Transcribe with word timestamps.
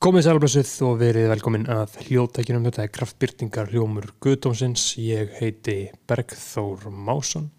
Komið 0.00 0.22
sælblössuð 0.24 0.70
og 0.86 0.94
verið 1.02 1.26
velkomin 1.28 1.66
að 1.68 1.98
hljóttækinum. 2.06 2.62
Þetta 2.64 2.86
er 2.86 2.92
kraftbyrtingar 2.94 3.68
hljómur 3.68 4.06
Guðdómsins. 4.24 4.94
Ég 4.96 5.34
heiti 5.36 5.74
Bergþór 6.08 6.86
Másson. 6.88 7.50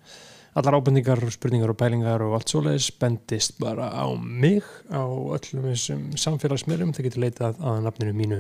Allar 0.57 0.79
ábendingar, 0.79 1.21
spurningar 1.29 1.69
og 1.69 1.77
pælingar 1.77 2.23
og 2.25 2.33
allt 2.39 2.49
svoleiðis 2.49 2.87
bendist 2.97 3.59
bara 3.61 3.91
á 3.93 4.09
mig 4.17 4.65
á 4.89 5.05
öllum 5.05 5.67
þessum 5.69 6.07
samfélagsmiðlum. 6.17 6.95
Það 6.97 7.07
getur 7.11 7.23
leitað 7.27 7.61
að 7.61 7.83
nafninu 7.85 8.15
mínu 8.17 8.39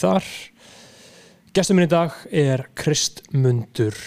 þar. 0.00 0.30
Gestur 1.52 1.76
minn 1.76 1.90
í 1.90 1.92
dag 1.92 2.16
er 2.32 2.64
Kristmundur 2.72 4.00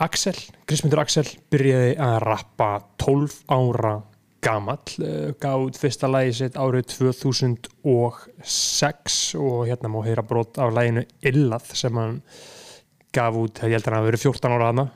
Axel. 0.00 0.38
Kristmundur 0.64 1.04
Axel 1.04 1.28
byrjaði 1.52 1.92
að 2.00 2.18
rappa 2.24 2.72
12 3.04 3.36
ára 3.52 3.98
gamall, 4.42 4.82
uh, 5.02 5.30
gáð 5.40 5.78
fyrsta 5.78 6.06
lægi 6.10 6.32
sitt 6.40 6.56
árið 6.58 6.84
2006 6.96 9.34
og 9.38 9.66
hérna 9.70 9.88
má 9.92 10.00
heyra 10.06 10.22
brot 10.26 10.58
af 10.58 10.72
læginu 10.74 11.02
Illað 11.22 11.64
sem 11.78 11.96
hann 11.96 12.22
gaf 13.14 13.34
út, 13.36 13.58
ég 13.62 13.70
held 13.76 13.86
að 13.86 13.92
hann 13.92 14.00
hafi 14.00 14.10
verið 14.10 14.24
14 14.26 14.56
ára 14.56 14.68
aðna 14.72 14.86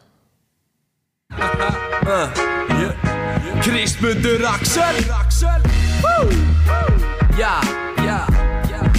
Kristmundur 3.67 4.47
Axel. 4.47 4.97
Já, 7.39 7.61
já 8.07 8.27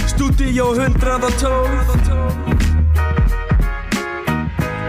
Studio 0.06 0.74
112 0.74 1.68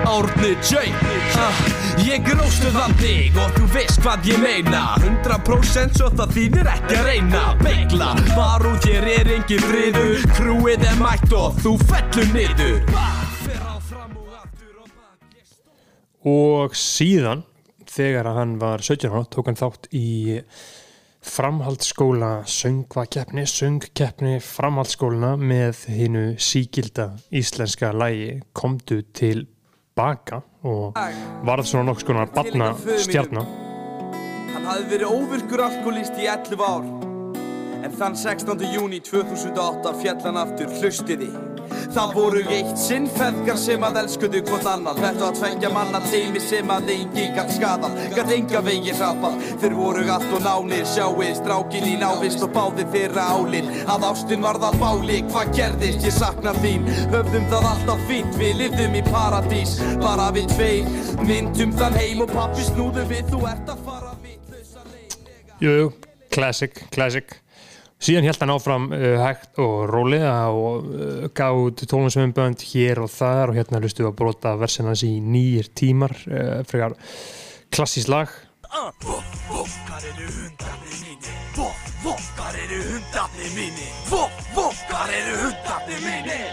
Árni 0.06 0.58
J 0.62 1.79
Ég 2.06 2.24
gróstu 2.26 2.72
þann 2.76 2.96
þig 3.02 3.40
og 3.40 3.56
þú 3.58 3.70
veist 3.76 4.04
hvað 4.04 4.30
ég 4.32 4.44
meina. 4.44 4.84
100% 5.04 6.00
svo 6.00 6.12
það 6.16 6.36
þýðir 6.38 6.72
ekki 6.76 7.00
að 7.00 7.10
reyna. 7.10 7.46
Begla, 7.64 8.12
var 8.36 8.68
út 8.70 8.90
hér 8.90 9.10
er 9.18 9.34
engin 9.40 9.66
friður. 9.68 10.28
Krúið 10.38 10.86
er 10.92 11.00
mætt 11.02 11.34
og 11.36 11.58
þú 11.64 11.76
fellur 11.90 12.32
niður. 12.36 12.78
Ég 12.80 13.20
og 16.28 16.76
síðan 16.76 17.46
þegar 17.90 18.28
hann 18.36 18.58
var 18.60 18.84
17 18.84 19.12
ára 19.12 19.26
tók 19.32 19.48
hann 19.50 19.60
þátt 19.60 19.88
í 19.96 20.42
framhaldsskóla 21.30 22.44
söngvakeppni, 22.48 23.46
söngkeppni 23.48 24.38
framhaldsskóluna 24.44 25.36
með 25.40 25.86
hinnu 25.96 26.26
síkilda 26.40 27.12
íslenska 27.32 27.92
lægi 27.96 28.40
komdu 28.54 29.02
til 29.14 29.48
baka 29.96 30.44
og 30.64 30.98
varð 31.48 31.68
svona 31.70 31.90
nokks 31.92 32.04
konar 32.08 32.32
barna 32.36 32.74
stjarnar 33.00 33.48
Hann 34.54 34.66
hafði 34.66 34.90
verið 34.92 35.14
óvirkur 35.14 35.62
alkoholist 35.64 36.18
í 36.20 36.26
11 36.28 36.64
ár. 36.66 36.88
En 37.86 37.94
þann 37.96 38.18
16. 38.18 38.66
júni 38.74 39.00
2008 39.06 39.94
fjall 40.02 40.20
hann 40.26 40.42
aftur 40.42 40.74
hlustiði 40.82 41.30
Það 41.96 42.14
voru 42.16 42.44
eitt 42.54 42.78
sinn 42.80 43.08
feðgar 43.16 43.60
sem 43.60 43.84
að 43.86 44.02
elskuðu 44.04 44.44
hvort 44.50 44.68
annan 44.70 45.00
Þetta 45.00 45.28
að 45.30 45.40
tvengja 45.40 45.72
manna 45.74 46.02
teimi 46.10 46.42
sem 46.44 46.74
að 46.74 46.92
engi 46.96 47.26
gætt 47.38 47.56
skadan 47.56 47.98
Gætt 48.16 48.34
enga 48.36 48.62
vegi 48.66 48.96
hrapað 48.98 49.40
Þeir 49.62 49.76
voru 49.78 50.06
allt 50.14 50.36
og 50.36 50.44
nánir. 50.46 50.86
Sjáið 50.90 51.34
strákin 51.40 51.88
í 51.90 51.96
návist 52.00 52.44
og 52.46 52.54
báði 52.56 52.86
þeirra 52.94 53.26
álin. 53.36 53.70
Að 53.90 54.08
ástin 54.10 54.46
varð 54.46 54.68
að 54.70 54.80
báli 54.82 55.20
Hvað 55.30 55.54
gerðist? 55.58 56.06
Ég 56.08 56.16
sakna 56.16 56.54
þín. 56.60 56.88
Höfðum 57.14 57.50
það 57.52 57.70
alltaf 57.74 58.06
fínt. 58.10 58.40
Við 58.40 58.56
lifðum 58.64 58.98
í 59.00 59.04
paradís. 59.10 59.76
Bara 60.02 60.30
við 60.36 60.54
tveir. 60.56 60.96
Myndum 61.26 61.76
þann 61.80 62.00
heim 62.00 62.24
og 62.26 62.34
pappi 62.34 62.66
snúðu 62.70 63.06
við. 63.10 63.28
Þú 63.34 63.44
ert 63.52 63.76
að 63.76 63.86
fara 63.86 64.16
vitlausa 64.24 64.86
leiðilega 64.88 65.60
Jú, 65.66 65.92
classic, 66.34 66.84
classic 66.94 67.38
síðan 68.00 68.28
held 68.30 68.40
hann 68.44 68.54
áfram 68.54 68.90
uh, 68.96 69.18
hægt 69.24 69.60
og 69.60 69.90
rólega 69.92 70.36
og 70.56 70.88
uh, 70.88 71.28
gaf 71.36 71.54
út 71.60 71.84
tónlismömbönd 71.84 72.64
hér 72.72 73.04
og 73.04 73.12
þar 73.12 73.52
og 73.52 73.60
hérna 73.60 73.82
hlustu 73.84 74.08
að 74.08 74.18
brota 74.22 74.56
versinans 74.60 75.04
í 75.08 75.20
nýjir 75.22 75.72
tímar 75.76 76.16
uh, 76.28 76.62
frekar 76.68 76.96
klassís 81.20 81.58
lag 81.58 81.90
Vokkar 82.04 82.56
eru 82.56 82.84
hundarnir 82.84 83.52
mínir. 83.56 83.72
Mínir 83.76 84.10
Vokk, 84.10 84.32
vokkar 84.56 85.10
eru 85.12 85.36
hundarnir 85.42 86.00
mínir. 86.00 86.48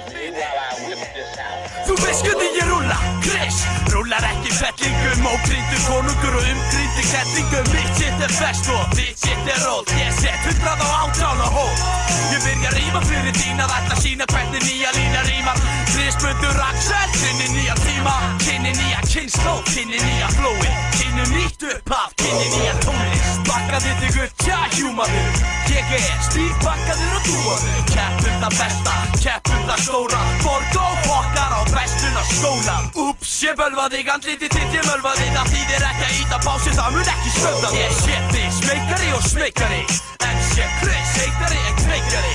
Þú 1.87 1.95
veist 2.03 2.27
hvernig 2.27 2.57
ég 2.59 2.67
rúlla, 2.67 2.97
Chris. 3.23 3.61
Rúllar 3.93 4.27
ekki 4.27 4.51
fellingum 4.59 5.29
og 5.31 5.39
krýndur 5.47 5.85
konungur 5.87 6.35
og 6.41 6.51
umkrýndur 6.51 7.07
kettingum 7.13 7.71
Mitt 7.77 7.95
sitt 8.01 8.27
er 8.27 8.35
fest 8.41 8.67
og 8.75 8.99
þitt 8.99 9.23
sitt 9.23 9.53
er 9.55 9.63
rólt 9.63 9.95
Ég 10.01 10.19
set 10.19 10.43
hundrað 10.49 10.83
á 10.83 10.89
átján 11.07 11.47
og 11.47 11.55
hól 11.61 12.07
Ég 12.35 12.43
byrja 12.43 12.73
að 12.73 12.77
rífa 12.81 13.01
fyrir 13.07 13.37
þín 13.39 13.63
að 13.63 13.75
ætla 13.77 13.97
sína 14.03 14.27
hvernig 14.33 14.65
nýja 14.67 14.91
lína 14.97 15.23
rímar. 15.29 15.61
Chris 15.93 16.19
Bundur 16.21 16.59
Axel, 16.67 17.13
kynni 17.15 17.47
nýja 17.55 17.77
tíma. 17.85 18.15
Kynni 18.43 18.73
nýja 18.77 19.01
kynnslóð, 19.07 19.63
kynni 19.71 20.01
nýja 20.03 20.29
flói. 20.35 20.71
Kynni 20.99 21.29
nýtt 21.31 21.65
upphaf, 21.71 22.13
kynni 22.21 22.51
nýja 22.57 22.75
tónlist. 22.83 23.41
Bakkaði 23.47 23.95
þig 24.03 24.21
upp, 24.27 24.47
tja, 24.57 24.69
hjúmaður 24.77 25.45
Ég 25.67 25.91
er 25.99 26.21
stílbakkaður 26.25 27.17
og 27.19 27.27
dúaður 27.27 27.81
Keppum 27.91 28.39
það 28.43 28.57
besta, 28.57 28.95
keppum 29.21 29.63
það 29.69 29.83
stóra. 29.85 30.21
Borg 30.43 30.79
og 30.81 30.97
fokkar 31.05 31.55
á 31.57 31.61
bestuna 31.71 32.23
skóla. 32.31 32.77
Úps, 33.03 33.35
ég 33.45 33.59
bölvaði 33.59 34.01
þig, 34.01 34.11
andliti 34.15 34.51
þitt 34.55 34.77
ég 34.79 34.89
mölvaði 34.89 35.29
Það 35.37 35.53
þýðir 35.53 35.87
ekki 35.91 36.07
að 36.09 36.19
íta 36.23 36.41
pási, 36.47 36.75
það 36.79 36.97
mun 36.97 37.13
ekki 37.15 37.35
stöða 37.37 37.73
Ég 37.77 37.97
sé 38.01 38.19
þig, 38.33 38.49
smekari 38.61 39.13
og 39.17 39.25
smekari 39.27 39.83
En 40.27 40.43
sé 40.51 40.69
Chris, 40.81 41.15
heitari 41.21 41.63
en 41.63 41.81
kveikari. 41.83 42.35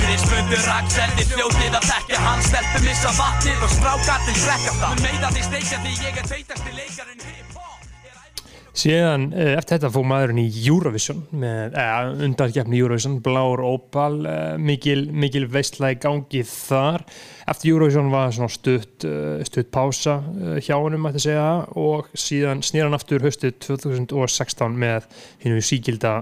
Chris 0.00 0.26
Bundur 0.30 0.68
Axel, 0.74 1.08
þið 1.18 1.32
fljótið 1.34 1.80
að 1.80 1.88
þekka 1.90 2.22
Hann. 2.26 2.44
Stelpur 2.48 2.86
missa 2.88 3.16
vatnið 3.20 3.64
og 3.64 3.74
strákarnir 3.78 4.42
drekka 4.42 4.76
það. 4.82 5.02
Meida 5.06 5.32
því 5.36 5.48
steikja 5.48 5.82
því 5.84 5.96
ég 6.02 6.22
er 6.22 6.30
feitasti 6.34 6.78
leikarinn 6.78 7.24
hip-hop 7.24 7.43
síðan 8.74 9.28
uh, 9.32 9.54
eftir 9.58 9.76
þetta 9.76 9.90
fóð 9.94 10.06
maðurinn 10.10 10.42
í 10.42 10.48
Eurovision 10.64 11.22
með, 11.30 11.76
eh, 11.78 12.10
undarkeppni 12.26 12.80
Eurovision 12.80 13.16
Blár 13.24 13.62
Opal, 13.64 14.20
uh, 14.26 14.54
mikil, 14.58 15.06
mikil 15.14 15.46
veistla 15.50 15.92
í 15.94 15.98
gangi 16.02 16.44
þar. 16.48 17.06
Eftir 17.50 17.74
Eurovision 17.74 18.12
var 18.12 18.34
svona 18.34 18.52
stutt 18.52 19.04
stutt 19.44 19.68
pása 19.74 20.14
hjá 20.64 20.76
ætti 20.80 21.18
að 21.18 21.24
segja 21.26 21.48
og 21.76 22.08
síðan 22.16 22.62
snýr 22.64 22.86
hann 22.86 22.96
aftur 22.96 23.24
höstið 23.24 23.58
2016 23.66 24.78
með 24.80 25.10
hinnu 25.44 25.60
síkilda 25.64 26.14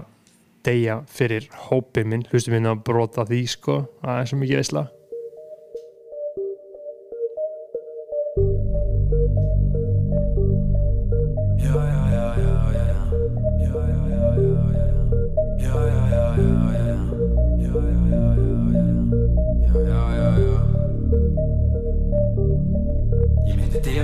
deyja 0.67 1.01
fyrir 1.11 1.47
hópið 1.69 2.09
minn, 2.09 2.27
hlustum 2.31 2.57
minn 2.57 2.69
að 2.71 2.83
brota 2.87 3.25
því 3.27 3.45
sko, 3.55 3.79
það 4.03 4.19
er 4.19 4.29
svo 4.31 4.41
mikið 4.43 4.61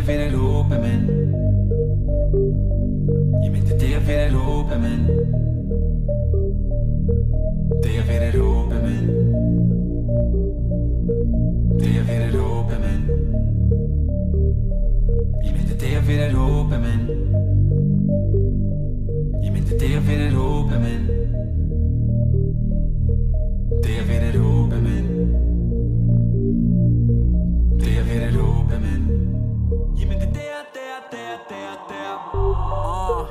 veistla 0.06 0.30
Ég 0.30 0.32
myndi 0.32 0.32
deyja 0.32 0.32
fyrir 0.32 0.34
hópið 0.34 0.80
minn 0.84 1.04
Ég 3.44 3.52
myndi 3.52 3.74
deyja 3.80 4.00
fyrir 4.08 4.34
hópið 4.36 4.80
minn 4.84 5.04
Deyja 7.84 8.04
fyrir 8.08 8.36
hópið 8.40 8.80
minn 8.86 9.08
Deyja 11.80 12.04
fyrir 12.10 12.36
hópið 12.40 12.80
minn 12.84 13.04
Ég 15.44 15.52
myndi 15.56 15.76
deyja 15.84 16.02
fyrir 16.08 16.34
hópið 16.38 16.80
minn 16.86 17.04
Ég 19.44 19.52
myndi 19.52 19.74
deyja 19.80 20.02
fyrir 20.08 20.34
hópið 20.38 20.80
minn 20.86 21.04
Deyja 21.08 21.29
uh, 33.10 33.26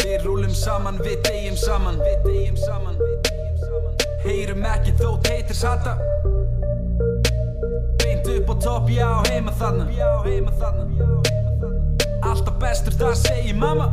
Við 0.00 0.24
rúlum 0.26 0.54
saman, 0.54 1.00
við 1.04 1.20
deyjum 1.26 1.58
saman 1.60 2.00
Við 2.04 2.24
deyjum 2.26 2.60
saman, 2.60 2.96
við 3.00 3.16
deyjum 3.28 3.58
saman. 3.64 4.00
Heyrum 4.24 4.66
ekki 4.74 4.96
þótt 5.00 5.30
heitir 5.32 5.58
sata 5.58 5.96
Beint 8.00 8.26
upp 8.34 8.50
á 8.52 8.54
topp, 8.60 8.90
já, 8.90 9.08
heima 9.30 9.52
þarna. 9.56 9.86
Já, 9.94 10.10
heima 10.24 10.52
þarna. 10.60 11.20
Alltaf 12.26 12.58
bestur, 12.60 12.96
það 13.00 13.14
segir 13.20 13.56
mamma. 13.56 13.88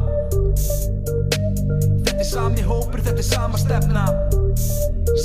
Þetta 0.58 2.18
er 2.18 2.28
sami 2.28 2.66
hópur, 2.66 3.04
þetta 3.06 3.24
er 3.24 3.30
sama 3.30 3.62
stefna. 3.62 4.08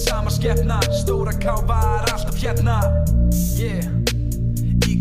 Sama 0.04 0.30
skefna, 0.30 0.78
stóra 1.02 1.34
ká 1.34 1.56
var 1.66 2.06
alltaf 2.12 2.38
hérna. 2.38 2.78
Yeah 3.58 4.11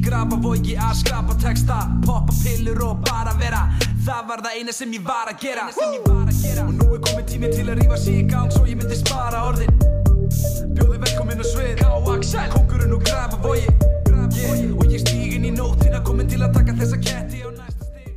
grafavogi 0.01 0.75
að 0.75 0.98
skrapa 1.01 1.38
texta. 1.42 1.80
Poppa 2.06 2.33
pillur 2.42 2.81
og 2.89 3.06
bara 3.06 3.36
vera. 3.39 3.63
Það 4.06 4.27
var 4.30 4.44
það 4.48 4.57
eina 4.57 4.75
sem 4.75 4.94
ég 4.98 5.06
var 5.06 5.31
að 5.31 5.45
gera. 5.45 5.68
Og 6.65 6.74
nú 6.75 6.89
er 6.95 7.01
komið 7.07 7.25
tími 7.31 7.53
til 7.53 7.68
að 7.69 7.81
rífa 7.81 7.98
sig 8.01 8.21
í 8.21 8.27
gang 8.30 8.51
Svo 8.53 8.65
ég 8.69 8.80
myndi 8.80 8.98
spara 8.98 9.45
orðin. 9.51 9.74
Bjóði 10.75 11.01
velkomin 11.06 11.42
á 11.42 11.45
svið. 11.45 11.86
Sæl 12.21 12.51
Kóngurinn 12.53 12.94
og 12.95 13.01
grafa 13.06 13.38
vogi 13.42 13.65
yeah. 14.38 14.74
Og 14.77 14.86
ég 14.89 15.01
stígin 15.01 15.45
í 15.48 15.53
nótina 15.56 16.01
Komin 16.06 16.30
til 16.30 16.42
að 16.44 16.57
taka 16.59 16.75
þessa 16.77 17.00
ketti 17.01 17.42
á 17.45 17.50
næsta 17.53 17.88
stig. 17.88 18.12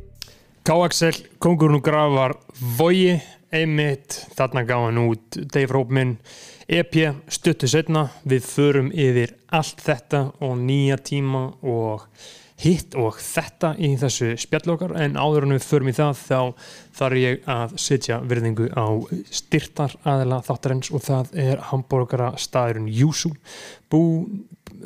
K-Axel, 0.65 1.21
kongurinn 1.41 1.79
og 1.79 1.85
grafar 1.85 2.35
Vogi, 2.77 3.15
einmitt. 3.53 4.19
Þarna 4.37 4.65
gaf 4.67 4.85
hann 4.87 5.01
út 5.05 5.39
Dave 5.53 5.73
Rópminn 5.73 6.15
EP, 6.65 6.95
stuttu 7.29 7.67
setna 7.69 8.07
við 8.25 8.45
förum 8.49 8.87
yfir 8.89 9.35
allt 9.53 9.83
þetta 9.85 10.21
og 10.41 10.55
nýja 10.57 10.95
tíma 10.97 11.43
og 11.61 12.07
hitt 12.63 12.95
og 12.97 13.19
þetta 13.21 13.75
í 13.77 13.91
þessu 14.01 14.31
spjallokkar 14.41 14.95
en 14.97 15.13
áður 15.19 15.45
en 15.45 15.53
við 15.53 15.67
förum 15.67 15.91
í 15.91 15.93
það 15.93 16.23
þá 16.23 16.39
þarf 16.97 17.19
ég 17.21 17.45
að 17.53 17.75
setja 17.83 18.17
virðingu 18.25 18.71
á 18.73 18.87
styrtar 19.29 19.93
aðela 20.07 20.41
þáttarins 20.47 20.89
og 20.89 21.05
það 21.05 21.37
er 21.45 21.61
hambúrgara 21.69 22.31
staðurinn 22.41 22.89
Júsú. 22.89 23.35
Bú, 23.91 24.01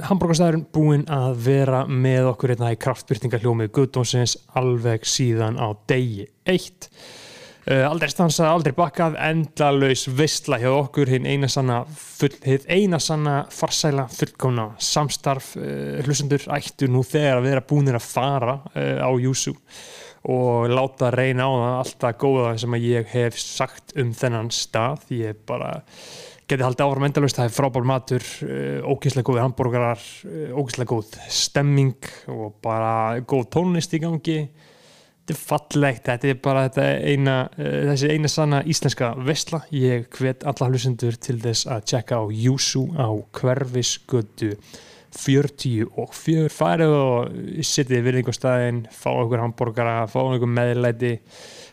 hambúrgarstaðurinn 0.10 0.68
búinn 0.76 1.08
að 1.08 1.40
vera 1.48 1.86
með 1.88 2.34
okkur 2.34 2.58
hérna 2.58 2.74
í 2.76 2.82
kraftbyrtinga 2.82 3.40
hljómið 3.40 3.72
Guðdónsins 3.80 4.36
alveg 4.52 5.08
síðan 5.08 5.56
á 5.56 5.72
degi 5.88 6.28
eitt. 6.44 6.92
Uh, 6.92 7.19
aldrei 7.68 8.10
stansað, 8.10 8.48
aldrei 8.50 8.74
bakkað, 8.74 9.18
endalaus 9.20 10.06
vistla 10.16 10.58
hjá 10.62 10.70
okkur, 10.72 11.10
hinn 11.12 11.28
eina 11.30 11.50
sanna 11.52 11.82
full, 11.92 12.32
eina 12.72 13.00
sanna 13.04 13.42
farsæla 13.54 14.08
fullkomna 14.14 14.70
samstarf 14.82 15.52
uh, 15.60 16.00
hlustendur 16.06 16.48
ættu 16.56 16.90
nú 16.90 17.04
þegar 17.06 17.42
að 17.42 17.50
vera 17.50 17.66
búinir 17.70 18.00
að 18.00 18.08
fara 18.08 18.56
uh, 18.72 19.04
á 19.04 19.10
Júsú 19.20 19.54
og 20.30 20.72
láta 20.72 21.12
reyna 21.16 21.46
á 21.48 21.52
það 21.52 21.76
allt 21.76 22.02
það 22.04 22.18
góða 22.24 22.56
sem 22.64 22.80
ég 22.84 23.14
hef 23.14 23.38
sagt 23.40 23.94
um 24.02 24.10
þennan 24.18 24.50
stað. 24.52 25.06
Ég 25.16 25.38
bara 25.48 25.78
geti 26.50 26.66
haldið 26.66 26.84
áfram 26.86 27.06
endalaust, 27.08 27.38
það 27.40 27.48
er 27.48 27.56
frábár 27.56 27.88
matur 27.92 28.26
uh, 28.48 28.90
ógeðslega 28.96 29.30
góði 29.30 29.46
hambúrgarar 29.46 30.08
ógeðslega 30.56 30.96
góð 30.96 31.14
stemming 31.28 32.12
og 32.34 32.58
bara 32.64 33.20
góð 33.22 33.48
tónlist 33.60 33.94
í 33.96 34.02
gangi 34.04 34.40
þetta 35.30 35.36
er 35.36 35.70
fallegt, 35.70 36.06
þetta 36.08 36.30
er 36.30 36.38
bara 36.42 36.66
þetta 36.68 36.86
eina, 37.06 37.36
uh, 37.54 37.80
þessi 37.92 38.12
eina 38.14 38.30
sanna 38.32 38.62
íslenska 38.66 39.12
vesla, 39.26 39.62
ég 39.76 40.10
hvet 40.18 40.46
alla 40.50 40.70
hlustendur 40.70 41.18
til 41.22 41.38
þess 41.44 41.68
að 41.70 41.86
tjekka 41.92 42.22
á 42.22 42.26
Júsú 42.34 42.88
á 42.98 43.10
hverfisgötu 43.38 44.56
40 45.20 45.88
og 45.98 46.12
4 46.14 46.52
farið 46.54 46.92
og 46.94 47.64
sittið 47.66 48.04
virðingastæðin 48.06 48.84
fá 48.94 49.10
okkur 49.16 49.42
hambúrgara, 49.42 50.04
fá 50.10 50.20
okkur 50.22 50.52
meðlæti. 50.54 51.16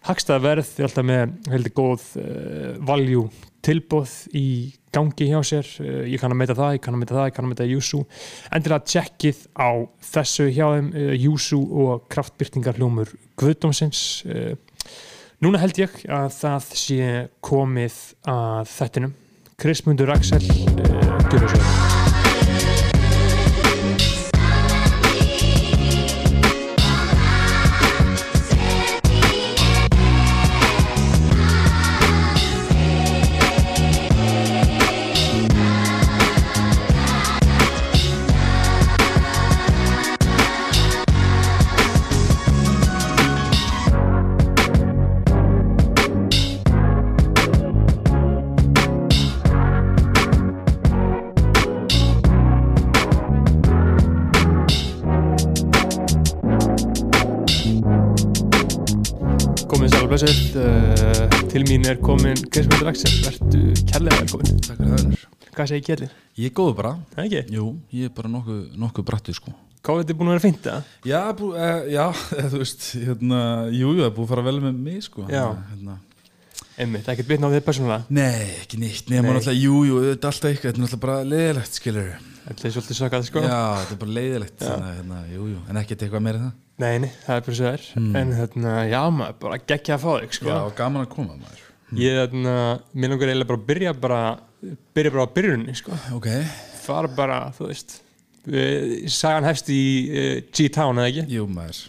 Hagstað 0.07 0.47
verð, 0.47 0.71
þið 0.71 0.81
er 0.81 0.89
alltaf 0.89 1.07
með 1.11 1.53
heldur 1.53 1.77
góð 1.77 2.07
uh, 2.23 2.73
valjú 2.89 3.27
tilbóð 3.67 4.15
í 4.39 4.49
gangi 4.95 5.29
hjá 5.29 5.41
sér. 5.45 5.69
Uh, 5.83 6.03
ég 6.09 6.23
kann 6.23 6.33
að 6.33 6.41
meita 6.41 6.57
það, 6.57 6.79
ég 6.79 6.85
kann 6.87 6.97
að 6.97 7.05
meita 7.05 7.19
það, 7.19 7.29
ég 7.29 7.37
kann 7.37 7.49
að 7.49 7.53
meita 7.53 7.69
Júsú 7.69 8.03
endilega 8.57 8.91
tjekkið 8.95 9.45
á 9.53 9.71
þessu 10.15 10.49
hjá 10.49 10.67
þeim, 10.79 10.91
Júsú 11.27 11.63
og 11.85 12.07
kraftbyrtingar 12.13 12.81
hljómur 12.81 13.13
Guðdómsins. 13.41 14.03
Uh, 14.29 14.55
núna 15.45 15.61
held 15.63 15.79
ég 15.83 16.01
að 16.09 16.29
það 16.39 16.73
sé 16.81 17.13
komið 17.45 18.01
að 18.33 18.75
þettinum 18.77 19.17
Krismundur 19.61 20.13
Axel 20.13 20.43
uh, 20.45 22.06
til 61.57 61.65
mín 61.71 61.87
er 61.89 61.97
komin 62.05 62.37
Krismundur 62.53 62.91
Axel, 62.91 63.13
verðu 63.25 63.61
kærlega 63.89 64.17
velkomin 64.21 64.59
Takk 64.61 64.81
fyrir 64.83 64.91
það 64.93 65.53
hvað 65.57 65.69
segir 65.71 65.85
kjellin? 65.87 66.11
Ég 66.37 66.51
er 66.51 66.55
góður 66.59 66.75
bara 66.77 66.91
Það 67.15 67.23
ekki? 67.23 67.41
Jú, 67.57 67.69
ég 67.97 68.11
er 68.11 68.13
bara 68.19 68.29
nokkuð, 68.29 68.59
nokkuð 68.83 69.07
brattur 69.09 69.39
sko 69.39 69.55
Hvað 69.87 70.03
er 70.03 70.03
þetta 70.03 70.17
búin 70.19 70.29
að 70.29 70.35
vera 70.35 70.43
fínt 70.45 70.67
það? 70.67 70.91
Já, 71.09 71.21
bú, 71.39 71.49
e, 71.57 71.71
já 71.95 72.05
þú 72.53 72.61
veist 72.61 72.85
hérna, 73.07 73.41
Jú, 73.73 73.95
það 73.95 74.05
er 74.05 74.13
búið 74.19 74.27
að 74.27 74.33
fara 74.35 74.45
vel 74.51 74.55
með 74.67 74.83
mig 74.91 75.07
sko 75.07 75.25
Já. 75.33 75.47
hérna, 75.71 75.97
Einmitt, 76.77 77.07
ekkert 77.09 77.29
bitna 77.31 77.49
á 77.49 77.55
þig 77.55 77.63
persónulega? 77.65 78.05
Nei, 78.13 78.47
ekki 78.61 78.77
nýtt 78.81 79.09
Nei, 79.09 79.21
maður 79.25 79.39
náttúrulega, 79.39 79.61
jú, 79.63 79.77
jú, 79.89 79.95
þetta 80.05 80.27
er 80.29 80.33
alltaf 80.33 80.51
eitthvað 80.51 80.67
Þetta 80.67 80.77
er 80.77 80.83
náttúrulega 80.85 81.05
bara 81.07 81.19
leiðilegt, 81.31 81.79
skilur 81.79 82.11
Þetta 82.47 82.67
er 82.69 82.75
svolítið 82.77 82.99
svakað 83.01 83.25
sko. 83.27 83.41
Já, 83.43 83.61
þetta 83.81 83.95
er 83.97 84.01
bara 84.03 84.15
leiðilegt 84.17 84.61
þannig, 84.61 84.87
að, 84.91 84.97
hérna, 85.01 85.21
Jú, 85.33 85.47
jú, 85.51 85.63
en 85.73 85.81
ekkert 85.81 86.05
eitthvað 86.07 86.25
meira 86.27 86.43
það? 86.43 86.53
Nei, 86.85 86.93
nei, 87.03 87.09
það 87.25 87.39
er 87.41 87.47
bara 87.47 87.57
svo 87.59 87.71
þær 87.73 87.87
En 88.21 88.35
hérna, 88.37 88.75
já 88.93 89.01
maður, 89.17 89.39
bara 89.47 89.59
geggja 89.73 89.97
að 89.97 90.05
fá 90.05 90.11
þig 90.21 90.37
sko. 90.37 90.51
Já, 90.53 90.59
gaman 90.77 91.07
að 91.07 91.11
koma 91.17 91.39
maður. 91.41 91.63
Ég, 91.97 92.21
hérna, 92.21 92.55
mér 92.93 93.13
langar 93.15 93.33
eiginlega 93.33 93.51
bara 93.51 93.61
að 93.63 93.67
byrja 93.73 93.95
bara 94.05 94.21
Byrja 94.97 95.13
bara 95.17 95.25
á 95.25 95.35
byrjunni 95.37 95.75
sko. 95.81 95.99
Ok, 96.17 96.29
Fara 96.85 97.09
bara, 97.17 97.39
þú 97.57 97.71
veist 97.73 97.97
við- 98.47 99.09
Sagan 99.17 99.49
hefst 99.49 99.73
í 99.73 99.81
uh, 100.13 100.37
G-Town, 100.53 101.01
eða 101.01 101.09
ekki? 101.11 101.25
jú 101.39 101.49
maður 101.49 101.81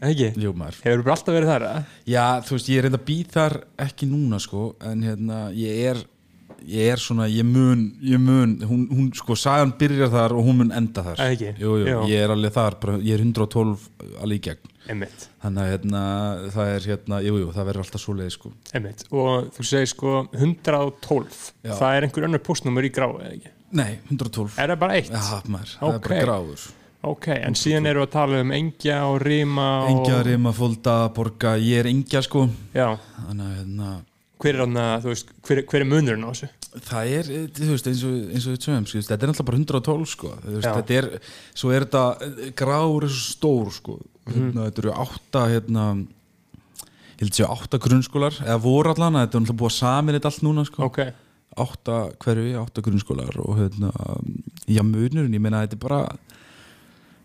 Ekki? 0.00 0.30
jú 0.40 0.54
maður 0.56 0.78
Hefur 0.86 1.02
bara 1.04 1.16
alltaf 1.18 1.36
verið 1.36 1.52
þar, 1.52 1.66
eða? 1.70 1.82
Já, 2.08 2.24
þú 2.46 2.56
veist, 2.56 2.70
ég 2.72 2.80
er 2.80 2.86
reynda 2.88 3.00
að 3.00 3.08
býð 3.10 3.34
þar 3.34 3.56
ekki 3.84 4.08
núna 4.08 4.40
sko, 4.40 4.62
en 4.90 5.04
hérna, 5.04 5.42
ég 5.56 5.84
er 5.90 6.02
ég 6.66 6.92
er 6.92 7.00
svona, 7.00 7.26
ég 7.30 7.46
mun, 7.46 7.84
ég 8.04 8.20
mun 8.20 8.56
hún, 8.68 8.82
hún 8.92 9.08
sko, 9.16 9.36
sagan 9.38 9.72
byrjar 9.80 10.10
þar 10.12 10.34
og 10.36 10.44
hún 10.46 10.58
mun 10.60 10.72
enda 10.76 11.04
þar 11.04 11.22
ekki? 11.30 11.52
Jú, 11.60 11.76
jú, 11.80 11.86
Já. 11.88 11.98
ég 12.10 12.24
er 12.24 12.34
alveg 12.34 12.54
þar, 12.56 12.76
bara, 12.82 12.96
ég 13.04 13.16
er 13.16 13.24
112 13.24 13.86
alveg 14.24 14.40
í 14.40 14.42
gegn, 14.48 14.72
Einmitt, 14.90 15.28
þannig 15.44 15.62
að 15.62 15.70
hérna, 15.74 16.02
það 16.56 16.72
er 16.74 16.88
hérna, 16.90 17.20
jú, 17.26 17.38
jú, 17.42 17.52
það 17.54 17.70
verður 17.70 17.84
alltaf 17.84 18.04
svo 18.04 18.16
leið 18.18 18.34
sko 18.34 18.52
einmitt 18.74 19.06
Og 19.12 19.48
þú 19.56 19.66
segir 19.70 19.90
sko 19.92 20.16
112 20.32 21.40
Já. 21.62 21.74
Það 21.76 21.94
er 21.94 22.08
einhver 22.08 22.28
önnur 22.28 22.44
postnúmer 22.50 22.88
í 22.88 22.92
gráu, 22.94 23.14
eða 23.20 23.32
ekki? 23.36 23.54
Nei, 23.80 23.90
112 24.10 24.58
Er 24.58 24.74
það 24.74 24.82
bara 24.82 24.98
eitt? 24.98 25.12
Já, 25.14 25.40
maður, 25.46 25.74
það 25.78 25.96
er 25.96 26.04
bara 26.08 26.22
gráður 26.26 26.68
Ok, 27.00 27.30
en 27.32 27.56
síðan 27.56 27.88
erum 27.88 28.04
við 28.04 28.08
að 28.10 28.12
tala 28.12 28.40
um 28.44 28.50
engja 28.52 29.00
og 29.08 29.22
rima 29.24 29.68
og... 29.86 29.90
Engja, 29.94 30.20
rima, 30.26 30.52
fólda, 30.52 30.96
borga, 31.16 31.54
ég 31.56 31.80
er 31.80 31.88
engja 31.88 32.20
sko. 32.26 32.44
Já, 32.76 32.92
þannig 33.24 33.46
að 33.46 33.54
hérna 33.56 33.92
hver 34.40 34.56
er, 34.56 34.70
þú 35.02 35.12
veist, 35.12 35.32
hver, 35.44 35.60
hver 35.68 35.84
er 35.84 35.88
munurinn 35.88 36.24
á 36.24 36.30
þessu? 36.32 36.48
Það 36.86 37.10
er, 37.16 37.30
eh, 37.34 37.46
þú 37.56 37.68
veist, 37.74 37.88
eins 37.90 38.04
og, 38.06 38.14
eins 38.30 38.46
og 38.46 38.54
við 38.54 38.62
tjóðum, 38.64 38.86
sko, 38.88 39.02
þetta 39.08 39.26
er 39.26 39.32
alltaf 39.32 39.48
bara 39.48 39.60
112, 39.60 40.06
sko, 40.14 40.30
veist, 40.44 40.68
Já. 40.68 40.72
þetta 40.78 40.96
er, 40.96 41.08
svo 41.60 41.72
er 41.74 41.86
þetta, 41.86 42.04
eh, 42.24 42.52
er 42.54 43.08
svo 43.10 43.24
stór, 43.26 43.72
sko, 43.74 43.96
hérna, 44.30 44.68
þetta 44.68 44.84
eru 44.84 44.94
átta, 45.04 45.42
hérna, 45.50 45.84
ég 46.86 47.24
held 47.24 47.32
að 47.34 47.40
séu 47.40 47.50
átta 47.50 47.82
grunnskólar, 47.84 48.38
eða 48.46 48.60
voru 48.64 48.94
allan, 48.94 49.20
þetta 49.20 49.36
er 49.36 49.42
alltaf 49.42 49.60
búið 49.60 49.72
að 49.72 49.78
samin 49.80 50.16
þetta 50.16 50.30
allt 50.32 50.46
núna, 50.46 50.64
sko, 50.64 50.84
Ok, 50.88 51.00
átta 51.60 51.98
hverfi, 52.22 52.54
átta 52.56 52.80
grunnskólar 52.86 53.40
og, 53.44 53.58
hérna, 53.58 53.92
já, 54.64 54.80
munurinn, 54.80 55.34
ég 55.34 55.42
meina, 55.42 55.66
þetta 55.66 55.76
er 55.76 55.84
bara, 55.84 56.02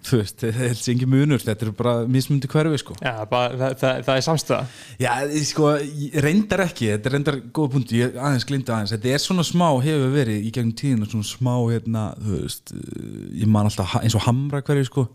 þú 0.05 0.19
veist, 0.21 0.37
þetta 0.43 0.65
er 0.69 0.79
ekki 0.93 1.07
munur, 1.09 1.41
þetta 1.41 1.65
er 1.65 1.71
bara 1.75 1.93
mismundi 2.07 2.49
hverfi, 2.51 2.77
sko. 2.81 2.95
já, 3.01 3.13
bara, 3.31 3.55
það, 3.57 3.75
það, 3.81 4.01
það 4.07 4.19
er 4.19 4.25
samstæða 4.27 4.59
Já, 5.01 5.11
sko, 5.49 5.71
reyndar 6.25 6.63
ekki, 6.67 6.89
þetta 6.93 7.09
er 7.09 7.15
reyndar 7.17 7.39
góða 7.57 7.71
punkti, 7.75 7.99
ég 8.03 8.15
aðeins 8.21 8.45
glinda 8.49 8.75
aðeins, 8.77 8.93
þetta 8.95 9.13
er 9.15 9.23
svona 9.25 9.45
smá, 9.47 9.67
hefur 9.85 10.13
verið 10.13 10.45
í 10.45 10.51
gegnum 10.55 10.75
tíðina, 10.77 11.09
svona 11.09 11.29
smá, 11.29 11.53
hérna, 11.73 12.03
þú 12.21 12.41
veist, 12.43 12.75
uh, 12.75 13.15
ég 13.41 13.49
man 13.57 13.69
alltaf 13.71 13.97
eins 14.03 14.17
og 14.19 14.25
hamra 14.27 14.61
hverju, 14.65 14.85
sko, 14.91 15.07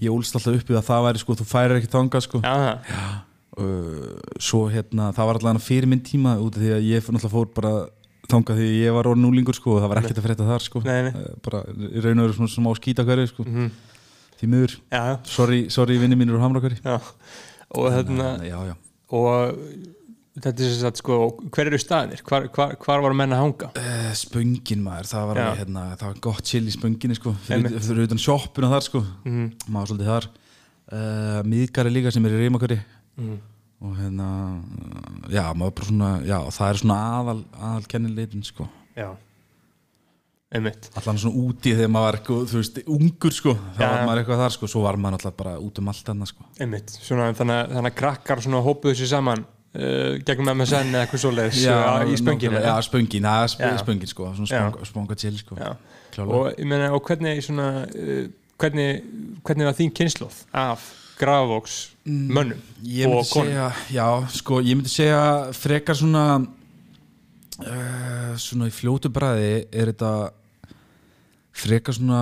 ég 0.00 0.10
ólst 0.12 0.36
alltaf 0.40 0.56
upp 0.60 0.72
í 0.72 0.78
að 0.80 0.88
það 0.88 1.06
væri, 1.08 1.22
sko, 1.26 1.36
þú 1.40 1.48
færir 1.52 1.76
ekki 1.80 1.92
þangað, 1.94 2.26
sko, 2.28 2.42
Já, 2.44 2.56
það, 2.88 3.22
uh, 3.60 4.34
svo, 4.40 4.64
hérna, 4.72 5.10
það 5.16 5.30
var 5.30 5.40
alltaf 5.40 5.68
fyrir 5.68 5.88
minn 5.90 6.04
tíma, 6.06 6.36
út 6.40 6.56
af 6.56 6.62
því 6.64 6.74
að 6.78 6.86
ég 6.90 7.08
náttúrulega 7.10 7.34
fór 7.36 7.50
bara 7.56 7.74
þangað 8.30 8.60
því 8.60 8.66
ég 8.84 8.94
var 8.94 9.08
orðin 9.10 9.24
núlingur, 9.26 9.56
sko, 9.58 9.72
og 9.74 9.80
það 9.82 9.90
var 9.90 10.00
ekkert 10.04 10.18
að 10.20 10.26
frétta 10.28 10.44
þar, 10.46 10.62
sko, 10.62 10.82
Nei, 10.86 10.98
nei. 11.08 11.12
Uh, 11.18 11.30
bara, 11.44 11.62
raun 12.04 12.20
og 12.22 12.28
veru 12.28 12.36
svona 12.38 12.52
smá 12.52 12.70
skýta 12.78 13.02
hverju, 13.08 13.30
sko, 13.32 13.46
Mhm. 13.48 13.70
Því 14.40 14.48
miður, 14.54 14.74
já, 14.90 15.02
sorry, 15.28 15.62
sorry, 15.70 15.98
vinni 16.00 16.16
mínur 16.16 16.38
úr 16.38 16.44
hamra 16.44 16.60
hverju, 16.64 17.00
Og 17.70 17.86
þarna, 17.94 18.28
já, 18.42 18.56
já. 18.66 18.74
og 19.14 19.58
þetta 20.40 20.62
er 20.64 20.70
sem 20.72 20.80
sagt, 20.80 20.98
sko, 21.02 21.18
hver 21.54 21.68
eru 21.70 21.78
staðir? 21.78 22.22
Hvar, 22.26 22.48
hvar, 22.54 22.72
hvar 22.82 23.02
var 23.04 23.14
menn 23.14 23.34
að 23.36 23.42
hanga? 23.44 23.68
Uh, 23.78 24.08
spöngin 24.18 24.82
maður, 24.82 25.06
það 25.12 25.26
var, 25.28 25.40
alveg, 25.44 25.60
hérna, 25.60 25.84
það 26.00 26.08
var 26.08 26.18
gott 26.26 26.42
chill 26.50 26.64
í 26.66 26.74
spönginni 26.74 27.18
sko, 27.18 27.34
fyrir, 27.46 27.76
fyrir 27.84 28.08
utan 28.08 28.18
sjoppuna 28.22 28.72
þar 28.72 28.86
sko, 28.88 29.04
Mhm. 29.24 29.46
maður 29.68 29.78
var 29.80 29.92
svolítið 29.92 30.10
þar. 30.14 30.28
Uh, 30.90 31.40
miðgari 31.46 31.92
líka 31.94 32.10
sem 32.12 32.24
er 32.26 32.32
í 32.34 32.40
reymakari 32.48 32.80
Mhm. 33.20 33.38
og 33.82 33.96
hérna 34.00 34.28
já, 35.30 35.44
maður 35.54 35.74
bara 35.76 35.86
svona, 35.86 36.10
já, 36.26 36.38
það 36.50 36.70
er 36.70 36.80
svona 36.82 36.96
aðal, 37.20 37.44
aðal 37.60 37.86
kennileitin 37.86 38.42
sko. 38.44 38.68
Já 38.96 39.12
allan 40.50 41.20
svona 41.22 41.36
úti 41.44 41.72
þegar 41.76 41.92
maður 41.94 42.06
var 42.08 42.18
eitthvað, 42.18 42.42
þú 42.50 42.58
veist, 42.58 42.80
ungur 42.90 43.34
sko. 43.36 43.54
Þá 43.76 43.80
Já. 43.84 43.86
var 43.92 44.04
maður 44.08 44.22
eitthvað 44.24 44.42
þar 44.42 44.54
sko, 44.56 44.70
svo 44.72 44.82
var 44.82 44.98
maður 44.98 45.18
alltaf 45.20 45.36
bara 45.38 45.54
út 45.62 45.78
um 45.78 45.90
allt 45.92 46.10
annað 46.10 46.32
sko. 46.32 46.48
Einmitt, 46.58 46.90
svona, 46.96 47.28
þannig, 47.38 47.60
þannig 47.76 47.92
að 47.92 47.98
krakkar 48.00 48.42
svona 48.42 48.62
hópuðu 48.66 48.98
sér 48.98 49.10
saman 49.12 49.44
uh, 49.46 50.18
gegnum 50.26 50.50
MSN 50.56 50.90
eða 50.90 51.04
eitthvað 51.04 51.22
svoleiðis 51.24 51.62
uh, 51.62 52.02
í 52.02 52.18
nákvæmlega, 52.18 52.66
Já, 52.66 52.74
spöngin, 52.88 53.30
já, 53.30 53.36
sp 53.54 53.62
Já. 53.62 53.76
spöngin 53.84 54.10
sko. 54.10 54.32
Svona 54.40 54.72
sponga 54.90 55.18
til 55.22 55.38
sko. 55.38 55.58
Og, 56.26 56.50
ég 56.58 56.66
meina, 56.66 56.90
og 56.96 57.04
hvernig 57.06 57.44
svona 57.46 57.68
uh, 57.86 58.24
hvernig, 58.60 59.04
hvernig 59.46 59.68
var 59.70 59.76
þín 59.78 59.92
kynnslóð 59.96 60.42
af 60.56 60.88
grafvóks 61.20 61.76
mönnum 62.06 62.58
Ég 62.82 63.06
og 63.06 63.20
myndi 63.20 63.30
konum? 63.30 63.52
segja, 63.52 63.68
já, 63.92 64.08
sko, 64.34 64.60
ég 64.64 64.76
myndi 64.78 64.90
segja 64.92 65.22
frekar 65.56 65.96
svona 65.98 66.24
uh, 67.60 68.34
svona 68.40 68.68
í 68.70 68.74
fljótu 68.74 69.10
bræði 69.12 69.52
er 69.70 69.92
þetta 69.92 70.12
frekar 71.52 71.94
svona 71.96 72.20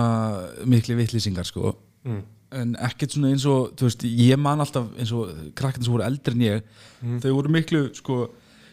mikli 0.65 0.95
vittlýsingar, 0.99 1.45
sko 1.45 1.75
Mm. 2.05 2.21
en 2.51 2.75
ekkert 2.79 3.11
svona 3.11 3.29
eins 3.33 3.43
og 3.45 3.73
veist, 3.77 4.01
ég 4.07 4.37
man 4.39 4.59
alltaf 4.63 4.85
eins 4.97 5.11
og 5.11 5.29
krakkandi 5.53 5.83
sem 5.85 5.93
voru 5.93 6.03
eldri 6.07 6.31
en 6.33 6.39
ég 6.41 6.61
Mm. 7.03 7.19
þau 7.21 7.33
voru 7.35 7.49
miklu, 7.49 7.93
sko 7.93 8.29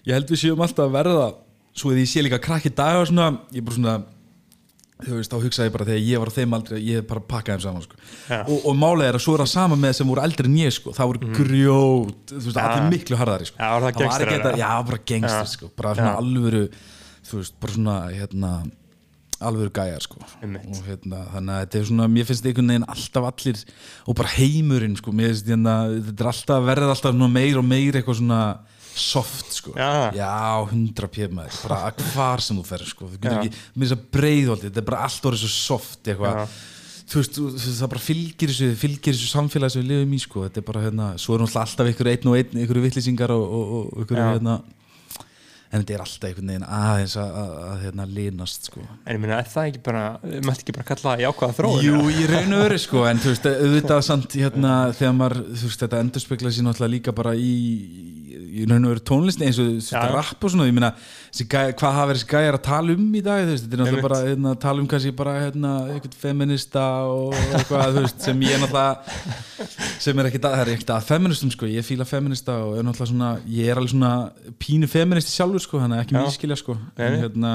ég 0.06 0.12
held 0.14 0.28
við 0.30 0.38
séum 0.46 0.62
alltaf 0.62 0.86
að 0.86 0.92
verða 0.94 1.34
svo 1.74 1.90
að 1.90 1.98
ég 2.00 2.06
sé 2.08 2.22
líka 2.22 2.38
krakki 2.40 2.70
dag 2.74 2.96
og 3.00 3.08
svona 3.08 3.40
ég 3.52 3.64
bara 3.64 3.74
svona 3.76 4.04
þú 5.04 5.12
veist, 5.18 5.30
þá 5.30 5.42
hugsaði 5.44 5.68
ég 5.68 5.72
bara 5.74 5.84
þegar 5.84 6.06
ég 6.08 6.18
var 6.22 6.28
á 6.32 6.36
þeim 6.38 6.54
aldrei 6.56 6.78
ég 6.86 7.06
bara 7.06 7.20
pakkaði 7.20 7.58
þeim 7.58 7.62
saman 7.66 7.82
sko. 7.82 7.96
Já. 8.30 8.38
og, 8.48 8.60
og 8.64 8.76
málega 8.80 9.08
er 9.10 9.18
að 9.18 9.24
svo 9.26 9.34
er 9.34 9.42
það 9.44 9.50
sama 9.52 9.76
með 9.76 9.92
sem 9.98 10.06
voru 10.08 10.22
eldri 10.24 10.46
en 10.48 10.56
ég 10.56 10.72
sko. 10.72 10.92
það 10.96 11.10
voru 11.10 11.34
grjót, 11.36 12.24
þú 12.32 12.44
veist, 12.46 12.56
allir 12.62 12.90
miklu 12.94 13.16
harðari 13.20 13.46
sko. 13.50 13.58
Já, 13.60 13.68
var 13.68 13.92
það 13.92 14.06
var 14.06 14.24
ekki 14.24 14.38
þetta, 14.40 14.56
já, 14.56 14.70
bara 14.86 14.98
gangster 15.04 15.44
Já. 15.44 15.52
sko. 15.52 15.70
bara 15.76 15.94
svona 15.98 16.16
alvöru 16.22 16.62
þú 17.26 17.34
veist, 17.42 17.54
bara 17.60 17.72
svona 17.76 17.96
hérna, 18.14 18.52
alvöru 19.44 19.72
gæjar 19.74 20.04
sko. 20.04 20.22
Og 20.22 20.84
hérna, 20.86 21.24
þannig 21.34 21.56
að 21.56 21.60
þetta 21.64 21.78
er 21.80 21.88
svona 21.90 22.08
mér 22.12 22.28
finnst 22.28 22.46
einhvern 22.48 22.72
veginn 22.72 22.88
alltaf 22.94 23.28
allir 23.28 23.60
og 24.06 24.16
bara 24.16 24.32
heimurinn, 24.36 24.96
sko, 24.96 25.12
mér 25.12 25.34
finnst 25.34 25.50
hérna 25.50 25.76
þetta 25.92 26.24
er 26.24 26.30
alltaf, 26.32 26.64
verður 26.70 26.94
alltaf 26.94 27.20
meir 27.36 27.60
og 27.60 27.68
meir 27.68 27.98
eitthvað 28.00 28.20
svona 28.22 28.40
soft 28.96 29.52
sko. 29.52 29.74
Já. 29.76 30.10
já 30.16 30.64
100 30.72 31.10
pjö 31.12 31.28
maður 31.36 31.58
bara 31.68 31.92
hvar 32.14 32.40
sem 32.40 32.56
þú 32.56 32.64
ferð 32.64 32.88
sko. 32.88 33.10
þú 33.10 33.18
Já. 33.18 33.20
getur 33.26 33.42
ekki, 33.42 33.60
með 33.74 33.84
þess 33.84 33.96
að 33.96 34.06
breiðholdi 34.16 34.70
þetta 34.70 34.80
er 34.82 34.88
bara 34.88 35.02
allt 35.04 35.28
orðið 35.28 35.42
svo 35.44 35.52
soft 35.52 36.08
eitthvað 36.08 36.38
Já. 36.40 36.46
þú 37.12 37.20
veist, 37.20 37.40
það 37.66 37.92
bara 37.92 38.04
fylgir 38.06 38.52
þessu 38.52 38.70
fylgir 38.80 39.18
þessu 39.18 39.28
samfélagi 39.34 39.76
sem 39.76 39.84
við 39.84 39.92
lifum 39.92 40.16
í 40.16 40.22
sko. 40.24 40.46
þetta 40.46 40.62
er 40.62 40.68
bara 40.70 40.86
hérna, 40.86 41.10
svo 41.20 41.36
er 41.36 41.44
alltaf 41.44 41.92
ykkur 41.92 42.12
einn 42.14 42.32
og 42.32 42.38
einn 42.40 42.64
ykkur 42.64 42.82
vittlýsingar 42.86 43.36
og, 43.36 43.44
og, 43.44 43.76
og 43.76 44.06
ykkur 44.06 44.22
Já. 44.22 44.26
hérna 44.32 44.56
en 45.70 45.82
þetta 45.82 45.96
er 45.96 46.02
alltaf 46.04 46.28
einhvern 46.28 46.50
veginn 46.52 46.66
aðeins 46.78 47.16
að, 47.20 47.30
að, 47.42 47.54
að 47.66 47.80
hérna 47.84 48.06
linast 48.16 48.68
sko. 48.70 48.82
en 49.06 49.26
ég 49.26 49.34
er 49.36 49.48
það 49.52 49.70
ekki 49.70 49.82
bara 49.88 50.04
mætti 50.22 50.64
ekki 50.64 50.76
bara 50.76 50.88
kalla 50.90 51.06
það 51.08 51.24
jákvæða 51.24 51.56
þróun 51.60 51.86
Jú, 51.86 52.02
raun 52.32 52.56
og 52.56 52.62
veru 52.64 52.78
sko 52.82 53.06
en 53.10 53.22
þú 53.22 53.32
veist, 53.32 53.48
auðvitað 53.50 54.04
samt 54.06 54.36
hérna 54.38 54.74
þegar 54.96 55.16
maður, 55.20 55.42
þú 55.52 55.70
veist, 55.70 55.82
þetta 55.84 56.02
endurspegla 56.04 56.54
sér 56.54 56.68
náttúrulega 56.68 56.94
líka 56.96 57.16
bara 57.16 57.34
í 57.34 57.54
í 57.56 58.25
raun 58.64 58.86
og 58.86 58.92
veru 58.94 59.02
tónlistin 59.10 59.44
eins 59.46 59.58
og 59.60 59.74
Já. 59.84 60.00
rapp 60.12 60.44
og 60.44 60.52
svona, 60.52 60.66
ég 60.68 60.76
meina 60.76 60.92
hvað 61.36 61.96
hafa 61.96 62.14
þessi 62.14 62.28
gæjar 62.30 62.56
að 62.56 62.64
tala 62.64 62.94
um 62.96 63.18
í 63.18 63.22
dag 63.24 63.42
veist, 63.48 63.66
þetta 63.66 63.76
er 63.76 63.82
náttúrulega 63.82 64.06
bara 64.06 64.20
hérna, 64.24 64.54
tala 64.62 64.82
um 64.82 64.88
kannski 64.90 65.12
bara 65.18 65.34
hérna, 65.42 65.72
eitthvað 65.94 66.16
feminista 66.22 66.86
og 67.10 67.36
eitthvað, 67.36 67.84
þú 67.98 68.04
veist, 68.06 68.24
sem 68.24 68.46
ég 68.46 68.62
náttúrulega 68.62 69.68
sem 70.06 70.22
er 70.22 70.30
ekkit 70.30 70.48
að, 70.48 70.56
það 70.56 70.64
er 70.64 70.72
ekkit 70.76 70.94
að 70.96 71.10
feministum 71.10 71.52
sko, 71.52 71.68
ég 71.70 71.86
fíla 71.86 72.08
feminista 72.08 72.56
og 72.64 72.78
er 72.78 72.86
náttúrulega 72.88 73.12
svona, 73.12 73.34
ég 73.58 73.70
er 73.70 73.82
alveg 73.82 73.92
svona 73.92 74.14
pínu 74.62 74.90
feministi 74.90 75.36
sjálfur 75.36 75.66
sko, 75.66 75.82
þannig 75.84 76.06
ekki 76.06 76.16
Já. 76.16 76.22
miskilja 76.22 76.60
sko, 76.62 76.78
en 76.96 77.20
hérna 77.26 77.52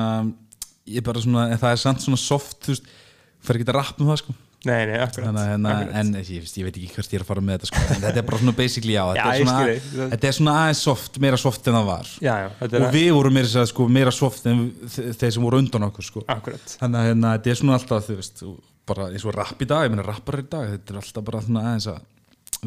ég 0.85 1.01
er 1.01 1.09
bara 1.09 1.23
svona, 1.23 1.49
en 1.49 1.61
það 1.61 1.75
er 1.75 1.83
samt 1.87 2.05
svona 2.05 2.21
soft, 2.21 2.59
þú 2.65 2.75
veist 2.75 2.95
fer 3.41 3.57
ekki 3.57 3.69
að 3.71 3.77
rappa 3.79 4.03
um 4.03 4.11
það 4.11 4.23
sko 4.25 4.37
nei, 4.65 4.85
nei, 4.85 4.97
akkurat, 5.01 5.25
Þannig, 5.27 5.41
að 5.41 5.49
hérna, 5.51 5.71
akkurat. 5.73 5.95
en 6.01 6.13
ég, 6.21 6.45
ég 6.57 6.65
veit 6.67 6.75
ekki 6.77 6.89
hvert 6.95 7.13
ég 7.13 7.17
er 7.19 7.23
að 7.25 7.29
fara 7.31 7.41
með 7.47 7.55
þetta 7.57 7.69
sko. 7.71 7.81
en 7.95 8.01
þetta 8.05 8.21
er 8.21 8.27
bara 8.29 8.39
svona 8.41 8.55
basically 8.59 8.93
já, 8.93 9.03
þetta, 9.09 9.21
Já, 9.21 9.31
er 9.33 9.41
svona, 9.45 9.55
skil 9.61 9.73
þig. 9.73 10.11
þetta 10.13 10.29
er 10.31 10.37
svona 10.37 10.55
aðeins 10.61 10.81
soft, 10.87 11.19
meira 11.25 11.39
soft 11.41 11.67
en 11.71 11.77
það 11.79 11.87
var 11.91 12.11
já, 12.21 12.33
já, 12.43 12.49
þetta 12.61 12.77
er 12.81 12.85
og 12.87 12.93
við 12.97 13.09
vorum 13.17 13.33
meira, 13.39 13.65
sko, 13.73 13.87
meira 13.99 14.11
soft 14.13 14.45
en 14.51 14.61
þe- 14.85 15.07
þeir 15.21 15.31
sem 15.37 15.43
voru 15.49 15.61
undan 15.63 15.87
okkur 15.89 16.07
sko. 16.11 16.25
þannig 16.27 16.99
að 17.01 17.07
hérna, 17.09 17.33
þetta 17.37 17.53
er 17.55 17.61
svona 17.63 17.77
alltaf 17.79 18.05
þú 18.11 18.19
veist, 18.21 18.43
og 18.45 18.59
bara 18.91 19.09
eins 19.11 19.25
og 19.25 19.35
rapp 19.37 19.61
í 19.61 19.67
dag, 19.69 19.85
ég 19.87 19.93
meina 19.95 20.05
rappar 20.07 20.39
í 20.41 20.47
dag 20.49 20.69
þetta 20.75 20.93
er 20.93 21.01
alltaf 21.01 21.23
bara 21.31 21.41
aðeins 21.41 21.87
að 21.95 22.01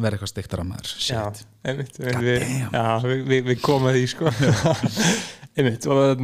vera 0.03 0.17
eitthvað 0.17 0.31
steiktar 0.33 0.61
að 0.61 0.69
maður 0.73 0.91
Já, 0.91 1.21
shit. 1.31 1.41
einmitt. 1.63 1.97
Við, 1.99 2.45
já, 2.73 2.85
við, 3.05 3.25
við, 3.29 3.43
við 3.51 3.59
komum 3.63 3.93
því 3.95 4.05
sko. 4.11 4.31
Einmitt 5.55 5.85
og, 5.87 6.19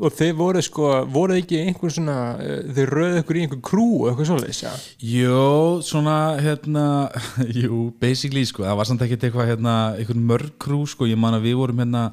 og 0.00 0.14
þið 0.16 0.30
voru 0.38 0.60
sko 0.64 0.92
voru 1.12 1.34
ekki 1.36 1.58
einhver 1.60 1.92
svona 1.92 2.14
eh, 2.40 2.62
þið 2.72 2.86
röðu 2.88 3.18
ykkur 3.20 3.36
í 3.36 3.42
einhver 3.44 3.60
krú 3.68 3.88
eitthvað 4.08 4.30
svoleiðis 4.30 4.60
já. 4.64 4.70
Jó, 5.12 5.82
svona 5.84 6.14
hérna, 6.40 6.84
jú, 7.60 7.90
basically 8.00 8.46
sko, 8.48 8.64
það 8.64 8.78
var 8.80 8.88
samt 8.88 9.04
ekkert 9.04 9.28
eitthvað 9.28 9.50
hérna, 9.52 9.74
einhvern 10.00 10.24
mörg 10.32 10.54
krú 10.64 10.80
sko, 10.88 11.04
ég 11.10 11.20
man 11.20 11.36
að 11.36 11.50
við 11.50 11.58
vorum 11.60 11.84
hérna 11.84 12.06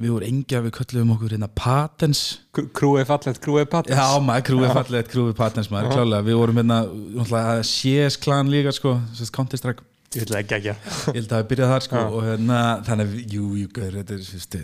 við 0.00 0.12
vorum 0.14 0.28
engja, 0.28 0.60
við 0.64 0.74
köllum 0.76 1.10
okkur 1.16 1.34
hérna 1.36 1.48
patents. 1.56 2.20
Krú- 2.56 2.68
krú 2.76 2.92
er 3.00 3.08
fallegt, 3.08 3.40
krú 3.44 3.56
er 3.60 3.66
patens 3.68 3.96
Já, 3.96 4.20
maður, 4.24 4.46
krúið 4.50 4.70
fallið, 4.76 5.08
krúið 5.12 5.34
patents 5.40 5.72
maður, 5.72 5.96
klálega, 5.96 6.24
við 6.28 6.38
vorum 6.40 6.60
hérna 6.60 6.78
náttúrulega, 6.88 7.56
CS 7.68 8.20
klan 8.20 8.52
líka 8.52 8.72
sko, 8.76 8.98
sérst 9.16 9.32
Counter 9.36 9.60
Strike 9.60 9.84
ég 10.10 10.24
ætla 10.24 10.40
ekki 10.42 10.54
ekki 10.56 10.70
ég 10.70 10.78
held 11.14 11.20
að 11.20 11.32
það 11.36 11.44
byrjað 11.52 11.68
þar 11.70 11.84
sko 11.86 12.00
og 12.08 12.24
hérna, 12.26 12.58
þannig 12.88 13.10
að, 13.10 13.18
jú, 13.30 13.44
jú, 13.60 13.68
þetta 13.76 14.16
er, 14.16 14.24
þú 14.26 14.38
veist, 14.38 14.56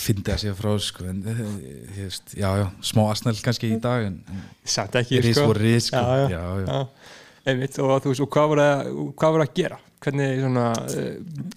fyndi 0.00 0.32
að 0.34 0.40
segja 0.42 0.54
frá 0.58 0.70
sko, 0.82 1.04
en, 1.12 1.20
eh, 1.30 1.42
ég 2.00 2.08
veist, 2.08 2.32
já, 2.34 2.48
já 2.58 2.64
smá 2.90 3.02
asnæl 3.12 3.36
kannski 3.44 3.70
í 3.70 3.78
dag, 3.84 4.08
en, 4.08 4.16
satt 4.66 4.98
ekki 4.98 5.20
Ris 5.22 5.38
sko. 5.38 5.46
voru 5.52 5.62
ris, 5.62 5.86
sko. 5.92 6.02
já, 6.02 6.26
já, 6.34 6.42
Já, 6.66 6.80
einmitt 7.52 7.78
og 7.78 7.94
þú 8.02 8.14
veist 8.14 8.24
og 8.26 8.32
hvað 8.34 8.50
voru 8.54 8.64
að, 8.66 8.90
hvað 9.22 9.36
voru 9.36 9.46
að 9.46 9.54
gera? 9.60 9.78
Hvernig 10.00 10.38
svona 10.40 10.66
uh, 10.80 11.08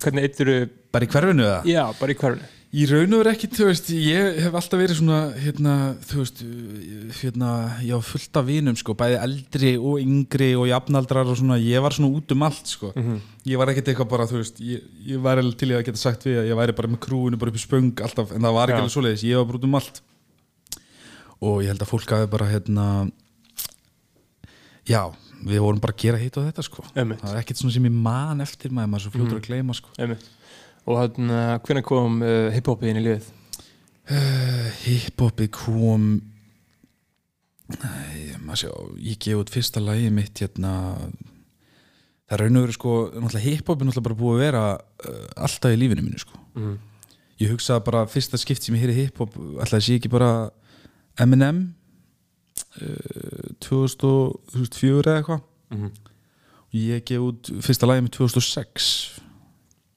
hvernig 0.03 0.25
eittur 0.27 0.49
bara 0.93 1.05
í 1.07 1.09
hverfinu 1.15 1.45
það? 1.47 1.71
já, 1.73 1.83
bara 1.99 2.13
í 2.13 2.17
hverjunu 2.19 2.49
Í 2.73 2.87
raun 2.89 3.11
og 3.13 3.19
veru 3.21 3.29
ekki, 3.29 3.47
þú 3.53 3.65
veist, 3.67 3.89
ég 3.93 4.37
hef 4.41 4.55
alltaf 4.57 4.79
verið 4.81 4.97
svona, 4.97 5.17
hérna, 5.37 5.73
þú 6.09 6.23
veist, 6.23 6.39
hérna, 7.19 7.49
ég 7.85 7.93
á 7.93 8.01
fullt 8.01 8.39
af 8.41 8.47
vinum, 8.47 8.77
sko, 8.79 8.95
bæði 8.97 9.19
eldri 9.21 9.73
og 9.77 9.99
yngri 10.01 10.47
og 10.57 10.65
jafnaldrar 10.71 11.29
og 11.29 11.37
svona, 11.37 11.59
ég 11.61 11.85
var 11.85 11.93
svona 11.93 12.17
út 12.17 12.33
um 12.33 12.45
allt, 12.49 12.71
sko. 12.73 12.89
Ég 13.45 13.61
var 13.61 13.69
ekkert 13.69 13.93
eitthvað 13.93 14.09
bara, 14.15 14.25
þú 14.25 14.41
veist, 14.41 14.63
ég, 14.65 14.89
ég 15.05 15.21
væri 15.21 15.45
alveg 15.45 15.61
til 15.61 15.69
í 15.69 15.77
að 15.77 15.85
geta 15.91 16.01
sagt 16.01 16.25
við 16.25 16.41
að 16.41 16.49
ég 16.49 16.61
væri 16.63 16.77
bara 16.81 16.93
með 16.95 17.03
krúinu, 17.05 17.37
bara 17.37 17.53
upp 17.53 17.61
í 17.61 17.65
spöng 17.67 17.93
alltaf, 18.09 18.33
en 18.33 18.49
það 18.49 18.57
var 18.57 18.73
ekki 18.73 18.81
Já. 18.81 18.85
alveg 18.87 18.97
svoleiðis, 18.97 19.29
ég 19.29 19.37
var 19.37 19.49
bara 19.51 19.61
út 19.61 19.69
um 19.69 19.77
allt. 19.83 20.03
Og 21.45 21.61
ég 21.61 21.69
held 21.75 21.85
að 21.85 21.93
fólk 21.93 22.17
hafi 22.17 22.33
bara, 22.33 22.51
hérna, 22.57 22.91
já, 24.89 25.03
við 25.45 25.61
vorum 25.61 25.83
bara 25.83 25.93
að 25.93 26.07
gera 26.07 26.25
hitt 26.25 26.41
og 26.41 26.49
þetta, 26.49 26.65
sko. 26.65 26.89
Einmitt. 26.97 27.21
Það 27.21 27.35
er 27.37 27.43
ekkert 27.45 27.61
svona 27.61 27.77
sem 27.77 27.85
ég 27.85 27.99
man 28.09 28.41
eftir 28.41 28.73
maður, 28.73 28.95
maður 28.97 30.17
og 30.83 30.99
þannig 30.99 31.39
að 31.39 31.55
hvernig 31.67 31.85
kom 31.87 32.21
uh, 32.23 32.49
hiphopið 32.53 32.91
inn 32.91 32.99
í 32.99 33.05
liðið? 33.07 33.31
Uh, 34.03 34.67
Hip-hopið 34.83 35.51
kom 35.55 36.07
Nei, 37.73 38.33
maður 38.43 38.59
sjá 38.59 38.71
ég 38.99 39.19
gef 39.23 39.39
út 39.39 39.51
fyrsta 39.53 39.79
lagi 39.81 40.09
mitt 40.13 40.41
hérna. 40.43 40.73
Það 42.27 42.41
raun 42.41 42.59
og 42.59 42.65
veru 42.65 42.75
sko 42.75 42.95
náttúrulega 43.13 43.45
hip-hop 43.45 43.79
er 43.79 43.87
náttúrulega 43.87 44.07
bara 44.09 44.17
búið 44.19 44.35
að 44.35 44.43
vera 44.43 44.63
uh, 44.75 45.45
alltaf 45.47 45.73
í 45.73 45.79
lífinu 45.79 46.03
mínu 46.03 46.19
sko. 46.21 46.41
Mm. 46.59 46.75
ég 47.41 47.49
hugsaði 47.49 47.85
bara 47.87 48.03
fyrsta 48.11 48.37
skipt 48.37 48.61
sem 48.61 48.75
ég 48.77 48.83
heyri 48.83 48.97
hip-hop 48.99 49.39
alltaf 49.63 49.81
sé 49.81 49.95
ekki 49.97 50.11
bara 50.11 50.51
Eminem 51.23 51.63
uh, 52.83 53.55
2004 53.63 54.99
eða 55.07 55.17
eitthvað. 55.21 55.41
Mhm. 55.73 55.89
og 56.67 56.77
ég 56.77 57.07
gef 57.07 57.23
út 57.23 57.53
fyrsta 57.63 57.87
lagi 57.89 58.03
mitt 58.05 58.19
2006 58.19 59.22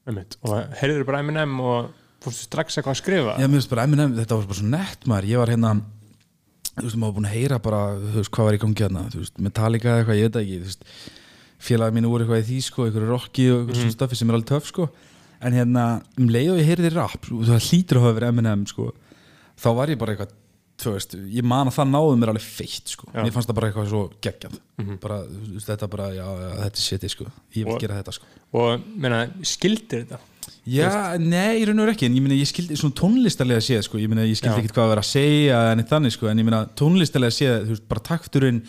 einmitt. 0.07 0.37
Og 0.47 0.55
heyrður 0.79 1.05
bara 1.09 1.21
Eminem 1.23 1.53
og 1.63 1.91
fórstu 2.23 2.47
strax 2.47 2.77
eitthvað 2.79 2.95
að 2.95 2.99
skrifa? 3.01 3.35
Já, 3.37 3.45
mér 3.47 3.59
finnst 3.59 3.71
bara 3.73 3.85
Eminem, 3.87 4.15
þetta 4.17 4.37
var 4.39 4.49
bara 4.49 4.59
svo 4.59 4.69
nett 4.71 5.07
maður. 5.09 5.29
Ég 5.31 5.41
var 5.43 5.51
hérna, 5.53 5.73
þú 6.77 6.85
veist, 6.87 6.97
maður 6.97 7.07
var 7.11 7.15
búin 7.19 7.29
að 7.29 7.35
heyra 7.37 7.59
bara, 7.67 7.81
þú 8.01 8.15
veist, 8.21 8.33
hvað 8.37 8.49
var 8.49 8.57
í 8.57 8.61
gangi 8.63 8.85
hérna 8.85 9.05
Þú 9.13 9.21
veist, 9.23 9.39
Metallica 9.47 9.91
eða 9.91 10.01
eitthvað, 10.03 10.19
ég 10.21 10.27
veit 10.31 10.39
ekki 10.41 10.57
Þú 10.57 10.71
veist, 10.71 10.89
félagi 11.67 11.97
mínu 11.97 12.11
voru 12.13 12.25
eitthvað 12.25 12.41
í 12.43 12.47
því, 12.51 12.57
sko 12.67 12.87
Eitthvað 12.87 13.07
rocki 13.11 13.47
og 13.51 13.59
eitthvað 13.61 13.79
svona 13.81 13.95
staffi 13.97 14.19
sem 14.19 14.29
er 14.31 14.37
alveg 14.37 14.49
töff, 14.51 14.67
sko. 14.71 14.89
En 15.37 15.53
hérna, 15.57 15.85
um 16.17 16.29
leið 16.33 16.51
og 16.53 16.59
ég 16.61 16.69
heyrði 16.71 16.93
rap 16.95 17.29
og 17.33 17.45
Það 17.49 17.65
hlýtur 17.69 17.99
að 17.99 18.05
hafa 18.07 18.17
verið 18.19 18.33
Eminem, 18.33 18.65
sko 18.69 18.89
Þá 19.57 19.69
var 19.77 19.91
ég 19.93 20.01
bara 20.01 20.13
eitthvað, 20.13 20.35
þú 20.77 20.93
veist 20.93 21.15
Ég 21.17 21.43
man 21.47 21.67
að 21.71 21.77
það 21.79 21.91
náði 21.95 22.17
mér 22.21 22.31
alveg 22.33 22.45
feitt, 22.45 22.93
sko. 22.93 23.09
Já. 23.13 23.21
Mér 23.23 23.33
fannst 23.35 23.49
það 23.49 23.57
bara 23.59 23.69
eitthvað 23.71 23.91
svo 23.91 24.01
geggjað. 24.21 24.57
Bara, 25.01 25.19
þú 25.25 25.53
veist, 25.57 25.69
þetta 25.71 25.89
bara, 25.89 26.07
já, 26.13 26.25
já, 26.27 26.49
þetta 26.63 26.81
er 26.81 26.85
shit, 26.87 27.05
sko. 27.11 27.29
Ég 27.55 27.63
vil 27.65 27.73
Og- 27.73 27.81
gera 27.81 28.01
þetta, 28.01 28.13
sko. 28.13 28.25
og 28.53 28.83
meina, 28.95 29.23
skildir 29.41 30.05
þetta? 30.05 30.19
Já, 30.67 31.17
nei, 31.19 31.61
í 31.61 31.65
raun 31.67 31.79
og 31.79 31.85
veru 31.87 31.93
ekki. 31.95 32.05
En 32.07 32.15
ég 32.15 32.21
meina, 32.23 32.35
ég 32.35 32.47
skildi 32.47 32.75
svona 32.75 32.95
tónlistarlega 32.95 33.63
séð 33.63 33.83
sko, 33.87 33.97
ég 33.97 34.09
meina, 34.11 34.25
ég 34.27 34.35
skildi 34.35 34.61
ekkert 34.61 34.75
hvað 34.75 34.85
að 34.85 34.91
vera 34.93 35.03
að 35.05 35.11
segja 35.13 35.59
en 35.71 35.83
þannig, 35.83 36.11
sko, 36.15 36.27
en 36.27 36.37
ég 36.37 36.47
meina, 36.47 36.61
tónlistarlega 36.75 37.35
séð 37.35 37.55
þú 37.67 37.73
veist, 37.75 37.87
bara 37.87 38.03
takturinn 38.03 38.61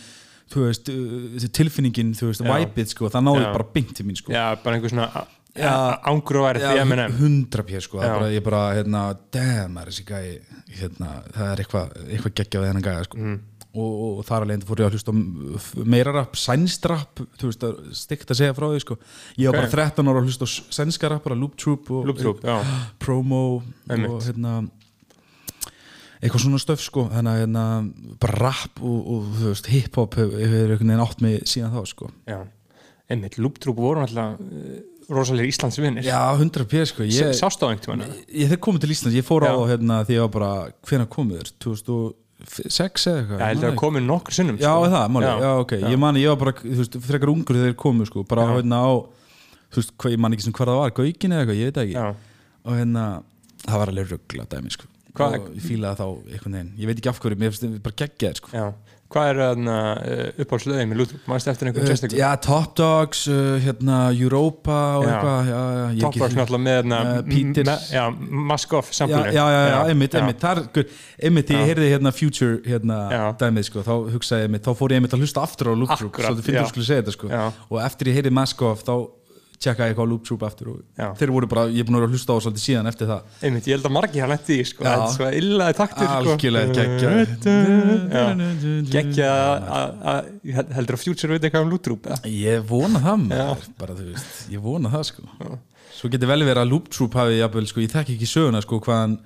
þú 0.49 0.63
veist, 0.65 0.89
uh, 0.89 1.49
tilfinningin, 1.59 2.15
þú 2.17 2.31
veist, 2.31 2.41
væpið 2.47 2.93
sko, 2.95 3.11
það 3.13 3.27
náði 3.27 3.43
Já. 3.45 3.53
bara 3.53 3.67
beint 3.75 3.91
til 3.99 4.07
mín, 4.07 4.17
sko. 4.17 4.33
Já, 4.33 4.55
bara 4.63 4.79
einhver 4.79 4.91
svona 4.95 5.27
Og 5.59 6.33
værið 6.45 6.65
því 6.65 6.81
Eminem 6.83 7.15
hundra 7.19 7.65
pér, 7.67 7.85
sko, 7.85 8.01
bara, 8.03 8.31
ég 8.33 8.45
bara 8.47 8.63
hérna, 8.79 9.05
damn, 9.35 9.79
er 9.81 9.91
þessi 9.93 10.07
gæi 10.09 10.41
hérna, 10.79 11.13
það 11.35 11.53
er 11.53 11.63
eitthvað, 11.65 11.95
eitthvað 12.09 12.35
geggja 12.41 12.63
við 12.63 12.71
þennan 12.73 12.87
gæja, 12.89 13.07
sko. 13.09 13.19
Mhm. 13.23 13.39
og, 13.79 14.19
og 14.19 14.25
þar 14.27 14.47
alveg 14.47 14.65
fór 14.67 14.81
ég 14.81 14.89
að 14.89 14.95
hlusta 14.97 15.13
meira 15.87 16.13
rapp, 16.17 16.39
sænst 16.41 16.87
rapp 16.89 17.21
þú 17.39 17.51
veist, 17.51 17.67
að 18.33 18.39
segja 18.41 18.57
frá 18.57 18.67
því 18.73 18.81
sko. 18.83 18.97
ég 19.39 19.53
var 19.53 19.59
Ok. 19.59 19.61
bara 19.61 19.91
13 19.93 20.09
ára 20.09 20.23
að 20.23 20.31
hlusta 20.31 20.49
sænska 20.49 21.11
rappara 21.13 21.37
Loop 21.39 21.55
Troop 21.61 21.91
og 21.91 22.07
Loop 22.09 22.19
Troop, 22.19 22.41
já. 22.43 22.59
Promo 23.05 23.43
og 23.59 24.23
hérna 24.25 24.69
eitthvað 26.19 26.45
svona 26.45 26.61
stöf 26.63 26.83
sko. 26.83 27.07
Þannig 27.13 27.35
að 27.35 27.41
hérna, 27.45 27.65
bara 28.23 28.39
rapp 28.49 28.81
og, 28.83 28.99
og 29.15 29.27
þú 29.39 29.51
veist, 29.53 29.71
hip-hop 29.73 30.17
hefur 30.19 30.39
hefur 30.43 30.73
einhvern 30.75 30.93
veginn 30.93 31.05
átt 31.05 31.23
mig 31.25 31.45
síðan 31.49 31.75
þá 31.77 31.83
sko. 31.93 32.11
Já, 32.29 32.41
einmitt, 33.09 33.39
Looptrúp 33.39 33.79
voru 33.79 34.03
alltaf 34.03 34.41
rosalegir 35.09 35.53
Íslandsvinnir 35.53 36.05
Já, 36.07 36.21
100 36.37 36.67
p 36.69 36.83
sko 36.89 37.07
ég, 37.09 37.33
Sást 37.37 37.63
á 37.65 37.67
einhvern 37.71 38.03
tímann 38.05 38.17
ég 38.29 38.51
þegar 38.51 38.63
komið 38.67 38.85
til 38.85 38.93
Íslands, 38.95 39.17
ég 39.17 39.25
fór 39.27 39.47
á 39.49 39.53
Já. 39.55 39.61
hérna 39.73 40.01
því 40.05 40.17
ég 40.19 40.25
var 40.27 40.33
bara, 40.35 40.51
hvenær 40.89 41.09
komið 41.13 41.39
þér 41.41 41.53
2006 41.65 43.07
eða 43.09 43.23
eitthvað? 43.23 43.39
Já, 43.41 43.47
heldur 43.53 43.71
að 43.73 43.79
komið 43.83 44.05
nokkur 44.09 44.37
sinnum 44.37 44.59
Já, 44.61 44.69
sko. 44.75 44.91
það, 44.93 45.07
máli, 45.17 45.31
já, 45.31 45.53
ok, 45.65 45.73
ég 45.89 45.99
mani, 46.05 46.25
ég 46.25 46.35
var 46.35 46.41
bara, 46.45 46.53
þú 46.61 46.77
veist, 46.83 46.99
frekar 47.09 47.33
ungur 47.33 47.57
þegar 47.59 47.73
þeir 47.73 47.79
komu, 47.85 48.07
sko, 48.11 48.25
bara 48.29 48.45
Já. 48.45 48.53
hérna 48.59 48.83
á, 48.85 48.91
þú 49.73 49.81
veist, 49.83 49.95
hvað, 49.97 50.15
ég 50.15 50.23
man 50.27 50.37
ekki 50.37 50.47
sem 50.47 50.53
hvað 50.59 50.71
það 50.73 50.79
var, 50.83 50.95
Gaukin 51.01 51.35
eða 51.35 51.41
eitthvað, 51.47 51.59
ég 51.63 51.71
veit 51.73 51.79
það 51.81 51.89
ekki, 51.89 51.97
Já, 51.99 52.07
og 52.69 52.79
hérna, 52.79 53.07
það 53.65 53.83
var 53.83 53.93
alveg 53.95 54.13
ruggla 54.13 54.47
dæmi, 54.55 54.71
sko, 54.77 54.87
Hvað- 55.19 55.35
og 55.41 55.49
ég 55.57 55.65
fílaði 55.67 55.99
þá 55.99 56.07
einhvern 56.37 56.55
veginn, 56.59 56.73
ég 56.79 56.87
veit 56.93 56.99
ekki 57.01 57.11
af 57.11 57.19
hverju, 57.25 57.39
mér 57.41 57.51
finnst 57.57 57.65
það 57.65 57.83
bara 57.89 57.99
geggjaðir, 58.05 58.39
sko. 58.39 58.49
já 58.55 58.67
Hvað 59.09 59.29
er 59.31 59.39
uh, 59.73 60.43
uppáhaldslöðin 60.45 60.91
með 60.91 60.99
Looptrúp? 61.01 61.21
Mæstu 61.33 61.49
eftir 61.49 61.69
einhvern 61.71 61.87
sérstaklega? 61.89 62.19
Já, 62.21 62.41
Top 62.45 62.75
Dogs, 62.77 63.23
uh, 63.33 63.55
hérna, 63.65 64.01
Europa 64.13 64.75
og 64.99 65.07
eitthvað, 65.09 65.49
Top 66.03 66.19
Dogs 66.21 66.37
náttúrulega 66.37 66.65
með 66.67 66.93
Eh, 66.99 67.13
m- 67.17 67.55
Peters. 67.55 67.71
me- 67.89 67.97
Já, 67.97 68.05
Mask 68.53 68.73
Off 68.77 68.93
samfélagi 68.93 69.33
já, 69.39 69.47
já, 69.55 69.63
já, 69.73 69.79
einmitt, 69.95 70.15
einmitt, 70.21 70.41
þar, 70.45 70.61
einmitt, 71.25 71.49
ég 71.57 71.65
heyrði 71.71 71.89
hérna 71.95 72.13
Future, 72.13 72.61
hérna, 72.69 72.99
dæmið, 73.41 73.65
sko, 73.71 73.81
þá 73.89 73.95
hugsaði 74.13 74.43
ég 74.45 74.51
einmitt, 74.51 74.67
þá 74.69 74.73
fór 74.77 74.93
ég 74.93 75.01
einmitt 75.01 75.17
að 75.17 75.25
hlusta 75.25 75.41
aftur 75.49 75.73
á 75.73 75.75
Akkurat, 75.89 76.29
svo 76.37 76.43
finnir 76.45 76.61
já. 76.61 76.65
þú 76.69 76.69
skulle 76.75 76.89
segja 76.91 77.03
þetta, 77.03 77.17
sko, 77.17 77.29
Já. 77.33 77.47
og 77.71 77.81
eftir 77.81 78.13
ég 78.13 78.15
heyrði 78.21 78.33
Mask 78.37 78.61
Off, 78.63 78.85
þá 78.85 79.09
tjekkaði 79.59 79.89
ég 79.89 79.93
eitthvað 79.93 80.07
á 80.07 80.11
Loop 80.13 80.25
Troop 80.27 80.43
aftur 80.47 80.69
og 80.71 80.79
Já. 80.99 81.09
þeir 81.19 81.31
voru 81.35 81.49
bara, 81.51 81.65
ég 81.73 81.83
er 81.83 81.87
búin 81.89 81.97
að 81.99 82.03
vera 82.05 82.09
að 82.09 82.15
hlusta 82.15 82.35
á 82.35 82.39
svolítið 82.45 82.63
síðan 82.65 82.91
eftir 82.91 83.09
það, 83.11 83.21
Einmitt, 83.43 83.67
ég 83.67 83.75
held 83.75 83.89
að 83.89 83.95
margir 83.97 84.23
hann 84.25 84.35
eftir 84.37 84.53
því 84.55 84.67
sko. 84.71 84.85
Já. 84.85 84.91
Það 84.91 85.03
er 85.05 85.15
svo 85.17 85.31
illaði 85.41 85.75
taktur 85.79 86.07
sko. 86.07 86.15
algjörlega 86.19 86.69
geggja 86.79 87.09
Gekkja 88.93 89.33
að 90.13 90.21
heldur 90.79 90.99
að 90.99 91.03
Future 91.03 91.31
veit 91.35 91.49
eitthvað 91.49 91.67
um 91.67 91.73
Looptrúp 91.73 92.07
eða? 92.07 92.21
Ég 92.35 92.69
vona 92.69 93.03
það 93.03 93.25
maður, 93.25 93.67
bara 93.81 93.99
þú 93.99 94.07
veist, 94.13 94.37
ég 94.55 94.63
vona 94.69 94.95
það 94.95 95.09
sko 95.11 95.27
Svo 95.99 96.07
getur 96.13 96.31
vel 96.31 96.45
verið 96.47 96.63
að 96.63 96.71
Loop 96.71 96.87
Troop 96.95 97.19
hafi 97.19 97.41
jafnvel, 97.41 97.67
sko, 97.67 97.83
ég 97.83 97.91
þekki 97.91 98.15
ekki 98.15 98.31
söguna 98.31 98.63
sko 98.63 98.79
hvaðan 98.85 99.19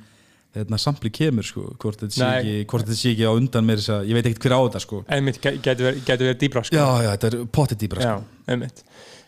hérna, 0.57 0.79
sampli 0.81 1.11
kemur 1.13 1.45
sko, 1.45 1.67
hvort 1.81 2.01
þetta 2.01 2.17
sé 2.17 2.29
ekki, 2.39 2.55
þetta 2.69 3.29
á 3.29 3.33
undan 3.33 3.69
mér 3.69 3.81
ég 4.09 4.17
veit 4.17 4.29
ekkert 4.29 4.47
hver 4.47 4.57
á 4.57 4.61
þetta 4.67 4.83
sko 4.85 5.03
Einmitt, 5.13 5.39
gæti 5.43 5.87
verið, 5.87 6.39
dýbra 6.41 6.65
sko. 6.65 6.77
Já, 6.77 6.89
já, 7.05 7.11
þetta 7.15 7.31
er 7.31 7.37
potið 7.57 7.81
dýbra 7.85 8.05
Já, 8.05 8.15
sko 8.17 8.53
einmitt 8.53 8.83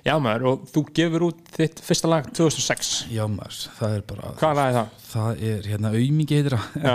Já 0.04 0.18
maður, 0.20 0.42
og 0.50 0.64
þú 0.68 0.80
gefur 0.99 1.23
út 1.30 1.38
þitt 1.56 1.78
fyrsta 1.80 2.08
lag 2.12 2.26
2006 2.37 2.88
Já 3.14 3.23
maður, 3.30 3.61
það 3.78 3.94
er 3.96 4.02
bara 4.11 4.32
Hvað 4.37 4.58
lag 4.58 4.66
er 4.66 4.75
það? 4.76 4.90
Það 5.14 5.44
er 5.49 5.68
hérna 5.70 5.92
það. 5.94 6.58
Já, 6.84 6.94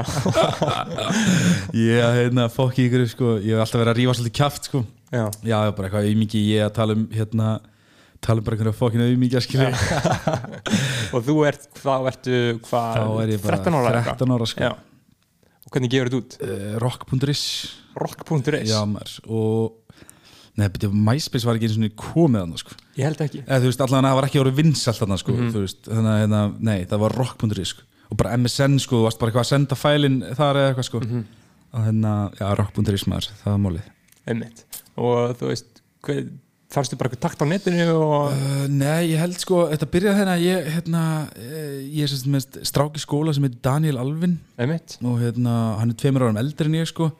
Ég 1.89 2.05
hérna 2.19 2.45
fokk 2.53 2.77
í 2.77 2.85
ykkur 2.85 3.05
sko, 3.09 3.31
ég 3.41 3.55
hef 3.55 3.63
alltaf 3.63 3.81
verið 3.81 3.93
að 3.93 3.99
rífa 4.01 4.15
svolítið 4.19 4.35
kjaft 4.41 4.69
sko. 4.69 4.83
Já, 5.09 5.23
Já, 5.41 5.57
bara 5.73 5.89
eitthvað 5.89 6.09
aumingi, 6.11 6.43
ég 6.51 6.67
að 6.67 6.75
tala 6.77 6.97
um 6.99 7.07
hérna 7.15 7.49
tala 8.21 8.43
um 8.43 8.45
bara 8.45 8.57
einhverja 8.59 8.75
fokkinu 8.77 9.07
aumingi 9.09 9.41
skilja 9.47 9.71
og 11.15 11.25
þú 11.25 11.35
ert, 11.49 11.65
hvað 11.79 12.09
ertu, 12.11 12.37
hvað, 12.67 12.99
Þá 12.99 13.23
er 13.23 13.33
ég 13.33 13.43
bara 13.45 13.59
13 13.63 13.77
ára 13.79 13.89
eða 13.89 14.01
eitthvað? 14.03 14.21
13 14.21 14.35
ára 14.35 14.49
sko. 14.51 14.67
Já, 14.67 14.71
og 15.65 15.73
hvernig 15.73 15.93
gefur 15.95 16.11
þetta 16.11 16.21
út? 16.21 16.37
uh, 16.43 16.71
rock.is 16.83 17.43
Rock.is 17.99 18.69
Já 18.69 18.81
maður 18.85 19.15
og 19.25 19.88
Nei, 20.59 20.67
betur, 20.75 20.91
MySpace 20.91 21.47
var 21.47 21.55
ekki 21.59 21.69
eins 21.69 21.77
og 21.79 21.95
komið 22.03 22.41
hann 22.43 22.57
sko. 22.59 22.75
Ég 22.99 23.05
held 23.07 23.21
ekki 23.23 23.43
Eða 23.45 23.61
þú 23.63 23.69
veist, 23.71 23.83
allan 23.85 24.03
að 24.05 24.09
það 24.11 24.17
var 24.19 24.27
ekki 24.29 24.41
orðið 24.43 24.57
vinsalt 24.59 24.99
hann 25.05 25.17
sko, 25.21 25.31
Mhm. 25.37 25.51
þú 25.55 25.61
veist, 25.63 25.81
þannig 25.87 26.11
að 26.13 26.19
hérna, 26.25 26.41
nei, 26.59 26.79
það 26.85 26.99
var 27.05 27.15
rock.is 27.21 27.67
sko. 27.73 27.81
og 28.11 28.17
bara 28.17 28.33
MSN 28.37 28.79
sko, 28.81 28.95
þú 28.99 29.03
varst 29.05 29.19
bara 29.21 29.31
eitthvað 29.31 29.45
að 29.45 29.51
senda 29.53 29.75
fælin 29.77 30.19
þar 30.35 30.55
eða 30.59 30.69
eitthvað 30.73 30.87
sko 30.89 30.99
Mhm. 31.05 31.25
og 31.73 31.81
hérna, 31.85 32.13
já, 32.39 32.57
rock.is 32.57 33.03
maður, 33.07 33.29
það 33.43 33.51
var 33.55 33.63
málið 33.65 33.81
Einmitt 34.27 34.63
Og 34.97 35.37
þú 35.39 35.47
veist, 35.47 35.79
fannstu 36.69 36.97
bara 36.99 37.09
eitthvað 37.09 37.23
takt 37.25 37.41
á 37.41 37.45
netinu 37.49 37.85
og 37.95 38.33
uh, 38.33 38.67
Nei, 38.69 39.09
ég 39.13 39.17
held 39.21 39.37
sko, 39.41 39.63
þetta 39.71 39.87
byrjaði 39.93 40.19
hérna 40.19 40.35
ég, 40.43 40.67
hérna, 40.75 41.03
eh, 41.37 41.79
ég 41.89 42.03
er 42.05 42.11
sem 42.11 42.19
sagt 42.19 42.29
með 42.33 42.67
strák 42.69 42.93
í 42.99 43.01
skóla 43.01 43.33
sem 43.33 43.43
heitir 43.47 43.61
Daniel 43.65 43.97
Alvin 44.01 44.35
Einmitt 44.59 44.97
og 45.01 45.17
hérna, 45.23 45.55
hann 45.79 45.89
er 45.93 45.97
tveimur 46.01 46.27
árum 46.27 46.37
eldri 46.41 46.65
en 46.69 46.77
ég 46.77 46.89
sko 46.91 47.11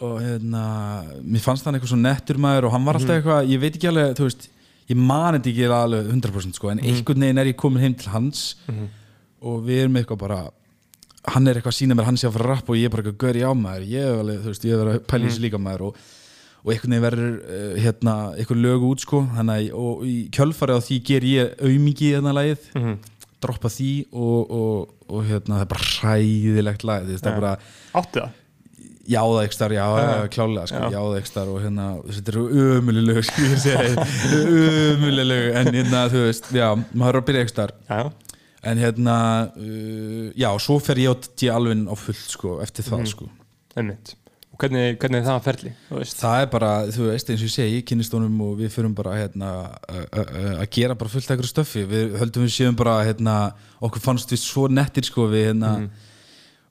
og 0.00 0.20
hérna, 0.22 0.62
mér 1.22 1.42
fannst 1.44 1.64
hann 1.64 1.74
eitthvað 1.76 1.92
svo 1.92 1.98
nettur 2.00 2.38
maður 2.40 2.64
og 2.68 2.72
hann 2.72 2.84
var 2.84 2.94
Mhm. 2.94 3.02
alltaf 3.02 3.16
eitthvað, 3.22 3.48
ég 3.50 3.60
veit 3.60 3.74
ekki 3.76 3.88
alveg 3.90 4.14
þú 4.16 4.24
veist, 4.28 4.48
ég 4.88 4.96
man 4.96 5.34
þetta 5.34 5.50
ekki 5.52 5.66
alveg 5.70 6.06
100% 6.12 6.54
sko, 6.54 6.70
en 6.70 6.78
Mhm. 6.78 6.86
einhvern 6.86 7.20
veginn 7.20 7.38
er 7.38 7.44
ég 7.52 7.56
komin 7.56 7.80
heim 7.82 7.94
til 7.94 8.10
hans 8.10 8.54
og 9.42 9.62
við 9.64 9.84
erum 9.84 9.96
eitthvað 9.96 10.18
bara 10.18 10.50
hann 11.28 11.46
er 11.48 11.54
eitthvað 11.54 11.74
að 11.76 11.80
sína 11.86 11.94
mér, 11.94 12.04
hann 12.04 12.16
sé 12.16 12.26
að 12.28 12.32
fara 12.32 12.44
að 12.44 12.48
rappa 12.56 12.72
og 12.72 12.76
ég 12.78 12.84
er 12.84 12.88
bara 12.88 13.02
eitthvað 13.02 13.18
gaur 13.18 13.36
í 13.36 13.44
á 13.44 13.52
maður, 13.54 13.86
ég 13.88 14.00
hef 14.00 14.20
alveg, 14.20 14.38
þú 14.40 14.48
veist, 14.50 14.64
ég 14.64 14.70
hef 14.70 14.80
verið 14.80 14.94
að 14.94 15.06
pæla 15.06 15.20
í 15.20 15.24
Mhm. 15.24 15.30
þessu 15.30 15.44
líka 15.44 15.58
maður 15.60 15.80
og, 15.80 15.96
og 16.64 16.72
einhvern 16.72 16.90
veginn 16.90 17.06
verður 17.08 17.34
uh, 17.44 17.76
hérna, 17.80 18.14
eitthvað 18.38 18.60
lög 18.64 18.80
út 18.90 19.00
sko, 19.00 19.28
þannig 19.36 19.72
og 19.74 20.02
í 20.04 20.30
kjölfarið 20.30 20.76
á 20.76 20.80
því 20.80 21.04
ger 21.04 21.20
ég 21.20 21.60
aumingi 21.60 22.06
í 22.08 22.14
þarna 22.16 22.32
lagið, 22.32 22.58
Mhm. 22.74 22.98
droppa 23.40 23.68
því 23.68 24.06
og, 24.12 24.50
og, 24.50 24.88
og 25.08 25.24
hérna, 25.24 25.56
það 25.56 25.60
er 25.60 25.64
bara 25.66 25.84
hræðilegt 25.84 26.84
lag, 26.84 27.06
veist, 27.06 27.24
það 27.24 28.39
Áttu 29.00 29.56
það? 29.60 29.72
Já, 29.74 29.84
já, 29.96 30.10
já, 30.20 30.28
klálega 30.34 30.66
sko, 30.68 30.76
Já. 30.80 30.90
já, 30.92 31.00
það 31.00 31.16
ekki 31.20 31.30
starf 31.30 31.48
og 31.54 31.62
hérna, 31.64 31.86
þetta 32.10 32.32
eru 32.34 32.42
ömuleg 32.76 33.06
lög, 33.08 33.20
sko, 33.28 33.42
ég 33.48 33.60
segi, 33.64 33.94
ömuleg 34.94 35.26
lög, 35.30 35.46
en 35.60 35.70
hérna, 35.74 36.02
þú 36.12 36.24
veist, 36.26 36.50
já, 36.54 36.68
maður 36.92 37.16
er 37.16 37.20
að 37.20 37.28
byrja 37.30 37.66
Já, 37.88 38.00
en 38.70 38.82
hérna, 38.84 39.16
uh, 39.56 40.30
já, 40.36 40.48
svo 40.60 40.78
fer 40.84 41.00
ég 41.00 41.10
á 41.10 41.14
T 41.16 41.48
alveg 41.48 41.86
á 41.88 41.94
fullt, 41.96 42.26
sko, 42.36 42.58
eftir 42.64 42.84
það, 42.84 43.06
sko. 43.14 43.30
einmitt 43.76 44.16
Og 44.50 44.58
hvernig, 44.60 44.98
hvernig 45.00 45.22
er 45.22 45.24
það 45.24 45.38
að 45.38 45.44
ferli? 45.46 45.70
Það 46.20 46.42
er 46.42 46.48
bara, 46.52 46.70
þú 46.92 47.06
veist, 47.08 47.30
eins 47.32 47.40
og 47.40 47.48
ég 47.48 47.54
segi, 47.54 47.76
ég 47.78 47.84
kynnist 47.88 48.12
honum 48.12 48.40
og 48.44 48.58
við 48.58 48.74
fyrum 48.74 48.92
bara, 48.98 49.14
hérna, 49.16 49.50
að- 49.88 50.60
gera 50.76 50.94
bara 51.00 51.08
fullt 51.14 51.30
eitthvað 51.32 51.48
stöffi, 51.48 51.86
við 51.88 52.18
höldum 52.20 52.44
við 52.44 52.52
séum 52.58 52.76
bara, 52.76 52.98
hérna, 53.08 53.54
okkur 53.80 54.02
fannst 54.04 54.28
við 54.34 54.42
svo 54.44 54.66
nettir, 54.68 55.06
sko, 55.08 55.24
við, 55.32 55.46
hérna, 55.54 55.72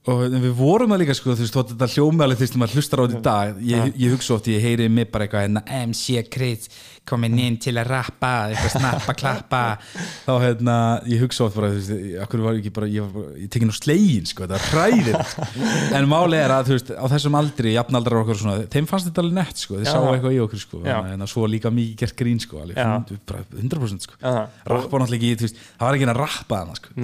og 0.10 0.24
við 0.34 0.54
vorum 0.58 0.94
það 0.94 1.02
líka 1.04 1.16
sko, 1.18 1.34
þú 1.36 1.46
veist, 1.46 1.56
þótt 1.56 1.74
þetta 1.74 1.90
hljómi 1.94 2.26
alveg 2.26 2.40
þú 2.40 2.46
veist, 2.46 2.58
maður 2.62 2.78
hlustar 2.80 3.02
á 3.02 3.04
þetta 3.06 3.20
í 3.20 3.26
dag 3.30 3.62
ég, 3.70 3.92
ég 4.04 4.16
hugsa 4.16 4.36
oft, 4.36 4.50
ég 4.52 4.64
heyri 4.66 4.90
mig 4.92 5.10
bara 5.14 5.28
eitthvað 5.28 5.46
hérna, 5.46 5.64
MC 5.86 6.24
Chris, 6.34 6.70
komin 7.10 7.38
inn 7.42 7.58
til 7.62 7.74
að 7.80 7.90
rappa 7.90 8.32
eitthvað 8.50 8.74
snappa, 8.76 9.16
klappa. 9.18 9.62
Þá 10.28 10.32
hérna, 10.44 10.76
ég 11.10 11.24
hugsa 11.24 11.48
oft 11.48 11.58
bara 11.58 11.72
þú 11.74 11.80
veist, 11.80 12.36
var 12.40 12.58
ég 12.58 12.62
ekki 12.62 12.74
bara, 12.76 12.90
ég 12.94 13.10
var 13.16 13.32
ég 13.40 13.52
tekinn 13.54 13.74
á 13.74 13.78
slegin, 13.78 14.30
sko, 14.30 14.46
þetta 14.46 14.60
er 14.60 14.68
hræðir 14.70 15.18
en 16.00 16.10
máli 16.12 16.40
er 16.40 16.54
að, 16.56 16.74
veist, 16.76 16.94
á 16.94 17.06
þessum 17.16 17.40
aldri 17.40 17.74
jafnaldrar 17.76 18.22
okkar 18.24 18.38
og 18.38 18.44
svona, 18.44 18.70
þeim 18.72 18.90
fannst 18.90 19.10
þetta 19.10 19.26
alveg 19.26 19.40
nett 19.42 19.66
sko, 19.66 19.80
þeir 19.80 19.90
Já. 19.90 19.94
sáu 19.96 20.14
eitthvað 20.14 20.38
í 20.38 20.44
okkur, 20.46 20.64
sko 20.66 20.84
en 21.00 21.28
svo 21.30 21.50
líka 21.50 21.74
mikið 21.74 22.06
gert 22.06 22.20
grín, 22.20 22.40
sko, 22.44 22.64
alveg. 22.64 22.80
100%, 22.80 23.26
bara 23.30 23.44
100% 23.58 24.08
sko, 24.08 24.22
rappa 24.22 24.94
var 24.94 25.06
náttúrulega 25.06 25.36
ekki, 25.36 25.52
það 25.76 25.86
var 25.90 26.00
ekki 26.00 26.10
að 26.10 26.24
rappa 26.24 26.64
hana, 26.64 26.80
sko. 26.80 26.96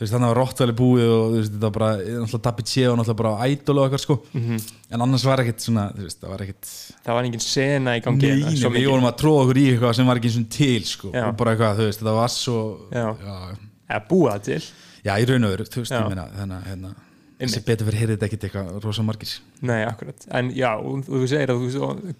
Þannig 0.00 0.30
að 0.30 0.36
Rottvæli 0.38 0.72
búið 0.72 1.10
og 1.12 1.34
þetta 1.36 1.58
var 1.66 1.72
bara, 1.74 1.88
Dabbi 2.46 2.64
Tse 2.64 2.86
og 2.88 2.94
náttúrulega 2.96 3.18
bara 3.18 3.48
Idol 3.52 3.80
og 3.82 3.84
eitthvað 3.84 4.00
sko. 4.06 4.14
En 4.96 5.04
annars 5.04 5.26
var 5.28 5.42
ekkert 5.42 5.60
svona, 5.66 5.82
það 5.92 6.30
var 6.32 6.44
ekkert 6.46 6.70
það 7.10 7.18
var 7.18 7.28
engin 7.28 7.42
sena 7.44 7.96
í 7.98 8.04
gangi 8.04 8.30
Nei, 8.30 8.60
við 8.76 8.88
vorum 8.90 9.08
að 9.10 9.18
tróða 9.20 9.42
okkur 9.44 9.60
í 9.60 9.66
eitthvað 9.72 9.96
sem 9.98 10.10
var 10.10 10.20
ekki 10.20 10.30
eins 10.30 10.38
og 10.40 10.48
til 10.56 10.86
sko, 10.88 11.10
og 11.10 11.36
bara 11.40 11.54
eitthvað, 11.56 11.80
þú 11.80 11.88
veist, 11.90 12.02
þetta 12.04 12.16
var 12.16 12.32
svo 12.34 12.60
Já. 12.94 13.06
Eða 13.90 14.02
búa 14.06 14.34
það 14.36 14.42
til. 14.46 14.60
Já, 15.00 15.14
í 15.18 15.26
raun 15.26 15.46
og 15.48 15.54
veru, 15.54 15.66
þú 15.66 15.82
veist, 15.82 15.94
ég 15.96 16.10
meina 16.12 16.26
þannig 16.36 16.56
að, 16.56 16.66
hérna, 16.70 16.90
sem 17.50 17.64
betur 17.66 17.88
fyrir 17.88 18.02
heyrið 18.02 18.16
þetta 18.16 18.28
ekkert 18.28 18.46
eitthvað 18.48 18.84
rosa 18.84 19.04
margir. 19.06 19.32
Nei, 19.66 19.78
akkurat. 19.88 20.26
En 20.38 20.50
já, 20.54 20.70
og, 20.76 21.00
og 21.08 21.24
þú 21.24 21.30
segir 21.32 21.52
að 21.54 21.64
þú, 21.64 21.70
þú, 21.74 22.12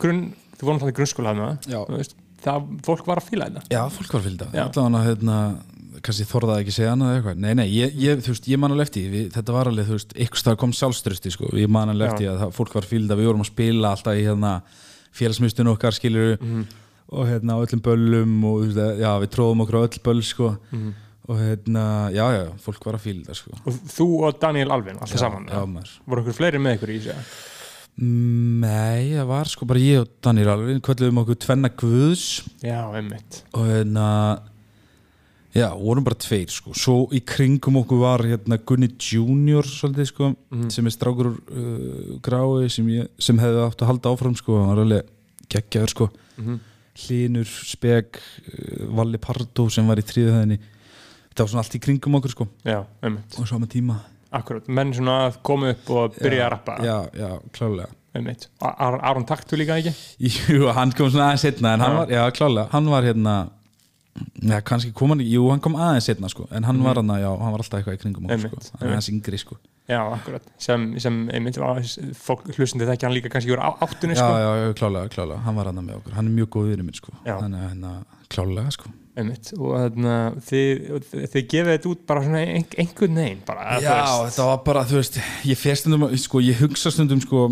grunn, 0.00 0.22
þú 0.60 0.68
vorum 0.68 0.94
grunnskóla 1.00 1.34
Já. 1.66 1.80
þú 1.88 1.98
veist, 1.98 2.14
það, 2.44 2.70
fólk 2.86 3.10
var 3.10 3.20
að 3.20 3.28
fíla 3.28 3.50
þetta. 3.50 3.64
Já, 3.74 3.82
fólk 3.96 4.14
var 4.16 4.24
Já. 4.54 4.64
allavega 4.70 5.02
hérna, 5.08 5.40
kannski 6.02 6.26
þorðaði 6.30 6.64
ekki 6.64 6.74
segja 6.76 6.92
annað 6.94 7.10
eða 7.10 7.18
eitthvað. 7.20 7.40
Nei, 7.44 7.54
nei, 7.60 7.66
ég, 7.74 7.94
ég, 8.00 8.20
veist, 8.26 8.48
ég 8.48 8.58
man 8.62 8.72
alveg 8.74 8.88
eftir 8.88 9.10
við, 9.12 9.26
þetta 9.34 9.52
var 9.56 9.70
alveg, 9.70 9.86
þú 9.90 9.96
veist, 9.98 10.14
ykkur 10.26 10.42
stað 10.42 10.56
kom 10.62 10.72
sjálfströsti, 10.76 11.32
sko, 11.34 11.50
ég 11.60 11.68
man 11.68 11.92
alveg 11.92 12.12
eftir 12.14 12.30
að 12.32 12.38
það, 12.44 12.54
fólk 12.56 12.74
var 12.78 12.88
fylgda, 12.90 13.18
við 13.20 13.30
vorum 13.30 13.44
að 13.44 13.50
spila 13.52 13.92
alltaf 13.94 14.16
í 14.20 14.24
hérna 14.26 14.54
félagsmyndstun 15.20 15.70
okkar, 15.74 15.96
skilur 15.96 16.36
Mhm. 16.40 16.64
og 17.12 17.26
hérna 17.26 17.56
á 17.58 17.62
öllum 17.66 17.80
böllum 17.82 18.44
og 18.44 18.60
veist, 18.66 18.78
já, 19.02 19.10
við 19.20 19.30
tróðum 19.34 19.62
okkur 19.66 19.78
á 19.78 19.84
öll 19.86 20.02
böll, 20.04 20.22
sko. 20.22 20.56
Mhm. 20.72 20.92
og 21.30 21.36
hérna, 21.38 22.10
já, 22.10 22.24
já, 22.34 22.44
fólk 22.58 22.84
var 22.84 22.94
að 22.98 23.04
fylgda, 23.06 23.34
sko. 23.38 23.50
Og 23.64 23.72
þú 23.86 24.06
og 24.26 24.40
Daniel 24.40 24.72
Alvin, 24.72 24.96
alltaf 24.98 25.18
saman 25.20 25.46
Já, 25.46 25.62
maður. 25.64 25.92
Voru 26.08 26.22
okkur 26.24 26.34
fleiri 26.34 26.58
með 26.58 26.74
ykkur 26.80 26.90
í 26.90 26.98
þessu? 27.04 27.14
Nei, 28.00 29.10
það 29.12 29.26
var 29.28 29.44
sko 29.50 29.66
bara 29.68 29.78
ég 29.82 30.00
og 30.00 30.08
Daniel 30.24 30.48
alveg, 30.54 30.80
kvölduðum 30.80 31.20
okkur 31.22 31.36
tvenna 31.42 31.68
guðs. 31.68 32.24
Já, 32.64 32.80
einmitt. 32.96 33.42
Og 33.54 33.66
hérna 33.68 34.06
Já, 35.56 35.66
vorum 35.74 36.04
bara 36.06 36.14
tveir 36.14 36.50
sko. 36.52 36.70
Svo 36.78 36.96
í 37.16 37.20
kringum 37.26 37.80
okkur 37.80 37.98
var 38.04 38.22
hérna 38.22 38.58
Gunni 38.62 38.86
Junior 38.94 39.66
svolítið 39.66 40.10
sko 40.12 40.28
sem 40.70 40.86
er 40.86 40.94
strákur 40.94 41.32
uh, 41.34 42.18
grái 42.22 42.68
sem, 42.70 42.86
ég, 42.94 43.08
sem 43.18 43.38
hefði 43.42 43.64
átt 43.66 43.82
að 43.82 43.90
halda 43.90 44.12
áfram 44.14 44.36
sko. 44.38 44.60
Hann 44.60 44.70
var 44.74 44.82
alveg 44.84 45.10
geggjaður 45.50 45.94
sko. 45.94 46.08
Hlynur, 47.00 47.50
Speg 47.66 48.20
uh, 48.20 48.86
Valli 48.94 49.18
Pardo 49.22 49.66
sem 49.72 49.86
var 49.90 49.98
í 49.98 50.06
þriðuhæðinni 50.06 50.60
þetta 50.60 51.44
var 51.44 51.52
svona 51.52 51.62
allt 51.64 51.78
í 51.78 51.82
kringum 51.82 52.18
okkur 52.20 52.34
sko. 52.36 52.46
Já, 52.66 52.80
einmitt, 53.02 53.38
og 53.38 53.48
sama 53.50 53.66
tíma. 53.70 54.00
Akkurat 54.34 54.68
menn 54.70 54.92
svona 54.94 55.24
að 55.28 55.40
koma 55.46 55.72
upp 55.74 55.90
og 55.94 56.18
byrja 56.20 56.46
að 56.46 56.52
rappa. 56.54 56.76
Já, 56.86 56.96
já, 57.18 57.30
klálega 57.56 57.90
einmitt, 58.14 58.48
Ar 58.66 58.96
Aron 59.06 59.26
Taktu 59.26 59.54
líka 59.58 59.76
ekki? 59.78 59.92
Jú, 60.26 60.66
hann 60.74 60.90
kom 60.98 61.10
svona 61.10 61.28
aðeins 61.30 61.44
setna 61.46 61.74
en 61.76 61.84
hann 61.84 61.92
Já. 61.94 61.98
var, 62.00 62.14
já, 62.16 62.22
klálega, 62.34 62.66
hann 62.72 62.88
var 62.90 63.06
hérna 63.06 63.34
Já, 64.42 64.56
kannski 64.66 64.90
kom 64.96 65.12
hann, 65.14 65.20
jú, 65.22 65.44
hann 65.52 65.60
kom 65.62 65.76
aðeins 65.78 66.08
setna 66.10 66.28
sko, 66.28 66.46
en 66.50 66.64
hann 66.66 66.80
var 66.82 66.98
hann, 66.98 67.12
já, 67.20 67.28
hann 67.30 67.52
var 67.54 67.62
alltaf 67.62 67.78
eitthvað 67.78 67.96
í 67.96 68.00
kringum 68.02 68.26
okkur 68.26 68.48
sko, 68.48 68.72
hann 68.80 68.88
er 68.88 68.94
aðeins 68.96 69.08
yngri 69.12 69.38
sko. 69.40 69.56
Já, 69.90 70.00
akkurat, 70.14 70.44
sem, 70.62 70.86
sem 71.02 71.16
einmitt 71.34 71.56
var, 71.58 71.78
fólk 72.18 72.44
hlustandi 72.56 72.86
þekki 72.90 73.06
hann 73.06 73.14
líka 73.16 73.30
kannski 73.32 73.54
á- 73.58 73.78
áttunni 73.86 74.16
sko. 74.18 74.26
já, 74.42 74.50
já, 74.64 74.72
klálega, 74.78 75.08
klálega, 75.14 75.38
hann 75.46 75.56
var 75.56 75.70
hann 75.70 75.80
með 75.86 75.96
okkur 76.00 76.16
hann 76.18 76.26
er 76.30 76.34
mjög 76.40 76.50
góð 76.56 76.68
vinur 76.72 76.86
minn 76.90 76.98
sko 76.98 77.14
Já. 77.26 77.36
hann 77.40 77.54
er 77.54 77.68
hérna, 77.70 77.92
klálega 78.30 78.74
sko. 78.76 78.92
Einmitt, 79.20 79.50
og 79.58 79.72
þarna 79.78 80.14
þið, 80.46 81.08
þið 81.32 81.48
gefið 81.54 81.72
þetta 81.74 81.90
út 81.90 82.04
bara 82.06 82.22
svona 82.26 82.42
ein, 82.46 82.66
einhvern 82.78 83.18
veginn 83.22 83.42
bara, 83.46 83.80
Já, 83.82 83.96
þetta 84.28 84.46
var 84.50 84.60
bara, 84.68 84.84
þú 84.90 85.00
veist 85.00 85.18
ég 85.50 85.58
fer 85.58 85.74
stundum, 85.80 86.06
sko, 86.22 86.42
ég 86.46 86.62
hugsa 86.62 86.92
stundum 86.94 87.20
sko, 87.24 87.48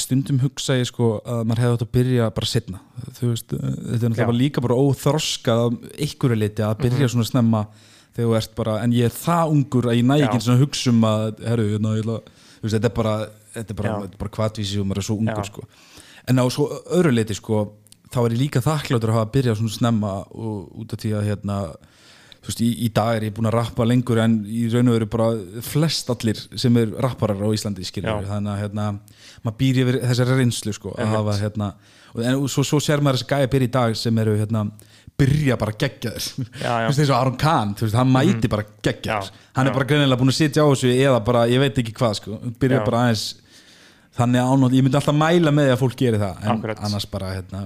stundum 0.00 0.38
hugsa 0.40 0.78
ég 0.78 0.88
sko 0.88 1.18
að 1.20 1.42
maður 1.44 1.62
hefði 1.62 1.76
átt 1.76 1.84
að 1.84 1.90
byrja 1.92 2.28
bara 2.38 2.48
setna 2.48 2.78
veist, 3.20 3.52
þetta 3.52 3.98
er 3.98 4.12
náttúrulega 4.12 4.36
líka 4.38 4.64
bara 4.64 4.78
óþroskað 4.80 5.64
að 5.66 5.76
einhverju 5.92 6.38
liti 6.40 6.64
að 6.64 6.78
byrja 6.86 7.10
svona 7.12 7.28
snemma 7.28 7.60
þegar 8.16 8.30
þú 8.30 8.36
ert 8.38 8.54
bara, 8.56 8.76
en 8.80 8.94
ég 8.96 9.10
er 9.10 9.12
það 9.12 9.52
ungur 9.52 9.90
að 9.90 9.98
ég 9.98 10.06
næ 10.08 10.14
ekki 10.16 10.40
svona 10.40 10.56
að 10.56 10.62
hugsa 10.64 10.92
um 10.92 11.04
að 11.04 11.42
herru, 11.44 11.66
hérna, 11.74 11.92
ég 11.98 12.06
ætla, 12.06 12.16
veist, 12.62 12.72
þetta 12.78 12.88
er 12.88 12.94
bara 12.96 13.16
bara, 13.82 13.98
bara 14.22 14.32
kvatvísi 14.38 14.80
og 14.80 14.88
maður 14.88 15.02
er 15.02 15.08
svo 15.10 15.18
ungur 15.20 15.50
sko. 15.50 15.66
en 16.32 16.40
á 16.40 16.44
svo 16.52 16.70
öðru 16.96 17.12
liti 17.12 17.36
sko, 17.36 17.60
þá 18.08 18.18
er 18.24 18.36
ég 18.38 18.40
líka 18.46 18.64
þakkláttur 18.64 19.12
að 19.12 19.18
hafa 19.18 19.28
að 19.28 19.36
byrja 19.36 19.58
svona 19.60 19.76
snemma 19.76 20.14
og 20.32 20.80
út 20.80 20.96
af 20.96 21.02
því 21.04 21.12
að 21.18 21.28
hérna 21.28 21.60
veist, 22.46 22.62
í, 22.62 22.70
í 22.86 22.90
dag 22.94 23.18
er 23.18 23.28
ég 23.28 23.36
búin 23.36 23.50
að 23.50 23.56
rappa 23.58 23.86
lengur 23.86 24.20
en 24.22 24.38
í 24.48 24.66
raun 24.72 24.90
og 24.90 24.96
veru 24.98 25.08
bara 25.10 25.28
flest 25.66 26.10
allir 26.12 26.40
sem 26.56 26.76
er 26.80 26.92
rapparar 27.04 27.42
á 27.42 27.48
Íslandi 27.52 27.86
skilur 27.86 28.26
þannig 28.28 28.52
að 28.54 28.62
hérna, 28.64 28.86
maður 29.46 29.58
býr 29.62 29.80
yfir 29.84 29.98
þessari 30.10 30.36
reynslu 30.40 30.74
sko, 30.76 30.92
að 30.98 31.14
hafa 31.14 31.38
hérna 31.40 31.70
og, 32.12 32.20
en, 32.22 32.34
og 32.42 32.50
svo, 32.52 32.64
svo 32.66 32.80
sér 32.82 33.02
maður 33.04 33.20
þessi 33.22 33.30
gæja 33.32 33.50
byrja 33.54 33.68
í 33.70 33.72
dag 33.78 33.96
sem 34.00 34.20
eru 34.22 34.36
hérna, 34.40 34.64
byrja 35.16 35.56
bara 35.60 35.72
geggjaður 35.80 36.26
Já, 36.60 36.68
já. 36.68 36.84
þú 36.84 36.90
veist 36.90 37.02
eins 37.04 37.10
og 37.14 37.16
Aron 37.20 37.38
Kahn, 37.40 37.74
þú 37.78 37.86
veist, 37.86 37.96
hann 37.96 38.10
mæti 38.12 38.50
bara 38.52 38.66
geggjaður, 38.84 39.30
Já, 39.32 39.48
hann 39.56 39.66
já. 39.66 39.70
er 39.72 39.76
bara 39.78 39.88
greinilega 39.92 40.20
búin 40.20 40.32
að 40.34 40.38
sitja 40.42 40.64
á 40.64 40.68
þessu 40.68 40.92
eða 40.92 41.20
bara, 41.24 41.46
ég 41.48 41.62
veit 41.62 41.80
ekki 41.82 41.94
hvað 41.96 42.18
sko, 42.20 42.38
byrja 42.60 42.82
Já. 42.82 42.86
bara 42.90 43.02
aðeins 43.06 43.24
þannig 44.16 44.40
að 44.42 44.52
ánátt, 44.56 44.76
ég 44.78 44.84
myndi 44.86 44.96
alltaf 45.00 45.16
mæla 45.20 45.52
með 45.52 45.66
því 45.70 45.74
að 45.76 45.82
fólk 45.84 45.98
geri 46.00 46.20
það, 46.22 46.38
en 46.44 46.52
Akkurat. 46.56 46.84
annars 46.88 47.06
bara 47.12 47.32
hérna, 47.36 47.62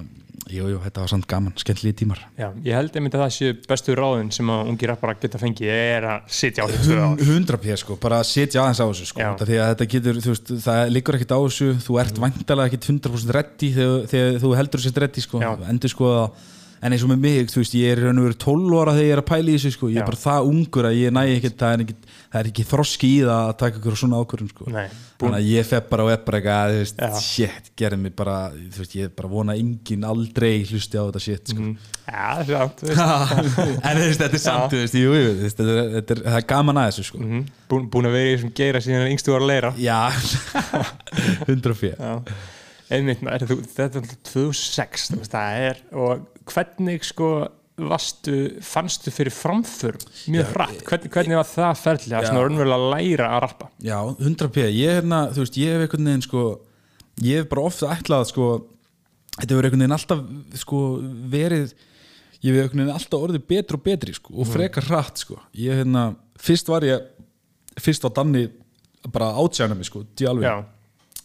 jú, 0.48 0.68
jú, 0.72 0.78
þetta 0.80 1.02
var 1.02 1.10
samt 1.12 1.26
gaman 1.30 1.54
skemmtlegi 1.60 1.98
tímar 2.00 2.22
Já, 2.38 2.48
ég 2.64 2.76
held 2.76 2.96
einmitt 2.96 3.16
að 3.16 3.24
það 3.24 3.34
séu 3.36 3.56
bestu 3.68 3.96
ráðin 3.98 4.30
sem 4.34 4.52
að 4.52 4.70
ungi 4.72 4.88
rappara 4.90 5.16
geta 5.20 5.40
fengið 5.40 5.72
er 5.74 6.06
að 6.14 6.30
sitja 6.40 6.64
á 6.64 6.66
tvö 6.72 7.00
ár 7.00 7.24
100 7.26 7.60
p 7.60 7.76
sko, 7.82 7.98
bara 8.00 8.22
setja 8.26 8.62
aðeins 8.64 8.80
á 8.80 8.86
þessu 8.88 9.10
sko, 9.10 9.24
Já. 9.24 9.32
að 9.36 9.52
þetta 9.58 9.90
getur, 9.96 10.22
veist, 10.30 10.54
það 10.64 10.94
liggur 10.94 11.18
ekkert 11.18 11.36
á 11.36 11.40
þessu, 11.44 11.68
þú 11.84 11.98
ert 12.04 12.22
væntalega 12.24 12.72
ekkert 12.72 12.88
100% 12.94 13.36
reddi 13.36 13.74
þegar, 13.76 14.08
þegar 14.14 14.40
þú 14.46 14.54
heldur 14.60 14.84
sér 14.86 15.04
reddi 15.04 15.26
sko, 15.26 15.42
Já. 15.44 15.52
endur 15.70 15.92
sko 15.92 16.14
en 16.80 16.94
eins 16.94 17.02
og 17.04 17.10
með 17.12 17.20
mig, 17.20 17.50
veist, 17.52 17.76
ég 17.76 17.92
er 17.92 18.00
raun 18.06 18.22
og 18.22 18.30
veru 18.30 18.38
12 18.40 18.78
ára 18.80 18.94
þegar 18.96 19.06
ég 19.10 19.14
er 19.14 19.20
að 19.20 19.28
pæla 19.28 19.52
í 19.52 19.56
þessu 19.58 19.74
sko, 19.74 19.90
ég 19.92 20.00
Já. 20.00 20.04
er 20.04 20.08
bara 20.08 20.22
það 20.24 20.48
ungur 20.48 20.88
að 20.88 20.96
ég 20.96 21.12
næ 21.12 21.22
ekkert, 21.34 21.58
það 21.60 21.74
er 21.74 21.82
ekki, 21.84 21.96
það 22.30 22.38
er 22.40 22.48
ekki 22.50 22.64
þroski 22.70 23.08
í 23.10 23.22
það 23.26 23.40
að 23.48 23.52
taka 23.58 23.80
ykkur 23.80 23.96
svona 23.98 24.18
ákvörðun 24.22 24.50
sko, 24.52 24.66
þannig 24.70 25.36
að 25.40 25.46
ég 25.50 25.66
fepp 25.66 25.88
bara 25.90 26.04
og 26.06 26.10
er 26.14 26.20
bara 26.26 26.38
eitthvað, 26.38 26.70
þú 26.70 26.78
veist, 26.84 27.00
Já. 27.02 27.22
shit, 27.26 27.70
gerði 27.80 27.98
mig 28.04 28.14
bara, 28.20 28.36
þú 28.54 28.82
veist, 28.84 28.94
ég 29.00 29.14
bara 29.18 29.30
vona 29.32 29.56
að 29.56 29.62
enginn 29.64 30.06
aldrei 30.06 30.52
hlusti 30.68 31.00
á 31.00 31.02
þetta 31.08 31.22
shit 31.24 31.50
sko. 31.50 31.66
Já, 32.06 32.28
það 32.38 32.54
er 32.54 32.54
samt, 32.54 32.84
en 33.90 34.00
þú 34.00 34.06
veist, 34.06 34.22
þetta 34.22 34.38
er 34.38 34.44
samt, 34.44 34.70
þú 34.76 34.82
veist, 34.84 34.98
jú, 35.00 35.10
jú, 35.18 35.34
þetta 35.42 35.66
er, 35.66 35.82
þetta 35.96 36.16
er, 36.16 36.22
það 36.28 36.38
er 36.40 36.48
gaman 36.54 36.80
að 36.84 36.88
þessu 36.92 37.06
sko. 37.10 37.22
Mhm. 37.26 37.42
Búin, 37.70 37.90
búin 37.90 38.10
að 38.10 38.16
vera 38.20 38.30
í 38.30 38.36
þessum 38.38 38.54
geira 38.62 38.84
síðan 38.86 39.04
er 39.04 39.12
yngstu 39.16 39.34
var 39.34 39.44
að 39.44 39.50
leira 39.50 39.74
Já, 39.78 39.98
100 41.50 41.76
fyrir 41.78 41.98
Já, 41.98 42.14
einmitt 42.94 43.20
maður, 43.26 43.50
þú, 43.50 43.58
þetta 43.74 44.00
er 44.02 44.12
2006 44.30 45.10
þú 45.12 45.18
veist, 45.20 45.34
það 45.34 45.64
er, 45.68 45.82
og 46.06 46.24
hvernig 46.50 47.06
sko 47.06 47.30
varstu, 47.88 48.36
fannstu 48.62 49.12
fyrir 49.14 49.32
framför 49.34 49.96
mjög 50.30 50.50
hratt, 50.54 50.82
hvernig, 50.86 51.12
hvernig 51.14 51.38
var 51.38 51.48
það 51.48 51.78
ferðlega, 51.84 52.22
Já. 52.22 52.28
svona 52.28 52.42
raunverulega 52.46 52.80
að 52.80 52.90
læra 52.94 53.28
að 53.36 53.42
rappa. 53.46 53.68
Já, 53.84 53.98
100 54.18 54.50
p. 54.54 54.66
Ég, 54.68 54.98
hérna, 55.00 55.20
þú 55.34 55.44
veist, 55.44 55.60
ég 55.60 55.76
hef 55.76 55.86
einhvern 55.86 56.10
veginn 56.10 56.26
sko, 56.26 56.44
ég 57.24 57.40
hef 57.42 57.48
bara 57.52 57.66
ofta 57.70 57.92
ætlað 57.94 58.26
sko, 58.32 58.48
þetta 59.38 59.54
hefur 59.54 59.68
einhvern 59.68 59.84
veginn 59.84 59.96
alltaf 59.98 60.24
sko, 60.64 60.82
verið 61.32 61.74
ég 62.40 62.54
hef 62.56 62.62
einhvern 62.64 62.82
veginn 62.84 62.96
alltaf 62.96 63.24
orðið 63.28 63.46
betri 63.52 63.78
og 63.78 63.84
betri 63.84 64.16
sko, 64.16 64.34
og 64.36 64.48
frekar 64.48 64.88
hratt 64.88 65.20
sko. 65.24 65.38
ég, 65.54 65.80
hérna, 65.82 66.10
fyrst 66.40 66.68
var 66.72 66.86
ég 66.88 67.04
fyrst 67.80 68.04
var 68.04 68.14
Danni 68.16 68.46
bara 69.12 69.32
átjæna 69.40 69.76
mig 69.76 69.88
sko, 69.88 70.04
djálfi 70.16 70.44
Já, 70.44 70.64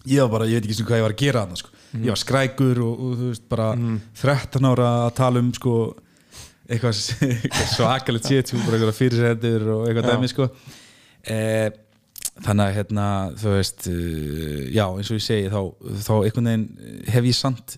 ég 0.06 0.22
var 0.26 0.32
bara, 0.38 0.48
ég 0.50 0.60
veit 0.60 0.68
ekki 0.68 0.78
sem 0.80 0.88
hvað 0.88 1.02
ég 1.02 1.06
var 1.08 1.16
að 1.16 1.24
gera 1.24 1.44
þarna 1.46 1.60
sko. 1.60 1.70
ég 1.96 2.12
var 2.12 2.22
skrækur 2.22 2.82
og, 2.84 3.00
og 3.00 3.14
þú 3.20 3.30
veist 3.32 3.46
bara 3.52 3.70
13 4.22 4.70
ára 4.72 4.90
að 5.06 5.14
tala 5.20 5.44
um 5.44 5.52
sko, 5.56 5.76
eitthvað, 6.70 7.00
eitthvað 7.30 7.72
svakalegt 7.76 8.30
bara 8.66 8.78
eitthvað 8.78 9.00
fyrirsendur 9.00 9.68
og 9.76 9.88
eitthvað 9.90 10.12
dæmi 10.12 10.32
sko. 10.32 10.50
eh, 11.24 11.68
þannig 12.44 12.66
að 12.66 12.78
hérna, 12.80 13.08
þú 13.40 13.52
veist 13.54 13.86
uh, 13.92 14.64
já, 14.74 14.86
eins 14.90 15.12
og 15.12 15.20
ég 15.20 15.26
segi 15.26 15.52
þá, 15.54 15.60
þá 16.04 16.14
einhvern 16.18 16.50
veginn 16.52 17.04
hef 17.14 17.28
ég 17.30 17.38
samt 17.38 17.76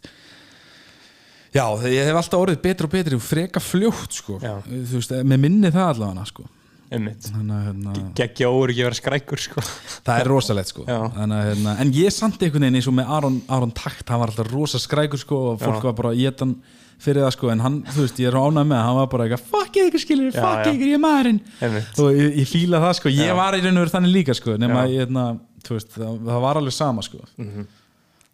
já, 1.53 1.63
ég 1.85 2.09
hef 2.09 2.19
alltaf 2.21 2.41
orðið 2.41 2.61
betri 2.63 2.87
og 2.87 2.93
betri 2.93 3.17
og 3.17 3.25
freka 3.25 3.61
fljótt 3.63 4.17
sko. 4.17 4.37
Veist, 4.41 5.13
með 5.13 5.43
minni 5.45 5.73
það 5.73 5.91
allavega 5.93 6.25
sko. 6.31 6.47
hérna 6.87 7.93
geggja 8.17 8.49
óur 8.49 8.71
ekki 8.71 8.81
að 8.81 8.87
vera 8.87 8.97
skrækur 9.01 9.41
sko 9.43 9.63
Það 10.07 10.21
er 10.21 10.29
rosalegt 10.31 10.71
sko. 10.71 10.85
Þannig, 10.87 11.41
hérna, 11.49 11.73
En 11.83 11.89
ég 11.91 12.13
samt 12.15 12.39
einhvern 12.39 12.63
veginn 12.63 12.79
eins 12.79 12.87
og 12.87 12.95
með 12.95 13.11
Aron, 13.17 13.39
Aron 13.51 13.73
Takt 13.75 14.07
Hann 14.07 14.21
var 14.21 14.31
alltaf 14.31 14.47
rosa 14.53 14.79
skrækur 14.79 15.19
sko 15.19 15.39
Og 15.51 15.59
fólk 15.59 15.81
Já. 15.81 15.89
var 15.89 15.97
bara 15.97 16.13
geta 16.15 16.47
hann 16.47 16.55
fyrir 17.03 17.23
það 17.25 17.33
sko 17.37 17.51
En 17.53 17.63
hann, 17.65 17.79
þú 17.93 18.05
veist, 18.05 18.21
ég 18.23 18.29
er 18.31 18.37
ánægð 18.41 18.69
með 18.71 18.83
Hann 18.87 18.99
var 18.99 19.09
bara 19.13 19.27
eitthvað, 19.27 19.47
fuck 19.53 19.79
ykkur 19.83 20.03
skilur, 20.03 20.29
Já, 20.31 20.41
fuck 20.43 20.63
já. 20.65 20.71
ykkur, 20.73 20.91
ég 20.91 20.97
er 20.99 21.03
maðurinn 21.05 21.41
Einmitt. 21.67 21.99
Og 22.03 22.17
ég, 22.17 22.37
ég 22.43 22.51
fíla 22.51 22.83
það 22.83 22.95
sko, 23.01 23.13
ég 23.13 23.31
Já. 23.31 23.35
var 23.37 23.57
í 23.57 23.63
raun 23.65 23.77
og 23.77 23.83
veru 23.85 23.95
þannig 23.97 24.15
líka 24.17 24.37
sko 24.37 24.55
Já. 24.57 24.61
að 24.67 24.93
ég, 24.95 25.01
hérna, 25.05 25.25
þú 25.67 25.77
veist, 25.77 25.91
það, 25.97 26.15
það 26.31 26.45
var 26.47 26.61
alveg 26.61 26.77
sama 26.77 27.05
sko 27.05 27.23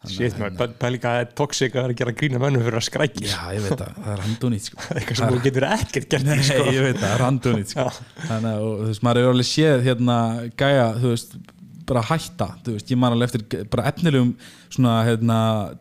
Shit 0.03 0.33
maður, 0.35 0.73
pæli 0.81 0.97
hvað 0.99 1.13
það 1.15 1.21
er 1.23 1.27
toxic 1.39 1.75
að 1.77 1.79
vera 1.85 1.93
að 1.93 1.99
gera 2.01 2.13
grína 2.19 2.39
mönnum 2.43 2.63
fyrir 2.65 2.75
að 2.75 2.83
skrækja 2.89 3.27
Já, 3.29 3.37
ég 3.55 3.61
veit 3.63 3.77
það, 3.79 3.91
það 4.03 4.09
er 4.13 4.23
handunýtt 4.25 4.65
sko 4.67 4.79
eitthvað 4.99 5.19
sem 5.21 5.29
þú 5.31 5.37
getur 5.45 5.65
ekkert 5.69 6.07
gert 6.11 6.25
Nei, 6.27 6.41
sko. 6.43 6.65
ég 6.75 6.83
veit 6.83 6.97
það, 6.97 7.05
það 7.05 7.13
er 7.15 7.23
handunýtt 7.23 7.71
sko. 7.71 7.85
Já. 7.87 8.25
Þannig 8.27 8.49
að, 8.51 8.65
þú 8.65 8.89
veist, 8.89 9.03
maður 9.07 9.21
er 9.21 9.29
alveg 9.31 9.47
séð 9.47 9.85
hérna, 9.87 10.17
gæja, 10.59 10.89
þú 10.99 11.13
veist 11.13 11.37
bara 11.89 12.01
hætta, 12.07 12.47
þú 12.63 12.75
veist, 12.77 12.91
ég 12.93 12.97
man 13.01 13.13
alveg 13.15 13.29
eftir 13.33 13.65
bara 13.71 13.85
efnilegum 13.91 14.33
svona, 14.69 14.93
hérna 15.07 15.37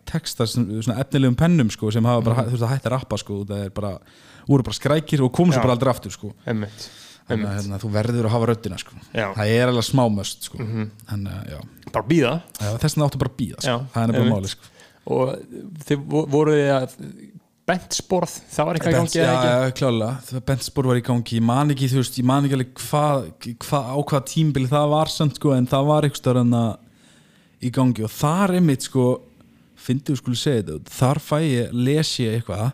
texta, 0.08 0.46
svona 0.46 0.98
efnilegum 1.02 1.36
pennum 1.38 1.70
sko, 1.70 1.90
sem 1.94 2.04
hafa 2.04 2.24
bara, 2.26 2.44
þú 2.48 2.56
veist, 2.56 2.66
að 2.66 2.74
hætta 2.74 2.90
að 2.90 2.96
rappa 2.96 3.18
sko, 3.22 3.38
það 3.48 3.64
er 3.66 3.70
bara, 3.76 3.92
voru 4.48 4.66
bara 4.66 4.78
skrækir 4.78 5.22
og 5.26 5.32
komu 5.32 5.52
svo 5.54 5.62
bara 5.62 5.76
aldrei 5.76 5.92
aftur 5.94 6.14
sko. 6.14 6.32
Einmitt, 6.46 6.88
þannig 7.28 7.46
að 7.48 7.58
hérna, 7.60 7.78
þú 7.84 7.92
verður 7.94 8.26
að 8.28 8.34
hafa 8.36 8.48
röddina 8.52 8.78
sko. 8.82 8.96
Já. 9.14 9.26
Mhm. 9.28 9.36
það 9.38 9.52
er 9.58 9.72
alveg 9.72 9.88
smámöst 9.90 10.48
sko. 10.50 10.58
Þannig 11.12 11.36
að, 11.36 11.50
já, 11.54 11.60
bara 11.92 12.06
býða 12.08 12.32
þess 12.58 12.96
vegna 12.96 13.06
áttu 13.10 13.18
bara 13.22 13.30
að 13.30 13.38
býða 13.42 13.60
sko. 13.62 13.78
Það 13.94 14.02
er 14.08 14.14
einmitt. 14.18 14.32
máli 14.34 14.48
sko. 14.56 14.68
Og 15.12 15.36
þið 15.86 16.02
vo- 16.08 16.26
voruð 16.30 16.58
þið 16.58 16.72
að 16.78 16.92
bentsporð, 17.68 18.32
það 18.50 18.66
var 18.68 18.78
eitthvað 18.78 18.92
í 18.92 18.96
Bent, 18.96 19.12
gangi 19.12 19.20
eða 19.22 19.32
já, 19.32 19.34
ekki? 19.38 19.50
já, 19.52 19.74
klálega, 19.78 20.14
þegar 20.28 20.44
Bentspor 20.50 20.88
var 20.90 20.98
í 20.98 21.04
gangi 21.06 21.36
ég 21.38 21.44
man 21.46 21.74
ekki, 21.74 21.90
þú 21.92 22.00
veist, 22.00 22.16
ég 22.18 22.26
man 22.26 22.46
ekki 22.48 22.56
alveg 22.58 22.72
hvað 22.82 23.26
hva, 23.68 23.80
á 23.86 23.96
hvað 24.10 24.24
tímbili 24.32 24.70
það 24.72 24.94
var 24.96 25.12
samt, 25.12 25.38
sko, 25.38 25.52
en 25.54 25.68
það 25.70 25.90
var 25.92 26.08
eitthvað 26.08 26.40
en 26.42 26.56
í 27.62 27.70
gangi 27.74 28.06
og 28.06 28.10
þar 28.10 28.56
er 28.58 28.64
mitt 28.66 28.88
sko, 28.88 29.06
fyndið 29.82 30.16
við 30.16 30.22
skulle 30.22 30.40
segja 30.42 30.64
þetta 30.66 30.96
þar 30.98 31.22
fæ 31.22 31.36
ég, 31.46 31.76
les 31.86 32.10
ég 32.22 32.40
eitthvað 32.40 32.64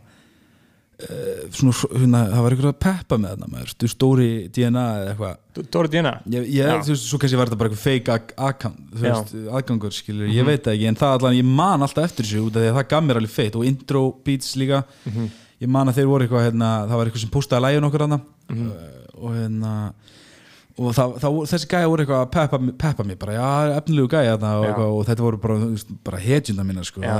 uh, 1.04 1.44
svona, 1.54 1.74
hérna, 1.94 2.22
það 2.32 2.44
var 2.44 2.54
eitthvað 2.56 2.70
að 2.72 2.80
peppa 2.84 3.18
með 3.22 3.34
þarna 3.34 3.50
maður, 3.54 3.72
stu 3.74 3.90
stóri 3.92 4.28
DNA 4.54 4.84
eða 4.98 5.12
eitthvað. 5.12 5.36
Dóri 5.74 5.92
Dina? 5.92 6.12
ég, 6.30 6.48
ég, 6.54 6.72
þú 6.86 6.94
veist, 6.94 7.06
svo 7.08 7.18
kannski 7.22 7.40
var 7.40 7.50
þetta 7.50 7.60
bara 7.62 7.72
eitthvað 7.72 7.86
fake 7.86 8.18
aðgangur 9.58 9.94
skilur, 9.96 10.30
ég 10.30 10.46
veit 10.46 10.62
það 10.66 10.76
ekki, 10.76 10.88
en 10.92 11.00
það 11.00 11.16
allan, 11.18 11.38
ég 11.38 11.48
man 11.62 11.86
alltaf 11.86 12.08
eftir 12.08 12.28
þessu 12.28 12.44
út 12.46 12.58
af 12.58 12.64
því 12.64 12.70
að 12.72 12.78
það 12.78 12.88
gaf 12.92 13.06
mér 13.08 13.20
alveg 13.22 13.34
feitt 13.34 13.58
og 13.58 13.66
intro 13.68 14.04
beats 14.26 14.54
líka, 14.60 14.84
ég 15.58 15.72
man 15.74 15.90
að 15.90 15.98
þeir 16.00 16.10
voru 16.12 16.26
eitthvað, 16.28 16.46
hérna, 16.50 16.70
það 16.86 17.00
var 17.02 17.10
eitthvað 17.10 17.24
sem 17.24 17.34
postaði 17.34 17.66
lægin 17.66 17.88
okkur 17.90 18.06
hana 18.06 18.20
og 19.18 19.34
hérna 19.34 19.74
og 20.78 20.94
það, 20.94 21.14
það, 21.22 21.38
þessi 21.50 21.68
gæja 21.72 21.88
voru 21.90 22.04
eitthvað 22.04 22.20
að 22.22 22.28
peppa, 22.36 22.60
peppa 22.84 23.06
mig 23.06 23.18
bara, 23.18 23.34
já, 23.34 23.78
efnilegu 23.80 24.10
gæja 24.12 24.36
þarna 24.36 24.52
og, 24.62 24.82
og 25.00 25.00
þetta 25.08 25.24
voru 25.26 25.40
bara, 25.42 25.56
bara 26.06 26.20
hetjunda 26.22 26.66
mína 26.68 26.84
sko, 26.86 27.02
Já, 27.02 27.16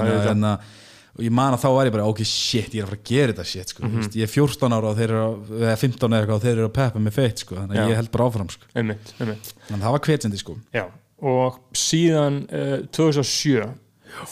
og 1.19 1.25
ég 1.27 1.33
man 1.35 1.55
að 1.57 1.65
þá 1.65 1.69
var 1.75 1.89
ég 1.89 1.95
bara, 1.97 2.07
ok, 2.07 2.21
shit, 2.31 2.75
ég 2.77 2.85
er 2.85 2.87
að 2.87 2.93
fara 2.93 2.99
að 3.01 3.09
gera 3.11 3.33
þetta 3.33 3.47
shit, 3.51 3.73
sko, 3.75 3.83
mm 3.89 4.05
ég 4.15 4.23
er 4.23 4.31
14 4.31 4.77
ára 4.77 4.91
og 4.93 4.99
þeir 5.01 5.13
eru, 5.17 5.25
eða 5.59 5.73
15 5.81 6.13
eða 6.15 6.21
eitthvað 6.23 6.37
og 6.37 6.45
þeir 6.45 6.53
eru 6.55 6.67
að 6.69 6.77
peppa 6.77 7.03
með 7.03 7.17
feitt, 7.17 7.43
sko, 7.43 7.57
þannig 7.59 7.81
að 7.83 7.91
ég 7.91 7.99
held 7.99 8.13
bara 8.15 8.29
áfram, 8.29 8.53
sko, 8.55 8.69
einmitt, 8.79 9.11
einmitt. 9.19 9.51
Þannig 9.67 9.81
að 9.81 9.87
það 9.89 9.97
var 9.97 10.05
hvetjandi, 10.07 10.41
sko. 10.45 10.55
Já, 10.77 10.85
og 11.33 11.59
síðan 11.83 12.39
uh, 12.55 12.77
2007 12.95 13.67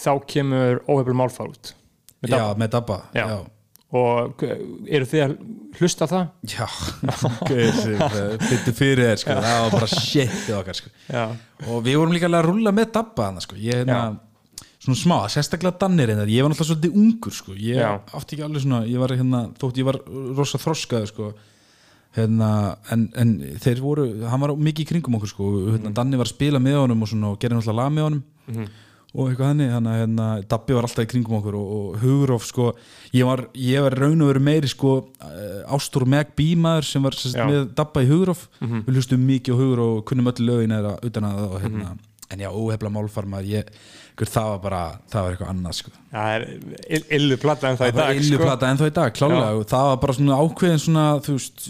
þá 0.05 0.13
kemur 0.31 0.81
óhefur 0.87 1.19
málfár 1.19 1.51
út. 1.51 1.73
Með 2.23 2.31
Já, 2.31 2.39
Dabba. 2.39 2.59
með 2.63 2.71
dabba, 2.77 2.99
Já. 3.19 3.27
og 4.03 4.47
uh, 4.47 4.55
eru 4.87 5.09
þið 5.11 5.25
að 5.27 5.35
hlusta 5.81 6.09
það? 6.13 6.31
Já, 6.55 6.69
byttu 8.47 8.77
fyrir 8.79 9.11
þér, 9.11 9.21
sko, 9.25 9.41
það 9.43 9.59
var 9.67 9.75
bara 9.75 9.91
shit 9.91 10.39
okkar, 10.55 10.79
sko. 10.79 10.95
Og 11.67 11.83
við 11.83 11.99
vorum 11.99 12.15
líka 12.15 12.31
að 12.31 12.47
rúlla 12.47 12.73
með 12.75 12.95
dabba 12.95 13.33
sko. 13.43 13.59
ég 13.59 13.83
hérna, 13.83 14.21
svona 14.87 15.01
smá, 15.01 15.19
sérstaklega 15.33 15.81
dannir 15.83 16.15
einnig, 16.15 16.33
ég 16.33 16.47
var 16.47 16.53
náttúrulega 16.53 16.71
svolítið 16.71 16.97
ungur 17.03 17.35
sko. 17.35 17.59
ég 17.59 17.83
Já. 17.83 17.91
átti 18.15 18.37
ekki 18.37 18.47
alveg 18.47 18.65
svona 18.65 18.81
ég 18.87 19.03
var 19.03 19.15
hérna, 19.17 19.43
þótt 19.59 19.83
ég 19.83 19.89
var 19.89 20.01
rosa 20.39 20.63
þroskaður 20.63 21.13
sko. 21.13 21.29
hérna, 22.17 22.49
en, 22.95 23.07
en 23.19 23.37
þeir 23.61 23.83
voru, 23.85 24.09
hann 24.31 24.41
var 24.41 24.55
mikið 24.57 24.87
í 24.87 24.91
kringum 24.95 25.19
okkur 25.19 25.33
sko. 25.35 25.53
hérna, 25.75 25.93
Danni 25.97 26.19
var 26.21 26.31
að 26.31 26.37
spila 26.37 26.63
með 26.63 26.81
honum 26.85 27.03
og, 27.03 27.13
svona, 27.13 27.35
og 27.35 27.41
gerði 27.43 27.59
náttúrulega 27.59 27.83
lag 27.83 27.95
með 27.97 28.11
honum 28.11 28.67
og 29.17 29.31
eitthvað 29.31 29.49
henni, 29.49 29.67
að 29.73 29.87
hérna, 29.97 30.25
Dabbi 30.45 30.75
var 30.77 30.87
alltaf 30.87 31.07
í 31.07 31.09
kringum 31.09 31.39
okkur 31.39 31.55
og, 31.57 31.69
og 31.77 32.01
Hugurof 32.03 32.45
sko, 32.45 32.67
ég 33.17 33.25
var, 33.25 33.47
ég 33.57 33.85
var 33.87 33.95
raun 33.97 34.21
og 34.21 34.29
veru 34.29 34.43
meiri 34.45 34.69
sko, 34.69 34.91
uh, 35.25 35.63
Ástór 35.73 36.05
Meg 36.05 36.35
Bímaður 36.37 36.85
sem 36.85 37.07
var 37.07 37.17
sérst, 37.17 37.39
með 37.49 37.71
Dabba 37.79 38.03
í 38.05 38.11
Hugurof 38.11 38.43
við 38.61 38.99
hlustum 38.99 39.25
mikið 39.25 39.57
á 39.57 39.61
Hugurof 39.63 39.95
og 39.95 40.05
kunnum 40.11 40.29
öll 40.29 40.45
lögin 40.45 40.77
eða 40.77 40.99
utan 41.01 41.31
að 41.31 41.41
það 41.41 41.57
og 41.57 41.65
hérna 41.65 41.95
en 42.35 42.43
já, 42.43 42.51
óhefla 42.51 42.91
málfarmar, 42.91 43.47
ég, 43.47 43.69
það 44.25 44.47
var 44.49 44.59
bara 44.65 44.83
það 45.13 45.23
var 45.27 45.31
eitthvað 45.35 45.51
annað 45.53 45.75
sko 45.77 45.91
það 46.17 46.31
er 46.37 46.45
ill- 46.97 47.09
illu 47.19 47.37
platta 47.37 47.69
en 47.69 47.77
það 47.77 47.87
í 47.87 47.93
það 47.93 47.97
var 48.01 48.07
dag 48.09 48.17
illu 48.23 48.37
sko. 48.37 48.45
plata 48.47 48.71
ennþá 48.73 48.87
í 48.89 48.93
dag, 48.97 49.13
klálega 49.13 49.51
Já. 49.53 49.65
það 49.75 49.89
var 49.91 49.97
bara 50.01 50.13
svona 50.17 50.39
ákveðin 50.41 50.81
svona 50.81 51.05
veist, 51.27 51.67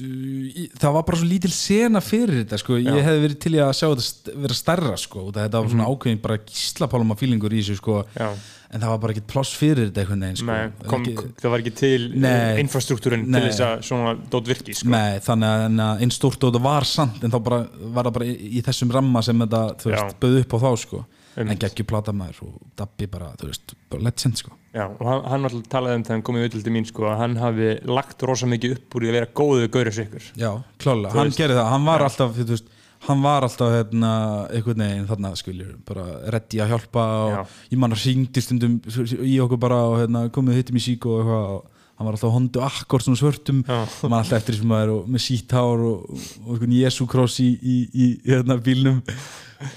það 0.78 0.92
var 0.96 1.02
bara 1.08 1.18
svo 1.18 1.26
lítil 1.32 1.50
sena 1.56 2.00
fyrir 2.00 2.44
þetta 2.44 2.58
sko, 2.62 2.78
ég 2.78 3.00
hefði 3.02 3.24
verið 3.26 3.40
til 3.42 3.52
að 3.64 3.72
sjá 3.80 3.88
þetta 3.90 4.36
vera 4.46 4.54
stærra 4.60 4.96
sko, 5.02 5.24
þetta 5.34 5.62
var 5.64 5.72
svona 5.74 5.88
ákveðin 5.90 6.22
bara 6.22 6.38
gíslapálma 6.46 7.18
fílingur 7.18 7.50
í 7.56 7.64
þessu 7.64 7.76
sko 7.80 7.98
Já. 8.14 8.28
en 8.70 8.80
það 8.82 8.88
var 8.94 9.02
bara 9.02 9.16
ekkert 9.16 9.28
pláss 9.34 9.52
fyrir 9.58 9.88
þetta 9.90 10.04
einhvern 10.04 10.22
veginn 10.26 10.36
sko. 10.38 10.46
Nei, 10.46 10.88
kom, 10.90 11.04
Ekki- 11.10 11.34
það 11.42 11.50
var 11.50 11.58
ekki 11.64 11.74
til 11.82 12.06
Nei. 12.14 12.60
infrastruktúrin 12.62 13.26
til 13.26 13.42
þess 13.48 13.60
að 13.66 13.74
svona 13.90 14.14
dót 14.30 14.46
virki 14.46 14.74
sko. 14.78 14.88
Nei, 14.94 15.18
þannig 15.26 15.50
að 15.50 15.66
en 15.66 15.80
einn 16.06 16.10
stórt 16.14 16.38
þetta 16.46 16.62
var 16.62 16.84
sant 16.86 17.22
en 17.26 17.30
þá 17.34 17.38
bara, 17.42 17.60
var 17.94 18.04
það 18.06 18.16
bara 18.20 18.24
í, 18.30 18.34
í 18.58 18.62
þessum 18.62 18.90
ramma 18.94 19.22
sem 19.26 19.38
þetta, 19.42 20.14
bauð 20.22 20.40
upp 20.44 20.54
á 20.54 20.58
þá 20.62 20.70
sko 20.86 21.04
en 21.36 21.58
geggjur 21.60 21.86
plata 21.88 22.14
maður 22.16 22.46
og 22.46 22.54
Dabbi 22.78 23.08
bara, 23.12 23.32
þú 23.40 23.50
veist, 23.50 23.74
bara 23.92 24.06
legend 24.06 24.40
sko. 24.40 24.54
Já, 24.76 24.86
og 24.86 25.02
hann, 25.08 25.22
hann 25.32 25.48
alltaf 25.48 25.68
talaði 25.72 25.98
um 25.98 26.06
þegar 26.06 26.16
hann 26.16 26.24
kom 26.28 26.38
í 26.38 26.44
auðvitað 26.44 26.74
mín 26.76 26.88
sko, 26.88 27.04
að 27.10 27.20
hann 27.22 27.36
hafi 27.40 27.68
lagt 27.90 28.24
rosa 28.28 28.48
mikið 28.50 28.78
upp 28.78 28.96
úr 28.96 29.06
í 29.06 29.10
að 29.10 29.18
vera 29.18 29.30
góðu 29.40 29.68
gaurið 29.76 30.00
ykkur. 30.06 30.30
Já, 30.40 30.50
klálega, 30.82 31.12
hann 31.16 31.30
veist. 31.30 31.40
gerði 31.40 31.60
það, 31.60 31.70
hann 31.74 31.86
var 31.90 32.06
alltaf 32.06 32.34
þú 32.40 32.48
veist, 32.54 32.74
hann 33.06 33.22
var 33.22 33.46
alltaf 33.46 33.72
hérna, 33.76 34.10
einhvern 34.56 34.84
veginn 34.86 35.08
þarna 35.12 35.32
skiljur, 35.38 35.72
bara 35.86 36.06
reddi 36.34 36.60
að 36.64 36.74
hjálpa 36.74 37.06
og 37.26 37.32
Já. 37.36 37.40
ég 37.74 37.80
man 37.84 37.96
að 37.96 38.04
hringdi 38.06 38.44
stundum 38.44 38.76
í 39.20 39.38
okkur 39.44 39.60
bara 39.62 39.80
og 39.90 39.98
hérna, 40.02 40.26
komið 40.34 40.62
hittum 40.62 40.80
í 40.80 40.84
sík 40.88 41.06
og 41.08 41.20
eitthvað 41.20 41.50
og 41.56 41.72
hann 41.96 42.08
var 42.08 42.16
alltaf 42.16 42.34
hondu 42.34 42.62
akkord 42.64 43.06
svona 43.06 43.18
svörtum. 43.20 43.64
Hann 43.68 44.12
var 44.12 44.20
alltaf 44.20 44.38
eftir 44.42 44.56
þessum 44.56 44.70
maður 44.72 44.94
og 44.98 45.10
með 45.10 45.24
síthár 45.24 45.82
og, 45.88 46.22
og 46.44 46.54
einhvern 46.54 46.76
jesúkross 46.76 47.40
í, 47.40 47.50
í, 47.56 47.76
í 47.88 48.08
hérna, 48.28 48.58
bílnum. 48.60 49.02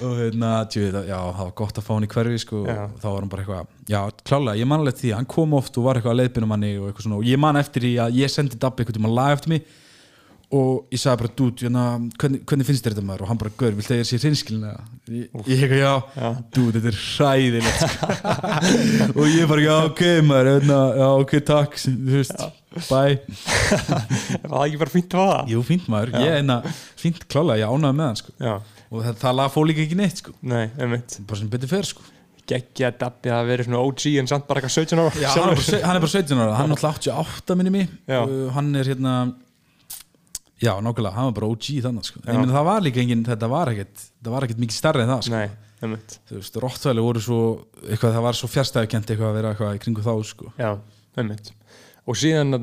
Og 0.04 0.18
hérna, 0.20 0.54
tjú, 0.68 0.90
það, 0.92 1.06
já, 1.08 1.16
það 1.16 1.46
var 1.46 1.54
gott 1.62 1.78
að 1.80 1.86
fá 1.86 1.92
hann 1.94 2.08
í 2.08 2.12
hverfi 2.12 2.40
sko, 2.44 2.64
og 2.66 2.98
þá 3.00 3.06
var 3.08 3.22
hann 3.22 3.30
bara 3.32 3.44
eitthvað 3.46 3.70
já, 3.88 4.00
klálega, 4.28 4.60
ég 4.60 4.68
man 4.68 4.84
alveg 4.84 4.98
því, 5.00 5.12
hann 5.16 5.30
kom 5.32 5.56
oft 5.56 5.80
og 5.80 5.86
var 5.86 6.00
eitthvað 6.00 6.18
að 6.18 6.20
leiðbina 6.20 6.50
manni 6.52 6.72
og 6.84 7.00
og 7.16 7.24
ég 7.24 7.40
man 7.40 7.60
eftir 7.62 7.86
því 7.86 7.94
að 8.04 8.18
ég 8.20 8.34
sendi 8.34 8.60
Dabbi 8.60 8.84
eitthvað 8.84 9.00
tíma 9.00 9.14
lag 9.16 9.38
eftir 9.38 9.54
mig 9.54 9.70
og 10.50 10.88
ég 10.90 10.98
sagði 10.98 11.20
bara, 11.22 11.30
dút, 11.38 11.62
hérna, 11.62 11.82
hvernig, 12.18 12.40
hvernig 12.50 12.66
finnst 12.66 12.82
þér 12.88 12.94
þetta 12.96 13.06
maður 13.06 13.22
og 13.22 13.30
hann 13.30 13.38
bara, 13.44 13.52
gaur, 13.60 13.76
viltu 13.78 13.94
að 13.94 14.00
ég 14.00 14.08
sé 14.10 14.18
hreinskilina 14.24 14.72
ég, 15.14 15.28
eitthvað, 15.46 15.76
já, 15.78 15.92
Já. 16.16 16.30
dút, 16.58 16.72
þetta 16.78 16.90
er 16.90 16.98
hræðilegt 17.04 17.84
sko. 17.84 18.10
og 19.20 19.28
ég 19.30 19.52
bara, 19.52 19.66
já, 19.68 19.76
ok 19.92 20.02
maður 20.26 20.50
hérna, 20.56 20.80
já, 20.98 21.08
ok, 21.22 21.34
takk 21.52 21.78
þú 21.84 22.16
veist, 22.16 22.46
bye 22.90 23.20
Var 24.50 24.56
það 24.56 24.66
ekki 24.66 24.82
bara 24.82 24.94
fínt 24.96 25.14
að 25.20 25.30
það? 25.34 25.52
jú, 25.54 25.62
fínt 25.70 25.90
maður, 25.94 26.14
ég 26.18 26.30
er 26.32 26.38
hérna 26.40 26.58
fínt 27.04 27.28
klálega, 27.30 27.62
ég 27.62 27.74
ánaði 27.76 28.00
með 28.00 28.08
hann 28.10 28.20
sko. 28.24 28.34
Já, 28.42 28.56
og 28.90 29.04
það, 29.06 29.20
það 29.22 29.38
lag 29.42 29.52
fór 29.54 29.68
líka 29.70 29.84
ekki 29.86 30.00
neitt 30.02 30.24
sko. 30.24 30.34
nei, 30.42 30.64
bara 30.80 31.40
sem 31.44 31.52
betur 31.54 31.72
fer 31.78 31.90
sko. 31.94 32.08
Gekkja 32.50 32.88
að 32.90 32.96
Dabbi 33.04 33.30
að 33.30 33.44
vera 33.52 33.66
svona 33.68 33.82
OG 33.86 34.04
en 34.18 34.30
samt 34.32 34.48
bara 34.50 34.64
eitthvað 34.64 34.80
17 34.82 34.98
ára 35.04 35.12
Já, 35.22 35.28
hann, 35.36 35.52
er 35.52 35.60
bara, 35.60 35.66
se- 35.68 35.82
hann 35.86 36.00
er 36.00 36.02
bara 36.02 36.14
17 36.16 36.40
ára, 36.42 36.56
hann 36.58 36.72
er 36.74 36.80
alltaf 36.80 36.98
88 36.98 37.58
minni 37.60 37.74
mig, 37.76 37.92
Já. 38.10 38.24
uh, 38.26 38.48
hann 38.56 38.72
er 38.80 38.90
hérna 38.90 39.12
já, 40.62 40.74
nákvæmlega, 40.84 41.16
hann 41.16 41.30
var 41.30 41.36
bara 41.40 41.50
OG 41.54 41.68
þannig, 41.88 42.08
sko. 42.10 42.22
Meina 42.28 42.46
það 42.52 42.68
var 42.70 42.86
líka 42.86 43.02
engin 43.04 43.26
þetta 43.28 43.50
var 43.52 43.74
ekkert, 43.74 44.06
það 44.24 44.36
var 44.36 44.48
ekkert 44.48 44.64
mikið 44.66 44.78
stærri 44.80 45.04
en 45.06 45.14
það, 45.14 45.26
sko. 45.28 45.40
Nei, 45.40 46.16
þú 46.30 46.38
veist, 46.40 46.60
Rottvæli 46.66 47.06
voru 47.06 47.24
svo 47.24 47.40
eitthvað, 47.88 48.16
það 48.18 48.26
var 48.28 48.40
svo 48.40 48.52
fjärstæðukent 48.52 49.14
eitthvað 49.14 49.30
að 49.30 49.38
vera 49.40 49.54
eitthvað 49.54 49.78
í 49.78 49.84
kringu 49.86 50.06
þá, 50.06 50.14
sko, 50.32 50.54
Já, 50.60 50.72
einmitt. 51.20 51.52
Og 52.10 52.18
síðan, 52.20 52.56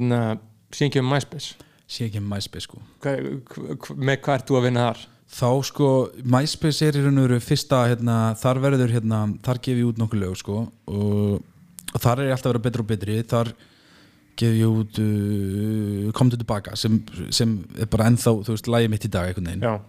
síðan 0.75 0.97
kemur 0.97 1.17
MySpace. 1.17 1.57
Ekki 1.87 2.19
um 2.19 2.27
MySpace, 2.33 2.67
sko. 2.67 2.81
Hva, 3.05 3.13
hva, 3.47 3.95
Með 3.95 4.19
hvað 4.25 4.41
ert 4.41 4.49
þú 4.51 4.59
að 4.59 4.67
vinna 4.67 4.89
þar? 4.89 5.05
þá, 5.37 5.49
sko, 5.67 5.89
MySpace 6.23 6.87
er 6.87 6.99
í 6.99 7.03
raun 7.05 7.21
og 7.21 7.27
veru 7.29 7.39
fyrsta, 7.43 7.83
hérna, 7.91 8.17
þar 8.39 8.61
verður 8.63 8.93
hérna, 8.95 9.21
þar 9.45 9.61
gef 9.63 9.81
ég 9.81 9.89
út 9.89 9.99
nokkuð 10.01 10.23
lög, 10.23 10.37
sko 10.41 10.59
og, 10.87 11.41
og 11.93 12.03
þar 12.03 12.23
er 12.25 12.35
alltaf 12.35 12.51
að 12.51 12.55
vera 12.57 12.65
betri 12.67 12.85
og 12.85 12.91
betri. 12.91 13.17
Þar 13.27 13.51
gef 14.37 14.53
ég 14.57 14.69
út 14.69 14.99
uh, 15.03 16.13
komdu 16.17 16.37
tilbaka 16.41 16.77
sem, 16.77 16.99
sem 17.33 17.59
er 17.81 17.89
bara 17.93 18.09
ennþá, 18.11 18.35
þú 18.47 18.55
veist, 18.57 18.67
lægi 18.73 18.91
mitt 18.93 19.07
í 19.09 19.13
dag 19.13 19.31
einhvern 19.31 19.47
veginn 19.53 19.85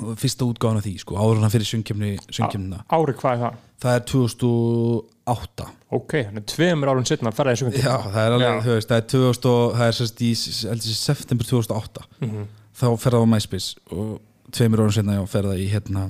og 0.00 0.14
fyrsta 0.20 0.46
útgáðan 0.46 0.78
af 0.78 0.84
því 0.86 0.92
sko, 1.02 1.16
áður 1.18 1.40
hann 1.42 1.50
fyrir 1.50 1.66
söngkjöfni 1.66 2.10
söngkjöfnina, 2.30 2.84
ári 2.94 3.14
hvað 3.18 3.32
er 3.32 3.40
það? 3.42 3.56
það 3.82 3.96
er 3.98 4.04
2008 4.12 5.66
Ok, 5.98 6.12
þannig 6.28 6.44
tveimur 6.52 6.90
árum 6.92 7.06
setna 7.08 7.32
ferðaði 7.34 7.64
þessu 7.72 7.82
já, 7.82 7.96
það 8.04 8.20
er 8.22 8.34
alveg, 8.36 8.60
þú 8.66 8.74
veist, 8.76 8.90
það 8.92 9.00
er 9.00 9.08
2000 9.10 9.48
og, 9.50 9.74
það 9.80 9.88
er 9.90 9.96
sérst 9.98 10.22
í, 10.22 10.30
heldur 10.70 10.86
sér, 10.92 11.00
september 11.00 11.48
2008 11.50 12.04
Mhm. 12.20 12.44
þá 12.80 12.86
fer 13.02 13.16
það 13.16 13.24
á 13.26 13.30
MySpace 13.34 13.96
og 13.96 14.12
tveimur 14.54 14.84
árum 14.84 14.94
senna 14.94 15.18
já, 15.18 15.24
fer 15.34 15.48
það 15.50 15.58
í 15.64 15.66
hérna 15.74 16.04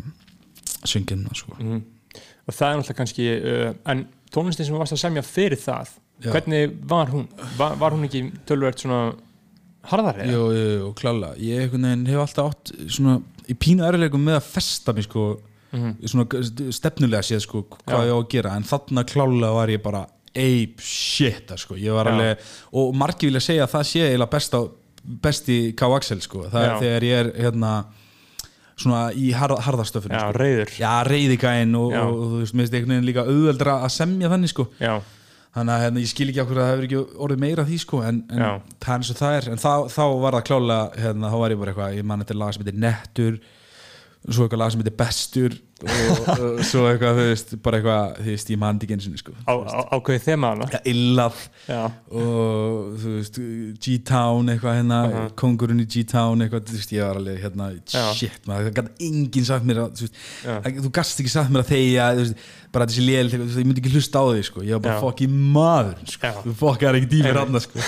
söngkjöfnina 0.85 1.35
sko. 1.41 1.57
Mhm. 1.59 1.81
Og 2.49 2.55
það 2.57 2.69
er 2.69 2.77
náttúrulega 2.81 2.99
kannski 3.01 3.27
uh, 3.41 3.75
En 3.91 4.05
tónlistin 4.35 4.67
sem 4.67 4.75
þú 4.75 4.79
varst 4.83 4.93
að 4.97 5.03
semja 5.07 5.23
fyrir 5.27 5.59
það 5.61 5.97
Já. 6.21 6.31
Hvernig 6.35 6.75
var 6.89 7.07
hún? 7.15 7.29
Var, 7.57 7.77
var 7.81 7.91
hún 7.97 8.05
ekki 8.05 8.21
tölvöld 8.47 8.77
svona 8.83 9.15
harðari? 9.91 10.27
jú, 10.29 10.43
jú, 10.53 10.91
klála 10.99 11.31
ég 11.41 11.71
hef 11.73 12.21
alltaf 12.21 12.51
átt 12.53 12.73
svona, 12.93 13.21
í 13.49 13.55
pínu 13.57 13.87
erfileikum 13.89 14.21
með 14.27 14.37
að 14.41 14.49
festa 14.53 14.93
mig 14.93 15.05
sko, 15.09 15.41
Mhm. 15.73 15.95
svona 16.05 16.27
stefnulega 16.75 17.23
séð 17.23 17.41
sko, 17.47 17.63
hvað 17.87 18.01
Já. 18.03 18.05
ég 18.05 18.13
á 18.13 18.19
að 18.19 18.29
gera 18.29 18.57
en 18.57 18.65
þarna 18.65 19.05
klála 19.07 19.53
var 19.55 19.69
ég 19.69 19.83
bara 19.83 20.07
ape 20.35 20.81
shit 20.83 21.51
sko. 21.57 21.75
ég 21.77 21.93
var 21.95 22.07
Já. 22.07 22.11
alveg, 22.13 22.39
og 22.73 22.95
margir 22.95 23.31
vilja 23.31 23.41
segja 23.41 23.65
að 23.67 23.73
það 23.73 23.85
sé 23.87 24.01
eiginlega 24.11 24.31
besta, 24.31 24.69
besti 25.23 25.73
K. 25.77 25.83
Axel 25.97 26.21
sko. 26.21 26.43
það 26.51 26.63
er 26.67 26.81
þegar 26.83 27.03
ég 27.03 27.15
er 27.21 27.33
hérna, 27.43 27.85
svona 28.77 29.13
í 29.15 29.33
harð, 29.33 29.59
harðastöfun 29.61 30.11
Já, 30.13 30.21
sko. 30.31 30.39
reyður 30.39 30.71
já, 30.81 30.93
reyðigæin 31.05 31.75
og, 31.77 31.93
og, 31.93 32.15
og 32.21 32.27
þú 32.33 32.39
veist, 32.41 32.55
mér 32.55 32.65
finnst 32.67 32.75
einhvern 32.75 32.95
veginn 32.95 33.09
líka 33.09 33.25
auðveldra 33.29 33.75
að 33.85 33.91
semja 33.97 34.29
þannig 34.33 34.49
sko. 34.55 34.67
Já, 34.81 35.01
þannig 35.57 35.75
að 35.75 35.85
hérna, 35.85 36.03
ég 36.05 36.11
skil 36.11 36.29
ekki 36.31 36.43
okkur 36.45 36.59
að 36.59 36.67
það 36.67 36.73
hefur 36.73 36.87
ekki 36.89 37.23
orðið 37.27 37.41
meira 37.45 37.65
því 37.69 37.79
sko, 37.83 38.03
en, 38.07 38.21
en 38.31 38.45
það 38.79 38.93
er 38.93 39.01
eins 39.01 39.13
og 39.15 39.19
það 39.21 39.39
er. 39.39 39.49
En 39.51 39.63
þá, 39.63 39.73
þá 39.91 40.05
var 40.25 40.37
það 40.37 40.45
klálega, 40.51 40.85
hérna, 41.05 41.33
þá 41.33 41.39
var 41.43 41.55
ég 41.55 41.63
bara 41.63 41.75
eitthvað 41.75 41.97
ég 41.99 42.07
man 42.11 42.23
þetta 42.25 42.39
lag 42.41 42.55
sem 42.55 42.65
heitir 42.65 42.81
Nettur 42.85 43.41
svo 44.29 44.45
eitthvað 44.45 44.61
lag 44.61 44.73
sem 44.73 44.83
heitir 44.83 44.97
Bestur 45.01 45.55
og, 45.81 46.27
og 46.29 46.59
svo 46.69 46.83
eitthvað, 46.91 47.17
þú 47.17 47.23
veist, 47.31 47.53
bara 47.65 47.79
eitthvað 47.79 48.19
þú 48.19 48.27
veist, 48.35 48.51
ég 48.53 48.61
man 48.61 48.77
þetta 48.77 48.87
ekki 48.87 48.97
eins 48.99 49.07
og 49.09 49.23
sko 49.23 49.37
ákveðið 49.97 50.27
þema 50.27 50.51
hana 50.53 50.69
ja, 50.75 50.81
Illað 50.93 51.39
Já, 51.71 51.81
og 52.21 52.99
þú 53.01 53.15
veist, 53.15 53.41
G-Town 53.87 54.53
eitthvað 54.53 54.77
hérna, 54.77 55.01
Aha. 55.09 55.25
kongurinn 55.41 55.81
í 55.81 55.89
G-Town 55.89 56.45
eitthvað, 56.45 56.67
þú 56.69 56.77
veist, 56.77 56.95
ég 56.99 57.07
var 57.07 57.23
alveg 57.23 57.41
hérna 57.47 57.71
Já. 57.81 58.05
shit 58.19 58.51
maður, 58.51 58.69
það 58.69 58.77
gæti 58.83 59.09
enginn 59.09 59.49
sagt 59.49 59.69
mér 59.71 59.83
að 59.87 60.03
þú, 60.03 60.11
þú 60.85 60.93
gast 61.01 61.25
ekki 61.25 61.33
sagt 61.33 61.55
mér 61.55 61.65
að 61.65 61.73
þú 61.73 62.21
veist, 62.21 62.47
bara 62.77 62.91
þessi 62.91 63.07
lél, 63.09 63.27
þú 63.33 63.43
veist, 63.47 63.59
ég 63.59 63.71
myndi 63.71 63.83
ekki 63.83 63.95
hlusta 63.97 64.21
á 64.21 64.25
því 64.29 64.43
sko. 64.47 64.63
ég 64.69 64.77
var 64.77 64.85
bara 64.85 64.99
Já. 64.99 65.03
fokki 65.07 65.31
maður 65.33 66.05
sko. 66.13 66.29
Já. 66.29 66.45
þú 66.45 66.57
fokkar 66.61 66.99
ekki 67.01 67.11
dýmir 67.17 67.41
Einmitt. 67.41 67.41
rann 67.41 67.65
sko. 67.65 67.79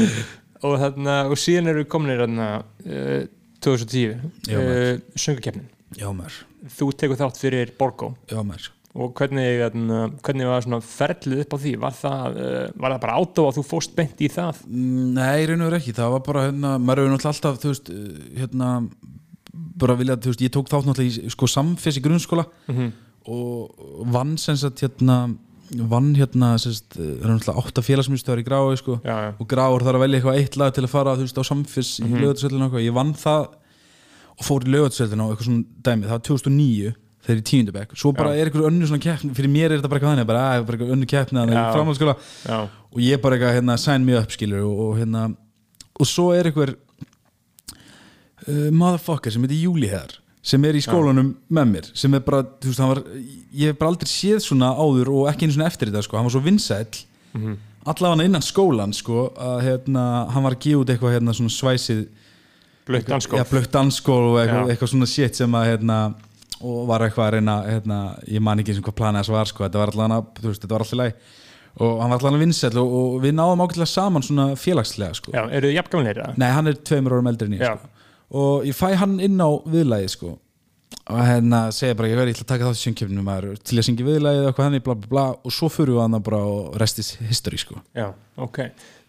og, 0.66 0.74
þarna, 0.82 1.14
og 1.30 1.40
síðan 1.40 1.72
eru 1.72 1.86
kominir 1.90 2.24
þarna, 2.24 2.48
uh, 2.84 3.20
2010 3.64 4.18
Já, 4.48 4.58
uh, 4.58 6.12
maður, 6.14 6.36
Þú 6.76 6.90
tekur 7.00 7.18
þátt 7.18 7.40
fyrir 7.40 7.72
Borgó. 7.78 8.12
Já 8.30 8.42
og 8.90 9.12
hvernig, 9.14 9.60
hvernig 10.26 10.48
var 10.50 10.64
svona 10.64 10.80
ferlið 10.82 11.44
upp 11.44 11.52
á 11.54 11.58
því? 11.62 11.72
Var 11.78 11.94
það, 11.94 12.38
uh, 12.42 12.64
var 12.74 12.94
það 12.96 13.02
bara 13.04 13.18
átó 13.22 13.44
að 13.46 13.58
þú 13.60 13.64
fóst 13.68 13.92
beint 13.94 14.18
í 14.18 14.30
það? 14.34 14.64
Mm, 14.66 15.12
Nei, 15.14 15.46
raun 15.46 15.62
og 15.62 15.70
veru 15.70 15.78
ekki, 15.78 15.94
það 15.94 16.14
var 16.16 16.24
bara 16.26 16.42
hérna, 16.48 16.72
maður 16.82 17.04
hefur 17.04 17.14
náttúrulega 17.14 17.34
alltaf, 17.36 17.60
þú 17.62 17.70
veist, 17.70 17.92
eh, 17.94 18.40
hérna 18.40 18.70
bara 19.84 19.96
vilja, 20.00 20.16
þú 20.18 20.32
veist, 20.32 20.42
ég 20.42 20.52
tók 20.56 20.72
þátt 20.72 20.88
náttúrulega 20.90 21.22
í 21.28 21.30
sko 21.36 21.46
samfés 21.50 22.00
í 22.00 22.02
grunnskóla 22.04 22.46
Mhm. 22.68 22.90
og 23.30 24.06
vann 24.10 24.36
sem 24.38 24.56
sagt 24.56 24.80
hérna 24.82 25.36
vann 25.90 26.14
hérna 26.18 26.54
sérst, 26.58 26.96
það 26.96 27.10
er 27.24 27.30
náttúrulega 27.30 27.62
átta 27.62 27.84
félagsmyndstöðar 27.86 28.42
í 28.42 28.46
Grái 28.46 28.78
sko, 28.80 28.98
Já, 29.04 29.16
já. 29.26 29.30
og 29.38 29.48
Gráur 29.50 29.84
þarf 29.86 30.00
að 30.00 30.04
velja 30.04 30.20
eitthvað 30.20 30.40
eitt 30.40 30.56
lag 30.58 30.74
til 30.74 30.84
að 30.84 30.92
fara 30.94 31.14
veist, 31.20 31.38
á 31.38 31.44
samfis 31.46 31.90
í 32.00 32.08
mm 32.08 32.16
-hmm. 32.16 32.80
ég 32.80 32.92
vann 32.96 33.14
það 33.14 33.46
og 34.40 34.46
fór 34.46 34.66
í 34.66 34.72
lögatsveldinu 34.72 35.22
og 35.24 35.30
eitthvað 35.30 35.48
svona 35.48 35.64
dæmi, 35.84 36.06
það 36.08 36.16
var 36.16 36.24
2009 36.28 36.94
þegar 37.20 37.40
í 37.40 37.44
tíundabæk, 37.50 37.90
svo 37.94 38.12
bara 38.16 38.32
Já. 38.32 38.40
er 38.40 38.48
eitthvað 38.48 38.68
önnu 38.70 38.86
svona 38.88 39.04
keppni, 39.04 39.34
fyrir 39.36 39.50
mér 39.52 39.70
er 39.70 39.78
þetta 39.78 39.90
bara 39.92 40.00
eitthvað 40.00 40.14
þannig 40.14 40.28
bara, 40.30 40.44
að, 40.54 40.64
bara 40.66 40.76
eitthvað 40.78 40.94
önnu 40.96 41.06
Já, 42.48 42.58
og 42.90 42.98
ég 43.04 43.20
bara 43.20 43.36
eitthvað 43.36 43.56
hérna, 43.58 43.76
sign 43.76 44.04
me 44.04 44.16
up 44.18 44.30
skilur 44.32 44.64
og, 44.64 44.78
og 44.86 44.98
hérna 44.98 45.26
og 46.00 46.08
svo 46.08 46.30
er 46.32 46.48
eitthvað 46.48 46.74
uh, 48.48 48.70
motherfucker 48.72 49.30
sem 49.30 49.44
heitir 49.44 49.60
Júli 49.66 49.90
hér 49.92 50.16
sem 50.42 50.64
er 50.64 50.74
í 50.78 50.80
skólanum 50.80 51.34
með 51.52 51.66
mér 51.74 51.90
sem 51.94 52.14
er 52.14 52.20
bara, 52.24 52.42
þú 52.42 52.70
veist, 52.70 52.80
hann 52.80 52.88
var 52.94 53.02
ég 53.52 53.66
hef 53.72 53.78
bara 53.78 53.90
aldrei 53.92 54.08
séð 54.08 54.38
svona 54.40 54.70
áður 54.74 55.10
og 55.12 55.26
ekki 55.32 55.44
einu 55.48 55.52
svona 55.58 55.66
eftir 55.68 55.90
þetta 55.90 56.02
sko, 56.06 56.16
hann 56.16 56.24
var 56.30 56.32
svo 56.36 56.40
vinsæll 56.44 57.04
Mhm. 57.34 57.56
allavega 57.86 58.24
innan 58.24 58.42
skólan 58.42 58.92
sko 58.94 59.28
að 59.38 59.60
hérna, 59.62 60.30
hann 60.32 60.42
var 60.42 60.52
að 60.56 60.60
gefa 60.64 60.80
út 60.82 60.88
eitthvað 60.90 61.14
hérna 61.14 61.34
svona 61.36 61.52
svæsið 61.54 62.06
blökt 63.52 63.70
dansskól 63.72 64.24
og 64.32 64.38
eitthvað, 64.40 64.66
Já. 64.66 64.72
eitthvað 64.74 64.90
svona 64.94 65.06
shit 65.06 65.36
sem 65.36 65.52
að 65.52 65.66
hérna, 65.70 65.98
og 66.60 66.86
var 66.88 67.00
eitthvað 67.06 67.26
að 67.28 67.32
reyna 67.36 67.54
hérna, 67.68 67.98
ég 68.28 68.40
man 68.42 68.58
ekki 68.58 68.74
sem 68.74 68.82
hvað 68.82 68.96
planið 68.98 69.20
þess 69.22 69.32
var 69.36 69.44
sko, 69.46 69.64
þetta 69.68 69.78
var 69.84 69.92
allan 69.94 70.16
þú 70.40 70.48
veist, 70.50 70.62
þetta 70.64 70.74
var 70.74 70.80
alltaf 70.80 70.98
læg 70.98 71.14
og 71.80 72.00
hann 72.02 72.10
var 72.10 72.18
allan 72.18 72.40
vinsæll 72.42 72.76
og, 72.82 72.90
og 72.98 73.22
við 73.22 73.32
náðum 73.38 73.62
ágætlega 73.62 73.86
saman 73.86 74.22
svona 74.26 74.48
félagslega 74.58 75.14
sko. 75.14 75.30
Já, 75.32 75.44
eru 75.54 75.68
þið 75.70 75.76
jafngamlega 75.78 76.34
og 78.30 78.68
ég 78.68 78.76
fæ 78.76 78.94
hann 79.00 79.18
inn 79.22 79.40
á 79.42 79.50
viðlæði 79.66 80.14
sko. 80.14 80.38
og 81.10 81.20
hérna 81.26 81.60
segja 81.74 81.96
bara, 81.98 82.08
ég 82.10 82.18
verði, 82.18 82.32
ég 82.32 82.36
ætla 82.38 82.44
að 82.44 82.50
taka 82.52 82.66
þátt 82.68 82.78
í 82.78 82.82
sjöngkjöfnum 82.84 83.30
til 83.66 83.78
að 83.78 83.86
syngja 83.86 84.06
viðlæði 84.06 84.42
eitthvað 84.46 84.68
henni, 84.68 84.82
bla 84.86 84.94
bla 84.94 85.10
bla. 85.10 85.24
Og 85.42 85.54
svo 85.54 85.70
fyrir 85.72 85.96
við 85.96 86.04
hann 86.04 86.22
bara 86.22 86.42
og 86.46 86.76
restis 86.78 87.16
history 87.26 87.58
sko. 87.58 87.80
Já, 87.96 88.12
ok. 88.38 88.60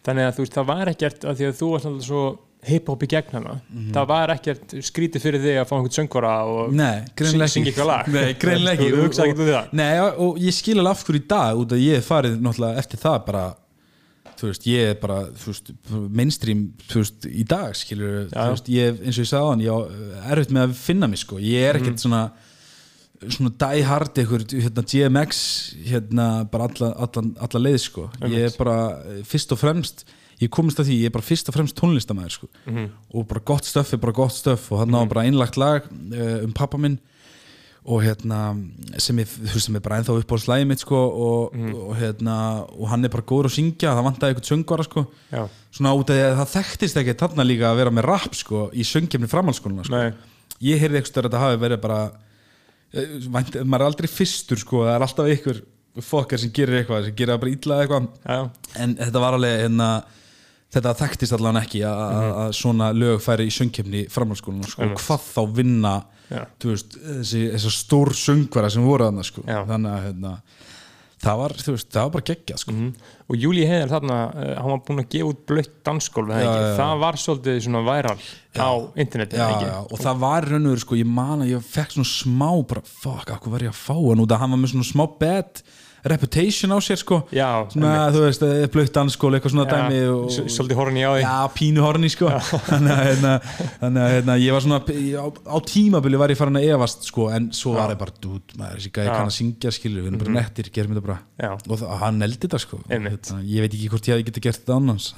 Þannig 0.06 0.30
að 0.30 0.38
þú 0.38 0.46
veist, 0.46 0.56
það 0.56 0.72
var 0.72 0.90
ekkert 0.90 1.28
að 1.30 1.38
því 1.38 1.50
að 1.50 1.60
þú 1.60 1.70
varst 1.76 1.90
alltaf 1.92 2.08
svo 2.08 2.24
hip-hop 2.66 3.04
í 3.06 3.10
gegn 3.10 3.38
hana 3.40 3.56
það 3.96 4.08
var 4.12 4.34
ekkert 4.36 4.76
skrítið 4.86 5.24
fyrir 5.24 5.42
þig 5.42 5.56
að 5.62 5.68
fá 5.70 5.74
einhvern 5.78 5.96
söngvara 5.96 6.34
og 6.46 6.76
syngja 7.18 7.72
eitthvað 7.72 7.90
lag. 7.90 8.10
Nei, 8.14 8.28
í 9.48 9.48
það. 9.56 9.72
Nei, 9.80 9.90
og, 10.12 10.38
ég 10.42 10.58
skil 10.58 10.78
alveg 10.78 10.92
af 10.92 11.04
hverju 11.08 11.22
í 11.22 11.28
dag 11.34 11.62
út 11.64 11.74
að 11.74 11.86
ég 11.86 12.06
farið 12.06 12.38
náttúrulega 12.46 12.84
eftir 12.84 13.02
það 13.02 13.18
bara 13.30 13.44
þú 14.42 14.52
veist, 14.52 14.70
ég 14.70 14.92
er 14.92 15.02
bara 15.02 15.20
veist, 15.46 15.74
mainstream 15.90 16.64
þú 16.90 17.04
veist, 17.04 17.28
í 17.30 17.44
dag 17.48 17.76
skilur 17.78 18.16
Já. 18.28 18.40
þú 18.40 18.48
veist, 18.56 18.72
ég, 18.74 19.02
eins 19.02 19.18
og 19.20 19.26
ég 19.26 19.32
sagði 19.32 19.44
á 19.46 19.52
hann 19.52 19.66
ég 19.66 19.76
á 19.76 19.80
erfitt 20.34 20.56
með 20.56 20.66
að 20.68 20.80
finna 20.82 21.12
mig 21.12 21.22
sko. 21.22 21.42
Ég 21.42 21.68
er 21.70 21.82
ekkert 21.82 22.02
svona 22.04 22.24
svona 23.22 23.52
die 23.62 23.84
hard 23.86 24.18
ykkur, 24.18 24.48
hérna 24.50 24.82
GMX 24.82 25.42
hérna 25.86 26.26
bara 26.50 26.66
alla, 26.72 26.90
alla, 27.06 27.24
alla 27.46 27.62
leið 27.62 27.78
sko. 27.84 28.08
Ég 28.26 28.48
er 28.50 28.58
bara 28.58 28.78
eh, 29.06 29.22
fyrst 29.30 29.54
og 29.54 29.62
fremst 29.62 30.06
ég 30.42 30.50
komist 30.50 30.80
að 30.82 30.90
því, 30.90 30.98
ég 31.04 31.12
er 31.12 31.14
bara 31.14 31.26
fyrst 31.26 31.50
og 31.52 31.56
fremst 31.56 31.78
tónlistamæður 31.78 32.34
sko. 32.34 32.50
Og 33.14 33.28
bara 33.30 33.44
gott 33.46 33.68
stöff 33.70 33.94
er 33.94 34.02
bara 34.02 34.16
gott 34.18 34.34
stöff 34.34 34.72
og 34.74 34.82
hann 34.82 34.98
á 34.98 35.02
bara 35.06 35.26
einlagt 35.30 35.60
lag 35.62 35.86
uh, 35.86 36.42
um 36.42 36.54
pappa 36.58 36.80
minn 36.82 36.98
og 37.82 38.04
hérna 38.06 38.40
sem, 39.02 39.18
veist, 39.18 39.40
sem 39.66 39.76
er 39.76 39.82
bara 39.82 39.98
ennþá 39.98 40.14
upp 40.22 40.34
á 40.34 40.38
slæði 40.38 40.68
mitt 40.70 40.84
sko 40.84 41.00
og, 41.02 41.56
og 41.74 41.96
hérna 41.98 42.36
og 42.78 42.84
hann 42.92 43.04
er 43.08 43.10
bara 43.10 43.26
góður 43.26 43.50
að 43.50 43.56
syngja, 43.56 43.96
það 43.98 44.06
vantaði 44.06 44.36
eitthvað 44.36 44.50
söngvara 44.52 44.86
sko. 44.86 45.06
Svona 45.74 45.94
út 45.98 46.12
af 46.14 46.20
því 46.20 46.26
að 46.28 46.36
það 46.44 46.52
þekktist 46.56 47.00
ekki 47.02 47.16
þarna 47.24 47.48
líka 47.48 47.72
að 47.72 47.80
vera 47.82 47.94
með 47.98 48.06
rap 48.06 48.36
sko 48.38 48.68
í 48.74 48.86
söngjefni 48.86 49.30
framhaldsskóluna 49.32 49.88
sko. 49.88 49.96
Ég 50.62 50.78
heyrði 50.84 51.02
eitthvað 51.02 51.26
að 51.26 51.30
þetta 51.32 51.42
hafi 51.42 51.62
verið 51.64 51.82
bara 51.82 52.00
eh, 52.94 53.18
vænt, 53.34 53.56
maður 53.66 53.82
er 53.82 53.88
aldrei 53.90 54.10
fyrstur 54.14 54.62
sko 54.62 54.84
það 54.86 54.94
er 55.00 55.06
alltaf 55.08 55.32
ykkur 55.34 55.62
fokkar 56.06 56.40
sem 56.40 56.52
gerir 56.56 56.84
eitthvað 56.84 57.08
sem 57.10 57.16
gerir 57.18 57.42
bara 57.42 57.52
illa 57.56 57.82
eitthvað. 57.82 58.12
En 58.78 58.94
þetta 59.00 59.26
var 59.26 59.40
alveg 59.40 59.58
hérna, 59.66 59.88
þetta 60.72 60.94
þekktist 61.02 61.34
allan 61.40 61.60
ekki 61.66 61.82
að 61.88 62.06
mm 62.14 62.38
að 62.46 62.54
svona 62.62 62.92
lög 62.96 63.20
færi 63.26 63.50
í 63.50 63.52
söngkefni 63.58 64.06
framhaldsskólinu 64.14 64.70
sko, 64.70 64.86
og 64.86 65.02
hvað 65.02 65.26
þá 65.34 65.42
vinna 65.58 65.96
veist, 66.64 66.98
þessi, 66.98 67.46
þessi 67.56 67.72
stór 67.76 68.14
söngvara 68.18 68.70
sem 68.74 68.86
voru 68.86 69.08
þarna 69.10 69.26
sko. 69.28 69.44
Þannig 69.46 69.92
að 69.92 70.06
hérna, 70.08 70.34
það 71.22 71.42
var 71.42 71.56
veist, 71.58 71.90
það 71.94 72.06
var 72.08 72.14
bara 72.16 72.28
geggjað 72.32 72.62
sko. 72.64 72.76
Mhm. 72.76 73.10
og 73.32 73.38
Júli 73.40 73.66
Heiðar 73.70 73.92
þarna 73.94 74.18
uh, 74.30 74.54
hann 74.58 74.72
var 74.74 74.82
búinn 74.88 75.04
að 75.04 75.12
gefa 75.16 75.30
út 75.32 75.44
já, 76.42 76.50
já. 76.52 76.72
það 76.80 77.04
var 77.04 77.20
svolítið 77.26 77.60
svona 77.68 77.84
væral 77.88 78.18
á 78.58 78.70
já, 79.38 79.46
ekki? 79.52 79.70
já, 79.70 79.78
og 79.86 80.02
það 80.02 80.24
var 80.26 80.50
raunur 80.52 80.82
sko, 80.82 80.98
ég 81.00 81.12
man 81.20 81.46
að 81.46 81.54
ég 81.54 81.70
fekk 81.72 81.96
svona 81.96 82.12
smá 82.12 82.50
bara, 82.74 82.84
fuck, 82.84 83.32
hvað 83.32 83.54
var 83.56 83.68
ég 83.68 83.76
að 83.76 83.80
fá 83.84 83.96
hann 83.96 84.26
út 84.26 84.36
að 84.36 84.44
hann 84.44 84.56
var 84.56 84.62
með 84.64 84.74
svona 84.74 84.90
smá 84.92 85.06
bad 85.22 85.64
reputation 86.08 86.74
á 86.74 86.78
sér 86.82 86.98
sko. 87.02 87.22
Já, 87.36 87.48
svona, 87.72 88.08
þú 88.14 88.24
veist, 88.26 88.46
blöitt 88.74 88.94
dansskóla, 88.96 89.38
eitthvað 89.38 89.54
svona 89.54 89.66
dæmi 89.70 90.00
og, 90.10 90.30
svolítið 90.50 90.80
horni 90.80 91.04
á 91.06 91.12
því. 91.14 91.24
Já, 91.26 91.36
pínu 91.58 91.84
horni 91.86 92.10
sko. 92.12 92.32
Þannig 92.72 92.94
að 92.96 93.04
hérna, 93.10 93.34
hérna, 94.16 94.38
ég 94.42 94.56
var 94.56 94.66
svona 94.66 94.80
ég- 94.96 95.20
á, 95.22 95.28
á 95.30 95.58
tímabili 95.70 96.22
var 96.22 96.34
ég 96.34 96.40
farin 96.40 96.60
að 96.62 96.68
efast 96.74 97.06
sko, 97.10 97.28
en 97.36 97.52
svo 97.56 97.76
var 97.78 97.94
ég 97.94 98.02
bara, 98.02 98.16
dút, 98.24 98.56
maður 98.58 98.82
Já. 99.08 99.14
kann 99.14 99.30
að 99.30 99.38
syngja 99.38 99.74
skilur, 99.78 100.06
við 100.06 100.12
erum 100.14 100.24
bara 100.26 100.36
nettir, 100.40 100.72
gerum 100.74 100.96
þetta 100.96 101.06
bara. 101.06 101.20
Já. 101.38 101.52
og 101.86 101.98
hann 102.02 102.22
eldi 102.28 102.42
þetta 102.48 102.62
sko. 102.66 102.82
Einmitt. 102.90 103.30
Hérna, 103.30 103.46
ég 103.54 103.66
veit 103.68 103.78
ekki 103.78 103.92
hvort 103.94 104.12
ég 104.12 104.26
getið 104.32 104.48
gert 104.50 104.62
þetta 104.64 104.78
annars 104.82 105.12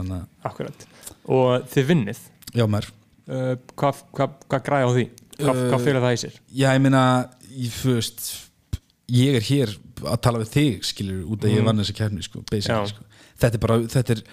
Akkurat. 0.44 0.88
Og 1.32 1.68
þið 1.72 1.92
vinnið? 1.94 2.24
Já 2.54 2.68
maður. 2.68 2.92
Uh, 3.24 3.54
Hvað 3.80 4.02
hva, 4.12 4.26
hva 4.52 4.60
græði 4.66 4.84
á 4.84 4.92
því? 4.98 5.06
Hvað 5.40 5.60
Uh, 5.64 5.70
hva 5.72 5.78
fyrir 5.82 6.04
það 6.04 6.14
í 6.14 6.18
sér? 6.22 6.34
Já, 6.54 6.68
ég 6.76 6.82
meina, 6.84 7.04
ég 7.56 7.72
ég 9.14 9.38
er 9.40 9.46
hér 9.48 9.72
að 10.12 10.22
tala 10.22 10.40
við 10.44 10.52
þig 10.58 10.84
skilur, 10.90 11.24
út 11.34 11.44
að 11.48 11.56
ég 11.58 11.64
vann 11.68 11.78
þessi 11.82 11.96
kefni 11.98 12.24
sko, 12.26 12.44
sko. 12.92 13.04
þetta 13.40 13.56
er 13.60 13.64
bara 13.66 13.80
þetta 13.96 14.16
er, 14.18 14.24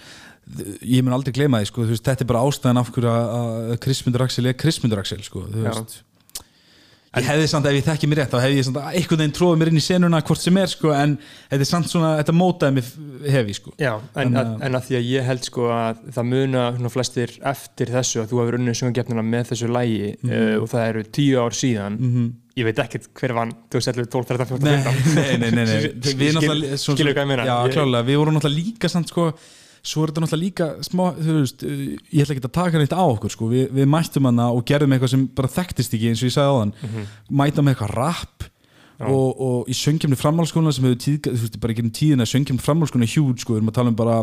ég 0.83 1.03
mun 1.07 1.15
aldrei 1.15 1.33
gleyma 1.37 1.61
því 1.63 1.71
sko, 1.71 1.87
veist, 1.87 2.05
þetta 2.05 2.25
er 2.27 2.31
bara 2.33 2.45
ástæðan 2.49 2.81
af 2.83 2.91
hverju 2.95 3.11
að- 3.17 3.75
Krismundur 3.85 4.23
Axel 4.27 4.47
er 4.47 4.55
Krismundur 4.59 4.99
Axel 5.03 5.23
sko, 5.23 5.47
ég 7.11 7.27
hefði 7.27 7.47
samt 7.51 7.67
ef 7.67 7.75
ég 7.75 7.83
þekki 7.83 8.07
mér 8.07 8.21
rétt 8.23 8.31
þá 8.31 8.39
hefði 8.45 8.59
ég 8.61 8.67
samt 8.69 8.77
einhvern 8.87 9.19
veginn 9.19 9.33
tróðið 9.35 9.57
mér 9.59 9.69
inn 9.73 9.79
í 9.81 9.83
senuna 9.83 10.21
hvort 10.23 10.39
sem 10.45 10.59
er 10.63 10.69
sko, 10.71 10.93
en 10.95 11.17
þetta 11.51 11.65
er 11.65 11.67
samt 11.67 11.89
svona 11.91 12.11
þetta 12.21 12.35
mótaði 12.39 12.77
mig 12.77 12.91
hefi 13.35 13.57
sko. 13.59 13.73
Já, 13.83 13.97
en, 13.99 14.13
Þannig 14.15 14.39
að, 14.39 14.53
en 14.69 14.79
að 14.79 14.85
því 14.87 14.99
að 15.01 15.09
ég 15.11 15.27
held 15.27 15.49
sko 15.49 15.65
að 15.75 16.05
það 16.15 16.29
muna 16.31 16.63
svona 16.77 16.93
flestir 16.95 17.33
eftir 17.51 17.91
þessu 17.97 18.23
að 18.23 18.29
þú 18.31 18.39
hefur 18.45 18.59
unnið 18.61 18.79
sjöngafnina 18.79 19.25
með 19.27 19.51
þessu 19.51 19.73
lægi 19.75 20.13
Mhm. 20.23 20.31
uh, 20.31 20.63
og 20.63 20.69
það 20.71 20.87
eru 20.93 21.03
tíu 21.19 21.43
ár 21.43 21.59
síðan 21.59 21.99
ég 22.59 22.65
veit 22.67 22.79
ekkert 22.83 23.09
hver 23.15 23.33
vann 23.37 23.53
2011, 23.71 24.09
12, 24.11 24.27
13, 24.27 24.47
14, 24.47 24.67
Nei, 24.67 24.83
15 24.83 25.15
nei, 25.15 25.51
nei, 25.51 25.65
nei, 25.65 25.81
Við 26.03 26.35
náttúrulega- 26.37 26.79
svo- 26.83 26.97
skilur 26.97 27.15
hvað 27.15 27.25
ég 27.25 27.31
meina. 27.33 27.45
Já, 27.47 27.57
klálega, 27.75 28.07
við 28.11 28.17
vorum 28.21 28.35
náttúrulega 28.39 28.65
líka 28.67 28.89
samt 28.91 29.09
sko, 29.13 29.29
svo 29.83 30.03
er 30.05 30.11
þetta 30.13 30.25
náttúrulega 30.27 30.45
líka 30.45 30.67
smá, 30.85 31.05
þú 31.17 31.37
veist, 31.39 31.63
uh, 31.65 31.85
ég 32.13 32.25
ætla 32.27 32.35
ekki 32.37 32.45
að 32.45 32.53
taka 32.59 32.79
neitt 32.83 32.93
á 32.99 33.01
okkur 33.07 33.31
sko, 33.33 33.49
við, 33.49 33.71
við 33.73 33.87
mættum 33.89 34.27
hana 34.29 34.51
og 34.53 34.65
gerðum 34.69 34.93
eitthvað 34.99 35.15
sem 35.15 35.27
bara 35.29 35.49
þekktist 35.49 35.95
ekki 35.97 36.11
eins 36.11 36.21
og 36.25 36.29
ég 36.29 36.35
sagði 36.37 36.51
á 36.51 36.59
þann 36.61 36.75
Mhm. 36.83 37.07
mætum 37.41 37.65
með 37.65 37.75
eitthvað 37.77 37.95
rap 37.97 38.50
og, 39.09 39.41
og 39.41 39.69
í 39.71 39.75
söngjumni 39.77 40.17
framhalskóla 40.21 40.73
sem 40.77 40.85
hefur 40.85 40.99
tíð, 41.01 41.29
þú 41.31 41.41
veist, 41.45 41.55
bara 41.63 41.73
ekki 41.73 41.85
tíðina 41.97 42.27
söngjumni 42.29 42.61
framhalskóla 42.61 43.09
hjút, 43.09 43.41
sko, 43.41 43.55
við 43.55 43.61
erum 43.63 43.71
að 43.73 43.77
tala 43.79 43.93
um 43.93 43.97
bara 43.97 44.17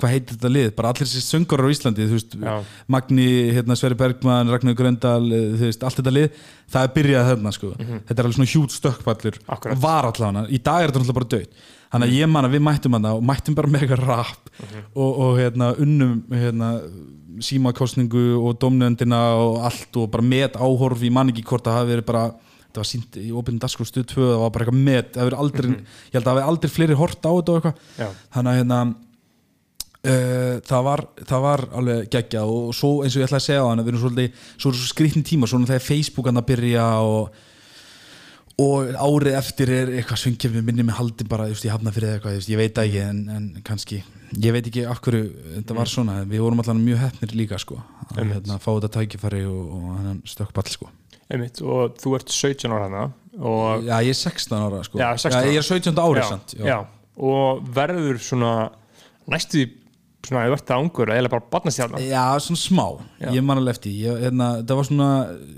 hvað 0.00 0.12
heitir 0.14 0.38
þetta 0.38 0.52
lið, 0.54 0.70
bara 0.78 0.92
allir 0.94 1.10
þessi 1.10 1.22
söngarar 1.26 1.68
á 1.68 1.74
Íslandi, 1.74 2.06
þú 2.08 2.16
veist, 2.16 2.38
Já. 2.40 2.54
Magni 2.96 3.26
hérna, 3.52 3.76
Sverri 3.76 3.98
Bergman, 4.00 4.48
Ragnar 4.54 4.78
Gröndal 4.78 5.28
eh, 5.28 5.52
þú 5.60 5.68
veist, 5.68 5.84
allt 5.84 6.00
þetta 6.00 6.14
lið, 6.16 6.40
það 6.72 6.88
er 6.88 6.94
byrjað 6.96 7.30
þarna 7.32 7.52
sko, 7.58 7.74
þetta 7.76 8.18
er 8.18 8.24
alveg 8.24 8.38
svona 8.40 8.52
hjút 8.54 8.76
stökkpallur 8.78 9.38
Mhm. 9.42 9.80
Var 9.82 10.04
allavega, 10.12 10.46
í 10.48 10.62
dag 10.62 10.82
er 10.82 10.90
þetta 10.92 11.02
náttúrulega 11.02 11.20
bara 11.20 11.32
döð 11.36 11.46
þannig 11.92 12.08
að 12.08 12.16
ég 12.16 12.28
man 12.32 12.46
að 12.48 12.54
við 12.56 12.62
mættum 12.64 12.94
hana 12.96 13.10
og 13.18 13.22
mættum 13.28 13.54
bara 13.54 13.68
eitthvað 13.68 14.06
rap 14.08 14.50
og, 14.96 15.10
og 15.26 15.34
hérna, 15.36 15.74
unnum 15.76 16.22
hérna, 16.32 16.70
símakostningu 17.42 18.36
og 18.40 18.56
domnöndina 18.62 19.20
og 19.40 19.60
allt 19.66 19.96
og 20.00 20.10
bara 20.12 20.22
met 20.24 20.56
áhorf, 20.56 21.02
ég 21.04 21.12
man 21.12 21.28
ekki 21.32 21.44
hvort 21.48 21.64
það 21.66 21.78
hafi 21.78 21.92
verið 21.94 22.06
bara 22.08 22.24
það 22.72 22.82
var 22.84 22.90
sínt 22.90 23.16
í 23.20 23.28
opinn 23.38 23.62
dagskóð 23.62 23.90
stuð 23.92 24.08
2 24.16 24.26
það 24.26 24.42
var 24.42 24.52
bara 24.56 24.66
eitthvað 24.66 24.84
met, 24.90 25.14
það 25.14 25.24
hafi 25.28 25.40
aldrei, 25.44 25.70
ég 25.72 26.18
held 26.18 26.22
að 26.22 26.28
það 26.28 26.36
hafi 26.40 26.50
aldrei 26.52 26.74
fleiri 26.76 26.98
hort 27.02 27.22
á 27.24 27.32
þetta 27.32 27.56
og 27.56 27.58
eitthvað. 27.62 28.20
Þannig 28.36 28.52
að 28.52 28.62
hérna 28.62 28.82
Uh, 30.02 30.56
það, 30.66 30.80
var, 30.82 31.00
það 31.30 31.42
var 31.44 31.60
alveg 31.78 32.08
geggja 32.10 32.40
og 32.42 32.72
svo 32.74 32.88
eins 33.04 33.14
og 33.14 33.20
ég 33.22 33.28
ætla 33.28 33.38
að 33.38 33.44
segja 33.44 33.62
á 33.62 33.70
hann 33.70 33.82
við 33.84 33.92
erum 33.92 34.00
svolítið, 34.02 34.40
svo 34.58 34.72
svo 34.74 34.86
skrýttin 34.90 35.22
tíma 35.22 35.46
svona 35.46 35.68
þegar 35.68 35.84
Facebook 35.84 36.26
hann 36.26 36.40
að 36.40 36.48
byrja 36.48 36.86
og, 37.06 37.36
og 38.64 38.90
árið 38.98 39.36
eftir 39.38 39.70
er 39.70 39.92
eitthvað 39.92 40.18
svingkefni 40.24 40.64
minni 40.66 40.82
með 40.88 40.98
haldi 40.98 41.26
bara 41.30 41.46
just, 41.52 41.68
ég 41.68 41.76
hafna 41.76 41.92
fyrir 41.94 42.16
eitthvað, 42.16 42.34
just, 42.40 42.50
ég 42.50 42.58
veit 42.58 42.74
það 42.74 42.88
ekki 42.88 43.04
en, 43.04 43.20
en 43.36 43.46
kannski, 43.70 44.00
ég 44.42 44.56
veit 44.56 44.72
ekki 44.72 44.82
af 44.90 44.98
hverju 45.06 45.22
þetta 45.60 45.78
var 45.78 45.94
svona, 45.94 46.18
við 46.34 46.42
vorum 46.48 46.64
allan 46.64 46.82
mjög 46.82 47.04
hefnir 47.04 47.36
líka 47.38 47.62
sko, 47.62 47.78
að 48.08 48.24
hérna, 48.24 48.58
fá 48.58 48.72
þetta 48.72 48.90
tækifæri 48.98 49.44
og, 49.46 49.62
og 49.78 49.86
hann 50.00 50.20
stökkball 50.34 50.66
sko 50.74 50.90
Einmitt, 51.32 51.60
og 51.64 51.96
þú 52.02 52.14
ert 52.18 52.32
17 52.34 52.72
ára 52.72 52.88
hana 52.88 53.04
og 53.40 53.86
Já, 53.86 53.94
ég 54.04 54.12
er 54.12 54.18
16 54.18 54.56
ára 54.58 54.82
sko 54.84 55.00
Já, 55.00 55.08
16 55.16 55.38
ára. 55.38 55.46
ég 55.48 55.60
er 55.62 55.68
17 55.68 56.02
ári 56.04 56.20
já, 56.20 56.26
samt 56.28 56.54
já, 56.60 56.78
og 57.16 57.62
verður 57.74 58.20
svona 58.20 58.52
næstu 59.32 59.62
því 59.62 59.68
svona 60.26 60.44
þú 60.46 60.54
ert 60.56 60.68
það 60.70 60.82
ungur 60.84 61.10
eða 61.14 61.30
bara 61.32 61.44
barnastjarnar 61.52 62.02
Já, 62.04 62.24
svona 62.44 62.60
smá, 62.60 62.84
ég 63.34 63.42
man 63.46 63.58
alveg 63.60 63.76
eftir 63.76 63.94
ég, 63.96 64.20
hérna, 64.26 64.48
það 64.62 64.78
var 64.78 64.88
svona, 64.88 65.08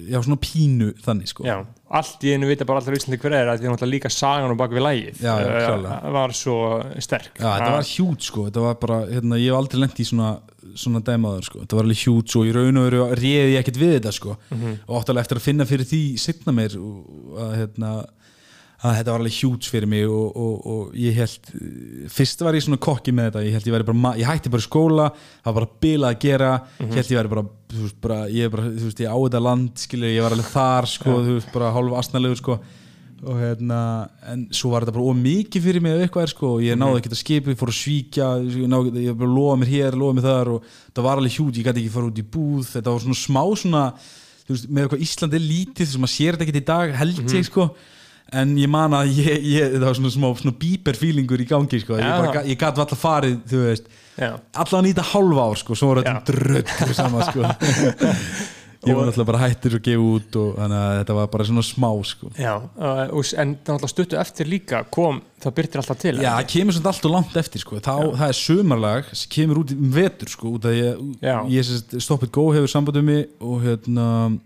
já, 0.09 0.19
svona 0.25 0.39
pínu 0.41 0.89
þannig 1.05 1.31
sko. 1.31 1.45
Já, 1.49 1.57
allt 2.01 2.25
í 2.25 2.33
einu 2.35 2.49
vita 2.49 2.67
bara 2.69 2.81
allir 2.81 2.97
Íslandi 2.99 3.21
hver 3.23 3.37
er 3.37 3.53
að 3.53 3.61
því 3.61 3.71
náttúrulega 3.71 3.93
líka 3.93 4.13
sagan 4.15 4.55
og 4.55 4.59
bak 4.63 4.73
við 4.75 4.87
lægið 4.87 5.21
Já, 5.25 5.35
já, 5.45 5.77
eh, 5.85 6.09
var 6.17 6.35
svo 6.39 6.57
sterk. 7.05 7.37
Já, 7.37 7.47
þetta 7.51 7.71
var 7.77 7.87
hjút 7.93 8.27
sko, 8.31 8.49
þetta 8.49 8.65
var 8.65 8.81
bara, 8.87 8.99
hérna, 9.13 9.41
ég 9.43 9.53
hef 9.53 9.61
aldrei 9.61 9.85
lent 9.85 10.01
í 10.01 10.09
svona, 10.09 10.33
svona 10.75 11.05
dæmaður 11.05 11.49
sko, 11.51 11.63
þetta 11.63 11.79
var 11.79 11.89
alveg 11.89 12.03
hjút 12.07 12.37
og 12.41 12.49
í 12.49 12.57
raun 12.57 12.81
og 12.81 12.89
veru 12.89 13.07
réði 13.21 13.55
ég 13.55 13.61
ekkert 13.63 13.81
við 13.85 13.97
þetta 13.99 14.17
sko. 14.17 14.37
Og 14.89 14.99
áttalega 15.01 15.27
eftir 15.29 15.43
að 15.43 15.49
finna 15.51 15.69
fyrir 15.69 15.89
því 15.93 16.03
setna 16.25 16.57
mér 16.57 16.79
að 16.81 17.57
hérna 17.61 17.95
að 18.85 18.99
þetta 18.99 19.13
var 19.15 19.23
alveg 19.23 19.37
hjút 19.39 19.67
fyrir 19.73 19.89
mig 19.89 20.05
og, 20.05 20.37
og, 20.37 20.55
og 20.69 20.97
ég 21.01 21.17
held, 21.17 21.51
fyrst 22.13 22.45
var 22.45 22.57
ég 22.57 22.65
svona 22.67 22.81
kokki 22.85 23.15
með 23.17 23.31
þetta, 23.31 23.43
ég 23.47 23.57
held 23.57 23.69
ég 23.71 23.75
væri 23.79 23.87
bara, 23.89 24.13
ég 24.21 24.29
hætti 24.29 24.53
bara 24.53 24.65
skóla, 24.65 25.07
það 25.41 25.51
var 25.51 25.57
bara 25.61 25.85
bila 25.87 26.11
að 26.13 26.19
gera 26.27 26.53
ég 26.83 26.97
held 26.99 27.13
ég 27.15 27.21
væri 27.21 27.33
bara, 27.33 27.45
þú 27.73 27.85
veist, 27.87 27.99
bara 28.05 28.19
ég 28.29 28.49
er 28.49 28.53
bara, 28.53 28.65
þú 28.69 28.89
veist, 28.91 29.05
ég 29.05 29.15
á 29.15 29.17
þetta 29.17 29.45
land, 29.47 29.85
skilur, 29.87 30.13
ég 30.13 30.27
var 30.27 30.37
alveg 30.37 30.51
þar 30.53 30.89
sko, 30.93 31.15
þú 31.17 31.37
veist, 31.39 31.53
bara 31.55 31.71
hálf 31.79 32.01
astnalegur 32.03 32.43
sko. 32.43 32.59
Og 33.25 33.39
hérna, 33.41 33.79
en 34.29 34.43
svo 34.53 34.75
var 34.75 34.85
þetta 34.85 34.99
bara 34.99 35.15
ómikið 35.15 35.65
fyrir 35.65 35.81
mig 35.81 35.95
eða 35.95 36.05
eitthvað 36.05 36.27
er 36.27 36.33
sko 36.35 36.49
og 36.59 36.65
ég 36.67 36.77
náði 36.77 36.99
ekkert 37.01 37.15
að 37.17 37.21
skipa, 37.23 37.55
ég 37.55 37.61
fór 37.63 37.71
að 37.73 37.79
svíkja 37.79 38.27
ég, 38.45 38.67
náði, 38.69 39.07
ég 39.07 39.17
bara 39.17 39.33
lofa 39.33 39.55
mér 39.63 39.71
hér, 39.71 39.97
lofa 39.97 40.19
mér 40.19 40.27
þar 40.27 40.51
og 40.59 40.67
það 40.91 41.07
var 41.07 41.23
alveg 41.23 41.39
hjút, 41.39 41.57
ég 41.57 41.65
gæti 41.71 41.81
ekki 41.81 41.95
fara 41.95 42.11
út 42.11 42.21
í 42.21 42.27
búð 42.37 42.69
þetta 42.75 42.93
var 42.93 43.07
svona 43.07 43.21
smá 43.23 43.41
svona 43.63 43.85
þú 44.45 44.53
veist, 44.59 44.69
með 44.69 44.85
eitthvað 44.85 45.07
Ísland 45.07 45.39
er 45.39 45.45
lítið 45.47 45.91
sem 45.95 46.05
maður 46.05 46.15
sér 46.19 46.37
þetta 46.37 46.47
ekkert 46.49 46.61
í 46.61 46.67
dag 46.69 46.95
held 47.01 47.23
ég 47.39 47.49
sko 47.49 47.69
en 48.33 48.57
ég 48.59 48.71
man 48.71 48.97
að 48.97 49.13
ég, 49.19 49.45
ég, 49.47 49.77
það 49.77 49.87
var 49.89 49.99
svona 50.01 50.15
smá 50.15 50.27
svona 50.41 50.57
bíper 50.65 50.99
feelingur 50.99 51.45
í 51.45 51.47
gangi 51.49 51.81
sko. 51.83 51.99
Ég, 52.01 52.25
bara, 52.25 52.43
ég 52.49 52.59
gat 52.61 52.81
alltaf 52.81 53.01
farið, 53.05 53.39
þú 53.51 53.63
veist. 53.69 53.89
Já, 54.15 54.35
allan 54.63 54.89
í 54.89 54.93
þetta 54.95 55.07
hálfa 55.11 55.47
ár 55.51 55.61
sko, 55.61 55.79
svo 55.79 55.93
var 55.93 56.03
þetta 56.03 56.19
Já. 56.19 56.27
drögg 56.31 56.95
saman 56.95 57.27
sko. 57.31 57.49
Ég 58.85 58.93
var 58.93 59.09
alltaf 59.09 59.25
bara 59.25 59.41
hættur 59.41 59.79
að 59.79 59.87
gefa 59.87 60.03
út 60.05 60.37
og 60.37 60.57
þannig 60.59 60.77
að 60.77 60.95
þetta 60.99 61.15
var 61.17 61.29
bara 61.33 61.45
svona 61.49 61.63
smá 61.65 61.87
sko. 62.05 62.31
Já 62.37 62.53
og, 62.61 63.31
en 63.41 63.55
náttúrulega 63.55 63.91
stuttu 63.95 64.19
eftir 64.21 64.51
líka 64.51 64.83
kom, 64.93 65.23
það 65.41 65.55
byrtir 65.59 65.81
alltaf 65.81 66.01
til 66.03 66.15
Já, 66.19 66.31
það 66.35 66.49
kemur 66.53 66.77
svona 66.77 66.93
alltaf 66.93 67.15
langt 67.15 67.39
eftir 67.41 67.65
sko. 67.65 67.81
Þá, 67.81 67.95
það 68.21 68.27
er 68.29 68.39
sömarlag 68.41 69.09
sem 69.15 69.31
kemur 69.39 69.63
út 69.63 69.73
um 69.73 69.95
vetur 69.95 70.33
sko, 70.35 70.53
út 70.59 70.69
að 70.69 70.77
ég, 70.77 71.05
Já. 71.25 71.37
ég 71.55 71.69
sérst, 71.71 71.97
Stop 72.05 72.27
It 72.29 72.35
Go 72.35 72.51
hefur 72.53 72.75
samband 72.75 73.01
um 73.01 73.09
mig 73.09 73.25
og 73.41 73.65
hérna 73.65 74.09
og 74.29 74.41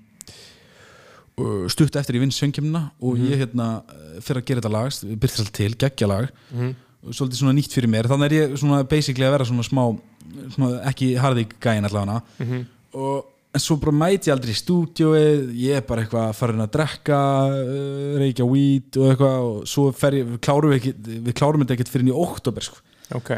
stutt 1.68 1.96
eftir 1.96 2.16
ég 2.18 2.20
vinn 2.24 2.34
söngjumna 2.34 2.90
og 3.00 3.16
Mhm. 3.18 3.30
ég 3.30 3.38
hérna 3.42 3.82
fyrir 4.20 4.42
að 4.42 4.44
gera 4.46 4.60
þetta 4.60 4.72
lag, 4.72 4.90
byrðir 4.90 5.40
alltaf 5.44 5.52
til, 5.52 5.74
geggja 5.76 6.06
lag 6.08 6.28
Mhm. 6.52 6.74
og 7.06 7.12
svolítið 7.14 7.38
svona 7.42 7.54
nýtt 7.58 7.72
fyrir 7.72 7.88
mér 7.88 8.06
þannig 8.10 8.32
er 8.32 8.48
ég 8.48 8.58
svona 8.58 8.82
basically 8.88 9.24
að 9.26 9.32
vera 9.38 9.44
svona 9.44 9.62
smá 9.62 9.98
svona 10.54 10.82
ekki 10.84 11.16
harðið 11.16 11.52
gæin 11.60 11.84
allavega 11.88 12.22
Mhm. 12.40 12.64
og 12.94 13.24
en 13.54 13.60
svo 13.60 13.76
bara 13.80 13.92
mæti 13.92 14.28
ég 14.28 14.34
aldrei 14.36 14.52
í 14.52 14.62
stúdíóið 14.62 15.54
ég 15.56 15.76
er 15.76 15.80
bara 15.82 16.02
eitthvað 16.04 16.34
farin 16.34 16.60
að 16.60 16.70
drekka 16.70 17.48
uh, 17.48 18.18
reykja 18.18 18.44
weed 18.44 18.96
og 18.96 19.16
eitthvað 19.16 19.38
og 19.40 19.64
svo 19.66 19.92
fer 19.94 20.10
ég, 20.12 20.26
við 20.26 20.38
klárum, 20.40 20.72
ekki, 20.76 20.92
við 21.24 21.32
klárum 21.34 21.62
þetta 21.64 21.76
ekkert 21.78 21.88
fyrir 21.88 22.08
í 22.12 22.12
oktober 22.28 22.60
sko. 22.62 22.76
Ok, 23.14 23.30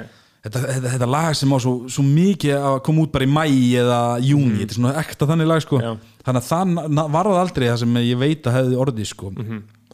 þetta, 0.45 0.63
þetta, 0.67 0.93
þetta 0.95 1.09
lag 1.15 1.35
sem 1.39 1.53
á 1.53 1.59
svo, 1.61 1.75
svo 1.93 2.05
mikið 2.07 2.55
að 2.59 2.79
koma 2.87 3.05
út 3.05 3.13
bara 3.15 3.27
í 3.27 3.33
mæ 3.33 3.43
eða 3.83 4.01
júni, 4.25 4.63
þetta 4.63 4.75
er 4.75 4.79
svona 4.79 4.95
ekta 5.03 5.29
þannig 5.29 5.51
lag 5.51 5.65
sko. 5.65 5.83
Já. 5.83 5.93
þannig 6.25 6.41
að 6.41 6.49
það 6.49 7.13
var 7.17 7.31
það 7.31 7.43
aldrei 7.43 7.69
það 7.69 7.79
sem 7.83 8.01
ég 8.05 8.23
veit 8.23 8.49
að 8.49 8.59
hefði 8.59 8.81
orðið 8.85 9.11
sko. 9.11 9.33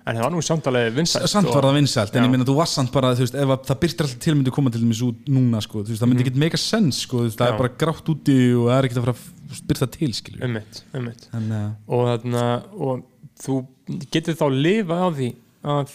en 0.06 0.14
það 0.14 0.22
var 0.22 0.34
nú 0.36 0.42
samtalið 0.46 0.92
vinsælt 1.00 1.30
samt 1.32 1.50
var 1.50 1.66
það 1.66 1.78
vinsælt 1.80 2.12
en 2.14 2.22
Já. 2.22 2.26
ég 2.28 2.30
meina 2.30 2.46
þú 2.46 2.54
var 2.60 2.68
samt 2.70 2.92
bara 2.94 3.10
veist, 3.18 3.34
ef 3.34 3.54
að 3.56 3.64
það 3.66 3.80
byrtir 3.82 4.06
alltaf 4.06 4.20
til 4.22 4.34
myndi 4.36 4.52
koma 4.54 4.70
til 4.70 4.84
út 4.86 5.30
núna 5.34 5.62
sko, 5.64 5.82
veist, 5.82 5.98
það 5.98 6.12
myndi 6.12 6.26
ekki 6.26 6.42
mega 6.44 6.60
sens 6.62 7.00
sko, 7.02 7.24
veist, 7.24 7.40
það 7.40 7.50
er 7.50 7.58
bara 7.58 7.72
grátt 7.82 8.12
úti 8.12 8.36
og 8.54 8.68
það 8.68 8.76
er 8.76 8.88
ekkert 8.88 9.00
að 9.02 9.08
fara 9.08 9.16
að 9.16 9.64
byrta 9.72 9.88
til 9.96 10.12
skilju 10.14 10.46
en 10.46 11.50
uh, 11.50 11.66
og, 11.90 12.06
þarna, 12.12 12.44
og 12.78 13.02
þú 13.42 13.58
getur 14.14 14.38
þá 14.38 14.46
lifa 14.54 15.00
á 15.02 15.08
því 15.10 15.32
að 15.64 15.90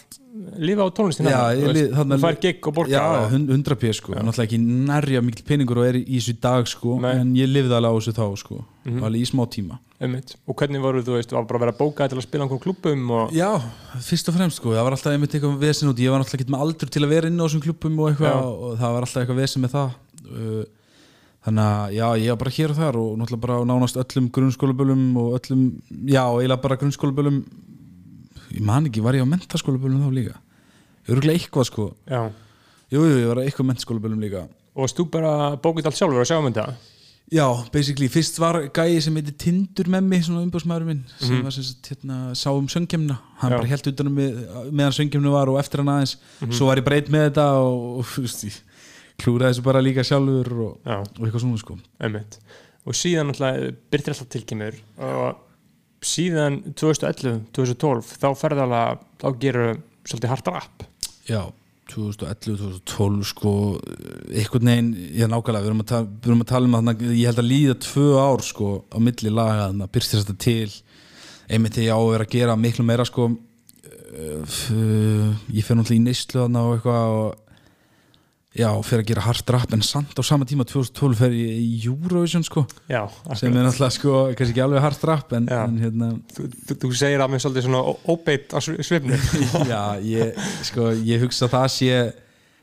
lifa 0.58 0.84
á 0.84 0.90
tónlistin 0.96 1.28
Já, 1.30 1.52
ég 1.56 1.70
lið- 1.76 1.92
þarna- 1.96 2.18
þú 2.18 2.22
fær 2.26 2.40
gig 2.42 2.68
og 2.68 2.74
borga 2.74 2.92
já, 2.92 3.04
og, 3.04 3.32
hund- 3.32 3.50
100 3.52 3.76
p 3.80 3.92
sko, 3.94 4.14
náttúrulega 4.16 4.48
ekki 4.48 4.60
nærja 4.60 5.22
mikil 5.24 5.46
peningur 5.46 5.78
og 5.78 5.86
er 5.88 5.94
í 6.02 6.18
þessu 6.18 6.34
dag 6.42 6.66
sko, 6.68 7.00
Nei. 7.00 7.12
en 7.20 7.34
ég 7.36 7.48
lifði 7.52 7.76
alveg 7.78 7.92
á 7.92 7.98
þessu 8.00 8.14
þá 8.16 8.38
sko, 8.38 8.66
alveg 8.88 9.22
í 9.22 9.28
smá 9.30 9.46
tíma. 9.48 9.80
Ummitt 10.02 10.36
og 10.48 10.56
hvernig 10.58 10.82
voru 10.82 11.04
þú 11.04 11.14
veist, 11.20 11.32
var 11.32 11.44
bara 11.46 11.60
að 11.60 11.66
vera 11.68 11.78
bókað 11.78 12.10
til 12.10 12.18
að 12.18 12.26
spila 12.26 12.44
einhverjum 12.48 12.64
klubbum 12.66 13.12
og 13.12 13.32
Já, 13.32 13.62
fyrst 14.02 14.28
og 14.30 14.36
fremst 14.36 14.58
sko, 14.58 14.70
það 14.74 14.84
var 14.88 14.92
alltaf 14.98 15.14
einmitt 15.14 15.32
eitthvað 15.36 15.60
vesen 15.62 15.90
út, 15.92 16.00
ég 16.02 16.10
var 16.10 16.20
náttúrulega 16.24 16.42
ekki 16.42 16.52
með 16.56 16.64
aldur 16.66 16.90
til 16.90 17.02
að 17.06 17.10
vera 17.10 17.28
inn 17.28 17.38
á 17.38 17.46
þessum 17.46 17.62
klubbum 17.62 18.00
og 18.00 18.10
eitthvað 18.12 18.34
Já. 18.34 18.42
og 18.42 18.78
það 18.80 18.92
var 18.96 19.02
alltaf 19.06 19.22
eitthvað 19.22 19.42
vesen 19.44 19.62
með 19.62 19.72
það. 19.78 19.92
Uh, 20.32 20.64
þannig 21.46 21.66
að 21.66 21.94
já, 21.94 22.08
ég 22.22 22.30
var 22.30 22.38
bara 22.42 22.56
hér 22.58 22.70
og 22.70 22.78
þar 22.78 22.96
og 23.02 23.18
náttúrulega 23.18 23.42
bara 23.42 23.66
nánast 23.66 23.98
öllum 23.98 24.32
grunnskólabölum 24.32 25.18
og 25.18 25.40
öllum, 25.40 25.82
já, 26.06 26.26
ég 28.56 28.64
man 28.68 28.88
ekki, 28.90 29.04
var 29.04 29.18
ég 29.18 29.26
á 29.26 29.32
mentaskólabölum 29.34 30.06
þá 30.06 30.16
líka? 30.16 30.40
Örgulega 31.10 31.40
eitthvað 31.40 31.68
sko, 31.70 31.90
já. 32.10 32.22
Jú, 32.92 33.04
ég 33.08 33.28
var 33.30 33.42
á 33.42 33.46
eitthvað 33.46 33.70
mentaskólabölum 33.72 34.24
líka. 34.24 34.46
Og 34.76 34.86
varst 34.86 35.00
þú 35.00 35.08
bara 35.12 35.34
bókað 35.62 35.92
allt 35.92 36.00
sjálfur 36.00 36.24
að 36.24 36.30
sjá 36.32 36.40
um 36.40 36.50
þetta? 36.50 36.66
Já, 37.32 37.46
basically, 37.72 38.10
fyrst 38.12 38.40
var 38.44 38.58
gæi 38.76 39.00
sem 39.04 39.16
heitir 39.16 39.38
Tindur 39.40 39.88
með 39.92 40.08
mig, 40.12 40.26
svona 40.28 40.42
umbúrsmaður 40.44 40.90
minn 40.90 41.06
sem 41.16 41.38
var 41.46 41.54
sem 41.56 41.64
sagt, 41.64 41.94
hérna, 41.94 42.18
sá 42.36 42.50
um 42.52 42.68
söngjumna 42.68 43.16
hann 43.40 43.54
Já. 43.54 43.56
bara 43.56 43.70
held 43.72 43.88
utanum 43.88 44.18
mig 44.20 44.34
meðan 44.68 44.98
söngjumna 44.98 45.32
var 45.32 45.52
og 45.54 45.60
eftir 45.62 45.80
hann 45.80 45.94
aðeins. 45.94 46.18
Svo 46.52 46.68
var 46.68 46.82
ég 46.82 46.88
breyt 46.90 47.08
með 47.14 47.30
þetta 47.30 47.46
og, 47.62 48.02
og 48.02 48.12
ég 48.20 48.58
klúraði 49.22 49.54
þessu 49.54 49.64
bara 49.64 49.84
líka 49.86 50.04
sjálfur 50.04 50.52
og, 50.66 50.76
og 50.84 51.24
eitthvað 51.24 51.46
svona 51.46 51.62
sko. 51.62 51.78
Ummitt 52.04 52.36
og 52.88 52.98
síðan 52.98 53.30
náttúrulega 53.30 53.72
byrtir 53.94 54.16
alltaf 54.16 54.30
tilkymur 54.34 54.78
og 55.06 55.42
síðan 56.02 56.62
2011, 56.74 57.42
2012 57.56 58.14
þá 58.22 58.30
ferðalega, 58.38 59.02
þá 59.22 59.28
gerur 59.42 59.82
svolítið 60.08 60.32
hart 60.34 60.52
rap. 60.52 60.86
Já, 61.30 61.42
2011, 61.92 62.82
2012 62.88 63.28
sko, 63.32 63.54
einhvern 64.32 64.72
veginn 64.72 64.92
ég 65.20 65.30
nákvæmlega, 65.30 65.64
við 65.66 65.72
erum 65.72 65.84
að, 65.84 65.90
ta 65.92 66.02
við 66.08 66.32
erum 66.32 66.44
að 66.46 66.52
tala 66.54 66.70
um 66.70 66.80
að 66.80 67.06
ég 67.10 67.28
held 67.30 67.44
að 67.44 67.52
líða 67.52 67.78
tvö 67.86 68.08
ár 68.18 68.46
sko 68.48 68.72
á 68.90 68.98
milli 69.04 69.34
laga 69.34 69.70
þannig 69.70 69.88
að 69.88 69.94
byrstist 69.98 70.26
þetta 70.26 70.46
til. 70.48 70.72
Einmitt 71.52 71.78
þegar 71.78 71.88
ég 71.88 71.96
á 71.96 72.00
að 72.00 72.12
vera 72.16 72.28
að 72.28 72.36
gera 72.38 72.58
miklu 72.58 72.88
meira 72.88 73.06
sko 73.08 73.30
uh, 73.32 74.60
ég 75.52 75.66
fer 75.66 75.78
náttúrulega 75.78 76.00
í 76.00 76.06
neyslu 76.06 76.46
þarna 76.46 76.66
og 76.68 76.78
eitthvað 76.78 77.16
og 77.22 77.51
já, 78.58 78.68
fer 78.84 79.02
að 79.04 79.08
gera 79.12 79.24
hard 79.26 79.54
rap 79.56 79.76
en 79.76 79.84
samt 79.86 80.18
á 80.18 80.24
sama 80.28 80.48
tíma 80.50 80.66
2012 80.68 81.20
fer 81.22 81.36
ég 81.36 81.62
í 81.62 81.78
Eurovision 81.88 82.44
sko 82.44 82.66
já, 82.92 83.06
sem 83.40 83.54
er 83.54 83.64
náttúrulega 83.68 83.96
sko, 83.96 84.16
kannski 84.36 84.56
ekki 84.56 84.66
alveg 84.66 84.84
hard 84.84 85.06
rap 85.08 85.32
en, 85.38 85.48
en 85.56 85.78
hérna 85.80 86.12
þú, 86.36 86.50
þú, 86.68 86.80
þú 86.84 86.92
segir 87.00 87.24
að 87.24 87.32
mér 87.32 87.46
svolítið 87.46 87.68
svona 87.70 87.84
óbeitt 88.12 88.52
á 88.52 88.60
svifni 88.60 89.22
Já, 89.72 89.82
ég, 90.04 90.44
sko, 90.68 90.92
ég 91.08 91.24
hugsa 91.24 91.48
að 91.48 91.56
það 91.56 91.72
sé 91.78 91.96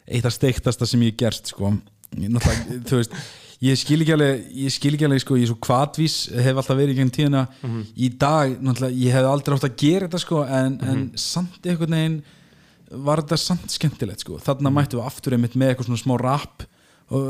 eitt 0.09 0.28
af 0.28 0.34
steiktasta 0.34 0.89
sem 0.89 1.03
ég 1.05 1.16
gert 1.20 1.51
sko. 1.51 1.74
Ég 2.16 2.32
náttúrulega, 2.32 2.80
þú 2.89 3.01
veist 3.01 3.16
ég 3.64 3.78
skil 3.78 3.99
ekki 4.05 4.14
alveg, 4.14 4.45
ég 4.62 4.72
skil 4.72 4.95
ekki 4.95 5.07
alveg 5.09 5.22
sko, 5.24 5.36
ég 5.39 5.47
er 5.49 5.51
svo 5.51 5.59
kvatvís, 5.66 6.16
hef 6.32 6.61
alltaf 6.61 6.78
verið 6.78 6.95
í 6.95 6.99
gengum 7.01 7.14
tíðina. 7.16 7.45
Í 7.99 8.11
dag, 8.20 8.55
náttúrulega, 8.62 9.01
ég 9.03 9.16
hef 9.16 9.28
aldrei 9.28 9.57
átt 9.57 9.68
að 9.68 9.78
gera 9.82 10.09
þetta 10.09 10.22
sko, 10.22 10.43
en, 10.61 10.78
en 10.93 11.05
samt 11.18 11.66
einhvern 11.66 11.97
veginn 11.99 12.18
var 12.91 13.22
þetta 13.22 13.39
samt 13.41 13.72
skemmtilegt 13.72 14.24
sko, 14.24 14.39
þarna 14.43 14.72
mættum 14.72 15.01
við 15.01 15.09
aftur 15.11 15.36
einmitt 15.36 15.57
með 15.59 15.72
eitthvað 15.72 15.91
svona 15.91 16.03
smá 16.03 16.14
rap 16.20 16.64
og, 17.09 17.26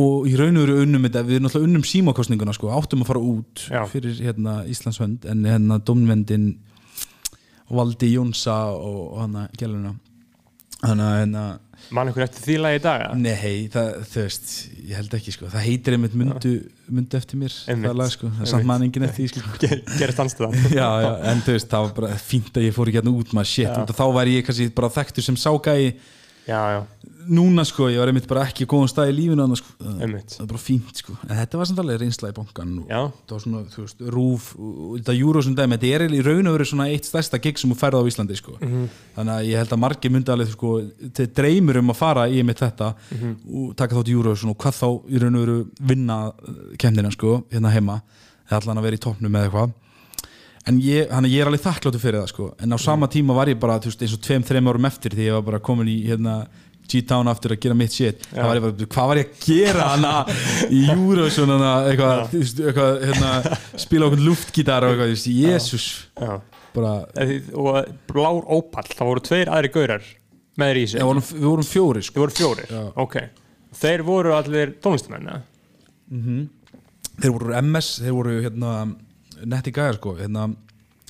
og 0.00 0.28
í 0.28 0.34
raun 0.38 0.58
og 0.60 0.66
veru 0.66 0.84
unnum 0.84 1.06
þetta, 1.06 1.24
við 1.28 1.42
náttúrulega 1.44 1.68
unnum 1.70 1.86
símakostninguna 1.88 2.54
sko, 2.56 2.70
áttum 2.76 3.04
að 3.04 3.10
fara 3.12 3.24
út 3.24 3.66
Já. 3.72 3.82
fyrir 3.90 4.16
hérna 4.20 4.62
Íslandshönd 4.70 5.28
en 5.30 5.44
hérna 5.48 5.80
domnvendin 5.84 6.48
Valdi 7.74 8.12
Jónsa 8.14 8.56
og, 8.76 9.00
og 9.14 9.22
hana 9.24 9.46
gæluna 9.58 9.94
að 10.84 11.04
hérna 11.04 11.44
mann 11.94 12.08
ykkur 12.10 12.24
eftir 12.24 12.42
því 12.46 12.56
lagi 12.62 12.78
í 12.78 12.82
dag 12.84 13.04
nei, 13.18 13.68
það, 13.72 13.90
þú 14.12 14.22
veist, 14.24 14.54
ég 14.84 14.96
held 14.98 15.16
ekki 15.18 15.34
sko. 15.34 15.50
Það 15.52 15.64
heitir 15.68 15.96
einmitt 15.98 16.16
mundu, 16.18 16.52
mundu 16.88 17.18
eftir 17.20 17.40
mér 17.40 17.54
Einmitt. 17.68 17.90
það 17.90 17.98
lag 18.00 18.12
sko, 18.14 18.30
það 18.38 18.46
er 18.46 18.50
samt 18.54 18.68
mann 18.70 18.86
engin 18.86 19.06
eftir 19.08 19.24
því 19.24 19.28
sko. 19.34 19.54
Ger- 19.64 19.84
gerist 20.00 20.22
anstæðan 20.24 20.58
já, 20.80 20.88
já, 21.04 21.10
en 21.32 21.44
þú 21.46 21.56
veist, 21.58 21.70
það 21.74 21.86
var 21.88 21.94
bara 22.00 22.18
fínt 22.24 22.58
að 22.60 22.66
ég 22.68 22.76
fór 22.78 22.90
ekki 22.92 23.00
hérna 23.02 23.14
út 23.20 23.32
maður, 23.36 23.52
shit, 23.52 23.94
þá 24.00 24.04
væri 24.18 24.36
ég 24.38 24.46
kannski 24.48 24.68
bara 24.80 24.92
þekktur 24.98 25.28
sem 25.28 25.40
ságæi 25.44 25.94
já, 26.48 26.60
já, 26.74 26.80
núna 27.24 27.64
sko, 27.64 27.86
ég 27.88 28.00
var 28.00 28.10
einmitt 28.10 28.26
bara 28.28 28.44
ekki 28.44 28.66
í 28.66 28.68
góðum 28.68 28.88
stað 28.90 29.12
í 29.12 29.14
lífinu 29.16 29.44
annars, 29.44 29.62
sko. 29.62 29.74
það 29.80 30.14
það 30.14 30.40
var 30.42 30.48
bara 30.50 30.60
fínt 30.60 31.00
sko, 31.00 31.14
en 31.24 31.38
þetta 31.38 31.60
var 31.60 31.68
samt 31.70 31.82
alveg 31.82 32.00
reynsla 32.02 32.30
í 32.30 32.34
já, 32.34 33.00
það 33.00 33.34
var 33.34 33.44
svona, 33.44 33.62
þú 33.72 33.84
veist, 33.84 34.02
rúf 34.14 34.48
þetta 34.58 35.16
júrósum 35.16 35.56
dæmi, 35.56 35.78
þetta 35.78 35.92
er 35.96 36.16
í 36.18 36.24
raun 36.26 36.50
og 36.50 36.56
veru 36.58 36.68
svona 36.68 36.88
eitt 36.92 37.08
stærsta 37.08 37.40
gig 37.40 37.60
sem 37.60 37.72
þú 37.72 37.78
færði 37.80 38.02
á 38.04 38.08
Íslandi 38.10 38.38
sko. 38.40 38.58
þannig 39.16 39.34
að 39.36 39.48
ég 39.48 39.62
held 39.62 39.76
að 39.76 39.82
margir 39.86 40.12
myndi 40.12 40.34
alveg 40.34 40.52
sko, 40.52 40.74
til 41.16 41.28
dreymur 41.40 41.80
um 41.80 41.94
að 41.94 42.00
fara 42.02 42.26
í 42.28 42.42
mitt 42.44 42.60
þetta 42.60 42.92
og 42.92 43.72
taka 43.78 43.96
þátt 43.96 44.12
í 44.12 44.18
júrósum 44.18 44.52
og 44.52 44.60
hvað 44.60 44.80
þá 44.82 44.88
í 45.08 45.22
raun 45.22 45.40
og 45.40 45.46
veru 45.46 45.56
vinna 45.80 46.18
kemdina 46.78 47.12
sko, 47.14 47.40
hérna 47.52 47.72
heima. 47.72 48.02
Eða 48.44 48.58
allan 48.60 48.78
að 48.82 48.84
vera 48.90 48.96
í 48.98 49.00
toppnum 49.00 49.32
með 49.32 49.46
eitthvað 49.46 49.70
en 50.68 50.78
ég, 50.80 51.08
ég 51.28 51.40
er 51.42 51.50
alveg 51.50 51.60
þakkláttur 51.64 52.00
fyrir 52.02 52.20
það 52.22 52.30
sko. 52.32 52.50
en 52.64 52.72
á 52.72 52.78
sama 52.80 53.08
tíma 53.12 53.34
var 53.36 53.50
ég 53.52 53.58
bara 53.60 53.78
veist, 53.84 54.00
eins 54.02 54.14
og 54.16 54.22
tveim, 54.24 54.44
þreim 54.46 54.70
árum 54.72 54.86
eftir 54.88 55.12
því 55.16 55.26
ég 55.28 55.34
var 55.38 55.42
bara 55.50 55.60
komin 55.64 55.90
í 55.92 55.98
hérna, 56.08 56.46
G-Town 56.84 57.28
aftur 57.32 57.54
að 57.54 57.60
gera 57.64 57.74
mitt 57.80 57.94
shit 57.96 58.26
það 58.30 58.48
var 58.50 58.58
ég 58.58 58.64
bara, 58.66 58.88
hvað 58.96 59.06
var 59.10 59.20
ég 59.22 59.30
að 59.30 59.46
gera 59.48 59.86
hana 59.94 60.14
í 60.68 60.82
Eurovision 60.94 61.52
hana, 61.54 61.70
eitthvað, 61.88 62.34
eitthvað 62.40 62.98
hérna, 63.08 63.30
spila 63.84 64.08
okkur 64.10 64.24
luftgítar 64.26 64.84
og 64.88 64.92
eitthvað, 64.98 65.14
Eð- 67.22 67.52
Og 67.54 67.76
blár 68.10 68.42
ópall, 68.50 68.88
það 68.90 69.06
voru 69.12 69.22
tveir 69.28 69.50
aðri 69.54 69.68
gaurar 69.76 70.06
með 70.58 70.70
þér 70.72 70.78
í 70.80 70.84
sig 70.90 71.00
já, 71.00 71.04
vorum, 71.06 71.22
við 71.28 71.44
vorum 71.48 71.66
fjóri 71.68 72.02
sko. 72.02 72.20
Voru 72.24 72.34
fjórir, 72.34 72.72
ok. 73.04 73.14
Þeir 73.78 74.02
voru 74.06 74.32
allir 74.36 74.72
tónlistamenn 74.82 75.28
eða? 75.30 75.40
þeir 77.22 77.32
voru 77.34 77.54
MS, 77.62 77.88
þeir 78.02 78.14
voru 78.16 78.34
hérna, 78.44 78.72
netti 79.50 79.72
gæjar 79.74 79.98
sko, 80.00 80.16
hérna 80.20 80.48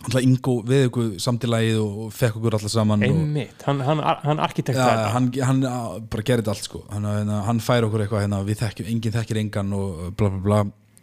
alltaf 0.05 0.25
Ingo 0.25 0.55
við 0.67 0.89
ykkur 0.89 1.11
samtilagið 1.23 1.79
og 1.81 2.01
og 2.05 2.15
fekk 2.15 2.39
okkur 2.41 2.57
alltaf 2.59 2.73
saman 2.73 3.05
og, 3.07 3.13
Einmitt, 3.13 3.63
hann, 3.67 3.81
hann, 3.87 4.03
hann 4.25 4.43
arkitekt 4.43 4.79
Já, 4.79 5.07
hann, 5.15 5.31
hann 5.49 5.63
bara 6.11 6.27
þetta 6.27 6.53
allt 6.55 6.67
sko. 6.69 6.83
Hann, 6.93 7.07
hérna, 7.09 7.41
hann 7.49 7.63
fær 7.65 7.87
okkur 7.89 8.05
eitthvað 8.05 8.27
hérna, 8.27 8.43
við 8.47 8.61
þekkjum, 8.65 8.91
enginn 8.95 9.17
þekkir 9.17 9.41
engan 9.45 9.73
og 9.79 10.03
bla 10.19 10.33
bla 10.35 10.43
bla. 10.45 10.61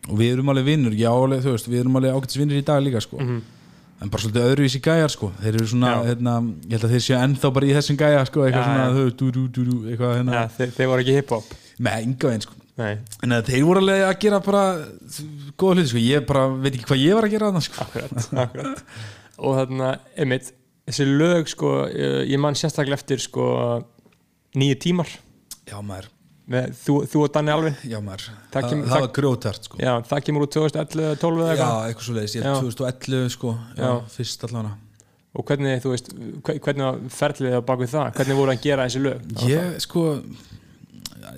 Og 0.09 0.17
við 0.17 0.35
erum 0.35 0.51
alveg 0.53 0.69
vinnur, 0.69 0.93
já 0.97 1.09
alveg, 1.13 1.43
þú 1.45 1.55
veist 1.55 1.69
við 1.69 1.83
erum 1.83 1.97
alveg 1.99 2.15
ágætis 2.17 2.39
vinnur 2.41 2.57
í 2.61 2.65
dag 2.65 2.81
líka 2.83 3.01
sko. 3.03 3.21
En 4.01 4.09
bara 4.09 4.23
svolítið 4.23 4.47
öðruvísi 4.49 4.79
gæjar 4.81 5.11
sko. 5.13 5.29
Þeir 5.43 5.57
eru 5.59 5.67
svona, 5.69 5.91
hérna, 6.07 6.37
ég 6.65 6.73
held 6.73 6.87
að 6.87 6.95
þeir 6.95 7.03
séu 7.05 7.17
ennþá 7.19 7.51
bara 7.53 7.67
í 7.69 7.75
þessum 7.77 7.99
gæja 7.99 8.23
sko, 8.25 8.47
eitthvað 8.47 8.63
Já, 8.63 8.69
svona 8.71 8.87
já. 8.87 8.95
þú, 8.95 9.03
du, 9.19 9.27
du, 9.35 9.43
du, 9.45 9.67
du, 9.67 9.75
eitthvað 9.91 10.15
hérna, 10.17 10.39
ja, 10.39 10.47
þeir, 10.55 10.73
þeir 10.77 10.89
voru 10.89 11.05
ekki 11.05 11.17
hip-hop. 11.19 11.53
Með 11.85 12.07
enga 12.07 12.31
veginn 12.31 12.45
sko 12.47 12.60
en 13.23 13.35
þeir 13.47 13.65
voru 13.67 13.81
alveg 13.83 14.01
að 14.07 14.19
gera 14.25 14.39
bara 14.45 14.63
góða 15.57 15.75
hluti 15.77 15.91
sko, 15.93 16.01
ég 16.03 16.25
bara 16.29 16.47
veit 16.53 16.73
ekki 16.75 16.87
hvað 16.89 17.03
ég 17.05 17.17
var 17.19 17.27
að 17.27 17.35
gera 17.35 17.49
þarna 17.51 17.61
sko. 17.67 17.85
Akkurat, 17.85 18.31
akkurat. 18.45 18.83
Og 19.41 19.55
þarna, 19.61 19.93
einmitt 20.17 20.51
Þessi 20.91 21.05
lög, 21.05 21.45
sko, 21.47 21.69
ég 21.93 22.25
ég 22.33 22.39
man 22.41 22.55
sérstaklega 22.57 22.97
eftir 22.97 23.19
sko, 23.21 23.43
nýju 24.57 24.75
tímar. 24.81 25.07
Já 25.69 25.77
maður, 25.85 26.07
með, 26.51 26.71
þú, 26.81 26.95
þú 27.07 27.21
og 27.21 27.29
Danni 27.35 27.51
Alvin 27.53 27.75
já 27.87 27.99
maður. 28.03 28.25
Það 28.51 28.65
kemur- 28.65 28.87
það 28.89 28.95
það- 28.97 29.03
var 29.05 29.11
grjótart 29.15 29.67
sko. 29.69 29.77
Já, 29.79 29.91
það 30.09 30.23
kemur 30.25 30.41
úr 30.47 30.51
2011, 30.51 31.19
12 31.21 31.43
eða 31.45 31.53
Já, 31.53 31.53
eitthvað. 31.53 31.85
eitthvað 31.91 32.07
svo 32.07 32.15
leiðis, 32.17 32.35
ég 32.35 32.41
er 32.41 32.59
2011 32.65 33.29
sko, 33.37 33.53
já, 33.77 33.83
Já. 33.85 33.91
fyrst 34.17 34.43
allavega. 34.49 34.73
Og 35.37 35.45
hvernig, 35.47 35.77
þú 35.85 35.93
veist, 35.93 36.09
hve- 36.43 36.59
hvernig 36.65 36.83
var 36.89 36.99
ferlið 37.21 37.55
á 37.55 37.61
baku 37.69 37.87
það? 37.93 38.13
Hvernig 38.17 38.35
voru 38.41 38.51
að 38.57 38.61
gera 38.65 38.87
þessi 38.89 39.03
lög? 39.05 39.21
Ég 39.47 39.79
sko 39.85 40.03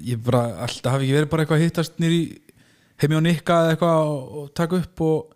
ég 0.04 0.24
bara, 0.24 0.42
alltaf 0.66 0.92
hafi 0.96 1.06
ekki 1.08 1.18
verið 1.20 1.30
bara 1.34 1.44
eitthvað 1.46 1.60
að 1.60 1.66
hittast 1.68 1.98
nýri 2.04 2.20
heimi 3.02 3.18
á 3.20 3.22
Nikka 3.26 3.54
eða 3.64 3.76
eitthvað 3.76 4.12
og, 4.42 4.50
taka 4.56 4.76
upp 4.84 5.02
og 5.02 5.30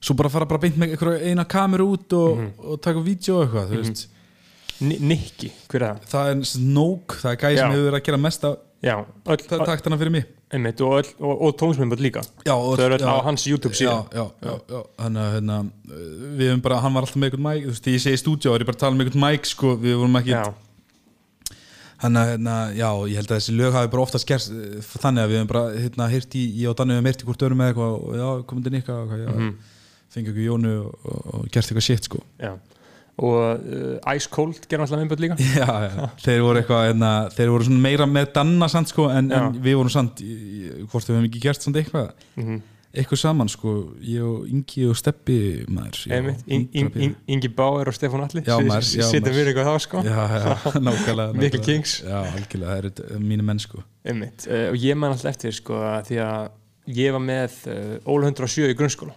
svo 0.00 0.16
bara 0.16 0.30
fara 0.32 0.46
bara 0.48 0.62
beint 0.62 0.78
með 0.80 0.96
eina 1.28 1.44
kameru 1.44 1.86
út 1.94 2.12
og, 2.16 2.38
Mhm. 2.38 2.50
og 2.72 2.80
taka 2.80 3.00
vídeo 3.04 3.40
og 3.40 3.46
eitthvað, 3.48 3.70
þú 3.70 3.82
veist. 3.84 4.06
Ni- 4.80 4.98
Nikki, 4.98 5.52
hver 5.68 5.82
er 5.82 5.94
það? 5.94 6.06
það 6.08 6.30
er 6.30 6.36
nóg, 6.74 7.00
það 7.20 7.32
er 7.32 7.36
gæði 7.36 7.56
sem 7.58 7.70
hefur 7.70 7.90
verið 7.90 8.00
að 8.00 8.04
gera 8.06 8.16
mest 8.18 8.44
af 8.44 8.56
það 8.82 9.66
taktana 9.66 9.98
fyrir 10.00 10.10
mig. 10.10 10.24
Einmitt, 10.50 10.80
og, 10.80 11.06
og, 11.20 11.42
og 11.46 11.52
tónsmyndböld 11.60 12.00
líka. 12.02 12.22
Já, 12.44 12.54
eru 12.56 12.96
öll 12.96 12.98
já, 12.98 13.06
á 13.06 13.22
hans 13.22 13.44
YouTube 13.46 13.76
síðan 13.76 14.08
já, 14.10 14.24
já, 14.42 14.54
þannig 14.98 15.20
að 15.22 15.34
hérna, 15.36 15.58
við 16.40 16.48
höfum 16.50 16.62
bara, 16.64 16.80
hann 16.80 16.92
var 16.96 17.02
alltaf 17.04 17.16
með 17.20 17.28
eitthvað 17.30 17.44
mæk, 17.44 17.60
þú 17.62 17.70
veist, 17.70 17.84
þegar 17.84 17.94
ég 17.94 18.02
segi 18.06 18.18
stúdíu, 18.24 18.54
er 18.54 18.58
ég 18.64 18.66
bara 18.66 18.76
að 18.76 18.80
tala 18.80 18.96
með 18.96 19.04
eitthvað 19.06 19.24
mæk, 19.28 19.46
sko, 19.46 19.76
við 19.76 19.94
vorum 20.00 20.16
ekki 20.18 20.34
Þannig 22.00 22.20
að, 22.22 22.30
hérna, 22.32 22.54
já, 22.78 22.88
ég 23.10 23.18
held 23.20 23.28
að 23.30 23.36
þessi 23.40 23.54
lög 23.58 23.74
hafi 23.76 23.90
bara 23.92 24.02
ofta 24.06 24.18
skerst 24.22 24.52
þannig 25.02 25.20
að 25.26 25.28
við 25.34 25.36
höfum 25.40 25.50
bara, 25.52 25.64
hérna, 25.76 26.06
heyrt 26.08 26.36
í, 26.40 26.44
ég 26.62 26.70
og 26.72 26.76
Danni 26.78 26.96
höfum 26.96 27.08
heyrt 27.10 27.20
í 27.24 27.28
hvort 27.28 27.42
örum 27.44 27.60
með 27.60 27.72
eitthvað 27.74 27.92
og 28.00 28.16
já, 28.20 28.28
komum 28.48 28.64
til 28.64 28.72
Nikka 28.72 28.96
og 29.02 29.12
já, 29.20 29.28
Mhm. 29.34 29.50
fengið 30.14 30.30
okkur 30.32 30.46
Jónu 30.48 30.72
og, 30.80 30.94
og, 31.34 31.44
gert 31.52 31.66
eitthvað 31.68 31.84
shit, 31.86 32.04
sko. 32.08 32.22
já. 32.40 32.54
Og 33.20 33.36
uh, 33.36 34.14
Ice 34.16 34.30
Cold 34.32 34.62
gerir 34.64 34.80
alltaf 34.80 34.96
myndböld 34.96 35.20
líka. 35.20 35.36
Já, 35.60 35.66
já, 35.92 36.06
þeir 36.24 36.40
voru 36.40 36.62
eitthvað, 36.62 36.86
hérna, 36.88 37.10
þeir 37.36 37.50
voru 37.52 37.66
svona 37.68 37.82
meira 37.84 38.06
með 38.08 38.30
Danna 38.32 38.68
samt, 38.72 38.88
sko, 38.88 39.10
en, 39.12 39.28
en 39.36 39.58
við 39.60 39.76
vorum 39.76 39.92
í- 40.24 40.86
hvort 40.88 41.04
við 41.04 41.18
höfum 41.18 41.26
ekki 41.28 41.42
gert 41.44 41.60
samt 41.66 41.76
eitthvað, 41.76 42.14
mm 42.40 42.60
eitthvað 42.94 43.20
saman, 43.22 43.48
sko, 43.52 43.72
ég 44.02 44.22
og 44.26 44.46
Ingi 44.50 44.86
og 44.90 44.96
Steppi, 44.98 45.36
maður. 45.70 46.00
já, 46.08 46.14
Einmitt, 46.16 46.40
In- 46.46 46.68
In- 46.72 46.88
100%. 46.90 47.02
In- 47.06 47.16
Ingi 47.36 47.48
Bauer 47.54 47.88
og 47.88 47.94
Stefán 47.94 48.24
Alli 48.26 48.42
Já, 48.42 48.56
maður, 48.66 48.88
já, 48.98 49.04
Sittum 49.10 49.36
við 49.36 49.50
eitthvað 49.52 49.68
þá, 49.70 49.76
sko 49.86 50.02
nákvæmlega. 50.86 51.62
Kings. 51.64 52.00
Já, 52.02 52.18
algjörlega, 52.34 52.70
það 52.70 52.78
eru 53.10 53.20
mínu 53.20 53.46
menn, 53.46 53.62
sko. 53.62 53.84
Einmitt, 54.04 54.46
uh, 54.50 54.70
og 54.72 54.76
ég 54.82 54.96
man 54.98 55.12
alltaf 55.14 55.30
eftir, 55.34 55.54
sko 55.54 55.78
því 56.08 56.20
að 56.24 56.50
ég 57.00 57.12
var 57.14 57.22
með 57.22 57.58
uh, 57.70 57.96
Óla 58.10 58.30
107 58.32 58.72
í 58.72 58.76
grunnskóla 58.78 59.14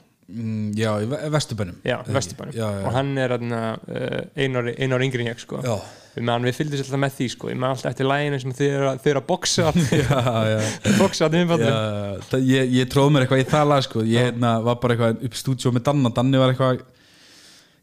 já, 0.78 0.90
í 1.04 1.10
Ve- 1.12 1.20
Vesturbænum. 1.34 1.82
Já, 1.84 1.98
ekki? 2.00 2.16
Vesturbænum 2.16 2.86
og 2.88 2.96
hann 2.96 3.12
er 3.20 3.36
uh, 3.36 4.22
einar, 4.40 4.70
yngri 5.06 5.26
en 5.26 5.32
ég, 5.34 5.42
sko. 5.44 5.60
Já. 5.64 5.76
Við, 6.14 6.30
við 6.46 6.58
fylgdum 6.60 6.78
sér 6.78 6.86
alltaf 6.86 7.02
með 7.02 7.16
því, 7.18 7.28
sko. 7.34 7.50
Ég 7.50 7.60
man 7.60 7.74
alltaf 7.74 7.90
eftir 7.92 8.08
læginu 8.10 8.40
sem 8.44 8.56
þið 8.58 8.74
eru 8.78 8.90
að, 8.92 9.00
boxa 9.28 9.68
að 9.70 9.80
Já, 10.04 10.20
það, 12.30 12.50
ég, 12.54 12.74
ég 12.78 12.92
tróð 12.94 13.14
mér 13.14 13.26
eitthvað 13.26 13.44
í 13.44 13.48
það 13.50 13.70
lag 13.72 13.86
sko. 13.88 14.04
ég 14.08 14.28
hérna, 14.30 14.56
var 14.68 14.82
bara 14.84 14.98
eitthvað 14.98 15.24
upp 15.28 15.38
í 15.38 15.42
stúdíu 15.42 15.74
með 15.74 15.88
Danna. 15.90 16.14
Danni 16.14 16.42
var 16.42 16.54
eitthvað 16.54 16.84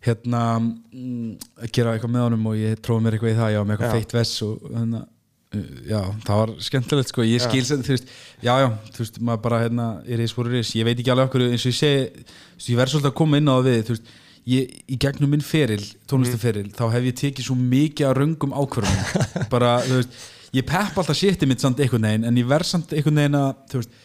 hérna 0.07 0.43
mm, 0.61 1.33
að 1.61 1.73
gera 1.77 1.95
eitthvað 1.97 2.15
með 2.15 2.27
honum 2.29 2.47
og 2.53 2.61
ég 2.61 2.79
tróð 2.85 3.03
mér 3.05 3.17
eitthvað 3.17 3.35
í 3.35 3.41
það, 3.41 3.51
já, 3.55 3.61
með 3.65 3.75
eitthvað 3.75 3.97
feitt 3.99 4.15
vess 4.17 4.45
og 4.47 4.69
hérna, 4.71 5.03
já, 5.51 6.01
það 6.23 6.41
var 6.41 6.53
skemmtilegt 6.63 7.11
sko, 7.11 7.25
ég 7.27 7.43
skil 7.43 7.63
sem, 7.67 7.83
þú 7.83 7.95
veist 7.97 8.11
já, 8.39 8.53
já, 8.63 8.67
þú 8.95 9.03
veist, 9.03 9.21
maður 9.27 9.45
bara, 9.47 9.63
hérna, 9.65 9.87
er 10.07 10.23
eins 10.23 10.35
fyrir 10.37 10.59
eins, 10.61 10.73
ég 10.79 10.87
veit 10.87 10.99
ekki 10.99 11.13
alveg 11.15 11.31
okkur, 11.31 11.47
eins 11.49 11.65
og 11.65 11.73
ég 11.73 11.79
segi 11.79 12.03
þú 12.11 12.35
veist, 12.61 12.69
ég 12.71 12.81
verð 12.81 12.93
svolítið 12.95 13.11
að 13.11 13.17
koma 13.21 13.41
inn 13.41 13.51
á 13.51 13.55
það 13.57 13.67
við, 13.67 13.81
þú 13.89 13.97
veist 13.97 14.13
ég, 14.51 14.77
í 14.87 14.99
gegnum 15.07 15.35
minn 15.35 15.43
feril, 15.45 15.83
tónlistaferil 16.11 16.69
þá 16.77 16.85
hef 16.95 17.09
ég 17.11 17.19
tekið 17.25 17.49
svo 17.49 17.57
mikið 17.59 18.11
að 18.11 18.21
röngum 18.21 18.55
ákvörðum 18.55 19.27
bara, 19.55 19.73
þú 19.89 19.99
veist 19.99 20.23
ég 20.55 20.71
pepp 20.71 21.03
alltaf 21.03 21.19
shitið 21.19 21.51
mitt 21.51 21.67
samt 21.67 21.83
einhvern 21.83 22.07
veginn 22.07 22.31
en 22.31 22.39
ég 22.39 22.49
verð 22.51 22.71
samt 22.71 22.95
einhvern 22.95 23.21
veginn 23.23 23.41
að, 23.41 23.51
þú 23.73 23.83
veist 23.83 23.99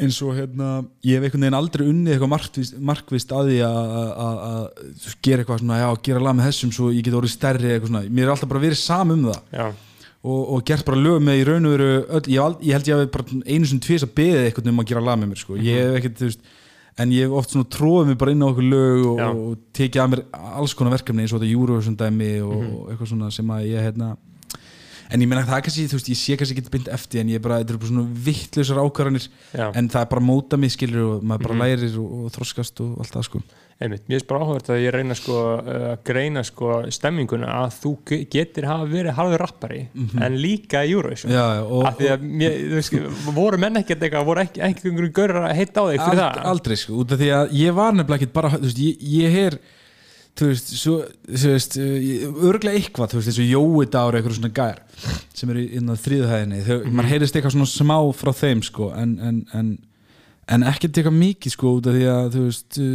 eins 0.00 0.16
og 0.24 0.32
hérna 0.38 0.70
ég 1.04 1.18
hef 1.18 1.26
einhvern 1.26 1.44
veginn 1.44 1.58
aldrei 1.58 1.84
unnið 1.90 2.14
eitthvað 2.14 2.32
markvist, 2.32 2.78
markvist 2.90 3.34
að 3.36 3.50
því 3.50 3.58
að 3.66 4.64
gera 5.26 5.42
eitthvað 5.42 5.62
svona, 5.62 5.78
já, 5.82 5.88
gera 6.06 6.22
lag 6.24 6.36
með 6.38 6.48
þessum 6.48 6.72
svo 6.74 6.90
ég 6.94 7.04
get 7.04 7.16
orðið 7.18 7.34
stærri 7.34 7.72
eitthvað 7.74 7.92
svona, 7.92 8.02
mér 8.08 8.26
er 8.26 8.34
alltaf 8.34 8.50
bara 8.50 8.62
verið 8.64 8.80
sam 8.80 9.12
um 9.14 9.26
það. 9.28 9.40
Já, 9.52 9.66
og, 10.22 10.40
og 10.54 10.64
gert 10.68 10.84
bara 10.84 11.00
lög 11.00 11.20
með 11.24 11.38
í 11.40 11.44
raun 11.48 11.66
og 11.66 11.72
veru 11.78 11.90
öll, 12.12 12.26
ég, 12.28 12.36
hef 12.36 12.44
ald- 12.44 12.64
ég 12.66 12.72
held 12.76 12.88
ég 12.90 12.96
að 12.96 13.10
bara 13.14 13.24
einu 13.46 13.66
sem 13.70 13.80
tvís 13.80 14.02
að 14.04 14.14
beðið 14.20 14.42
eitthvað 14.50 14.68
um 14.72 14.80
að 14.82 14.88
gera 14.90 15.00
lag 15.06 15.18
með 15.22 15.30
mér 15.32 15.40
sko. 15.40 15.56
ég 15.56 15.78
hef 15.80 15.96
ekkert, 16.00 16.18
þú 16.20 16.28
veist 16.28 16.40
en 17.00 17.12
ég 17.14 17.22
hef 17.24 17.36
oft 17.40 17.50
svona 17.54 17.68
tróðið 17.72 18.06
mig 18.10 18.18
bara 18.20 18.32
inn 18.34 18.42
á 18.44 18.48
okkur 18.50 18.66
lög 18.68 19.06
og, 19.06 19.20
og 19.20 19.58
tekið 19.72 20.02
að 20.02 20.10
mér 20.12 20.24
alls 20.60 20.74
konar 20.76 20.92
verkefni 20.98 21.22
eins 21.24 21.32
og 21.32 21.40
þetta 21.40 21.54
Eurovision 21.54 21.96
dæmi 21.96 22.32
og, 22.44 22.56
Mhm. 22.60 22.74
og 22.76 22.90
eitthvað 22.90 23.08
svona 23.14 23.30
sem 23.32 23.46
að 23.46 23.64
ég 23.70 23.86
hérna 23.88 24.16
en 25.10 25.20
ég 25.24 25.26
meina 25.26 25.42
það 25.42 25.56
er 25.56 25.62
kannski, 25.66 25.86
þú 25.90 25.96
veist, 25.98 26.10
ég 26.12 26.18
sé 26.20 26.36
kannski 26.38 26.58
ekki 26.60 26.70
beint 26.70 26.88
eftir 26.92 27.20
en 27.20 27.28
ég 27.32 27.34
er 27.40 27.42
bara, 27.42 27.56
þetta 27.64 27.70
eru 27.72 27.78
bara 27.78 27.90
svona 27.90 28.06
vittlausar 28.28 28.78
ákvarðanir 28.84 29.28
en 29.74 29.88
það 29.88 30.00
er 30.04 30.10
bara 30.12 30.20
móta 30.22 30.58
mig 30.60 30.70
skilur 30.76 31.16
og 31.16 31.22
maður 31.24 31.42
bara 31.48 31.54
Mhm. 31.54 31.62
lærir 31.64 31.96
og, 31.98 32.12
og 32.26 32.30
þroskast 32.36 32.80
og 32.84 32.98
allt 33.00 33.12
það 33.16 33.24
sko 33.24 33.42
einmitt, 33.80 34.02
mér 34.12 34.20
er 34.20 34.26
bara 34.28 34.40
áhugavert 34.44 34.68
að 34.74 34.80
ég 34.84 34.92
reyna 34.92 35.14
sko 35.16 35.36
uh, 35.56 35.70
að 35.94 36.02
greina 36.04 36.42
sko 36.44 36.74
stemminguna 36.92 37.48
að 37.62 37.74
þú 37.80 37.92
ge- 38.10 38.20
getur 38.34 38.66
hafa 38.68 38.84
verið 38.92 39.16
harður 39.16 39.40
rappari 39.46 39.80
en 40.20 40.36
líka 40.36 40.82
í 40.84 40.92
Eurovision. 40.92 41.32
Já, 41.32 41.44
já, 41.56 41.62
og- 41.64 41.86
af 41.88 41.96
því 41.98 42.10
að 42.12 42.26
mér, 42.42 42.56
þú 42.68 42.78
veist, 42.78 42.98
voru 43.40 43.58
menn 43.64 43.80
ekkert 43.80 44.04
eitthvað, 44.04 44.28
voru 44.28 44.44
ekki 44.44 44.60
einhverjum 44.68 45.12
görur 45.16 45.40
að 45.48 45.56
heita 45.56 45.80
á 45.80 45.84
þig 45.88 46.00
fyrir 46.04 46.24
Ald, 46.28 46.40
það 46.40 46.50
aldrei 46.54 46.76
sko, 46.84 46.98
út 47.00 47.12
af 47.16 47.22
því 47.24 47.30
að 47.40 47.52
ég 47.64 47.74
var 47.80 47.92
nefnilega 47.96 48.20
ekki 48.20 48.32
bara, 48.36 48.50
þú 48.58 48.66
veist, 48.68 48.82
ég, 48.84 49.04
ég 49.16 49.38
er 49.46 49.58
þú 50.40 50.46
veist, 50.52 50.68
svo, 50.78 50.94
þú 51.26 51.48
veist 51.56 51.74
örglega 51.80 52.78
eitthvað, 52.78 53.10
þú 53.12 53.18
veist, 53.18 53.28
eins 53.32 53.40
og 53.42 53.48
Jói 53.50 53.88
Dár 53.90 54.16
eitthvað 54.16 54.36
svona 54.38 54.52
gær, 54.60 54.78
sem 55.36 55.50
eru 55.52 55.64
inn 55.80 55.90
á 55.90 55.94
þriðuhæðinni, 56.04 56.60
þau, 56.68 56.76
Mhm. 56.84 56.94
maður 57.00 57.10
heyrist 57.14 57.36
eitthvað 57.36 57.56
svona 57.56 57.72
smá 57.72 57.96
frá 58.14 58.32
þeim, 58.44 58.62
sko, 58.64 58.92
en 58.96 59.16
en, 59.20 59.40
en, 59.54 59.72
en 60.50 60.64
ekkert 60.66 60.98
eitthvað 60.98 61.16
mikið, 61.20 61.52
sko, 61.54 61.74
út 61.78 61.86
af 61.90 61.94
því 61.96 62.06
að, 62.10 62.30
þú 62.34 62.44
veist, 62.48 62.78
uh, 62.80 62.88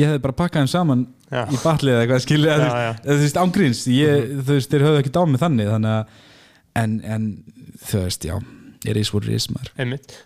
ég 0.00 0.10
hefði 0.12 0.22
bara 0.26 0.38
pakkað 0.40 0.62
þeim 0.64 0.70
saman 0.74 1.02
Já. 1.30 1.42
í 1.50 1.58
batlið 1.62 1.94
eða 1.96 2.04
eitthvað, 2.04 2.22
skilja, 2.26 2.56
þú 3.04 3.18
veist, 3.24 3.40
ángríns 3.44 3.82
ég, 3.90 4.30
þú 4.40 4.54
veist, 4.54 4.70
þeir 4.72 4.86
höfðu 4.88 5.02
ekki 5.02 5.12
dá 5.18 5.20
mig 5.30 5.42
þannig, 5.42 5.70
þannig 5.74 5.92
að 5.98 6.16
en, 6.84 6.96
en, 7.16 7.28
þú 7.90 8.02
veist, 8.06 8.26
já 8.30 8.36
er 8.88 8.96
eins 8.96 9.10
og 9.12 9.26
rismar 9.26 9.66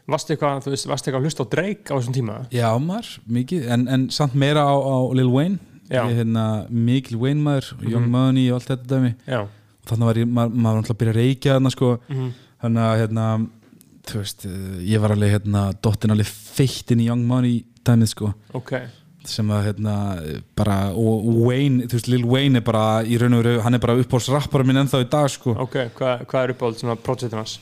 varstu 0.06 0.36
eitthvað, 0.36 0.68
að 0.70 1.24
hlusta 1.26 1.42
á 1.42 1.46
Drake 1.50 1.90
á 1.90 1.94
þessum 1.98 2.14
tíma? 2.14 2.36
Já 2.54 2.68
maður, 2.78 3.08
mikið, 3.26 3.64
en, 3.74 3.86
en 3.90 4.04
samt 4.14 4.36
meira 4.38 4.62
á, 4.62 4.74
á 4.78 4.96
Lil 5.18 5.26
Wayne. 5.32 5.58
Ég 5.90 5.98
er 6.00 6.14
hérna 6.22 6.44
mikil 6.72 7.18
Wayne 7.20 7.42
maður, 7.44 7.72
Young 7.84 8.06
Money 8.08 8.46
og 8.52 8.60
allt 8.60 8.70
þetta 8.70 8.86
dæmi. 8.94 9.10
Já, 9.28 9.40
og 9.44 9.90
þannig 9.90 10.08
var 10.08 10.20
ég, 10.22 10.30
maður, 10.38 10.54
maður 10.54 10.70
var 10.70 10.80
alltaf 10.84 10.94
að 10.94 11.00
byrja 11.02 11.12
að 11.14 11.18
reykja 11.18 11.56
þarna 11.58 11.72
sko, 11.74 11.90
Mhm. 12.08 12.30
þannig 12.64 12.84
að 12.86 12.94
hérna, 13.02 13.26
þú 14.08 14.20
veist, 14.20 14.44
eh, 14.48 14.82
ég 14.92 15.02
var 15.02 15.14
alveg 15.14 15.36
hérna, 15.36 15.72
dottin 15.82 16.14
alveg 16.14 16.28
feitt 16.28 16.92
inn 16.94 17.02
í 17.04 17.08
Young 17.08 17.24
Money 17.26 17.64
dæmið 17.84 18.12
sko, 18.14 18.34
ok. 18.54 18.76
Sem 19.24 19.48
að 19.48 19.70
hérna, 19.70 19.94
bara, 20.56 20.92
og 20.92 21.24
Wayne 21.46 21.86
þú 21.88 21.96
veist, 21.96 22.08
Lil 22.12 22.26
Wayne 22.28 22.60
er 22.60 22.64
bara, 22.66 23.02
í 23.08 23.16
raun 23.20 23.38
og 23.38 23.44
veru 23.44 23.62
hann 23.64 23.74
er 23.74 23.80
bara 23.80 23.96
uppáhaldsrappara 23.96 24.66
minn 24.68 24.82
ennþá 24.82 25.00
í 25.00 25.08
dag 25.08 25.30
sko. 25.32 25.56
Ok, 25.64 25.78
hvað, 25.96 26.26
hvað 26.28 26.42
er 26.42 26.52
uppáhald 26.52 26.82
svona 26.82 26.98
projektin 27.00 27.40
hans? 27.40 27.58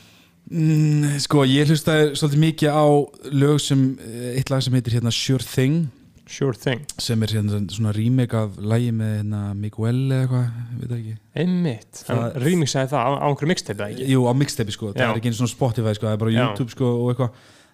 Mm, 0.51 1.21
sko, 1.23 1.45
ég 1.47 1.71
hlustaði 1.71 2.17
svolítið 2.19 2.43
mikið 2.43 2.75
á 2.75 2.87
lög 3.31 3.61
sem, 3.63 3.85
eh, 4.03 4.39
eitt 4.41 4.51
lag 4.51 4.63
sem 4.63 4.75
heitir 4.75 4.99
hérna 4.99 5.15
Sure 5.15 5.45
Thing 5.45 5.87
Sure 6.27 6.55
thing. 6.55 6.85
Sem 7.03 7.23
er 7.23 7.33
hérna 7.35 7.59
svona 7.73 7.93
remake 7.97 8.35
af 8.39 8.57
lægi 8.63 8.93
með 8.95 9.11
hérna 9.19 9.41
Miguel 9.59 10.03
eða 10.07 10.21
eitthvað, 10.23 10.45
ég 10.53 10.79
veit 10.83 10.91
það 10.93 10.99
ekki. 11.01 11.15
Einmitt, 11.43 12.03
Það- 12.07 12.37
remixaði 12.45 12.91
það 12.93 13.03
á, 13.03 13.11
á 13.19 13.27
einhverju 13.29 13.51
mixtape 13.53 13.81
eða 13.83 13.91
ekki? 13.93 14.07
Jú, 14.13 14.21
á 14.29 14.33
mixtape 14.39 14.73
sko, 14.77 14.93
það 14.93 15.03
Já. 15.03 15.11
er 15.11 15.19
ekki 15.21 15.31
eins 15.33 15.41
og 15.43 15.51
Spotify 15.53 15.95
sko, 15.99 16.07
það 16.07 16.13
er 16.13 16.23
bara 16.23 16.31
Já. 16.31 16.43
YouTube 16.47 16.71
sko 16.71 16.93
og 17.03 17.11
eitthvað. 17.13 17.31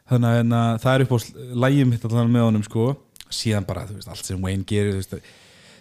Þannig 0.08 0.28
að 0.32 0.38
hérna, 0.38 0.62
það 0.80 0.94
er 0.94 1.04
upp 1.04 1.12
á 1.12 1.18
lægið 1.66 1.86
mitt 1.92 2.04
allan 2.08 2.32
með 2.32 2.46
honum 2.48 2.64
sko, 2.64 2.86
síðan 3.28 3.66
bara 3.68 3.84
þú 3.86 3.98
veist, 3.98 4.08
allt 4.08 4.24
sem 4.24 4.40
Wayne 4.40 4.64
gerir 4.64 4.94
þú 4.96 5.02
veist, 5.02 5.20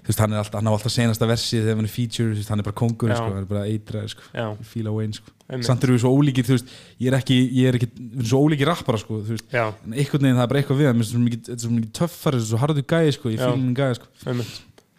veist, 0.08 0.22
hann, 0.24 0.34
er 0.34 0.42
alltaf, 0.42 0.60
hann 0.60 0.70
á 0.70 0.74
alltaf 0.74 0.94
senasta 0.94 1.28
versið 1.30 1.66
þegar 1.66 1.78
hann 1.80 1.88
er 1.88 1.94
feature, 1.94 2.30
veist, 2.36 2.52
hann 2.52 2.62
er 2.64 2.68
bara 2.68 2.78
kongur 2.80 3.12
sko, 3.14 3.26
hann 3.28 3.42
er 3.42 3.50
bara 3.50 3.66
eitraður 3.68 4.14
sko, 4.14 4.28
fíla 4.72 4.94
Wayne 4.96 5.18
sko. 5.18 5.34
Einmitt. 5.48 5.68
Samt 5.70 5.84
eru 5.86 5.96
við 5.96 6.02
svo 6.04 6.12
ólíkir, 6.12 6.48
þú 6.48 6.56
veist, 6.58 6.72
ég 7.00 7.12
er 7.12 7.18
ekki 7.20 7.38
ég 7.56 7.70
er 7.70 7.78
ekki, 7.80 7.88
við 7.96 8.18
erum 8.20 8.30
svo 8.32 8.42
ólíkir 8.44 8.68
rappara 8.68 9.00
sko, 9.00 9.20
þú 9.24 9.36
veist. 9.38 9.54
En 9.56 9.94
einhvern 9.96 10.26
veginn 10.26 10.40
það 10.40 10.44
er 10.44 10.52
bara 10.52 10.62
eitthvað 10.64 10.82
við 10.82 10.90
þetta 10.90 11.54
er 11.56 11.62
svo 11.62 11.72
mikið 11.76 11.94
töffari, 12.02 12.42
þetta 12.42 12.44
er 12.44 12.50
svo 12.50 12.60
harður 12.64 12.88
gæði 12.92 13.14
sko, 13.16 13.32
ég 13.32 13.38
Já. 13.40 13.46
fíla 13.46 13.54
hann 13.56 13.78
gæði 13.78 14.00
sko. 14.00 14.10
Einmitt, 14.28 14.58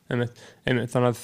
einmitt, 0.09 0.41
einmitt. 0.65 0.95
Þannig 0.95 1.11
að 1.11 1.21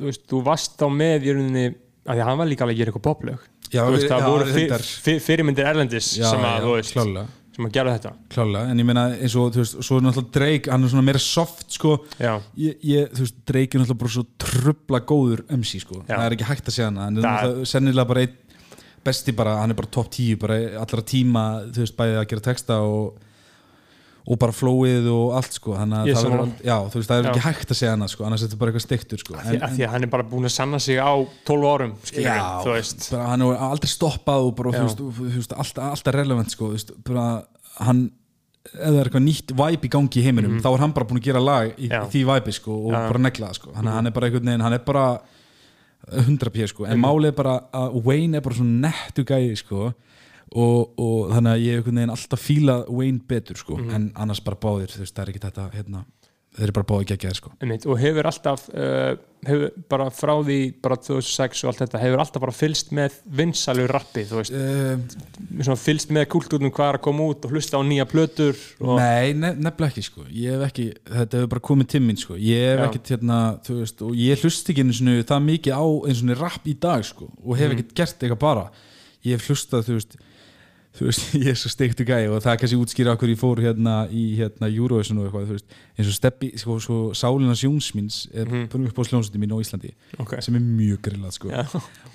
þú 0.00 0.08
veist, 0.08 0.24
þú 0.32 0.42
varst 0.48 0.74
þá 0.80 0.86
með 0.98 1.28
í 1.28 1.36
rauninni 1.36 1.66
að 1.68 2.18
því 2.18 2.24
að 2.24 2.28
hann 2.32 2.40
var 2.42 2.50
líka 2.50 2.66
alveg 2.66 2.74
að 2.74 2.82
gera 2.82 2.92
eitthvað 2.92 3.06
poplög. 3.06 3.46
Þú 3.68 3.88
veist, 3.94 4.08
það 4.08 4.26
voru 4.32 5.20
fyrirmyndir 5.28 5.68
erlendis 5.68 6.10
sem 6.16 6.46
að, 6.50 6.64
þú 6.64 6.74
veist, 6.78 6.98
sem 7.58 7.66
að 7.66 7.74
gera 7.74 7.92
þetta. 7.96 8.12
Klálega, 8.30 8.70
en 8.70 8.78
ég 8.78 8.86
meina 8.86 9.04
eins 9.18 9.34
og 9.34 9.48
þú 9.54 9.62
veist, 9.64 9.78
svo 9.82 9.96
er 9.98 10.04
náttúrulega 10.06 10.34
Drake, 10.36 10.70
hann 10.70 10.86
er 10.86 10.92
svona 10.92 11.06
meira 11.08 11.22
soft 11.22 11.74
sko, 11.74 11.94
ég, 12.22 12.76
ég, 12.86 13.08
þú 13.16 13.24
veist, 13.24 13.38
Drake 13.50 13.74
er 13.74 13.82
náttúrulega 13.82 14.02
bara 14.04 14.14
svo 14.14 14.26
trubla 14.44 15.00
góður 15.08 15.42
MC 15.56 15.82
sko, 15.82 16.04
Já. 16.04 16.12
það 16.12 16.26
er 16.28 16.36
ekki 16.36 16.48
hægt 16.52 16.70
að 16.70 16.76
segja 16.76 16.90
hann 16.92 17.00
hann 17.02 17.18
er 17.18 17.26
náttúrulega 17.26 17.70
sennilega 17.72 18.10
bara 18.12 18.22
einn 18.26 18.36
besti 19.08 19.34
bara, 19.34 19.56
hann 19.62 19.74
er 19.74 19.78
bara 19.78 19.90
top 19.98 20.10
10 20.14 20.38
bara 20.42 20.58
allra 20.84 21.04
tíma, 21.10 21.44
þú 21.74 21.82
veist, 21.82 21.96
bæðið 21.98 22.20
að 22.22 22.28
gera 22.34 22.46
texta 22.46 22.78
og, 22.86 23.18
og 24.28 24.36
bara 24.42 24.52
flowið 24.52 25.06
og 25.08 25.30
allt 25.38 25.54
sko, 25.56 25.72
þannig 25.78 26.02
að 26.02 26.08
það 26.12 26.26
verður- 26.28 26.64
já, 26.68 26.74
þú 26.92 26.98
veist, 27.00 27.08
það 27.08 27.18
er 27.18 27.24
Já. 27.24 27.30
ekki 27.32 27.44
hægt 27.46 27.70
að 27.72 27.78
segja 27.78 27.92
hann 27.94 28.08
sko, 28.12 28.24
annars 28.28 28.42
er 28.42 28.48
þetta 28.50 28.58
bara 28.60 28.72
eitthvað 28.72 28.84
stektur 28.84 29.22
sko 29.22 29.34
að 29.38 29.46
því, 29.48 29.60
að 29.64 29.72
því 29.78 29.84
að 29.86 29.92
hann 29.94 30.02
er 30.04 30.10
bara 30.12 30.26
búin 30.28 30.44
að 30.48 30.52
sanna 30.52 30.78
sig 30.84 30.98
á 31.00 31.12
12 31.48 31.64
árum, 31.72 31.94
skilur 32.04 32.28
Já, 32.28 32.42
þú 32.66 32.74
veist 32.74 33.06
bara, 33.14 33.26
hann 33.32 33.42
er 33.46 33.62
aldrei 33.68 33.88
stoppað 33.88 34.44
og 34.50 34.54
bara, 34.58 34.72
Já. 34.76 34.84
þú 35.00 35.08
veist, 35.32 35.54
alltaf, 35.56 35.84
alltaf 35.96 36.14
relevant 36.18 36.50
sko, 36.52 36.68
þú 36.68 36.76
veist, 36.76 36.92
bara 37.08 37.26
hann 37.80 38.04
er 38.74 39.00
eitthvað 39.08 39.24
nýtt 39.24 39.54
vibe 39.56 39.88
í 39.88 39.92
gangi 39.96 40.20
í 40.20 40.24
heiminum 40.28 40.58
þá 40.60 40.68
er 40.74 40.82
hann 40.84 40.92
bara 40.92 41.06
búin 41.08 41.22
að 41.22 41.28
gera 41.30 41.40
lag 41.40 41.72
í, 41.78 41.88
í 41.88 42.04
því 42.12 42.24
vibe 42.28 42.52
sko, 42.52 42.74
og. 42.84 42.92
Mhm. 42.92 43.08
bara 43.08 43.18
negla 43.24 43.48
það 43.48 43.54
sko. 43.62 43.72
hann, 43.78 43.86
hann 43.86 44.06
er 44.06 44.10
bara 44.12 44.26
einhvern 44.28 44.44
veginn, 44.44 44.60
hann 44.60 44.76
er 44.76 44.84
bara 44.84 45.06
100 46.12 46.50
p 46.52 46.66
sko, 46.68 46.84
en 46.84 47.00
málið 47.00 47.32
er 47.32 47.36
bara 47.36 47.54
að 47.72 47.96
Wayne 48.04 48.36
er 48.36 48.44
bara 48.44 48.54
svona 48.60 48.88
nettu 48.90 49.24
gæði 49.24 49.56
sko 49.60 49.94
og, 50.52 50.92
og 50.98 51.32
þannig 51.34 51.52
að 51.54 51.64
ég 51.64 51.74
hef 51.78 51.86
einhvern 51.86 52.00
veginn 52.02 52.14
alltaf 52.16 52.40
fíla 52.48 52.78
Wayne 52.88 53.20
betur 53.28 53.56
sko, 53.56 53.76
Mhm. 53.78 53.90
en 53.94 54.12
annars 54.16 54.40
bara 54.44 54.56
báðir 54.56 54.88
þú 54.94 55.04
veist, 55.04 55.14
það 55.14 55.26
er 55.26 55.32
ekki 55.34 55.44
þetta, 55.48 55.70
hérna 55.74 56.04
þeir 56.58 56.64
eru 56.64 56.72
bara 56.72 56.86
báðir 56.88 57.06
geggjaðir 57.12 57.36
sko. 57.38 57.50
Einmitt, 57.62 57.84
og 57.86 57.98
hefur 58.00 58.26
alltaf 58.26 58.62
uh, 58.74 59.14
hefur 59.46 59.68
bara 59.88 60.06
frá 60.10 60.32
því 60.42 60.56
bara 60.82 60.96
2006 60.96 61.60
og 61.62 61.68
allt 61.70 61.78
þetta, 61.84 62.00
hefur 62.02 62.18
alltaf 62.18 62.40
bara 62.42 62.54
fylst 62.56 62.90
með 62.90 63.12
vinsalur 63.30 63.86
rappi, 63.94 64.24
þú 64.26 64.40
veist? 64.40 64.50
Uh, 64.50 65.62
svona 65.62 65.76
fylst 65.78 66.10
með 66.10 66.26
kultúrnum 66.32 66.72
hvað 66.74 66.88
er 66.88 66.98
að 66.98 67.04
koma 67.04 67.28
út 67.30 67.44
og 67.46 67.52
hlusta 67.54 67.78
á 67.78 67.82
nýja 67.86 68.08
plötur 68.10 68.56
og, 68.80 68.96
Nei, 68.98 69.34
ne 69.38 69.52
nefnilega 69.54 69.92
ekki 69.92 70.02
sko. 70.08 70.24
Ég 70.34 70.56
hef 70.56 70.66
ekki, 70.72 70.88
þetta 71.12 71.38
hefur 71.38 71.52
bara 71.54 71.64
komið 71.68 71.90
til 71.94 72.00
mín 72.08 72.18
sko. 72.18 72.34
Ég 72.34 72.64
hef 72.72 72.80
Já. 72.80 72.86
ekkert 72.88 73.12
hérna, 73.14 73.38
þú 73.68 73.78
veist 73.84 74.02
og 74.08 74.16
ég 74.18 74.42
hlust 74.42 74.72
ekki 74.72 74.82
einu 74.82 74.96
sinni 74.98 75.22
það 75.28 75.46
mikið 75.52 75.78
á 75.78 75.84
eins 76.08 76.24
og 76.26 76.40
rap 76.42 76.66
í 76.66 76.74
dag 76.80 77.04
sko 77.06 77.28
og 77.44 77.54
hef 77.60 77.68
Mm. 77.70 77.76
ekkert 77.78 77.94
gert 77.94 78.18
eitthvað 78.24 78.38
bara. 78.42 78.70
Ég 79.22 79.36
hef 79.38 79.46
hlustað, 79.46 79.84
þú 79.86 79.94
veist 80.00 80.16
þú 80.98 81.06
veist, 81.08 81.34
ég 81.38 81.48
er 81.52 81.58
svo 81.58 81.70
steiktu 81.70 82.04
gæi 82.08 82.26
og 82.28 82.40
það 82.42 82.52
er 82.52 82.60
kannski 82.62 82.78
útskýra 82.82 83.14
okkur 83.14 83.30
ég 83.32 83.38
fór 83.40 83.60
hérna 83.62 83.96
í 84.10 84.24
hérna 84.38 84.68
Eurovision 84.70 85.18
og 85.22 85.28
eitthvað, 85.28 85.46
þú 85.48 85.56
veist 85.58 85.76
eins 85.98 86.08
og 86.10 86.16
steppi, 86.18 86.50
sko, 86.58 86.78
svo 86.82 86.98
Sálinas 87.14 87.62
Jóns 87.64 87.92
míns 87.94 88.26
er 88.34 88.46
mm 88.46 88.66
Mhm. 88.68 88.82
-hmm. 88.84 89.04
sljónsandi 89.08 89.38
mín 89.38 89.52
á 89.54 89.58
Íslandi 89.62 89.92
ok, 90.18 90.42
sem 90.42 90.54
er 90.54 90.60
mjög 90.60 90.98
grillað 91.00 91.32
sko 91.32 91.48
Já. 91.48 91.64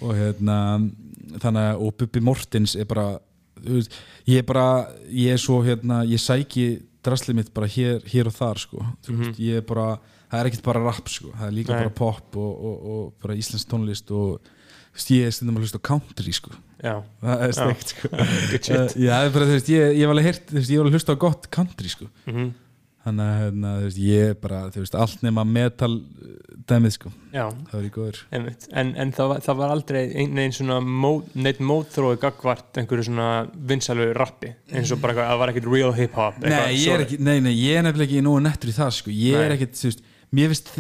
og 0.02 0.16
hérna 0.16 0.92
þannig 1.40 1.62
að 1.74 1.82
og 1.82 1.94
Bubbi 1.98 2.20
Mortens 2.20 2.76
er 2.76 2.86
bara 2.86 3.20
þú 3.64 3.74
veist, 3.80 3.92
ég 4.28 4.38
er 4.38 4.44
bara 4.44 4.88
ég 5.10 5.32
er 5.34 5.38
svo 5.38 5.62
hérna, 5.64 6.04
ég 6.06 6.20
sæki 6.20 6.82
draslið 7.04 7.36
mitt 7.36 7.54
bara 7.54 7.68
hér, 7.68 8.02
hér 8.06 8.28
og 8.28 8.34
þar 8.34 8.58
sko 8.60 8.86
þú 9.06 9.18
veist, 9.18 9.40
ég 9.40 9.58
er 9.58 9.62
bara, 9.62 9.98
það 10.34 10.42
er 10.42 10.50
ekkert 10.50 10.66
bara 10.66 10.84
rap 10.88 11.14
sko. 11.14 11.32
Það 11.38 11.48
er 11.48 11.56
líka. 11.60 11.74
Nei. 11.76 11.86
bara 11.86 11.96
pop 12.02 12.38
og, 12.42 12.54
og, 12.70 12.92
og 12.96 13.08
bara 13.22 13.38
íslensk 13.38 13.70
tónlist 13.70 14.14
og 14.14 14.42
þú 14.42 14.98
veist, 14.98 15.14
ég 15.14 15.28
er 15.30 15.36
stundum 15.38 15.60
að 15.60 15.68
hlusta 15.68 15.82
country 15.90 16.34
sko. 16.34 16.56
Já, 16.84 16.98
það 17.22 17.46
er 17.46 17.56
steikt 17.60 17.96
sko. 17.96 18.10
Uh, 18.74 18.92
já, 19.00 19.16
bara, 19.34 19.48
veist, 19.50 19.70
ég, 19.72 19.96
ég 20.00 20.10
var 20.10 20.18
alveg 20.18 20.42
veist, 20.52 20.72
ég 20.74 20.82
var 20.82 20.88
alveg 20.88 20.98
hlusta 21.00 21.16
á 21.16 21.24
gott 21.24 21.50
country 21.54 21.92
sko. 21.94 22.10
Mm 22.30 22.52
þannig 23.04 23.28
að 23.28 23.40
hérna, 23.42 23.72
þú 23.78 23.88
veist, 23.88 24.00
ég 24.00 24.38
bara, 24.40 24.60
þú 24.72 24.84
veist, 24.84 24.96
allt 25.04 25.24
nema 25.26 25.44
metal 25.48 25.92
uh, 25.98 26.36
dæmið 26.70 26.94
sko, 26.96 27.12
já, 27.34 27.44
það 27.52 27.74
var 27.76 27.88
í 27.88 27.92
góður. 27.98 28.20
Einmitt. 28.38 28.68
En, 28.80 28.94
en 29.04 29.12
það, 29.16 29.32
var, 29.32 29.42
það 29.44 29.60
var 29.60 29.74
aldrei 29.76 30.02
ein, 30.24 30.38
ein 30.40 30.56
svona 30.56 30.78
mót, 30.80 31.34
neitt 31.36 31.60
mótþrói 31.64 32.16
gagvart 32.22 32.80
einhverju 32.80 33.10
svona 33.10 33.28
vinsalur 33.72 34.14
rappi 34.16 34.54
eins 34.72 34.94
og 34.96 35.04
bara, 35.04 35.16
eitthvað- 35.16 35.34
það 35.34 35.42
var 35.44 35.54
ekkert 35.54 35.70
real 35.74 35.94
hip-hop 35.98 36.40
Nei, 36.46 36.62
ég 36.80 36.96
er 36.96 37.04
ekki, 37.04 37.20
nei, 37.20 37.36
nei, 37.44 37.54
ég 37.58 37.80
er 37.82 37.88
nefnilega 37.90 38.08
ekki 38.10 38.24
nógu 38.24 38.44
nettur 38.48 38.72
í 38.72 38.78
það 38.78 38.96
sko, 39.02 39.16
ég 39.20 39.40
er 39.42 39.58
ekkert, 39.58 39.76
þú 39.82 39.92
veist 39.92 40.08
mér 40.34 40.52
finnst, 40.52 40.72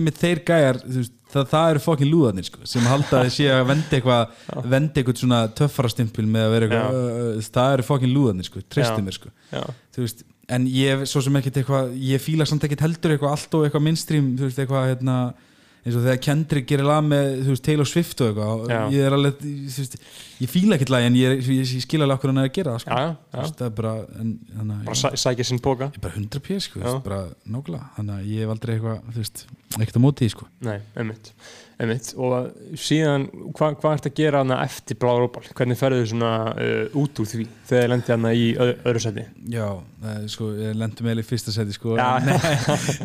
einmitt 0.00 0.20
þeir 0.20 0.40
gæjar 0.48 0.78
veist, 0.84 1.14
það, 1.32 1.48
það 1.52 1.70
eru 1.72 1.82
fokkin 1.84 2.10
lúðarnir 2.10 2.48
sko, 2.48 2.60
sem 2.68 2.86
halda 2.88 3.20
að 3.20 3.32
sé 3.36 3.48
að 3.52 3.64
venda 3.70 3.98
eitthvað 3.98 4.68
venda 4.74 5.00
eitthvað 5.00 5.20
svona 5.20 5.40
töffara 5.60 5.90
stimpil 5.92 6.26
með 6.26 6.46
að 6.46 6.54
vera 6.54 6.68
eitthvað, 6.68 7.00
uh, 7.00 7.48
það 7.58 7.74
eru 7.78 7.88
fokkin 7.90 8.14
lúðarnir 8.14 8.48
sko, 8.48 8.62
Já. 8.74 8.86
mér 9.04 9.18
sko. 9.18 9.34
Veist, 9.98 10.24
en 10.54 10.68
ég 10.68 11.04
svo 11.08 11.22
sem 11.24 11.40
ekkert 11.40 11.60
eitthvað 11.62 11.92
ég 12.04 12.22
fíla 12.22 12.46
samt 12.48 12.64
ekkert 12.66 12.84
heldur 12.84 13.14
eitthvað 13.14 13.36
allt 13.36 13.58
og 13.58 13.66
eitthvað 13.66 13.86
mainstream, 13.88 14.32
þú 14.38 14.48
veist, 14.48 14.62
eitthvað 14.64 14.88
hérna 14.92 15.18
eins 15.84 15.96
og 15.98 16.04
þegar 16.06 16.20
Kendrick 16.24 16.66
gerir 16.70 16.86
lag 16.88 17.02
með 17.04 17.26
þú 17.44 17.50
veist, 17.52 17.64
Taylor 17.66 17.88
Swift 17.90 18.20
og 18.24 18.30
eitthvað 18.30 18.92
ég 18.94 19.04
er 19.04 19.16
alveg, 19.18 19.34
þú 19.44 19.82
veist, 19.82 19.96
ég 20.40 20.48
fíla 20.54 20.78
ekkert 20.78 20.92
lag 20.94 21.04
en 21.10 21.18
ég, 21.20 21.34
ég, 21.44 21.60
ég 21.76 21.84
skil 21.84 22.00
alveg 22.04 22.16
okkur 22.18 22.32
hann 22.32 22.40
að 22.44 22.48
gera 22.56 22.72
það 22.76 22.84
sko. 22.86 22.96
já, 23.02 23.10
já, 23.10 23.40
veist, 23.42 23.58
það 23.60 23.66
er 23.68 23.74
bara, 23.80 23.92
en, 24.22 24.30
að- 24.64 24.72
bara 24.88 25.00
sæ, 25.02 25.10
sækja 25.24 25.46
sinn 25.50 25.60
póka 25.64 25.90
ég 25.90 25.98
er 26.00 26.04
bara 26.06 26.16
100 26.16 26.40
p 26.48 26.58
sko, 26.64 26.80
bara 27.04 27.20
nákvæmlega. 27.44 27.90
Þannig 27.98 28.14
að 28.16 28.32
ég 28.32 28.44
hef 28.46 28.54
aldrei 28.56 28.74
eitthvað, 28.78 29.02
þú 29.12 29.20
veist, 29.24 29.44
ekkert 29.78 30.00
á 30.00 30.02
móti 30.06 30.30
sko. 30.32 30.48
Nei, 30.64 30.78
einmitt, 30.96 31.32
einmitt 31.80 32.10
og 32.14 32.76
síðan, 32.78 33.26
hvað 33.56 33.78
hva 33.82 33.94
ertu 33.96 34.10
að 34.10 34.18
gera 34.20 34.42
hana 34.44 34.60
eftir 34.64 34.98
Blárópal? 35.00 35.42
Hvernig 35.50 35.78
ferðu 35.80 36.04
svona 36.10 36.32
uh, 36.54 36.98
út 37.00 37.22
úr 37.22 37.30
því 37.30 37.46
þegar 37.66 37.82
þið 37.82 37.92
lendi 37.92 38.14
hana 38.14 38.34
í 38.34 38.44
öð, 38.54 38.72
öðru 38.90 39.02
seti? 39.04 39.26
já, 39.54 39.66
eh, 40.04 40.20
sko, 40.30 40.50
ég 40.60 40.78
lendum 40.78 41.08
eiginlega 41.08 41.26
í 41.26 41.30
fyrsta 41.32 41.54
seti 41.54 41.76
sko, 41.76 41.96
nei, 42.28 42.38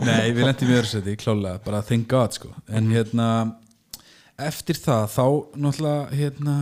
nei, 0.06 0.28
við 0.36 0.46
lendum 0.46 0.74
í 0.74 0.78
öðru 0.78 0.92
seti 0.94 1.18
klálega, 1.20 1.64
bara 1.66 1.84
thank 1.86 2.10
god 2.12 2.38
sko. 2.38 2.54
en 2.70 2.92
hérna 2.94 3.30
eftir 4.40 4.78
það, 4.80 5.08
þá 5.18 5.26
náttúrulega 5.66 6.20
hérna, 6.22 6.58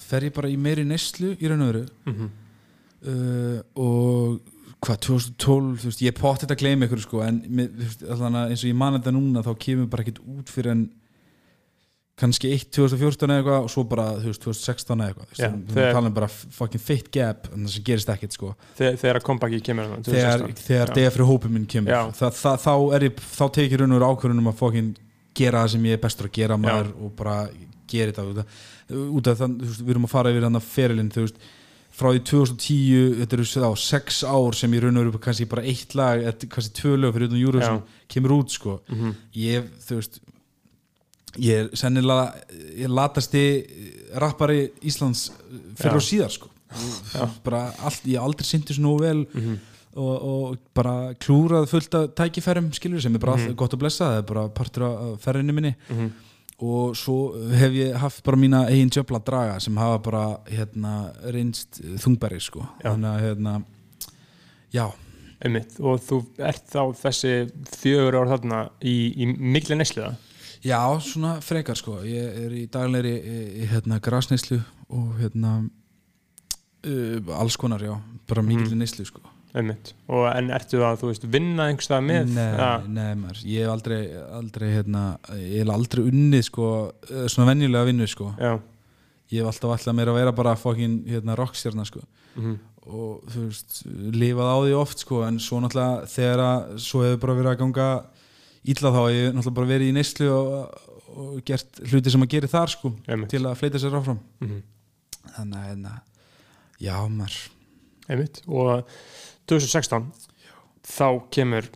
fer 0.00 0.30
ég 0.30 0.36
bara 0.36 0.50
í 0.50 0.56
meiri 0.58 0.86
neyslu 0.88 1.36
í 1.36 1.50
raun 1.50 1.66
og 1.66 1.74
veru 1.74 1.88
Mm 2.08 2.30
uh, 3.06 3.60
og 3.80 4.40
hvað, 4.80 5.00
2012, 5.04 5.74
þú 5.82 5.90
veist, 5.90 6.02
ég 6.06 6.16
pott 6.16 6.40
þetta 6.42 6.56
að 6.56 6.62
gleyma 6.62 6.86
ykkur 6.88 7.02
sko, 7.04 7.20
en 7.24 7.40
veist, 7.52 8.04
eins 8.06 8.62
og 8.62 8.68
ég 8.70 8.78
man 8.80 8.96
þetta 8.96 9.12
núna, 9.12 9.44
þá 9.44 9.52
kemur 9.60 9.90
bara 9.92 10.06
ekkert 10.06 10.22
út 10.24 10.52
fyrir 10.52 10.72
en 10.72 10.86
kannski 12.20 12.50
1 12.54 12.66
2014 12.76 13.30
eða 13.32 13.38
eitthvað 13.40 13.66
og 13.66 13.70
svo 13.72 13.84
bara, 13.90 14.06
þú 14.20 14.30
veist, 14.30 14.42
2016 14.44 15.00
eða 15.00 15.08
eitthvað 15.10 15.40
Já, 15.40 15.48
þú 15.50 15.60
veist, 15.60 15.76
við 15.76 15.92
talum 15.96 16.14
bara 16.18 16.28
fucking 16.58 16.82
fit 16.84 17.10
gap 17.14 17.48
en 17.54 17.64
það 17.66 17.74
sem 17.74 17.86
gerist 17.90 18.12
ekkert 18.14 18.36
sko 18.36 18.50
Þegar, 18.78 18.98
þegar 19.04 19.20
kompaki 19.30 19.60
kemur 19.70 19.88
hana, 19.88 20.02
þegar, 20.06 20.44
2016. 20.46 20.66
þegar 20.68 20.92
Já. 20.92 20.94
degja 21.00 21.14
fyrir 21.16 21.30
hópum 21.32 21.54
minn 21.56 21.66
kemur 21.70 21.94
Já. 21.96 22.02
það, 22.20 22.34
það, 22.42 22.58
þá 22.66 22.74
ég, 23.06 23.22
þá 23.38 23.44
tekið 23.58 23.80
raun 23.84 23.96
og 23.98 24.06
ákvörðunum 24.10 24.50
að 24.52 24.58
fucking 24.60 24.90
gera 25.40 25.64
það 25.64 25.72
sem 25.76 25.88
ég 25.90 25.96
er 25.98 26.04
bestur 26.04 26.28
að 26.30 26.36
gera 26.40 26.56
maður 26.60 26.92
og 27.00 27.14
bara 27.16 27.38
gera 27.90 28.12
þetta 28.12 28.44
út 28.90 29.30
af, 29.30 29.38
það, 29.40 29.56
þú 29.62 29.70
veist, 29.70 29.80
við 29.86 29.94
erum 29.96 30.06
að 30.08 30.14
fara 30.14 30.30
yfir 30.34 30.44
þannig 30.48 30.68
ferilinn, 30.74 31.10
þú 31.14 31.24
veist 31.26 31.40
frá 32.00 32.06
því 32.14 32.20
2010, 32.30 33.14
þetta 33.20 33.36
eru 33.36 33.44
þá 33.50 33.70
sex 33.82 34.20
ár 34.24 34.54
sem 34.56 34.72
ég 34.76 34.82
raun 34.84 34.96
og 35.00 35.08
veru 35.08 35.20
kannski 35.20 35.46
bara 35.50 35.64
eitt 35.66 35.94
lag 35.98 36.22
kannski 36.48 36.70
tvö 36.78 36.92
lög 37.02 37.16
fyrir 37.16 37.28
utan 37.28 37.40
júru 37.42 37.62
sem 37.64 37.80
kemur 38.08 38.34
út 38.38 38.50
sko 38.54 38.76
Mhm. 38.88 39.14
ég, 39.34 39.66
þú 39.88 39.98
veist 39.98 40.20
ég 41.38 41.54
er 41.64 41.68
sennilega 41.76 42.34
ég 42.78 42.88
latasti 42.90 43.42
rappari 44.18 44.70
Íslands 44.82 45.30
fyrir 45.78 45.92
Já. 45.92 45.96
og 45.96 46.06
síðar 46.06 46.30
sko 46.34 46.48
bara 47.44 47.72
allt, 47.82 48.04
ég 48.06 48.18
aldrei 48.22 48.44
syndi 48.46 48.74
svo 48.74 48.82
nógu 48.86 49.00
vel 49.00 49.26
Mhm. 49.34 49.58
og, 49.96 50.22
og 50.22 50.58
bara 50.74 51.14
klúrað 51.14 51.66
fullt 51.68 51.94
af 51.94 52.08
tækifærum 52.14 52.72
skilur 52.72 53.00
sem 53.02 53.14
er 53.14 53.18
bara 53.18 53.36
mm 53.36 53.54
gott 53.56 53.72
að 53.74 53.78
blessa 53.82 54.04
það 54.04 54.18
er 54.18 54.22
bara 54.22 54.48
partur 54.48 54.82
af 54.84 55.20
ferðinni 55.24 55.52
minni 55.54 55.74
Mhm. 55.90 56.10
og 56.62 56.94
svo 56.96 57.34
hef 57.56 57.72
ég 57.72 57.94
haft 57.96 58.22
bara 58.24 58.36
mína 58.36 58.68
eigin 58.68 58.90
jöfla 58.90 59.18
draga 59.24 59.60
sem 59.60 59.76
hafa 59.76 59.98
bara 59.98 60.38
hérna 60.46 61.12
reynst 61.32 61.80
þungbæri 61.98 62.40
sko 62.40 62.60
Já. 62.84 62.92
þannig 62.94 63.10
að 63.10 63.20
hérna 63.26 63.64
já, 64.72 64.92
Einmitt, 65.42 65.80
og 65.80 66.00
þú 66.04 66.24
ert 66.38 66.66
þá 66.68 66.82
þessi 67.00 67.50
fjögur 67.80 68.14
ár 68.20 68.28
þarna 68.28 68.68
í, 68.82 69.14
í 69.16 69.26
mikla 69.38 69.74
neysliða 69.76 70.16
já, 70.64 70.80
svona 71.00 71.40
frekar 71.40 71.76
sko. 71.76 71.98
Ég 72.04 72.38
er 72.46 72.50
í 72.50 72.66
daglegri 72.70 73.14
í, 73.18 73.66
hérna 73.70 74.00
grasneislu 74.00 74.60
og 74.90 75.14
hérna 75.20 75.58
uh, 76.86 77.38
alls 77.40 77.56
konar 77.60 77.80
já, 77.84 77.94
bara 78.28 78.42
mikill 78.42 78.70
Mhm. 78.74 78.78
neislu 78.78 79.04
sko. 79.06 79.20
Einmitt. 79.54 79.94
Og 80.08 80.28
en 80.30 80.50
ertu 80.54 80.78
að, 80.78 81.00
þú 81.00 81.08
veist, 81.10 81.24
vinna 81.26 81.64
einhverstað 81.66 82.04
með? 82.06 82.28
Nei, 82.36 82.52
ja, 82.54 82.68
nei 82.86 83.14
maður, 83.18 83.40
ég 83.50 83.64
hef 83.64 83.72
aldrei, 83.72 84.02
aldrei 84.38 84.68
hérna, 84.76 85.18
ég 85.34 85.64
hef 85.64 85.72
aldrei 85.74 86.04
unnið 86.06 86.44
sko, 86.46 86.92
eh, 87.10 87.26
svona 87.26 87.48
venjulega 87.50 87.84
vinnu 87.88 88.06
sko. 88.06 88.28
Já, 88.38 88.60
ég 89.32 89.40
hef 89.42 89.46
alltaf 89.50 89.70
alltaf 89.74 89.94
meira 89.94 90.12
að 90.12 90.20
vera 90.20 90.32
bara 90.32 90.54
fokkin 90.54 91.04
hérna, 91.04 91.34
rockstjarna 91.36 91.84
sko. 91.84 92.00
Mhm, 92.36 92.58
og 92.86 93.24
þú 93.26 93.48
veist, 93.48 93.82
lifað 94.14 94.52
á 94.54 94.56
því 94.62 94.72
oft 94.80 94.98
sko. 94.98 95.22
En 95.26 95.38
svo 95.38 95.58
náttúrulega 95.60 96.06
þegar 96.06 96.38
að 96.46 96.78
svo 96.78 97.02
hefur 97.02 97.20
bara 97.20 97.34
verið 97.34 97.50
að 97.50 97.58
ganga 97.58 98.04
illa 98.64 98.90
þá 98.92 99.00
hef 99.00 99.14
ég 99.16 99.34
náttúrulega 99.34 99.54
bara 99.56 99.70
verið 99.70 99.88
í 99.90 99.94
neyslu 99.96 100.28
og, 100.30 100.78
og 101.16 101.40
gert 101.48 101.80
hluti 101.90 102.10
sem 102.12 102.22
að 102.26 102.28
gera 102.34 102.48
þar 102.52 102.68
sko 102.74 102.92
Einmitt. 103.08 103.30
til 103.32 103.42
að 103.46 103.56
fleita 103.60 103.78
sér 103.82 103.96
áfram. 103.98 104.18
Mhm, 104.40 104.62
þannig 105.36 105.56
að 105.60 105.68
hérna, 105.70 105.94
já 106.80 106.96
maður. 107.08 107.38
Einmitt. 108.10 108.42
Og 108.48 108.84
2016 109.50 110.10
þá 110.86 111.06
kemur 111.34 111.68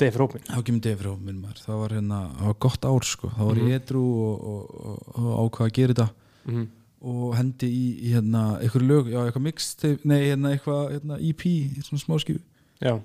Dave 0.00 0.16
Rópin 0.16 0.42
þá 0.48 0.62
kemur 0.64 0.80
degi 0.80 0.96
fyrir 0.96 1.12
hópin 1.12 1.40
maður. 1.42 1.62
Það 1.66 1.80
var 1.82 1.94
hérna, 1.98 2.18
það 2.38 2.46
var 2.50 2.58
gott 2.66 2.84
ár 2.88 3.04
sko. 3.04 3.28
Þá 3.36 3.40
var 3.44 3.54
Mhm. 3.60 3.68
ég 3.68 3.80
edru 3.82 4.02
og, 4.02 4.44
og, 4.50 5.16
og, 5.16 5.50
ákvað 5.50 5.66
að 5.68 5.72
gera 5.76 5.94
þetta. 5.94 6.08
Mhm, 6.46 6.68
og 7.02 7.34
hendi 7.36 7.68
í, 7.68 7.84
í 8.04 8.12
hérna, 8.14 8.42
eitthvað 8.60 8.86
lög, 8.88 9.06
já 9.12 9.20
eitthvað 9.24 9.42
mixtape, 9.46 10.04
nei 10.04 10.20
hérna 10.28 10.50
eitthvað 10.56 10.90
hérna, 10.94 11.16
EP, 11.20 11.42
svona 11.80 12.00
smáskífu 12.02 12.40
já, 12.80 13.00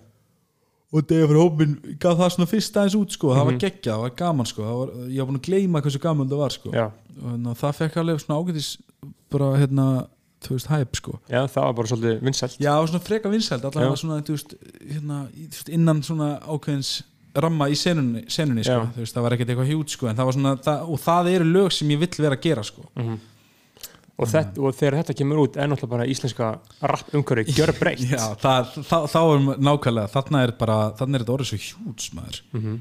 og 0.96 1.08
degi 1.10 1.28
fyrir 1.28 1.42
hópin 1.42 1.76
gaf 2.00 2.18
það 2.20 2.30
svona 2.36 2.48
fyrst 2.50 2.78
aðeins 2.80 2.96
út 3.00 3.12
sko, 3.16 3.34
það 3.36 3.46
var 3.50 3.54
Mhm. 3.56 3.62
geggjað, 3.66 3.94
það 3.96 4.02
var 4.06 4.14
gaman 4.22 4.46
sko 4.52 4.62
það 4.64 4.78
var, 4.80 4.90
ég 5.12 5.18
var 5.20 5.30
búin 5.32 5.40
að 5.42 5.48
gleyma 5.50 5.82
hversu 5.86 6.00
gaman 6.02 6.30
það 6.32 6.38
var 6.44 6.50
sko 6.56 6.72
já, 6.72 6.86
og 7.24 7.58
það 7.62 7.76
fekk 7.82 7.98
alveg 8.04 8.22
svona 8.24 8.40
ágætis 8.42 8.70
bara 9.32 9.50
hérna, 9.60 9.86
þú 10.46 10.50
veist, 10.56 10.68
hæp 10.72 10.96
sko 10.96 11.20
já, 11.30 11.42
það 11.48 11.62
var 11.66 11.74
bara 11.74 11.88
svolítið 11.92 12.22
vinsælt 12.22 12.58
já, 12.60 12.74
svona 12.88 13.04
freka 13.04 13.30
vinsæld, 13.30 13.62
Já. 13.62 13.70
allavega 13.70 13.98
svona 13.98 14.22
þú 14.22 14.32
veist, 14.38 14.56
hérna, 14.94 15.28
innan 15.70 16.02
svona 16.04 16.40
ákveðins 16.48 17.04
ramma 17.36 17.66
í 17.68 17.76
senunni, 17.76 18.22
senunni 18.32 18.64
sko. 18.64 18.72
Já. 18.72 18.92
þú 18.96 19.02
veist, 19.04 19.14
það 19.16 19.22
var 19.26 19.32
ekkert 19.36 19.50
eitthvað 19.50 19.72
hjút 19.74 19.90
sko, 19.90 20.08
en 20.08 20.16
það 20.16 20.26
var 20.26 20.34
svona, 20.34 20.56
það, 20.64 20.90
og 20.90 21.00
það 21.04 21.32
eru 21.36 21.46
lög 21.52 21.72
sem 21.74 21.90
ég 21.90 22.00
vill 22.00 22.16
vera 22.24 22.36
að 22.38 22.42
gera 22.42 22.64
sko 22.64 22.86
Mhm. 22.96 23.20
Og, 24.16 24.28
þetta, 24.32 24.62
og 24.64 24.76
þegar 24.80 24.96
þetta 25.02 25.16
kemur 25.20 25.42
út 25.44 25.58
er 25.60 25.68
náttúrulega 25.72 25.92
bara 25.98 26.06
íslenska 26.12 26.50
rapp 26.92 27.10
umhverfi 27.20 27.56
gjör 27.58 27.74
breytt 27.80 28.04
Já, 28.08 28.22
það, 28.40 28.70
það, 28.88 29.08
þá 29.12 29.20
er 29.24 29.46
nákvæmlega 29.70 30.12
þarna 30.16 30.44
er 30.48 30.54
bara, 30.62 30.78
þarna 31.00 31.18
er 31.20 31.26
þetta 31.26 31.36
orðið 31.36 31.50
svo 31.52 31.62
hjúts 31.66 32.12
maður 32.16 32.42
það 32.56 32.64
er 32.64 32.80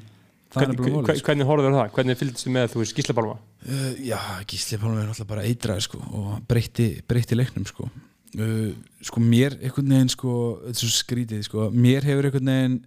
Hvern, 0.54 0.78
sko. 0.78 1.26
hvernig 1.26 1.48
horfður 1.50 1.74
það? 1.74 1.88
Hvernig 1.96 2.18
fylgstu 2.20 2.50
með 2.54 2.68
þú 2.70 2.82
veist 2.84 2.94
gíslabálma? 3.00 3.32
uh, 3.66 3.86
Já, 4.06 4.18
Gísli 4.52 4.78
Pálmi 4.78 5.00
er 5.02 5.08
náttúrulega 5.08 5.30
bara 5.32 5.46
eitraði 5.50 5.86
sko 5.88 6.02
og 6.14 6.34
breytti, 6.46 6.86
breytti 7.10 7.34
leiknum 7.40 7.66
sko 7.66 7.88
uh, 7.90 8.68
sko 9.02 9.22
mér 9.24 9.56
einhvern 9.58 9.90
veginn 9.96 10.12
sko, 10.14 10.34
þetta 10.68 10.76
er 10.78 10.82
svo 10.84 10.92
skrítið 11.00 11.42
sko 11.48 11.66
mér 11.74 12.06
hefur 12.06 12.28
einhvern 12.30 12.52
veginn 12.54 12.78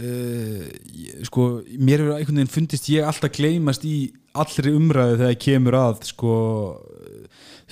uh, 0.00 0.64
ég- 1.04 1.28
sko 1.28 1.44
mér 1.76 2.00
hefur 2.06 2.16
einhvern 2.16 2.40
veginn 2.40 2.54
fundist 2.56 2.88
ég 2.92 3.04
alltaf 3.08 3.32
gleymast 3.36 3.84
í 3.88 3.96
allri 4.36 4.72
umræðu 4.76 5.20
þegar 5.22 5.38
kemur 5.44 5.76
að 5.82 6.02
sko 6.08 6.32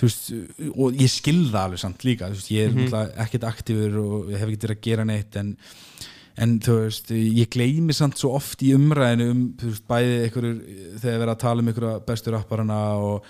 veist, 0.03 0.33
og 0.75 0.97
ég 0.99 1.11
skilða 1.13 1.65
alveg 1.69 1.79
samt 1.79 2.03
líka, 2.03 2.27
þú 2.27 2.35
veist, 2.41 2.51
ég 2.51 2.65
er 2.67 2.73
Mhm. 2.73 2.81
náttúrulega 2.89 3.17
ekkert 3.25 3.45
aktífur 3.53 3.99
og 4.03 4.31
hef 4.35 4.49
ekkert 4.49 4.65
verið 4.67 4.77
að 4.77 4.83
gera 4.89 5.05
neitt 5.05 5.37
en, 5.37 5.57
en 6.37 6.59
þú 6.59 6.75
veist, 6.83 7.11
ég 7.15 7.49
gleymi 7.51 7.93
samt 7.95 8.19
svo 8.19 8.35
oft 8.35 8.59
í 8.63 8.75
umræðinu 8.75 9.31
um, 9.31 9.55
veist, 9.63 9.87
bæði 9.87 10.17
einhverjur, 10.27 10.61
þegar 10.99 11.21
verið 11.23 11.35
að 11.37 11.43
tala 11.47 11.61
um 11.63 11.69
einhverja 11.69 12.07
bestu 12.07 12.31
rapparana 12.35 12.81
og 12.99 13.25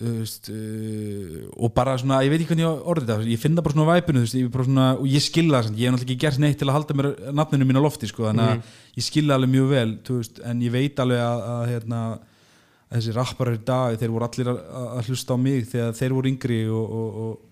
uh, 0.00 1.46
og 1.56 1.72
bara 1.76 1.96
svona 2.00 2.22
ég 2.24 2.30
veit 2.32 2.40
ekki 2.42 2.52
hvernig 2.54 2.66
ég 2.66 2.88
orðið 2.92 3.10
það, 3.12 3.26
ég 3.32 3.40
finna 3.40 3.62
bara 3.64 3.76
svona 3.76 3.94
væpinu, 3.96 4.24
ég 4.28 4.50
bara 4.52 4.66
svona, 4.68 4.86
og 5.00 5.06
ég 5.08 5.24
skilða 5.24 5.62
það 5.66 5.78
ég 5.80 5.84
hef 5.86 5.94
náttúrulega 5.94 6.06
ekki 6.10 6.18
gert 6.24 6.38
neitt 6.42 6.58
til 6.60 6.68
að 6.70 6.76
halda 6.76 6.96
mér 6.98 7.08
nafninu 7.36 7.68
mín 7.68 7.80
á 7.80 7.86
lofti, 7.86 8.08
sko, 8.10 8.26
þannig 8.30 8.50
að 8.50 8.72
ég 9.00 9.06
skilða 9.06 9.36
alveg 9.38 9.52
mjög 9.54 9.68
vel, 9.72 9.92
en 10.50 10.64
ég 10.66 10.74
veit 10.74 11.00
alveg 11.04 11.22
að, 11.24 11.44
að 11.56 11.62
hérna, 11.72 12.00
þessi 12.92 13.16
rapparar 13.16 13.58
í 13.58 13.64
dag, 13.66 13.98
þeir 13.98 14.14
voru 14.14 14.28
allir 14.28 14.52
að, 14.52 15.00
hlusta 15.08 15.34
á 15.34 15.38
mig 15.40 15.66
þegar 15.70 15.96
þeir 15.98 16.16
voru 16.16 16.32
yngri 16.32 16.62
og, 16.70 16.96
og, 17.00 17.20
og 17.26 17.44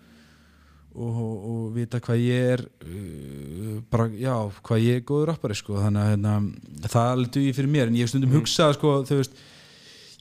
og, 0.95 1.73
vita 1.75 1.99
hvað 1.99 2.21
ég 2.23 2.53
er 2.55 2.63
uh, 2.63 3.81
bara, 3.91 4.07
já, 4.15 4.35
hvað 4.63 4.85
ég 4.85 5.01
er 5.01 5.07
góður 5.09 5.33
rappari 5.33 5.57
sko, 5.59 5.81
þannig 5.83 6.05
að 6.05 6.13
hérna, 6.13 6.35
það 6.87 7.09
alveg 7.09 7.33
dugið 7.35 7.59
fyrir 7.59 7.73
mér, 7.75 7.91
en 7.91 7.99
ég 7.99 8.11
stundum 8.11 8.37
hugsað 8.37 8.77
sko, 8.77 8.93
þú 9.09 9.19
veist, 9.19 9.41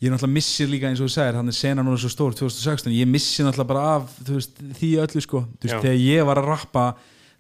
ég 0.02 0.12
náttúrulega 0.12 0.34
missir 0.34 0.72
líka 0.72 0.90
eins 0.90 1.02
og 1.02 1.12
þú 1.12 1.16
segir, 1.16 1.38
þannig 1.38 1.56
að 1.56 1.60
sena 1.60 1.86
núna 1.86 2.02
svo 2.02 2.12
stór 2.12 2.38
2016, 2.40 2.96
ég 2.98 3.12
missi 3.12 3.46
náttúrulega 3.46 3.70
bara 3.70 3.84
af 4.00 4.16
veist, 4.32 4.64
því 4.80 4.90
öllu 5.06 5.24
sko, 5.24 5.44
þú 5.60 5.68
veist, 5.68 5.76
Já. 5.78 5.84
þegar 5.86 6.02
ég 6.02 6.32
var 6.32 6.42
að 6.42 6.50
rappa 6.50 6.88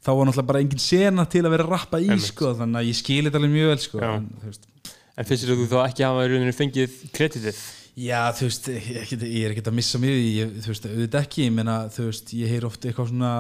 þá 0.04 0.12
var 0.12 0.30
náttúrulega 0.30 0.52
bara 0.52 0.62
engin 0.64 0.84
sena 0.84 1.26
til 1.26 1.44
að 1.44 1.56
vera 1.56 1.66
að 1.66 1.74
rappa 1.74 2.04
í 2.04 2.12
Einmitt. 2.12 2.30
sko, 2.30 2.54
þannig 2.60 2.84
að 2.84 2.92
ég 2.92 3.02
skil 3.02 3.24
þetta 3.26 3.42
alveg 3.42 3.58
mjög 3.58 3.74
vel 3.74 3.82
sko, 3.88 4.04
en, 4.12 4.30
þú 4.44 4.52
veist 4.52 4.70
En 5.14 5.28
finnst 5.30 5.46
þú 5.46 5.70
þá 5.70 5.80
ekki 5.84 6.06
hafa 6.08 6.26
í 6.26 6.30
rauninu 6.32 6.54
fengið 6.58 7.00
kreditið? 7.14 7.64
Já, 7.94 8.32
þú 8.34 8.48
veist, 8.48 8.68
ég, 8.74 9.12
ég, 9.14 9.44
er 9.46 9.52
ekkert 9.54 9.68
að 9.70 9.76
missa 9.78 10.00
mig 10.02 10.16
ég, 10.18 10.54
þú 10.66 10.72
veist, 10.72 10.86
auðvitað 10.90 11.26
ekki, 11.28 11.44
ég 11.46 11.52
meina, 11.54 11.76
þú 11.94 12.08
veist, 12.08 12.32
ég 12.34 12.50
heyr 12.50 12.66
oft 12.66 12.88
eitthvað 12.90 13.12
svona, 13.12 13.34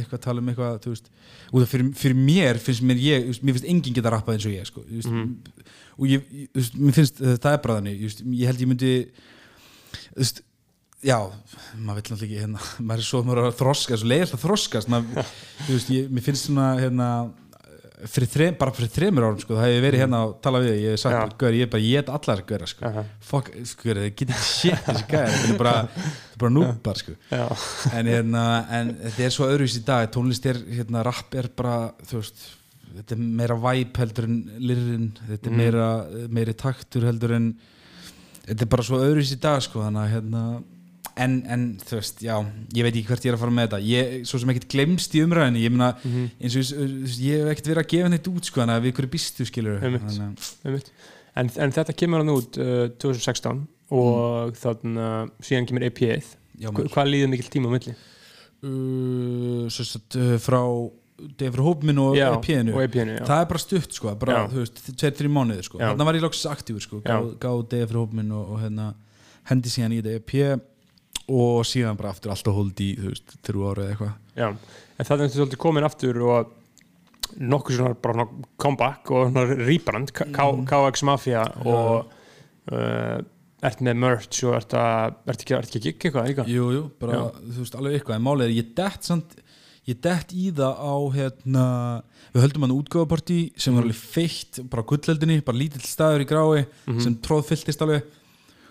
eitthvað 0.00 0.22
tala 0.24 0.40
um 0.40 0.46
eitthvað, 0.48 0.78
þú 0.86 0.92
veist, 0.94 1.10
og 1.50 1.58
það 1.58 1.66
fyrir, 1.74 1.90
fyrir 2.00 2.22
mér 2.22 2.60
finnst 2.64 2.86
mér 2.88 3.02
ég, 3.04 3.26
veist, 3.28 3.44
mér 3.44 3.58
finnst 3.58 3.68
enginn 3.68 3.98
geta 3.98 4.12
rappað 4.14 4.38
eins 4.38 4.46
og 4.48 4.54
ég, 4.54 4.70
sko, 4.70 4.84
þú 4.86 5.02
veist, 5.02 5.68
og 5.98 6.08
ég, 6.08 6.24
þú 6.32 6.62
veist, 6.62 6.78
mér 6.80 6.96
finnst, 6.96 7.20
uh, 7.20 7.34
það 7.36 7.50
er 7.52 7.60
bara 7.66 7.76
þannig, 7.82 8.00
veist, 8.06 8.24
ég 8.40 8.48
held 8.48 8.64
ég 8.64 8.72
myndi, 8.72 8.94
þú 10.06 10.22
veist, 10.22 10.40
já, 11.04 11.18
maður 11.76 12.00
vill 12.00 12.14
náttúrulega 12.14 12.28
ekki, 12.30 12.40
hérna, 12.46 12.64
maður 12.88 13.04
er 13.04 13.08
svo, 13.10 13.22
maður 13.28 13.42
er 13.42 13.50
að 13.50 13.60
þroskast, 13.60 14.06
svo 14.06 14.12
leiðist 14.14 14.38
að 14.38 14.44
þroskast, 14.46 14.94
maður, 14.94 15.36
þú 15.66 15.76
veist, 15.76 15.92
ég, 15.98 16.08
mér 16.08 16.28
finnst 16.30 16.48
svona, 16.48 16.70
hérna, 16.80 17.10
fyrir 18.06 18.28
þrem, 18.30 18.54
bara 18.60 18.72
fyrir 18.76 18.90
þremur 18.94 19.24
árum 19.26 19.38
sko, 19.42 19.54
það 19.58 19.64
hef 19.66 19.74
ég 19.74 19.82
verið 19.82 20.02
hérna 20.04 20.20
að 20.26 20.34
tala 20.44 20.60
við 20.62 20.76
ég 20.78 20.92
hef 20.94 21.00
sagt, 21.02 21.32
gaur, 21.40 21.56
ég 21.58 21.66
er 21.66 21.70
bara, 21.72 21.82
ég 21.82 21.98
er 22.04 22.12
allar 22.18 22.42
gaur 22.46 22.64
sko. 22.70 22.84
Aha. 22.88 23.04
fuck, 23.30 23.50
sko, 23.66 23.88
það 23.90 24.06
getur 24.20 24.42
shit 24.44 24.84
þessi 24.86 25.06
gæðir, 25.10 25.34
þetta 25.34 25.54
er 25.54 25.58
bara, 25.64 25.74
bara 26.38 26.52
núpar 26.54 27.00
sko. 27.02 27.16
En, 27.32 28.06
hérna, 28.12 28.44
en 28.78 28.92
þetta 29.02 29.26
er 29.26 29.34
svo 29.34 29.48
öðruvísi 29.50 29.82
í 29.82 29.86
dag, 29.88 30.06
tónlist 30.14 30.46
er, 30.46 30.60
hérna, 30.78 31.02
rapp 31.08 31.34
er 31.34 31.50
bara, 31.58 31.76
þú 32.06 32.20
veist 32.22 32.46
þetta 32.98 33.14
er 33.18 33.20
meira 33.42 33.58
væp 33.60 33.98
heldur 34.00 34.24
en 34.30 34.38
lirrin, 34.62 35.10
þetta 35.28 35.50
er 35.50 35.52
Mm. 35.52 35.58
meira, 35.60 35.88
meiri 36.38 36.54
taktur 36.56 37.04
heldur 37.04 37.34
en 37.36 37.50
þetta 38.46 38.62
er 38.64 38.70
bara 38.72 38.82
svo 38.86 39.02
öðruvísi 39.02 39.36
í 39.36 39.40
dag, 39.44 39.60
sko, 39.62 39.82
þannig 39.84 40.06
að 40.06 40.12
hérna 40.16 40.44
En, 41.18 41.32
en 41.50 41.62
þú 41.82 41.96
veist, 41.98 42.20
já, 42.22 42.34
ég 42.78 42.84
veit 42.86 42.94
ekki 42.94 43.08
hvert 43.08 43.24
ég 43.26 43.32
er 43.32 43.36
að 43.36 43.40
fara 43.42 43.54
með 43.56 43.64
þetta 43.68 43.78
ég, 43.88 44.12
svo 44.28 44.38
sem 44.38 44.50
ekkert 44.52 44.68
glemst 44.70 45.14
í 45.18 45.22
umræðinni 45.26 45.64
ég 45.64 45.72
meina, 45.74 45.88
Mhm. 46.04 46.28
eins 46.40 46.54
og 46.56 46.62
ég 47.18 47.40
hef 47.42 47.48
ekkert 47.56 47.70
verið 47.72 47.82
að 47.82 47.88
gefa 47.92 48.10
neitt 48.12 48.28
út 48.30 48.44
sko, 48.46 48.60
þannig 48.62 48.76
að 48.78 48.84
við 48.86 48.92
ykkur 48.92 49.08
býstu 49.10 49.46
skilur. 49.48 49.80
En, 51.38 51.50
en 51.56 51.72
þetta 51.74 51.94
kemur 51.98 52.22
hann 52.22 52.30
út 52.34 52.58
uh, 52.62 52.88
2016 53.02 53.66
og 53.90 54.54
þannig 54.58 55.02
að 55.08 55.30
síðan 55.48 55.66
kemur 55.70 55.86
Hva- 56.70 56.88
Hvað 56.90 57.10
líður 57.12 57.28
mikill 57.34 57.50
tíma 57.50 57.70
á 57.70 57.72
milli? 57.74 57.94
uh, 58.62 59.66
svo 59.70 59.84
sagt, 59.86 60.16
uh, 60.18 60.36
frá 60.42 60.60
Defur 61.38 61.64
Hópminn 61.66 61.98
og 61.98 62.14
Já, 62.14 62.28
EP-inu 62.36 62.74
og 62.78 62.82
EP-inu, 62.84 63.16
já. 63.18 63.24
það 63.26 63.40
er 63.42 63.48
bara 63.50 63.58
stutt 63.62 63.92
sko, 63.96 64.12
bara, 64.18 64.44
þú 64.52 64.60
veist, 64.62 64.80
tveir, 64.94 65.14
þrjum 65.18 65.34
mánuðir 65.34 65.66
sko, 65.66 65.78
þannig 65.82 66.06
var 66.06 66.18
ég 66.18 66.22
lóksins 66.22 66.50
aktífur 66.52 66.84
sko, 66.84 67.00
Já. 67.02 67.16
gáð 67.18 67.32
gá 67.42 67.50
Defur 67.72 67.98
Hópminn 68.04 68.30
og, 68.38 68.52
og 68.54 68.60
hérna, 68.62 68.92
hendi 69.50 69.72
síðan 69.72 69.96
í 69.96 70.02
þetta 70.02 70.14
EP 70.20 70.60
og 71.28 71.64
síðan 71.68 71.98
bara 71.98 72.12
aftur 72.14 72.32
alltaf 72.34 72.56
hold 72.56 72.82
í, 72.84 72.92
þú 72.98 73.12
veist, 73.12 73.34
þrjú 73.46 73.64
ára 73.68 73.84
eða 73.84 73.94
eitthvað. 73.94 74.12
Já, 74.38 74.48
en 74.98 75.08
það 75.08 75.24
er 75.24 75.34
svolítið 75.34 75.62
komin 75.64 75.88
aftur 75.88 76.20
og 76.24 76.54
nokkuð 77.38 77.76
svona 77.76 77.96
bara 78.02 78.28
comeback 78.60 79.10
og 79.12 79.36
rebrand 79.60 80.12
KX 80.16 81.04
Mafia 81.04 81.42
og 81.68 82.08
uh, 82.72 83.18
ert 83.68 83.82
með 83.84 84.00
merch 84.00 84.40
og 84.48 84.56
ert 84.56 84.74
að 84.78 85.18
ert 85.28 85.44
ekki, 85.44 85.58
að 85.58 85.68
gigga 85.76 86.08
eitthvað 86.08 86.30
líka? 86.30 86.48
Jú, 86.48 86.70
jú, 86.74 86.86
bara, 87.00 87.26
þú 87.42 87.60
veist, 87.60 87.76
alveg 87.78 87.98
eitthvað 87.98 88.18
en 88.18 88.26
málið 88.28 88.46
er, 88.48 88.56
ég 88.60 88.72
dett 88.78 89.10
samt 89.10 89.36
ég 89.88 89.98
dett 90.04 90.34
í 90.36 90.50
það 90.52 90.80
á 90.84 90.96
hérna, 91.14 91.66
við 92.34 92.44
höldum 92.44 92.66
hann 92.66 92.76
útgáfapartí 92.76 93.38
sem 93.56 93.76
var 93.76 93.86
alveg 93.86 94.00
feitt, 94.00 94.60
bara 94.68 94.84
á 94.84 94.88
gullheldinni 94.90 95.40
bara 95.46 95.60
lítill 95.60 95.84
staður 95.86 96.24
í 96.24 96.28
grái 96.28 96.66
sem 97.00 97.16
tróðfylltist 97.24 97.84
alveg 97.84 98.04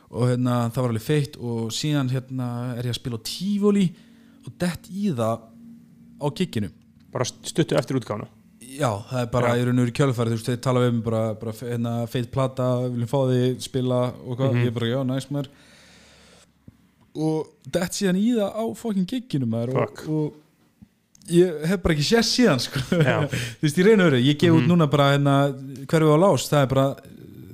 og 0.08 0.30
hérna, 0.30 0.58
það 0.72 0.84
var 0.84 0.94
alveg 0.94 1.06
feitt 1.06 1.38
og 1.44 1.70
síðan 1.76 2.12
hérna, 2.14 2.48
er 2.78 2.88
ég 2.88 2.96
að 2.96 3.00
spila 3.02 3.20
á 3.20 3.28
tífóli 3.28 3.86
og 4.48 4.56
dett 4.62 4.88
í 4.88 5.10
það 5.12 5.46
á 6.24 6.28
gigginu 6.40 6.72
Bara 7.12 7.28
stuttu 7.28 7.76
eftir 7.80 7.98
útgáfuna? 8.00 8.28
Já, 8.78 8.90
það 9.10 9.22
er 9.22 9.30
bara 9.32 9.52
Já. 9.56 9.60
í 9.62 9.66
raun 9.68 9.80
og 9.80 9.86
veru 9.86 9.96
kjölfæri 9.96 10.32
þú 10.32 10.38
veist, 10.38 10.50
þeir 10.52 10.60
tala 10.66 10.82
við 10.84 10.92
mig 10.98 11.06
bara, 11.08 11.22
bara 11.40 11.54
hérna, 11.60 11.94
feit 12.12 12.28
plata, 12.34 12.66
viljum 12.84 13.10
fá 13.10 13.20
því 13.30 13.40
spila 13.64 14.02
og 14.12 14.36
hvað, 14.38 14.58
ég 14.62 14.70
er 14.70 14.76
bara, 14.76 14.90
já, 14.92 14.98
næs 15.08 15.30
maður. 15.32 15.48
Og 17.18 17.70
dett 17.74 17.96
síðan 17.98 18.20
í 18.20 18.28
það 18.36 18.60
á 18.60 18.64
fokkin 18.78 19.08
gigginu 19.10 19.48
maður 19.50 19.80
og, 19.82 20.04
og 20.12 21.32
ég 21.34 21.64
hef 21.72 21.82
bara 21.84 21.96
ekki 21.96 22.06
sér 22.10 22.28
síðan 22.28 22.62
sko. 22.62 22.84
Þú 22.92 23.64
veist, 23.66 23.80
í 23.80 23.88
raun 23.88 24.04
og 24.04 24.12
veru, 24.12 24.22
ég 24.28 24.42
gef 24.44 24.60
út 24.60 24.68
núna 24.70 24.90
bara 24.92 25.14
hérna, 25.16 25.38
hverju 25.90 26.14
á 26.14 26.18
lás, 26.28 26.50
það 26.52 26.66
er 26.66 26.72
bara 26.76 26.88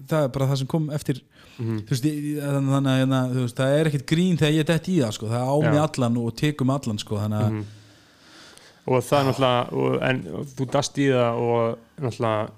það 0.09 0.25
er 0.27 0.33
bara 0.35 0.49
það 0.49 0.59
sem 0.63 0.71
kom 0.73 0.89
eftir 0.97 1.21
þú 1.59 1.89
veist, 1.89 2.03
ég- 2.09 2.41
þannig 2.41 2.89
að 2.89 2.99
hérna, 3.03 3.21
veist, 3.35 3.55
það 3.59 3.77
er 3.79 3.89
ekkert 3.91 4.05
grín 4.09 4.37
þegar 4.37 4.57
ég 4.57 4.65
dett 4.65 4.87
í 4.89 4.97
það, 5.03 5.11
sko, 5.13 5.27
það 5.29 5.45
á 5.45 5.55
Já. 5.61 5.69
mig 5.71 5.79
allan 5.83 6.17
og 6.23 6.35
tekum 6.35 6.69
allan, 6.73 6.97
sko, 6.99 7.15
þannig 7.21 7.41
að 7.43 7.51
Mhm. 7.51 7.63
og 8.87 9.03
það 9.03 9.19
er 9.19 9.27
náttúrulega 9.29 9.73
og, 9.73 10.01
en 10.03 10.23
þú 10.57 10.65
dast 10.71 10.97
í 10.97 11.07
það 11.13 11.39
og 11.39 11.77
náttúrulega 12.01 12.49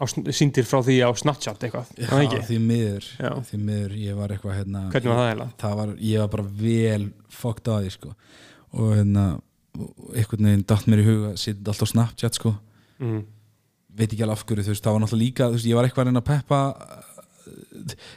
á, 0.00 0.04
sýndir 0.32 0.64
frá 0.64 0.80
því 0.80 0.94
á 1.04 1.10
Snapchat 1.12 1.58
eitthvað, 1.60 1.86
Já, 1.98 2.06
því 2.48 2.58
miður, 2.64 3.04
því 3.44 3.58
miður 3.60 3.92
ég 4.00 4.16
var 4.16 4.28
eitthvað 4.32 4.56
hérna 4.56 4.86
Hvernig 4.90 5.10
var 5.10 5.18
það 5.20 5.28
eiginlega? 5.30 5.52
það 5.58 5.76
var, 5.76 5.88
ég 6.00 6.18
var 6.22 6.28
bara 6.28 6.46
vel 6.62 7.12
fokkt 7.30 7.68
á 7.68 7.74
því 7.82 7.90
sko 7.92 8.14
og 8.72 8.94
hérna 8.96 9.26
og 9.78 10.14
einhvern 10.16 10.46
veginn 10.48 10.64
datt 10.66 10.86
mér 10.86 11.02
í 11.02 11.04
huga 11.06 11.36
sitt 11.38 11.60
alltaf 11.64 11.88
Snapchat 11.92 12.34
sko 12.34 12.54
Mm. 13.00 13.24
veit 13.96 14.10
ekki 14.12 14.22
alveg 14.22 14.32
af 14.38 14.44
hverju, 14.46 14.62
þú 14.64 14.72
veist, 14.74 14.82
það 14.84 14.92
var 14.92 15.00
náttúrulega 15.00 15.24
líka 15.24 15.44
þú 15.48 15.52
veist, 15.56 15.66
ég 15.66 15.74
var 15.74 15.84
eitthvað 15.84 16.02
að 16.04 16.08
reyna 16.10 16.20
að 16.20 16.30
peppa 16.30 16.58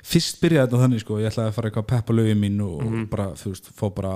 fyrst 0.03 0.39
byrjaði 0.41 0.67
þetta 0.67 0.81
þannig 0.83 1.03
sko 1.03 1.19
ég 1.21 1.31
ætlaði 1.31 1.51
að 1.51 1.57
fara 1.57 1.69
eitthvað 1.69 1.85
að 1.85 1.91
peppa 1.93 2.15
lögum 2.17 2.41
mín 2.43 2.61
og, 2.65 2.79
og 2.83 2.95
bara, 3.11 3.27
þú 3.39 3.53
veist, 3.53 3.69
fá 3.77 3.85
bara 3.93 4.13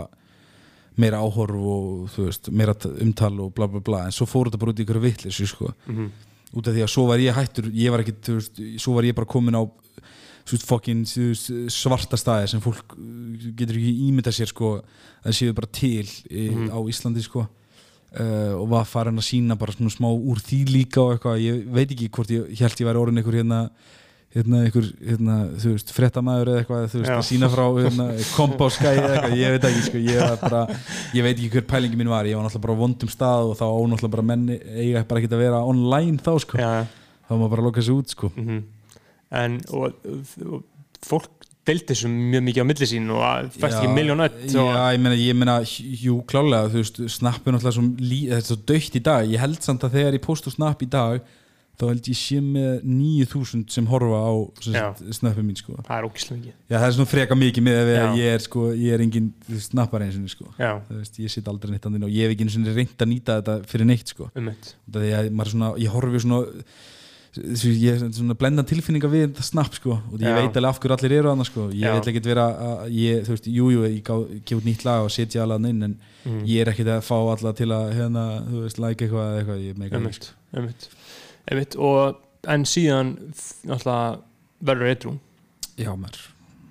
meira 0.98 1.22
áhorf 1.22 1.58
og 1.74 2.08
þú 2.14 2.28
veist, 2.28 2.50
meira 2.52 2.76
umtal 2.94 3.34
og 3.46 3.52
bla 3.58 3.68
bla 3.70 3.82
bla. 3.84 4.06
En 4.08 4.16
svo 4.16 4.28
fór 4.30 4.50
þetta 4.50 4.62
bara 4.62 4.74
út 4.74 4.82
í 4.82 4.86
ykkur 4.86 5.04
vittlis 5.04 5.42
sko. 5.52 5.74
Mhm. 5.88 6.08
út 6.58 6.68
af 6.68 6.74
því 6.74 6.84
að 6.86 6.92
svo 6.94 7.04
var 7.10 7.20
ég 7.20 7.36
hættur 7.36 7.66
ég 7.76 7.92
var 7.92 8.00
ekki, 8.00 8.14
þú 8.24 8.34
veist, 8.38 8.60
svo 8.80 8.94
var 8.96 9.04
ég 9.04 9.16
bara 9.16 9.28
komin 9.28 9.58
á 9.60 9.68
fokkin 10.64 11.04
svarta 11.68 12.16
staði 12.16 12.48
sem 12.48 12.62
fólk 12.64 12.96
uh, 12.96 13.52
getur 13.52 13.76
ekki 13.76 14.08
ímynda 14.08 14.32
sér 14.32 14.48
sko 14.48 14.78
að 14.80 15.36
séu 15.36 15.54
bara 15.54 15.68
til 15.68 16.08
í, 16.32 16.48
á 16.72 16.80
Íslandi 16.88 17.22
sko. 17.26 17.44
Uh, 18.08 18.56
og 18.56 18.70
var 18.72 18.88
farin 18.88 19.20
að 19.20 19.28
sína 19.28 19.58
bara 19.60 19.76
svona 19.76 19.92
smá 19.92 20.08
úr 20.08 20.40
því 20.40 20.62
líka 20.72 21.02
og 21.04 21.18
eitthvað, 21.18 21.42
ég 21.44 21.66
veit 21.76 21.92
ekki 21.92 22.08
hvort 22.16 22.32
ég 22.32 22.62
held 22.64 22.80
ég 22.80 22.88
væri 22.88 23.02
orðin 23.02 23.20
einhver 23.20 23.36
hérna 23.42 23.60
hérna 24.38 24.62
einhver, 24.66 24.88
hérna, 25.10 25.36
þú 25.62 25.74
veist, 25.74 25.92
fréttamaður 25.96 26.52
eða 26.54 26.62
eitthvað, 26.64 26.86
þú 26.94 27.02
veist, 27.02 27.14
að 27.18 27.26
sína 27.28 27.50
frá 27.54 27.64
hérna, 27.78 28.08
kompáskæði 28.38 29.02
eða 29.04 29.12
eitthvað, 29.18 29.36
ég 29.42 29.56
veit 29.56 29.68
ekki 29.72 29.84
sko, 29.88 30.02
ég, 30.08 30.34
bara, 30.44 30.62
ég 31.18 31.28
veit 31.28 31.34
ekki 31.36 31.52
hver 31.58 31.68
pælingi 31.74 32.00
mín 32.00 32.12
var 32.14 32.30
ég 32.30 32.38
var 32.40 32.46
náttúrulega 32.48 32.66
bara 32.68 32.78
á 32.78 32.82
vondum 32.84 33.12
stað 33.14 33.52
og 33.52 33.58
þá 33.60 33.66
ónáttúrulega 33.68 34.16
bara 34.18 34.28
menni 34.32 34.60
eiga 34.78 35.04
bara 35.10 35.24
ekki 35.24 35.32
að 35.34 35.44
vera 35.46 35.64
online 35.68 36.22
þá 36.24 36.32
sko, 36.46 36.62
Já, 36.62 36.72
þá 37.28 37.34
má 37.42 37.48
bara 37.52 37.66
loka 37.68 37.82
þessu 37.82 37.98
út 38.02 38.14
sko. 38.16 38.32
Mhm. 38.36 38.64
en 39.38 39.58
og, 39.76 39.98
og 40.48 40.62
fólk 41.04 41.34
deildi 41.68 41.92
þessu 41.92 42.08
mjög 42.12 42.44
mikið 42.48 42.64
á 42.64 42.70
milli 42.70 42.88
sín 42.88 43.10
og 43.12 43.50
fæst 43.58 43.76
ekki 43.82 43.90
miljón 43.92 44.24
öll 44.24 44.38
og, 44.62 44.70
Já, 44.72 44.86
ég 44.96 45.02
meina, 45.04 45.18
ég 45.20 45.36
meina, 45.36 45.58
jú, 46.04 46.22
klálega 46.30 46.70
þú 46.72 46.84
veist, 46.84 47.02
snapp 47.18 47.44
er 47.44 47.58
náttúrulega 47.58 47.76
svo, 47.76 47.84
lí, 48.00 48.22
þetta 48.30 48.40
er 48.40 48.48
svo 48.48 48.60
dögt 48.72 48.96
í 48.96 49.02
dag, 49.04 49.28
ég 49.34 49.44
held 49.44 49.60
samt 49.66 49.84
að 49.84 49.98
þegar 49.98 50.16
ég 50.16 50.24
posta 50.24 50.54
snapp 50.54 50.86
í 50.86 50.88
dag, 50.94 51.20
þá 51.78 51.84
held 51.92 52.08
ég 52.10 52.18
sé 52.18 52.40
með 52.42 52.82
9000 52.90 53.68
sem 53.70 53.86
horfa 53.92 54.18
á 54.18 54.34
snappi 55.14 55.44
mín, 55.46 55.58
sko. 55.60 55.76
Það 55.86 56.00
er 56.00 56.08
ógislega 56.10 56.40
mikið. 56.40 56.56
Já, 56.72 56.76
það 56.80 56.88
er 56.88 56.96
svona 56.98 57.12
freka 57.12 57.38
mikið 57.38 57.66
með 57.68 57.92
að 57.94 58.18
ég 58.18 58.34
er, 58.34 58.44
sko, 58.48 58.66
ég 58.74 58.96
er 58.98 59.06
engin 59.06 59.30
snappar 59.62 60.02
eins 60.08 60.18
og, 60.18 60.28
sko. 60.34 60.50
Veist, 60.90 61.20
ég 61.22 61.30
sitt 61.36 61.48
aldrei 61.48 61.76
neitt 61.76 61.86
andinn 61.86 62.08
og 62.10 62.14
ég 62.14 62.26
hef 62.26 62.34
ekki 62.34 62.50
reynd 62.74 62.98
að 63.06 63.12
nýta 63.14 63.40
þetta 63.42 63.60
fyrir 63.70 63.86
neitt, 63.92 64.08
sko. 64.16 64.32
Um 64.36 64.50
að 64.50 65.52
svona, 65.54 65.74
ég 65.78 65.94
horfi 65.94 66.24
svona 66.26 66.46
ég 67.38 67.92
er 67.94 68.00
svona 68.10 68.34
blenda 68.40 68.64
tilfinninga 68.66 69.10
við 69.12 69.28
þetta 69.28 69.44
snapp 69.46 69.76
sko. 69.78 69.98
Og 70.12 70.18
ég 70.22 70.26
Já. 70.32 70.36
veit 70.40 70.56
alveg 70.58 70.70
af 70.72 70.80
hverju 70.82 70.96
allir 70.98 71.14
eru 71.20 71.30
annars 71.32 71.52
sko. 71.52 71.68
Ég 71.70 71.86
Já. 71.86 71.94
vil 71.94 72.12
ekkert 72.14 72.30
vera 72.32 72.46
að 72.58 72.96
ég, 72.98 73.20
þú 73.28 73.34
veist, 73.36 73.50
jú, 73.54 73.68
jú, 73.76 73.84
ég 73.86 74.42
gef 74.48 74.58
út 74.58 74.66
nýtt 74.66 74.86
lag 74.88 75.04
og 75.06 75.12
setja 75.14 75.44
alveg 75.46 75.70
inn 75.70 75.84
en 75.84 75.98
Mhm. 76.26 76.44
ég 76.46 76.62
er 76.62 76.72
ekkert 76.74 76.90
að 76.92 77.06
fá 77.08 77.16
alla 77.38 77.54
til 77.54 77.68
að 77.72 77.94
hérna, 77.94 78.24
þú 78.50 78.64
veist, 78.66 78.80
like 78.80 79.06
eitthvað 79.06 79.28
eða 79.28 79.38
eitthvað, 79.44 79.62
ég 79.68 79.78
meika 79.78 79.96
um 79.98 80.08
eitt 81.52 81.78
og 81.80 82.20
en 82.48 82.66
síðan 82.68 83.16
verður 83.68 84.92
eitthrú 84.92 85.16
Já, 85.78 85.92
maður. 85.94 86.24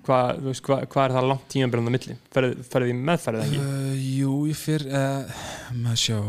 Hvað 0.07 0.41
hva, 0.63 0.77
hva 0.87 1.03
er 1.03 1.13
það 1.15 1.25
langt 1.27 1.47
tímabyrjandi 1.51 1.91
á 1.91 1.95
milli? 1.95 2.15
Ferði, 2.35 2.65
ferði 2.71 2.91
í 2.91 2.97
meðferðið 3.07 3.45
ekki? 3.45 3.61
Uh, 3.63 4.03
jú, 4.17 4.35
ég 4.47 4.59
fer 4.59 4.85
uh, 4.87 5.41
maður 5.75 6.01
sjá, 6.03 6.19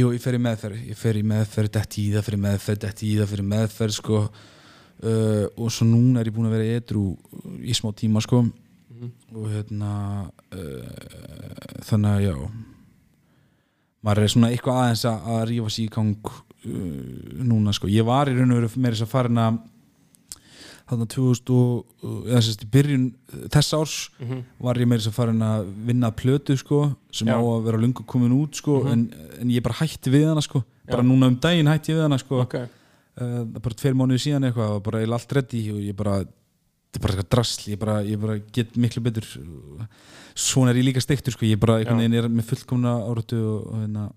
jú, 0.00 0.10
ég 0.12 0.24
fer 0.24 0.36
í 0.36 0.40
meðferð. 0.44 0.82
Ég 0.90 1.00
fer 1.00 1.20
í 1.20 1.24
meðferð, 1.28 1.70
dætt 1.76 1.98
í 2.00 2.04
það 2.14 2.26
fer 2.26 2.36
í 2.36 2.40
meðferð, 2.44 2.82
dætt 2.84 3.04
í 3.04 3.12
það 3.20 3.30
fer 3.32 3.42
í 3.42 3.46
meðferð 3.52 3.96
sko, 3.98 4.20
uh, 4.24 5.44
og 5.52 5.72
svo 5.72 5.88
núna 5.88 6.20
er 6.20 6.30
ég 6.30 6.36
búin 6.36 6.48
að 6.48 6.56
vera 6.58 6.80
edru 6.80 7.06
í 7.60 7.76
smá 7.76 7.90
tíma 7.96 8.24
sko. 8.24 8.44
Og 9.34 9.48
hérna 9.50 9.90
þannig 11.84 12.10
að 12.14 12.22
já. 12.24 12.36
Maður 14.04 14.24
er 14.24 14.32
svona 14.32 14.52
eitthvað 14.52 14.80
aðeins 14.80 15.02
að, 15.10 15.42
rífa 15.50 15.72
sér 15.74 15.84
í 15.84 15.92
gang 15.92 16.36
núna 16.64 17.72
sko, 17.76 17.88
ég 17.92 18.04
var 18.06 18.28
í 18.30 18.34
raun 18.36 18.50
og 18.54 18.60
veru 18.62 18.70
meira 18.80 18.96
þess 18.96 19.06
að 19.06 19.12
farin 19.14 19.40
að 19.42 19.58
þarna 20.84 21.06
2000 21.08 21.50
og 21.56 22.26
eða 22.28 22.40
sérst 22.44 22.64
í 22.66 22.68
byrjun 22.74 23.04
þess 23.52 23.72
árs 23.78 23.94
Mhm. 24.20 24.42
var 24.60 24.76
ég 24.76 24.86
meira 24.88 25.00
þess 25.00 25.08
að 25.12 25.16
farin 25.18 25.40
að 25.42 25.66
vinna 25.86 26.10
að 26.10 26.16
plötu 26.20 26.56
sko, 26.60 26.96
sem 27.10 27.28
Já. 27.28 27.34
á 27.36 27.40
að 27.40 27.64
vera 27.64 27.78
lungu 27.80 28.04
komin 28.06 28.32
út 28.36 28.54
sko, 28.60 28.86
en, 28.92 29.08
en 29.40 29.48
ég 29.48 29.62
bara 29.62 29.74
hætti 29.80 30.10
við 30.12 30.28
hana 30.28 30.42
sko, 30.44 30.62
bara 30.86 31.02
Já. 31.02 31.06
núna 31.08 31.26
um 31.32 31.36
daginn 31.40 31.66
hætti 31.72 31.92
ég 31.92 31.96
við 31.98 32.02
hana 32.04 32.18
sko, 32.18 32.40
ok, 32.44 32.54
uh, 32.54 33.44
bara 33.44 33.74
tveir 33.80 33.94
mánuði 33.96 34.20
síðan 34.28 34.44
eitthvað 34.50 34.82
bara 34.84 35.00
ég 35.00 35.12
allt 35.12 35.32
reddi 35.32 35.62
og 35.72 35.80
ég 35.80 35.96
bara 35.96 36.18
þetta 36.20 37.00
er 37.00 37.00
bara 37.00 37.14
eitthvað 37.14 37.30
drasl, 37.30 37.70
ég 37.72 37.78
bara, 37.78 37.96
ég 38.04 38.20
bara 38.20 38.38
get 38.52 38.76
miklu 38.76 39.02
betur. 39.02 39.24
Svona 40.36 40.70
er 40.70 40.76
ég 40.78 40.84
líka 40.92 41.00
steiktur 41.02 41.32
sko, 41.32 41.46
ég 41.46 41.58
bara 41.58 41.78
veginn 41.82 42.14
er 42.14 42.28
með 42.28 42.44
fullkomna 42.52 42.92
áratu 43.08 43.38
og 43.40 43.72
hérna 43.80 44.12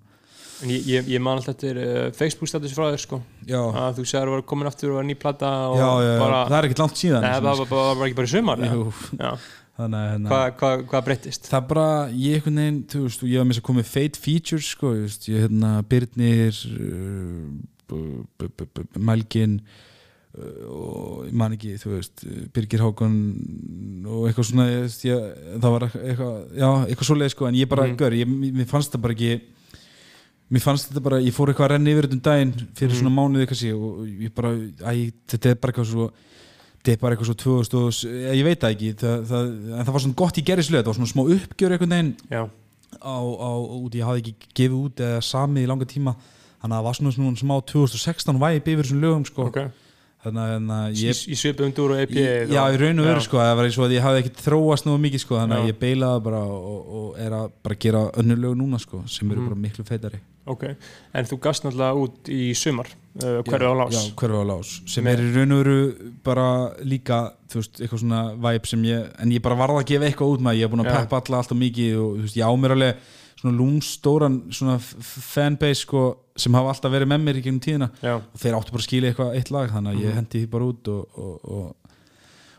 en 0.64 0.70
ég, 0.74 0.82
ég, 0.90 1.02
ég 1.14 1.20
man 1.22 1.38
alltaf 1.38 1.54
eftir 1.56 1.76
uh, 1.82 2.08
Facebook 2.18 2.50
status 2.50 2.74
frá 2.74 2.86
þér 2.92 3.02
sko. 3.04 3.18
Já, 3.48 3.60
að 3.62 3.92
þú 4.00 4.04
segir 4.10 4.24
að 4.24 4.28
þú 4.28 4.32
var 4.38 4.44
komin 4.50 4.70
aftur 4.72 4.90
og 4.94 4.98
var 5.00 5.06
ný 5.08 5.16
plata 5.20 5.52
og 5.70 5.78
já, 5.78 5.90
já, 6.08 6.12
bara, 6.24 6.40
það 6.50 6.58
er 6.60 6.64
ekkert 6.70 6.84
langt 6.86 6.98
síðan 7.04 7.22
Nei, 7.28 7.32
það 7.38 7.48
var, 7.48 7.56
var, 7.72 7.96
var 8.02 8.06
ekki 8.10 8.20
bara 8.22 8.34
sumar 8.34 8.58
þannig 9.78 10.00
að 10.02 10.08
hérna, 10.10 10.28
hvað 10.32 10.46
hva, 10.58 10.70
hva 10.90 11.00
breyttist? 11.06 11.44
Það 11.52 11.64
bara, 11.70 11.88
ég 12.18 12.34
einhvern 12.40 12.58
veginn 12.64 12.80
þú 12.90 13.00
veist, 13.04 13.22
ég 13.30 13.38
var 13.38 13.46
með 13.46 13.54
þess 13.54 13.62
að 13.62 13.68
komið 13.68 13.86
fate 13.92 14.18
features 14.24 14.68
sko, 14.74 14.88
ég 14.98 15.04
veist, 15.06 15.24
ég 15.30 15.38
hérna, 15.46 15.70
Byrnir 15.92 16.56
uh, 16.74 17.46
Mælgin 18.98 19.60
uh, 19.62 19.68
og 20.72 21.28
ég 21.28 21.36
man 21.38 21.54
ekki, 21.56 21.76
þú 21.82 21.90
veist 21.96 22.24
Birgir 22.56 22.82
Hákon 22.84 23.16
og 24.08 24.26
eitthvað 24.30 24.48
svona 24.50 24.66
ég, 24.72 24.82
veist, 24.88 25.02
það 25.62 25.72
var 25.76 25.84
eitthvað 25.92 26.36
já, 26.58 26.70
eitthvað 26.88 27.10
svoleið 27.12 27.32
sko, 27.36 27.44
en 27.52 27.60
ég 27.62 27.68
bara, 27.72 27.84
Mhm. 27.88 27.94
mm. 28.02 28.18
ég, 28.18 28.26
mér 28.58 28.68
fannst 28.74 28.92
það 28.96 29.04
bara 29.06 29.16
ekki 29.18 29.32
mér 30.52 30.62
fannst 30.64 30.90
þetta 30.90 31.04
bara, 31.04 31.18
ég 31.20 31.34
fór 31.36 31.50
eitthvað 31.52 31.68
að 31.68 31.72
renna 31.76 31.92
yfir 31.92 32.08
þetta 32.08 32.18
um 32.18 32.24
daginn 32.28 32.54
fyrir 32.78 32.94
Mhm. 32.94 33.00
svona 33.02 33.16
mánuði 33.18 33.48
kannski 33.50 33.72
og 33.76 34.08
ég 34.08 34.34
bara, 34.34 34.52
æ, 34.56 35.12
þetta 35.28 35.50
er 35.52 35.56
bara 35.56 35.74
eitthvað 35.74 35.92
svo 35.92 36.12
þetta 36.84 36.92
er 36.94 36.98
bara 37.02 37.16
eitthvað 37.16 37.26
svo 37.28 37.36
2000 37.36 37.74
og, 37.76 37.90
ég, 37.92 38.36
ég 38.38 38.44
veit 38.48 38.60
það 38.62 38.76
ekki, 38.76 38.94
það, 38.96 39.26
það, 39.28 39.44
en 39.80 39.86
það 39.86 39.92
var 39.98 40.02
svona 40.06 40.16
gott 40.16 40.38
í 40.38 40.44
gerðislega, 40.48 40.84
það 40.84 40.92
var 40.94 41.00
svona 41.02 41.14
smá 41.14 41.24
uppgjör 41.36 41.72
einhvern 41.76 41.96
veginn 41.96 42.16
já, 42.32 42.44
á, 43.04 43.16
á, 43.20 43.52
út, 43.84 43.92
ég 44.00 44.06
hafði 44.08 44.22
ekki 44.24 44.36
gefið 44.56 44.78
út 44.88 44.96
eða 45.04 45.20
samið 45.22 45.64
í 45.64 45.68
langa 45.68 45.86
tíma 45.86 46.16
þannig 46.62 46.74
að 46.74 46.80
það 46.80 46.88
var 46.88 46.94
svona, 46.96 47.12
svona 47.18 47.36
smá 47.44 47.56
2016 47.68 48.40
væp 48.40 48.64
yfir 48.72 48.84
þessum 48.88 49.02
lögum 49.04 49.26
sko. 49.28 49.48
ok 49.52 49.60
þannig 50.24 50.72
að- 50.72 50.96
ég 50.98 51.20
í 51.28 51.36
svipum 51.38 51.72
dúr 51.74 51.92
og 51.94 52.00
EP 52.02 52.10
Í- 52.12 52.50
Já, 52.52 52.64
í 52.74 52.78
raun 52.80 53.00
og 53.00 53.06
veru 53.06 53.22
sko, 53.22 53.38
það 53.38 53.56
var 53.56 53.66
eins 53.68 53.78
og 53.78 53.86
að 53.86 53.94
ég 53.96 54.02
hafði 54.02 54.24
ekkert 54.24 54.42
þróast 54.48 54.86
nú 54.88 54.96
mikið 54.98 55.20
sko, 55.22 55.36
þannig 55.38 55.58
að 55.60 55.68
ég 55.68 55.78
beilaði 55.80 56.24
bara 56.24 56.40
og, 56.42 56.88
og 56.88 57.20
er 57.20 57.32
að 57.32 57.52
bara 57.64 57.76
gera 57.76 58.02
önnur 58.18 58.40
lög 58.42 58.56
núna 58.58 58.80
sko, 58.80 59.04
sem 59.08 59.30
eru 59.32 59.42
Mhm. 59.42 59.48
bara 59.50 59.60
miklu 59.62 59.84
feitari 59.86 60.20
ok, 60.48 60.64
en 61.14 61.26
þú 61.30 61.40
gast 61.44 61.64
náttúrulega 61.66 62.02
út 62.04 62.32
í 62.34 62.54
sumar 62.58 62.88
uh, 63.24 63.42
hverju 63.48 63.70
á 63.72 63.76
lás. 63.82 63.94
Já, 63.98 64.14
hverfi 64.22 64.42
á 64.42 64.46
lás, 64.50 64.72
sem 64.94 65.08
er 65.12 65.22
í 65.24 65.30
raun 65.36 65.52
og 65.58 65.62
veru 65.64 65.78
bara 66.24 66.48
líka, 66.88 67.20
þú 67.52 67.62
veist, 67.62 67.80
eitthvað 67.82 68.04
svona 68.04 68.24
væp 68.48 68.68
sem 68.72 68.84
ég, 68.90 69.08
en 69.24 69.32
ég 69.36 69.42
bara 69.46 69.60
varð 69.60 69.82
að 69.82 69.88
gefa 69.94 70.10
eitthvað 70.10 70.34
út 70.38 70.44
með, 70.48 70.60
ég 70.62 70.68
er 70.70 70.74
búin 70.74 70.86
að 70.86 70.92
peppa 70.96 71.22
alla 71.22 71.42
alltaf 71.44 71.58
mikið 71.62 71.98
og 72.02 72.12
þú 72.18 72.26
veist, 72.28 72.38
ég 72.42 72.48
á 72.48 72.54
mér 72.58 72.76
alveg 72.78 73.08
svona 73.38 73.54
lúmstóran 73.60 74.38
svona 74.50 74.80
fanbase 74.82 75.84
sko, 75.86 76.04
sem 76.38 76.54
hafa 76.58 76.72
alltaf 76.74 76.92
verið 76.94 77.12
með 77.12 77.22
mér 77.28 77.38
í 77.38 77.44
gegnum 77.46 77.60
tíðina. 77.62 77.92
Já, 78.02 78.16
og 78.18 78.40
þeir 78.42 78.56
áttu 78.58 78.74
bara 78.74 78.82
að 78.82 78.88
skilja 78.88 79.12
eitthvað 79.12 79.36
eitt 79.38 79.52
lag 79.54 79.70
þannig 79.76 79.92
að 79.94 80.00
ég 80.02 80.10
Mhm. 80.10 80.16
hendi 80.18 80.40
því 80.42 80.50
bara 80.56 80.66
út 80.72 80.88
og, 80.88 81.06
og, 81.18 81.36
og, 81.58 81.76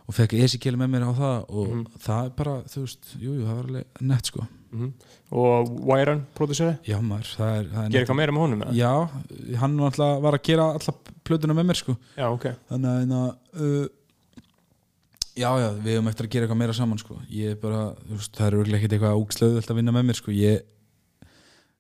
og 0.09 0.17
fekk 0.17 0.33
Ezekiel 0.41 0.79
með 0.81 0.89
mér 0.95 1.05
á 1.05 1.13
það 1.13 1.39
og 1.49 1.69
Mhm. 1.69 1.83
það 2.07 2.25
er 2.25 2.31
bara, 2.39 2.55
þú 2.73 2.81
veist, 2.87 3.11
jú, 3.21 3.35
jú, 3.35 3.43
það 3.45 3.57
var 3.59 3.67
alveg 3.69 3.85
nett 4.13 4.31
sko 4.33 4.47
mhm. 4.73 4.93
og 5.33 5.71
Wyron, 5.89 6.23
prodúseri 6.35 6.79
já 6.89 6.97
maður, 7.01 7.29
það 7.37 7.53
er, 7.59 7.69
það 7.75 7.85
er 7.85 7.91
gerir 7.93 8.01
eitthvað 8.07 8.21
meira 8.23 8.33
með 8.33 8.45
honum 8.47 8.63
eða? 8.65 8.75
já, 8.79 9.59
hann 9.61 9.77
var 9.79 9.93
alltaf 9.93 10.23
var 10.25 10.39
að 10.39 10.43
gera 10.49 10.67
alla 10.79 10.95
plötuna 11.29 11.55
með 11.59 11.69
mér 11.71 11.81
sko 11.83 11.97
já, 12.17 12.27
ok, 12.33 12.49
þannig 12.73 12.91
að 12.91 12.99
hérna, 13.03 13.23
uh, 13.61 13.87
já, 15.39 15.51
já, 15.63 15.69
við 15.85 15.95
höfum 15.99 16.09
eftir 16.11 16.27
að 16.27 16.33
gera 16.35 16.47
eitthvað 16.49 16.63
meira 16.65 16.73
saman 16.81 16.99
sko. 16.99 17.21
ég 17.31 17.51
er 17.53 17.61
bara, 17.63 17.83
þú 18.09 18.17
veist, 18.17 18.33
það 18.35 18.47
er 18.49 18.57
örugglega 18.59 18.81
ekkert 18.81 18.97
eitthvað 18.97 19.23
úkslöðu 19.23 19.61
að 19.63 19.77
vinna 19.79 19.93
með 19.95 20.09
mér 20.09 20.19
sko. 20.19 20.33
ég, 20.35 20.63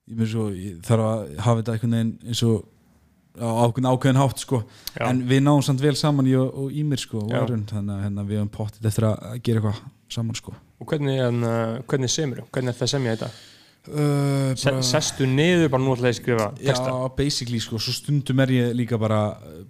ég, 0.09 0.27
svo, 0.31 0.51
ég 0.55 0.77
þarf 0.87 1.09
að 1.09 1.39
hafa 1.47 1.63
þetta 1.63 1.75
einhvern 1.79 1.97
veginn 1.97 2.13
eins 2.29 2.43
og 2.47 2.65
á 3.37 3.49
ákveðin, 3.69 4.17
hátt 4.19 4.39
sko. 4.43 4.63
já, 4.97 5.05
en 5.09 5.21
við 5.29 5.43
náum 5.45 5.61
samt 5.63 5.81
vel 5.85 5.95
saman 5.99 6.27
ég 6.27 6.41
og, 6.41 6.55
og 6.65 6.73
Ímir 6.73 6.99
sko, 7.03 7.21
Já. 7.29 7.37
Warren, 7.43 7.67
þannig 7.69 7.95
að 7.95 8.03
hérna, 8.07 8.25
við 8.31 8.41
höfum 8.41 8.51
pottið 8.57 8.89
eftir 8.91 9.07
að 9.11 9.29
að 9.29 9.43
gera 9.47 9.61
eitthvað 9.61 9.83
saman 10.09 10.35
sko. 10.41 10.55
og 10.81 10.87
hvernig, 10.89 11.21
en, 11.29 11.45
uh, 11.45 11.79
hvernig 11.91 12.11
semur 12.11 12.43
hvernig 12.51 12.73
er 12.75 12.79
það 12.81 12.93
semja 12.95 13.15
þetta 13.17 13.31
uh, 13.93 14.51
Se, 14.59 14.75
sestu 14.91 15.27
niður 15.29 15.71
bara 15.75 15.83
nú 15.85 15.95
ég 15.97 16.05
að 16.09 16.19
skrifa 16.19 16.49
já, 16.59 16.73
texta 16.73 16.97
basically 17.19 17.61
sko, 17.63 17.79
svo 17.83 17.95
stundum 17.95 18.41
er 18.45 18.53
ég 18.57 18.75
líka 18.79 18.99
bara, 19.01 19.23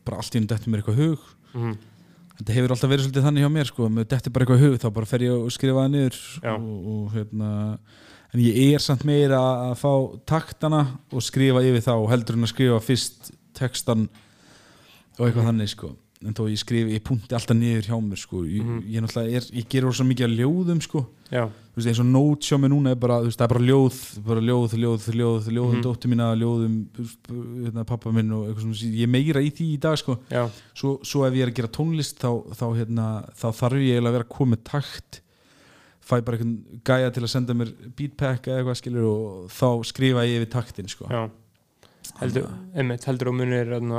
bara 0.04 0.20
allt 0.22 0.34
í 0.36 0.40
enn 0.40 0.48
dættum 0.50 0.72
mér 0.74 0.82
eitthvað 0.84 1.02
hug 1.04 1.34
Mhm. 1.58 1.78
þetta 2.38 2.52
hefur 2.54 2.70
alltaf 2.74 2.90
verið 2.92 3.06
svolítið 3.06 3.24
þannig 3.24 3.42
hjá 3.46 3.50
mér 3.54 3.66
sko, 3.70 3.86
með 3.88 4.04
þetta 4.12 4.28
er 4.28 4.32
bara 4.34 4.44
eitthvað 4.44 4.60
í 4.60 4.66
hug 4.68 4.74
þá 4.82 4.88
bara 4.94 5.06
fer 5.08 5.22
ég 5.24 5.32
og 5.32 5.48
skrifa 5.54 5.80
það 5.86 5.94
niður 5.94 6.18
Já. 6.44 6.52
og, 6.54 6.76
og 6.92 7.14
hérna 7.16 7.48
en 8.34 8.42
ég 8.44 8.74
er 8.76 8.82
samt 8.84 9.04
meira 9.08 9.38
að 9.40 9.74
fá 9.80 9.92
taktana 10.28 10.82
og 11.10 11.24
skrifa 11.24 11.62
yfir 11.64 11.80
þá 11.86 11.94
heldur 12.12 12.36
en 12.36 12.44
að 12.44 12.52
skrifa 12.52 12.80
fyrst 12.84 13.30
textan 13.58 14.08
og 15.18 15.26
eitthvað 15.26 15.50
þannig 15.50 15.72
sko. 15.74 15.94
En 16.26 16.34
þó 16.34 16.48
ég 16.50 16.58
skrifi, 16.58 16.96
ég 16.96 17.02
punti 17.06 17.34
alltaf 17.36 17.54
niður 17.54 17.86
hjá 17.86 17.94
mér 18.02 18.18
sko, 18.18 18.40
ég, 18.50 18.70
ég 18.90 19.02
náttúrulega 19.04 19.38
er, 19.38 19.44
ég 19.54 19.66
ger 19.70 19.84
svo 19.94 20.06
mikið 20.08 20.26
að 20.26 20.32
ljóðum 20.40 20.80
sko, 20.82 21.02
já, 21.30 21.44
þú 21.46 21.78
veist 21.78 21.90
eins 21.92 22.00
og 22.02 22.08
nót 22.08 22.48
sjá 22.48 22.58
mig 22.58 22.72
núna 22.72 22.90
er 22.90 22.98
bara, 22.98 23.20
þú 23.22 23.28
veist, 23.28 23.38
það 23.38 23.46
er 23.46 23.52
bara 23.52 23.66
ljóð 23.68 24.00
bara 24.26 24.42
ljóð, 24.48 24.74
ljóð, 24.82 25.06
ljóð, 25.14 25.46
ljóð 25.54 25.76
um 25.76 25.84
dóttur 25.84 26.10
mína 26.10 26.26
ljóðum, 26.40 26.74
hérna, 27.28 27.86
pappa 27.86 28.14
minn 28.16 28.34
og 28.34 28.48
eitthvað 28.48 28.66
svona, 28.66 28.92
ég 28.98 29.14
meira 29.14 29.44
í 29.46 29.54
því 29.54 29.70
í 29.76 29.80
dag 29.86 30.02
sko. 30.02 30.18
Svo, 30.74 30.96
svo 31.06 31.22
ef 31.28 31.38
ég 31.38 31.46
er 31.46 31.54
að 31.54 31.58
gera 31.60 31.74
tónlist 31.78 32.18
þá, 32.18 32.30
þá, 32.50 32.66
hérna, 32.80 33.08
þá 33.38 33.48
þarf 33.62 33.78
ég 33.86 33.94
eiginlega 34.00 34.10
að 34.10 34.18
vera 34.18 34.50
með 34.50 34.64
takt. 34.74 35.22
Fæ 36.08 36.16
bara 36.24 36.40
einhvern 36.40 36.82
gæja 36.88 37.14
til 37.14 37.22
að 37.22 37.30
senda 37.36 37.54
mér 37.54 37.70
beatpack 37.94 38.48
eða 38.48 38.64
eitthvað 38.64 38.80
skilur 38.80 39.06
og 39.06 39.52
þá 39.54 39.68
skrifa 39.86 40.26
ég 40.26 40.40
yfir 40.40 40.50
taktin 40.56 40.90
sko. 40.90 41.06
já 41.06 41.28
heldur, 42.20 42.48
einmitt, 42.74 43.04
heldur 43.08 43.32
og 43.32 43.38
munir 43.38 43.74
að 43.78 43.92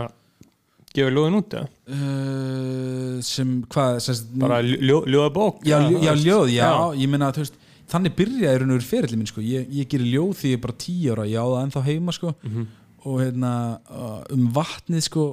gefa 0.96 1.12
ljóðin 1.14 1.38
út 1.38 1.56
eða? 1.60 1.68
uh, 1.94 3.18
sem 3.26 3.56
hvað 3.70 4.00
sem, 4.06 4.22
bara 4.42 4.60
ljó, 4.66 5.04
ljóðabók 5.06 5.62
já, 5.68 5.78
ljó, 5.86 6.00
já, 6.02 6.14
ljóð, 6.18 6.54
já, 6.56 6.70
ég 6.98 7.12
meina 7.12 7.30
þú 7.36 7.44
veist 7.46 7.60
þannig 7.90 8.16
byrjaði 8.18 8.62
raun 8.62 8.74
og 8.74 8.78
veru 8.80 8.88
ferilli 8.90 9.18
minn 9.20 9.30
sko. 9.30 9.44
ég, 9.46 9.70
ég 9.74 9.88
gerir 9.90 10.12
ljóð 10.14 10.34
því 10.40 10.52
ég 10.52 10.60
er 10.60 10.66
bara 10.66 10.80
tíu 10.86 11.14
ára 11.16 11.30
ég 11.30 11.42
á 11.42 11.46
það 11.50 11.64
ennþá 11.64 11.86
heima 11.88 12.16
sko. 12.16 12.34
Mhm. 12.46 12.68
og 13.10 13.22
hérna 13.24 13.54
uh, 13.88 14.20
um 14.36 14.50
vatnið 14.54 15.06
sko, 15.08 15.24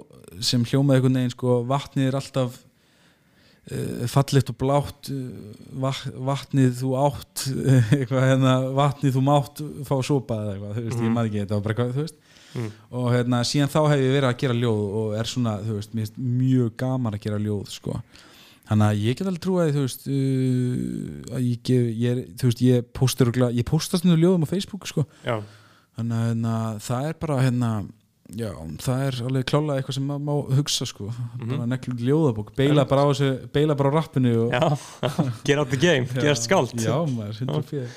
sem 0.40 0.62
hljómaði 0.64 1.00
einhvern 1.00 1.18
veginn 1.18 1.34
sko, 1.34 1.56
vatnið 1.66 2.06
er 2.06 2.16
alltaf 2.20 2.60
uh, 3.72 4.04
fallegt 4.12 4.52
og 4.52 4.58
blátt 4.60 5.10
uh, 5.10 5.56
vat, 5.82 6.04
vatnið 6.14 6.76
þú 6.82 6.92
átt 7.00 7.46
eitthvað 7.96 8.28
hérna 8.30 8.54
vatnið 8.76 9.16
þú 9.18 9.24
mátt 9.26 9.64
fá 9.88 9.96
sopa 10.06 10.38
eða 10.44 10.54
eitthvað, 10.54 10.78
þú 10.78 10.86
veist, 10.86 11.02
ég 11.02 11.16
maður 11.16 11.32
ekki 11.32 11.42
þetta 11.42 11.58
var 11.58 11.66
bara 11.66 11.74
eitthvað, 11.76 11.96
þú 11.96 12.06
veist 12.06 12.22
Mm. 12.56 12.70
og 12.96 13.10
hérna 13.12 13.42
síðan 13.44 13.72
þá 13.72 13.80
hef 13.90 14.00
ég 14.00 14.14
verið 14.14 14.28
að 14.30 14.38
gera 14.42 14.56
ljóð 14.56 14.84
og 15.00 15.18
er 15.20 15.28
svona, 15.30 15.56
þú 15.64 15.76
veist, 15.76 15.92
finnst 15.92 16.16
mjög 16.20 16.70
gaman 16.80 17.16
að 17.16 17.26
gera 17.26 17.40
ljóð, 17.42 17.66
sko. 17.74 17.98
Þannig 18.66 18.86
að 18.86 19.02
ég 19.04 19.18
get 19.18 19.28
alveg 19.30 19.42
trúið, 19.44 19.74
þú 19.76 19.84
veist 19.84 20.08
uh, 20.10 21.36
að 21.36 21.44
ég, 21.44 21.60
gef, 21.68 21.84
ég 22.02 22.24
þú 22.40 22.48
veist, 22.50 22.64
ég 22.66 22.88
póstur 22.96 23.30
ég 23.44 23.68
póstast 23.68 24.08
nú 24.08 24.16
ljóðum 24.16 24.48
á 24.48 24.52
Facebook, 24.54 24.88
sko. 24.90 25.06
Já, 25.26 25.38
þannig 26.00 26.18
að 26.18 26.26
hérna, 26.32 26.56
það 26.88 27.12
er 27.12 27.20
bara 27.22 27.38
hérna, 27.44 27.70
já, 28.40 28.50
það 28.88 29.04
er 29.04 29.20
alveg 29.28 29.46
klálega 29.52 29.78
eitthvað 29.82 29.98
sem 30.00 30.10
maður 30.10 30.26
má 30.26 30.58
hugsa, 30.58 30.90
sko. 30.90 31.12
Bara 31.44 31.70
neklu 31.76 31.94
ljóðabók, 32.00 32.56
beila 32.58 32.88
bara 32.88 33.06
á 33.06 33.08
þessu 33.12 33.30
beila 33.54 33.78
bara 33.78 33.92
á 33.92 33.96
rappinu 34.00 34.34
og 34.48 34.56
já. 34.56 34.66
Get 35.44 35.60
out 35.60 35.70
the 35.70 35.78
game, 35.78 36.08
gerast 36.24 36.48
skáld. 36.48 36.74
Já, 36.80 36.96
maður, 37.04 37.44
104 37.44 37.88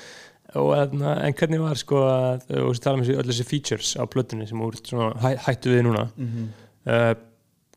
og 0.58 0.70
hérna, 0.74 1.14
en 1.26 1.34
hvernig 1.38 1.60
var 1.62 1.78
sko 1.78 2.00
að 2.08 2.44
þú 2.48 2.66
veist 2.68 2.82
tala 2.84 2.98
um 2.98 3.04
öll 3.04 3.28
þessi 3.30 3.46
features 3.48 3.96
á 4.00 4.02
plötunni 4.10 4.48
sem 4.48 4.60
úr 4.60 4.74
hæ, 5.22 5.34
hættu 5.46 5.70
við 5.74 5.84
núna? 5.86 6.06
Mhm. 6.16 6.46
uh, 6.86 7.12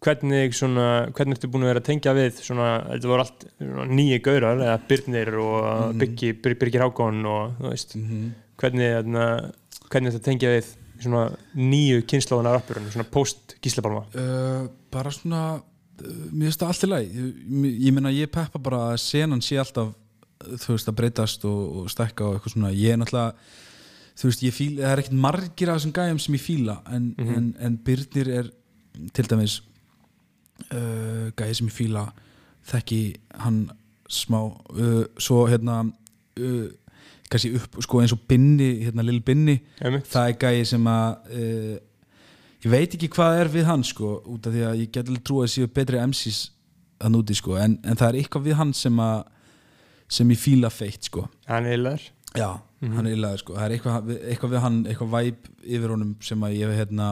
hvernig 0.03 0.51
svona 0.57 0.85
hvernig 1.15 1.37
ertu 1.37 1.47
búin 1.47 1.63
að 1.63 1.69
vera 1.71 1.79
að 1.79 1.85
tengja 1.87 2.13
við 2.17 2.39
svona, 2.43 2.69
þetta 2.89 3.07
voru 3.07 3.23
allt 3.23 3.45
nýju 3.87 4.17
gaurar 4.25 4.57
eða 4.59 4.77
Byrnir 4.89 5.29
og 5.39 5.59
Mhm. 5.93 5.99
Byggi, 6.01 6.31
Byr, 6.43 6.55
Birgir 6.59 6.81
Hákon 6.83 7.25
og 7.25 7.53
þú 7.61 7.69
veist. 7.71 7.95
Hvernig, 8.59 8.89
hérna, 8.97 9.51
hvernig 9.89 10.11
ertu 10.11 10.19
að 10.19 10.25
tengja 10.27 10.49
við 10.57 10.73
svona 11.03 11.23
nýju 11.55 12.03
kynnslóðan 12.07 12.47
af 12.51 12.57
rappurinn, 12.59 12.91
svona 12.91 13.07
post 13.11 13.55
gíslabalma 13.61 14.03
uh, 14.15 14.67
bara 14.91 15.11
svona 15.11 15.41
uh, 15.55 16.27
mér 16.31 16.47
finnst 16.51 16.59
það 16.61 16.67
allt 16.73 16.83
í 16.83 16.89
lagi. 16.91 17.09
Ég, 17.15 17.79
ég 17.87 17.93
meina 17.95 18.11
ég 18.11 18.31
peppa 18.31 18.59
bara 18.59 18.83
að 18.93 18.99
senan 19.03 19.41
sé 19.41 19.57
alltaf 19.59 19.93
þú 20.61 20.75
veist 20.75 20.89
að 20.89 20.97
breytast 20.99 21.45
og, 21.49 21.61
og 21.83 21.91
stækka 21.93 22.25
og 22.27 22.37
eitthvað 22.37 22.55
svona 22.55 22.73
ég 22.75 22.95
er 22.95 22.99
náttúrulega 23.01 23.35
þú 24.13 24.29
veist 24.29 24.43
ég 24.45 24.53
fíla, 24.55 24.81
það 24.83 24.91
er 24.91 25.01
ekkert 25.03 25.21
margir 25.25 25.71
af 25.71 25.79
þessum 25.79 25.95
gæjum 25.95 26.19
sem 26.21 26.37
ég 26.37 26.43
fíla 26.43 26.75
en, 26.93 27.07
en, 27.17 27.47
en 27.65 27.77
Byrnir 27.85 28.29
er 28.29 28.51
til 29.15 29.29
dæmis 29.29 29.57
uh, 30.69 31.31
gæji 31.37 31.59
sem 31.59 31.71
ég 31.71 31.77
fíla 31.77 32.05
þekki 32.69 33.01
hann 33.43 33.65
smá 34.11 34.39
uh, 34.45 35.03
svo 35.17 35.47
hérna 35.49 35.81
uh, 35.87 36.67
kannski 37.31 37.55
upp 37.57 37.81
sko 37.81 38.03
eins 38.03 38.13
og 38.13 38.21
Binni 38.29 38.69
hérna 38.83 39.05
Lil 39.05 39.23
Binni 39.25 39.57
Einmitt. 39.81 40.07
það 40.11 40.29
er 40.29 40.39
gæi 40.43 40.69
sem 40.69 40.87
að 40.87 41.33
uh, 41.33 41.75
ég 42.63 42.71
veit 42.71 42.95
ekki 42.95 43.09
hvað 43.11 43.41
er 43.41 43.53
við 43.57 43.69
hann 43.71 43.83
sko 43.87 44.19
út 44.29 44.47
af 44.47 44.53
því 44.53 44.67
að 44.69 44.81
ég 44.83 44.91
get 44.93 45.09
alveg 45.09 45.25
trú 45.25 45.41
að 45.43 45.55
séu 45.55 45.71
betri 45.73 45.99
MCs 46.03 46.43
að 47.03 47.15
núti 47.17 47.35
sko 47.35 47.57
en, 47.59 47.79
en 47.83 47.97
það 47.99 48.11
er 48.11 48.19
eitthvað 48.21 48.45
við 48.47 48.59
hann 48.61 48.75
sem 48.77 48.99
að 49.03 49.23
sem 50.09 50.29
ég 50.29 50.37
fíla 50.39 50.69
feitt 50.69 51.03
sko. 51.09 51.27
Hann 51.47 51.65
er 51.65 51.77
illar 51.77 52.01
já, 52.35 52.49
hann 52.81 53.05
er 53.07 53.13
illaður 53.15 53.39
sko. 53.43 53.53
Það 53.55 53.65
er 53.69 53.75
eitthvað, 53.77 54.11
eitthvað 54.31 54.51
við 54.55 54.63
hann, 54.65 54.79
eitthvað 54.89 55.11
væp 55.13 55.47
yfir 55.63 55.93
honum 55.93 56.15
sem 56.21 56.43
að 56.43 56.55
ég 56.57 56.67
hef 56.71 56.79
hérna 56.81 57.09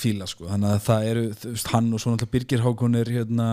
fíla 0.00 0.26
sko, 0.30 0.46
þannig 0.48 0.70
að 0.74 0.84
það 0.86 1.06
eru 1.10 1.24
veist, 1.30 1.66
hann 1.74 1.90
og 1.92 2.00
svo 2.00 2.12
náttúrulega 2.14 2.32
Birgir 2.34 2.62
Hákon 2.64 2.94
er 2.96 3.10
hérna 3.12 3.48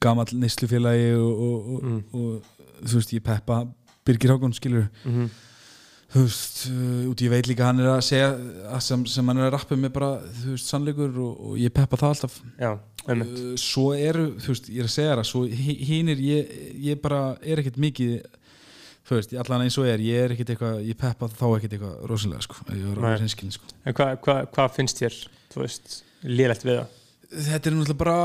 gamall 0.00 0.30
neyslufélagi 0.40 1.10
og, 1.20 1.42
og, 1.46 1.66
og, 1.76 2.14
og 2.16 2.86
þú 2.88 3.00
veist, 3.00 3.12
ég 3.16 3.24
peppa 3.26 3.58
Birgir 4.06 4.32
Hákon 4.34 4.54
skilur 4.56 4.86
Mhm. 5.04 5.28
þú 6.14 6.22
veist, 6.22 6.58
uh, 6.70 7.10
út 7.10 7.20
ég 7.26 7.30
veit 7.32 7.48
líka 7.50 7.66
hann 7.68 7.80
er 7.82 7.90
að 7.96 8.04
segja 8.06 8.28
að 8.72 8.80
sem, 8.86 9.04
sem 9.10 9.26
hann 9.28 9.38
er 9.42 9.48
að 9.50 9.56
rappa 9.58 9.76
með 9.76 9.92
bara, 9.98 10.10
þú 10.40 10.54
veist, 10.54 10.68
sannleikur 10.72 11.16
og, 11.18 11.40
og 11.50 11.56
ég 11.60 11.72
peppa 11.74 11.96
það 12.00 12.12
alltaf. 12.14 12.36
Já, 12.62 12.70
uh, 13.06 13.52
svo 13.60 13.90
eru, 13.94 14.26
þú 14.42 14.52
veist, 14.54 14.70
ég 14.72 14.82
er 14.82 14.88
að 14.88 14.94
segja 14.96 15.14
það 15.14 15.28
svo 15.30 15.44
hinnir, 15.90 16.22
ég, 16.22 16.56
ég 16.88 17.02
bara 17.02 17.20
er 17.42 17.62
ekkert 17.62 17.78
mikið 17.82 18.16
þú 19.06 19.20
veist, 19.20 19.36
allan 19.42 19.66
eins 19.66 19.78
og 19.78 19.90
er, 19.90 20.02
ég 20.02 20.24
er 20.24 20.34
ekkert 20.34 20.54
eitthvað 20.54 20.80
ég 20.86 20.98
peppa 20.98 21.28
þá 21.30 21.46
ekkert 21.52 21.76
eitthvað 21.76 22.08
rosalega 22.10 22.46
sko, 22.46 22.58
sko. 23.54 23.70
En 23.84 23.96
hvað 23.96 24.16
hva, 24.26 24.40
hva 24.56 24.66
finnst 24.74 25.02
þér, 25.02 25.20
þú 25.52 25.62
veist 25.62 26.00
lélegt 26.26 26.66
við 26.66 26.80
það? 26.80 26.98
Þetta 27.36 27.70
er 27.70 27.76
náttúrulega 27.76 28.00
bara 28.02 28.18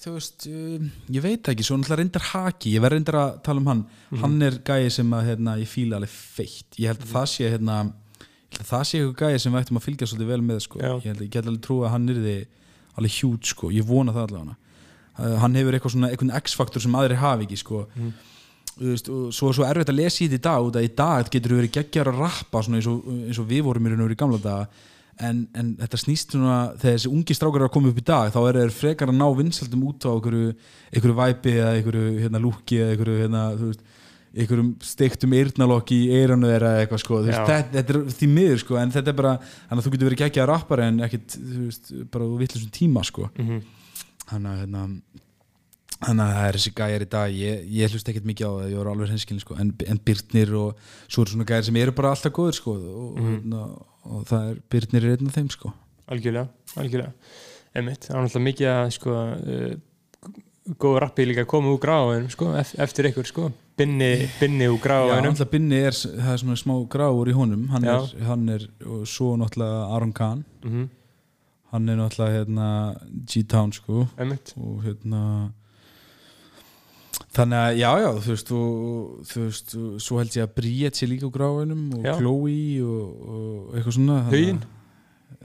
þú 0.00 0.14
veist, 0.16 0.46
um, 0.48 0.86
ég 1.12 1.24
veit 1.24 1.48
ekki 1.52 1.64
svo 1.66 1.76
náttúrulega 1.76 2.00
reyndar 2.00 2.26
haki, 2.30 2.74
ég 2.74 2.84
verð 2.84 2.96
reyndar 2.96 3.18
að 3.20 3.32
tala 3.46 3.60
um 3.60 3.68
hann. 3.68 3.82
Hann 4.22 4.36
er 4.46 4.60
gæi 4.64 4.92
sem 4.92 5.16
að 5.16 5.26
hérna, 5.30 5.56
ég 5.60 5.68
fíla 5.68 5.98
alveg 6.00 6.12
feitt, 6.12 6.78
ég 6.80 6.92
held 6.92 7.04
að 7.04 7.12
það 7.14 7.26
sé 7.34 7.50
hérna, 7.52 7.76
það 8.60 8.86
sé 8.88 9.00
eitthvað 9.00 9.34
gæi 9.34 9.42
sem 9.42 9.54
við 9.54 9.64
ættum 9.64 9.80
að 9.80 9.86
fylgja 9.86 10.08
svolítið 10.10 10.32
vel 10.32 10.40
með 10.46 10.62
sko. 10.66 10.80
Já. 10.80 10.92
ég 10.94 11.08
held 11.10 11.20
að 11.20 11.26
ég 11.26 11.34
get 11.36 11.50
alveg 11.50 11.66
trú 11.66 11.78
að 11.84 11.94
hann 11.96 12.08
er 12.14 12.22
alveg 12.98 13.16
hjút 13.20 13.52
sko, 13.52 13.70
ég 13.74 13.86
vona 13.86 14.14
það 14.16 14.26
allavega. 14.28 14.58
Uh, 15.20 15.36
hann 15.42 15.56
hefur 15.58 15.76
eitthvað 15.76 15.94
svona, 15.96 16.10
eitthvað 16.10 16.36
x-faktor 16.40 16.84
sem 16.84 16.94
aðrir 16.96 17.20
hafi 17.20 17.46
ekki 17.46 17.60
sko. 17.60 17.84
Þú 18.80 18.86
veist, 18.88 19.10
og 19.12 19.34
svo 19.36 19.50
er 19.50 19.56
svo 19.58 19.66
erfitt 19.66 19.90
að 19.92 19.98
lesa 19.98 20.22
í 20.24 20.28
þetta 20.30 20.38
í 20.38 20.44
dag 20.46 20.68
út 20.68 20.76
að 20.78 20.86
í 20.86 20.92
dag 20.96 21.26
getur 21.28 21.52
þú 21.52 21.58
verið 21.58 21.74
geggjar 21.74 22.08
að 22.08 22.22
rappa 22.22 22.62
svona 22.64 22.78
eins, 22.78 22.88
og, 22.88 23.10
eins 23.26 23.40
og 23.42 23.48
við 23.50 23.66
vorum 23.66 23.86
í 23.86 23.92
raun 23.92 24.00
og 24.00 24.08
verið 24.08 24.20
gamla 24.22 24.40
daga. 24.44 24.86
En, 25.20 25.42
en 25.52 25.74
þetta 25.76 25.98
snýst 26.00 26.32
svona 26.32 26.60
þegar 26.80 26.94
þessi 26.96 27.10
ungi 27.10 27.34
strákar 27.36 27.60
eru 27.60 27.68
að 27.68 27.74
koma 27.74 27.90
upp 27.90 27.98
í 28.00 28.04
dag 28.08 28.30
þá 28.32 28.38
er 28.40 28.58
þeir 28.62 28.72
frekar 28.72 29.10
að 29.12 29.18
ná 29.18 29.26
vinsaldum 29.36 29.82
út 29.90 30.06
á 30.08 30.10
einhverju, 30.14 30.54
einhverju 30.94 31.16
væpi 31.18 31.52
eða 31.58 31.74
einhverju 31.74 32.14
hérna, 32.22 32.40
lúki 32.40 32.78
eða 32.80 32.94
einhverju 32.94 33.18
hérna, 33.20 33.42
þú 33.58 33.68
veist, 33.68 33.82
einhverjum 34.36 34.76
steiktum 34.86 35.32
eyrnalokk 35.34 35.90
í 35.96 36.00
eyranu 36.14 36.46
þeirra 36.46 36.68
eða 36.76 36.84
eitthvað 36.86 37.02
sko, 37.02 37.22
veist, 37.24 37.38
þetta, 37.48 37.72
þetta 37.72 37.94
er 37.96 38.12
því 38.20 38.28
miður 38.30 38.58
sko, 38.62 38.76
en 38.78 38.92
þetta 38.94 39.08
er 39.10 39.18
bara, 39.18 39.32
þannig 39.40 39.80
að 39.82 39.86
þú 39.88 39.92
getur 39.96 40.08
verið 40.10 40.20
geggjar 40.22 40.44
að 40.46 40.52
rappara 40.52 40.86
en 40.88 41.00
ekkit, 41.06 41.36
þú 41.40 41.64
veist, 41.66 41.90
bara 42.14 42.24
þú 42.30 42.38
vitlisum 42.44 42.70
tíma 42.70 43.02
sko, 43.04 43.30
Mhm. 43.38 43.60
þannig 44.30 44.50
að 44.52 44.60
hérna 44.62 44.84
þannig 46.00 46.24
að 46.24 46.32
það 46.36 46.46
er 46.48 46.56
þessi 46.56 46.70
gæjar 46.78 47.02
í 47.04 47.08
dag 47.12 47.30
ég, 47.36 47.64
ég 47.76 47.90
hlust 47.92 48.08
ekkert 48.08 48.24
mikið 48.30 48.46
á 48.48 48.52
það, 48.56 48.70
ég 48.72 48.78
var 48.80 48.88
alveg 48.94 49.10
henskilin 49.12 49.40
sko. 49.42 49.54
en, 49.60 49.74
en 49.86 49.98
Byrnir 50.00 50.54
og 50.56 50.78
svo 51.08 51.22
eru 51.26 51.34
svona 51.34 51.44
gæjar 51.50 51.64
sem 51.66 51.76
eru 51.76 51.92
bara 51.92 52.10
alltaf 52.14 52.32
góður 52.32 52.54
sko. 52.56 52.72
og, 52.72 53.18
Mhm. 53.20 53.52
og, 53.52 53.86
og 54.06 54.24
það 54.30 54.50
er 54.50 54.56
Byrnir 54.70 55.04
er 55.04 55.16
einn 55.18 55.26
af 55.28 55.34
þeim 55.36 55.50
sko. 55.52 55.72
algjörlega, 56.08 56.48
algjörlega 56.76 57.12
einmitt, 57.76 58.00
það 58.08 58.16
er 58.16 58.22
náttúrulega 58.24 58.48
mikið 58.48 58.68
að 58.70 58.92
sko, 58.96 59.10
uh, 59.44 59.74
góð 60.80 60.98
rappi 61.00 61.26
líka 61.26 61.44
koma 61.46 61.68
úr 61.74 61.78
gráðum 61.82 62.30
sko, 62.30 62.54
ef- 62.56 62.74
eftir 62.78 63.04
ykkur 63.12 63.26
sko. 63.26 63.52
Binni, 63.80 64.10
binni 64.40 64.68
úr 64.70 64.78
náttúrulega 64.80 65.50
Binni 65.50 65.82
er, 65.88 65.96
það 65.96 66.32
er 66.32 66.42
svona 66.42 66.58
smá 66.60 66.74
gráur 66.92 67.30
í 67.30 67.36
honum 67.36 67.68
hann 67.72 67.86
Já. 67.88 67.94
er, 67.96 68.24
hann 68.28 68.48
er, 68.52 68.66
svo 69.08 69.34
náttúrulega 69.40 69.86
Aron 69.96 70.12
Kahn, 70.16 70.44
mm 70.64 70.70
-hmm. 70.70 70.88
hann 71.72 71.88
er 71.88 71.96
náttúrulega 71.96 72.36
hérna, 72.38 72.68
G-Town 73.26 73.72
sko 73.72 74.06
einmitt 74.18 74.54
og 74.56 74.84
hérna 74.84 75.52
þannig 77.34 77.58
að 77.58 77.76
já 77.78 77.90
já 78.02 78.10
þú 78.24 78.28
veist 78.34 78.52
og 78.52 79.24
þú 79.30 79.40
veist 79.44 79.74
og 79.74 80.00
svo 80.02 80.18
held 80.18 80.36
ég 80.36 80.44
að 80.46 80.54
Bríett 80.54 80.96
sé 80.96 81.06
líka 81.06 81.26
á 81.26 81.30
gráinum 81.30 81.94
og 81.94 82.04
Já. 82.04 82.14
Chloe 82.18 82.82
og, 82.82 83.28
og 83.28 83.74
eitthvað 83.74 83.94
svona 83.94 84.22
Huginn? 84.30 84.62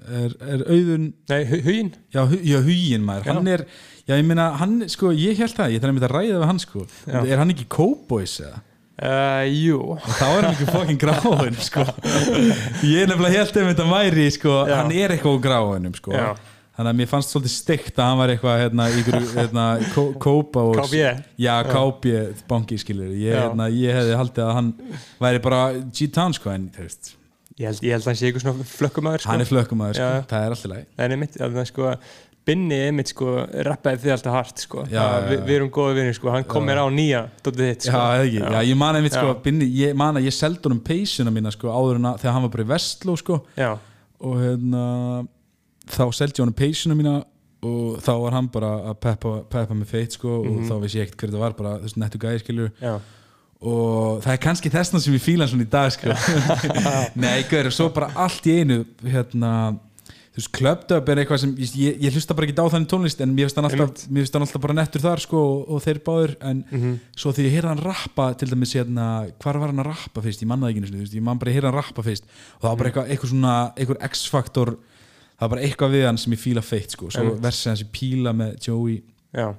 er, 0.07 0.33
er 0.41 0.63
auðun 0.69 1.13
nei, 1.29 1.41
huginn 1.49 1.91
já, 2.13 2.25
huginn 2.25 3.05
maður, 3.05 3.25
Já. 3.25 3.33
hann 3.33 3.47
er 3.47 3.65
já 4.05 4.15
ég 4.19 4.25
meina 4.27 4.49
hann 4.61 4.77
sko 4.91 5.11
ég 5.15 5.37
held 5.41 5.55
það, 5.57 5.73
ég 5.75 5.81
þarf 5.83 5.91
að 5.91 5.97
mynda 5.97 6.09
að 6.09 6.15
ræða 6.15 6.39
við 6.39 6.47
hann 6.51 6.59
sko, 6.63 6.85
Já. 7.09 7.19
er 7.25 7.37
hann 7.41 7.53
ekki 7.55 7.67
Cowboys 7.75 8.35
eða? 8.45 8.59
uh, 8.95 9.45
jú, 9.51 9.79
þá 10.05 10.25
er 10.29 10.45
hann 10.45 10.51
ekki 10.53 10.67
fokkin 10.71 10.99
gráin 11.01 11.57
sko. 11.65 11.85
ég 12.93 13.01
er 13.05 13.09
nefnilega 13.11 13.39
held 13.41 13.57
ef 13.61 13.71
þetta 13.71 13.87
væri 13.89 14.27
sko, 14.35 14.59
Já. 14.69 14.75
hann 14.81 14.93
er 14.95 15.15
eitthvað 15.15 15.39
á 15.41 15.43
gráinum 15.47 15.95
sko. 15.97 16.13
Já. 16.15 16.27
þannig 16.75 16.91
að 16.91 16.97
mér 16.99 17.07
fannst 17.07 17.31
svolítið 17.33 17.53
steikt 17.55 17.99
að 18.03 18.09
hann 18.11 18.17
var 18.19 18.31
eitthvað 18.33 18.61
hérna, 18.65 18.85
ykkur 18.99 19.27
hérna, 19.39 19.65
kó- 19.95 20.13
kópa 20.19 20.63
og 20.69 20.79
KB? 20.83 21.03
já, 21.39 21.53
KB 21.71 22.15
banki 22.51 22.77
skilur 22.81 23.13
ég, 23.15 23.31
hérna, 23.39 23.69
ég 23.71 23.95
hefði 23.95 24.17
haldið 24.19 24.43
að 24.43 24.55
hann 24.57 24.71
væri 25.23 25.39
bara 25.45 25.61
G-Town 25.87 26.35
sko 26.35 26.51
en 26.51 26.65
þú 26.75 26.83
veist 26.87 27.13
Ég 27.55 27.69
held, 27.71 27.79
ég 27.87 27.93
held 27.95 28.03
að 28.03 28.09
hann 28.11 28.17
sé 28.19 28.27
eitthvað 28.27 28.43
svona 28.43 28.65
flökkumæður 28.67 29.21
sko. 29.23 29.29
hann 29.31 29.43
er 29.45 29.47
flökkumæður 29.47 29.95
sko, 30.01 30.07
það 30.27 30.41
er 30.49 30.55
alltaf 30.57 30.71
læg 30.73 30.81
Það 30.97 31.05
er 31.05 31.13
einmitt, 31.15 31.37
að 31.39 31.53
það 31.55 31.69
sko 31.71 31.93
Binni 32.45 32.77
einmitt 32.87 33.09
sko, 33.09 33.31
rappaði 33.65 34.03
þið 34.03 34.11
alltaf 34.15 34.33
hart 34.35 34.59
sko. 34.61 34.83
Já, 34.85 34.99
já, 35.01 35.21
við, 35.29 35.37
já. 35.39 35.43
við 35.47 35.55
erum 35.55 35.69
góði 35.73 35.95
vinnir 35.97 36.13
sko, 36.17 36.29
hann 36.29 36.43
kom 36.45 36.61
Já. 36.61 36.67
mér 36.69 36.81
á 36.83 36.87
nýja 36.93 37.21
Dótið 37.41 37.69
þitt 37.71 37.85
Já, 37.87 37.91
sko 37.91 38.01
ekki, 38.25 38.41
já, 38.53 38.59
ég 38.69 38.77
man 38.77 38.95
einmitt 38.99 39.15
sko 39.17 39.31
Já. 39.31 39.37
binni, 39.47 39.65
ég 39.79 39.95
man 39.97 40.19
að 40.19 40.27
ég 40.29 40.35
seldi 40.37 40.61
honum 40.69 40.81
peysuna 40.85 41.33
mína 41.33 41.51
sko 41.55 41.71
áður 41.73 41.95
en 42.01 42.05
að 42.11 42.19
þegar 42.21 42.35
hann 42.37 42.45
var 42.45 42.53
bara 42.57 42.65
í 42.67 42.69
Vestló 42.75 43.15
sko. 43.17 43.39
Já, 43.57 43.71
og 44.25 44.35
hérna 44.43 44.83
þá 45.89 46.03
seldi 46.13 46.37
ég 46.37 46.43
honum 46.45 46.59
peysuna 46.61 46.95
mína 46.99 47.15
og 47.65 47.97
þá 48.05 48.11
var 48.21 48.35
hann 48.37 48.47
bara 48.53 48.71
að 48.91 48.99
peppa, 49.01 49.33
peppa 49.49 49.73
með 49.73 49.89
feitt 49.89 50.11
sko 50.19 50.43
Mhm. 50.43 50.53
og 50.53 50.69
þá 50.69 50.75
vissi 50.83 50.99
ég 51.01 51.07
ekkert 51.09 51.21
hver 51.25 51.33
það 51.33 51.43
var 51.47 51.53
bara 51.57 51.77
þessu 51.81 51.97
nettu 51.97 52.19
gæði 52.21 52.43
skilur 52.43 52.71
já, 52.81 52.99
og 53.65 54.21
það 54.21 54.33
er 54.35 54.41
kannski 54.43 54.69
þessna 54.69 54.99
sem 55.01 55.13
ég 55.17 55.23
fíla 55.23 55.47
hann 55.47 55.53
svona 55.55 55.65
í 55.65 55.69
dag 55.73 55.89
sko. 55.95 56.13
Nei, 57.25 57.41
gaur, 57.49 57.71
svo 57.73 57.89
bara 57.95 58.11
allt 58.15 58.45
í 58.45 58.59
einu 58.61 58.83
hérna 59.01 59.51
þú 60.35 60.41
veist, 60.41 60.51
klöpdöp 60.57 61.09
er 61.09 61.19
eitthvað 61.21 61.39
sem 61.39 61.51
ég, 61.55 61.95
ég, 62.03 62.11
hlusta 62.11 62.35
bara 62.35 62.47
ekki 62.49 62.59
á 62.59 62.67
þannig 62.73 62.89
tónlist 62.91 63.21
en 63.23 63.31
mér 63.31 63.47
finnst 63.47 63.55
hann 63.61 63.67
alltaf, 63.69 64.01
mér 64.11 64.25
finnst 64.25 64.33
hann 64.35 64.43
alltaf 64.43 64.61
bara 64.65 64.73
nettur 64.75 65.01
þar 65.05 65.21
sko 65.23 65.39
og, 65.39 65.69
og 65.71 65.83
þeir 65.85 65.99
báður 66.03 66.33
en 66.41 66.63
Mhm. 66.71 66.95
svo 67.15 67.31
því 67.31 67.45
ég 67.47 67.53
heyrði 67.55 67.71
hann 67.71 67.83
rappa 67.85 68.25
til 68.35 68.49
dæmis 68.51 68.73
hérna, 68.75 69.05
hvar 69.39 69.59
var 69.61 69.71
hann 69.71 69.79
að 69.79 69.87
rappa 69.93 70.21
fyrst? 70.21 70.41
Ég 70.43 70.47
mannaði 70.51 70.75
ekki 70.75 70.91
þú 70.91 70.99
veist, 71.05 71.15
ég 71.15 71.21
man 71.23 71.39
bara 71.39 71.51
að 71.51 71.55
heyrði 71.55 71.71
hann 71.71 71.79
rappa 71.79 72.03
fyrst. 72.03 72.23
Og 72.55 72.61
það 72.61 72.67
var 72.67 72.75
Mhm. 72.75 72.77
bara 72.77 72.89
eitthvað, 72.91 73.09
eitthvað 73.15 73.31
svona 73.31 73.73
eitthvað 73.77 74.03
x-faktor, 74.11 74.69
það 74.75 75.39
var 75.39 75.49
bara 75.55 75.61
eitthvað 75.61 75.91
við 75.95 76.05
hann 76.05 76.17
sem 76.17 76.33
ég 76.33 76.39
fíla 76.43 76.61
feitt 76.63 76.91
sko, 76.91 77.07
svo 77.09 77.35
versið 77.39 77.69
hans 77.71 77.83
í 77.83 77.87
píla 77.95 78.33
með 78.35 78.59
Joey. 78.67 79.01
Já. 79.33 79.55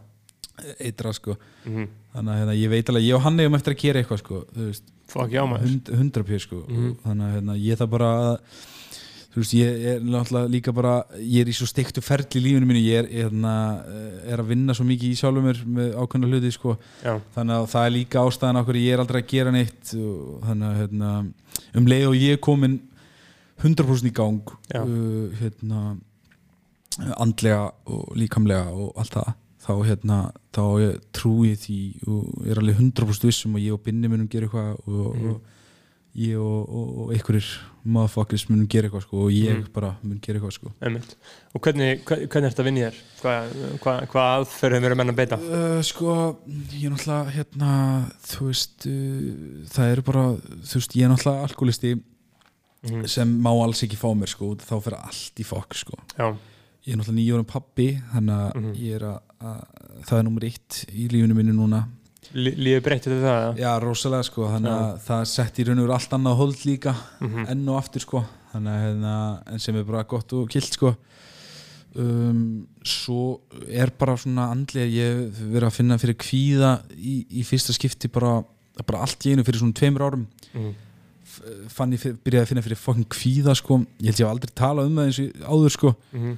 Eitra 0.80 1.12
sko, 1.12 1.36
mhm. 1.66 1.88
þannig 2.14 2.32
að 2.32 2.38
hérna, 2.40 2.54
ég 2.56 2.68
veit 2.70 2.86
alveg 2.88 3.04
ég 3.08 3.14
og 3.16 3.22
hann 3.22 3.38
eigum 3.40 3.54
eftir 3.58 3.74
að 3.74 3.80
gera 3.82 4.02
eitthvað 4.02 4.18
sko, 4.22 4.44
þú 4.54 4.68
veist. 4.70 4.82
Fuck 5.08 5.30
já 5.30 5.42
maður. 5.46 5.66
Hund, 5.68 5.84
100 6.12 6.24
pjör 6.24 6.40
sko. 6.40 6.56
Mhm. 6.68 6.96
þannig 7.04 7.26
að 7.26 7.34
hérna, 7.36 7.56
ég 7.60 7.76
það 7.78 7.90
bara 7.90 8.38
þú 9.37 9.43
veist, 9.43 9.53
ég 9.53 9.82
er 9.93 9.99
náttúrulega 10.01 10.49
líka 10.49 10.72
bara 10.72 10.95
ég 11.20 11.43
er 11.45 11.51
í 11.53 11.55
svo 11.55 11.66
steiktu 11.68 12.01
ferli 12.01 12.41
í 12.41 12.45
lífinu 12.47 12.64
mínu 12.70 12.80
ég 12.80 13.03
er, 13.03 13.09
hérna, 13.12 13.53
eh, 13.84 14.32
er 14.32 14.41
að 14.41 14.49
vinna 14.55 14.72
svo 14.74 14.87
mikið 14.89 15.12
í 15.12 15.18
sjálfum 15.20 15.45
mér 15.45 15.61
með 15.76 15.91
ákveðna 16.01 16.30
hluti 16.32 16.53
sko. 16.57 16.76
Þannig 17.37 17.57
að 17.61 17.66
það 17.74 17.87
er 17.91 17.95
líka 17.99 18.22
ástæðan 18.24 18.61
okkur 18.62 18.78
ég 18.80 18.93
er 18.97 19.03
aldrei 19.05 19.20
að 19.22 19.28
gera 19.34 19.53
neitt 19.53 19.93
og 20.01 20.41
þannig 20.49 20.68
að 20.70 20.80
hérna, 20.80 21.11
um 21.76 21.87
leið 21.93 22.07
og 22.09 22.16
ég 22.16 22.32
er 22.39 22.43
komin 22.49 22.78
100% 23.61 24.09
í 24.09 24.14
gang 24.16 24.41
uh, 24.89 25.28
hérna, 25.41 25.97
andlega 27.20 27.70
og 27.93 28.14
líkamlega 28.16 28.70
og 28.72 28.95
allt 29.01 29.16
það 29.18 29.34
þá, 29.66 29.72
hérna, 29.89 30.16
þá 30.55 30.62
ég, 30.80 30.99
trúi 31.16 31.51
ég 31.53 31.61
því 31.61 31.78
og 32.07 32.47
er 32.47 32.61
alveg 32.62 32.78
100% 32.80 33.26
vissum 33.26 33.57
að 33.59 33.64
ég 33.66 33.74
og 33.76 33.82
Binni 33.84 34.09
munum 34.09 34.28
gera 34.30 34.47
eitthvað 34.47 34.76
og, 34.87 35.16
Mhm. 35.16 35.30
og 35.30 35.41
ég 36.16 36.36
og, 36.40 36.68
og, 36.68 36.92
og 37.02 37.10
einhverjir 37.14 37.46
motherfuckers 37.86 38.46
munum 38.48 38.66
gera 38.72 38.88
eitthvað 38.88 39.02
sko, 39.04 39.18
og 39.26 39.30
ég 39.30 39.52
Mhm. 39.58 39.66
bara 39.74 39.90
mun 40.02 40.18
gera 40.24 40.38
eitthvað 40.40 40.52
sko. 40.56 40.72
einmitt 40.82 41.14
Og 41.54 41.60
hvernig, 41.62 42.02
hvernig, 42.04 42.28
hvernig 42.28 42.46
er 42.46 42.54
þetta 42.56 42.66
í 42.70 42.82
þér? 42.82 42.96
Hvað 43.20 43.78
hva, 43.84 43.94
hva 44.10 44.24
aðferðum 44.40 44.84
eru 44.88 44.94
menn 44.96 45.12
að 45.12 45.16
beita? 45.20 45.36
Uh, 45.38 45.82
sko, 45.82 46.38
ég 46.72 46.84
er 46.86 46.90
náttúrulega 46.96 47.30
hérna, 47.36 47.70
þú 48.26 48.48
veist 48.50 48.86
uh, 48.86 49.64
það 49.76 49.92
eru 49.92 50.02
bara, 50.02 50.24
þú 50.66 50.74
veist, 50.80 50.96
ég 50.96 51.04
er 51.04 51.14
náttúrulega 51.14 51.48
alkoholisti 51.50 51.94
Mhm. 52.86 53.06
sem 53.08 53.28
má 53.42 53.50
alls 53.64 53.80
ekki 53.82 53.96
fá 53.98 54.12
mér, 54.14 54.28
sko, 54.28 54.54
þá 54.56 54.76
fyrir 54.82 54.98
allt 55.02 55.40
í 55.40 55.44
fokk, 55.44 55.74
sko. 55.74 55.96
Já, 56.18 56.36
Ég 56.86 56.92
er 56.94 56.98
náttúrulega 57.00 57.18
nýjórum 57.18 57.46
pappi, 57.50 58.00
þannig 58.14 58.30
að 58.30 58.54
Mhm. 58.54 58.74
ég 58.76 58.94
er 58.94 59.00
að, 59.00 59.20
að 59.42 59.66
það 60.06 60.18
er 60.18 60.22
nummer 60.22 60.44
eitt 60.44 60.84
í 60.94 61.08
lífinu 61.10 61.34
mínu 61.34 61.52
núna. 61.56 61.88
Lí- 62.34 62.56
lífið 62.56 62.82
breytti 62.82 63.10
þetta 63.10 63.32
það? 63.34 63.58
Já, 63.58 63.70
rosalega, 63.82 64.24
sko, 64.24 64.48
þannig 64.48 64.72
að 64.72 65.00
það 65.06 65.26
sett 65.26 65.58
í 65.58 65.64
raun 65.66 65.78
og 65.78 65.86
veru 65.86 65.94
allt 65.94 66.10
annað 66.16 66.36
hold 66.36 66.56
líka, 66.66 66.94
Mhm. 67.20 67.46
enn 67.50 67.68
og 67.68 67.76
aftur, 67.82 68.00
sko, 68.00 68.24
þannig 68.52 68.72
að 68.72 68.82
hérna, 68.86 69.60
sem 69.60 69.76
er 69.76 69.84
bara 69.84 70.02
gott 70.04 70.32
og 70.32 70.48
kilt, 70.48 70.72
sko. 70.72 70.96
Um, 71.96 72.66
svo 72.84 73.40
er 73.72 73.88
bara 73.98 74.16
svona 74.20 74.50
andlega 74.52 74.84
ég 74.84 75.30
verið 75.32 75.64
að 75.70 75.72
finna 75.78 75.96
fyrir 75.96 76.14
kvíða 76.20 76.72
í, 76.92 77.24
í 77.40 77.42
fyrsta 77.42 77.72
skipti 77.72 78.10
bara, 78.12 78.42
bara 78.84 79.00
allt 79.00 79.24
í 79.24 79.32
einu 79.32 79.42
fyrir 79.46 79.62
svona 79.62 79.72
tveimur 79.72 80.04
árum 80.04 80.26
Mhm. 80.54 80.74
F- 81.24 81.42
fann 81.72 81.92
ég 81.92 82.18
byrjaði 82.22 82.42
að 82.44 82.48
finna 82.48 82.62
fyrir 82.62 82.76
fokkin 82.76 83.06
kvíða 83.08 83.56
sko, 83.56 83.78
ég 84.00 84.04
held 84.12 84.20
ég 84.20 84.26
hef 84.26 84.34
aldrei 84.34 84.52
talað 84.54 84.86
um 84.86 84.96
það 84.96 85.06
eins 85.06 85.18
og 85.18 85.48
áður 85.48 85.70
sko 85.72 85.96
Mhm. 86.14 86.36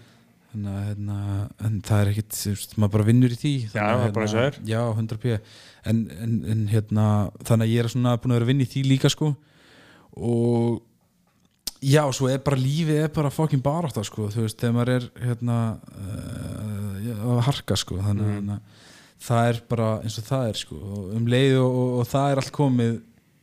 Þannig 0.58 0.74
að 0.74 0.88
hérna, 0.88 1.18
en 1.68 1.78
það 1.86 2.00
er 2.04 2.10
ekkit 2.12 2.74
maður 2.78 2.92
bara 2.96 3.06
vinnur 3.08 3.34
í 3.34 3.38
því. 3.38 3.52
Já, 3.72 3.84
hérna, 4.02 4.12
já, 4.68 4.80
100 4.94 5.18
p. 5.22 5.38
En, 5.88 6.02
en, 6.26 6.34
en 6.52 6.66
hérna 6.72 7.06
þannig 7.46 7.64
að 7.68 7.72
ég 7.72 7.84
er 7.84 7.90
svona 7.94 8.16
búin 8.18 8.34
að 8.34 8.38
vera 8.40 8.46
að 8.48 8.52
vinna 8.52 8.66
í 8.66 8.70
því 8.74 8.82
líka 8.90 9.10
sko. 9.14 9.30
Og 10.18 10.82
já, 11.84 12.02
svo 12.12 12.28
er 12.32 12.40
bara 12.42 12.58
lífið 12.58 13.02
er 13.04 13.12
bara 13.14 13.30
fokkin 13.30 13.62
barátta 13.62 14.02
sko, 14.06 14.28
þú 14.34 14.44
veist, 14.46 14.58
þegar 14.58 14.74
maður 14.74 14.94
er 14.96 15.08
hérna 15.28 15.58
uh, 15.94 16.94
já, 17.06 17.14
að 17.22 17.42
harka 17.46 17.76
sko, 17.78 18.00
þannig 18.02 18.26
að 18.26 18.32
hérna, 18.34 18.56
það 19.28 19.50
er 19.52 19.60
bara 19.70 19.90
eins 20.02 20.18
og 20.18 20.26
það 20.26 20.48
er 20.52 20.58
sko, 20.64 20.78
og 20.78 21.12
um 21.18 21.28
leið 21.30 21.58
og, 21.62 21.76
og, 21.82 21.92
og 22.02 22.08
það 22.10 22.32
er 22.34 22.42
allt 22.42 22.52
komið 22.58 22.96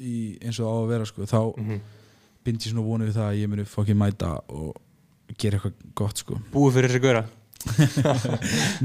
í, 0.03 0.15
eins 0.43 0.59
og 0.59 0.67
á 0.67 0.75
að 0.81 0.89
vera 0.91 1.07
sko, 1.11 1.27
þá 1.31 1.39
Mhm. 1.55 1.79
bind 2.45 2.61
ég 2.61 2.69
svona 2.75 2.83
vonið 2.85 3.07
við 3.09 3.15
það 3.17 3.29
að 3.31 3.39
ég 3.39 3.49
muni 3.49 3.63
fokkin 3.65 3.97
mæta 3.97 4.33
og 4.53 4.75
gera 5.33 5.59
eitthvað 5.59 5.81
gott 5.97 6.21
sko. 6.23 6.39
Búið 6.55 6.79
fyrir 6.79 6.95
þessi 6.95 7.03
góra 7.07 7.25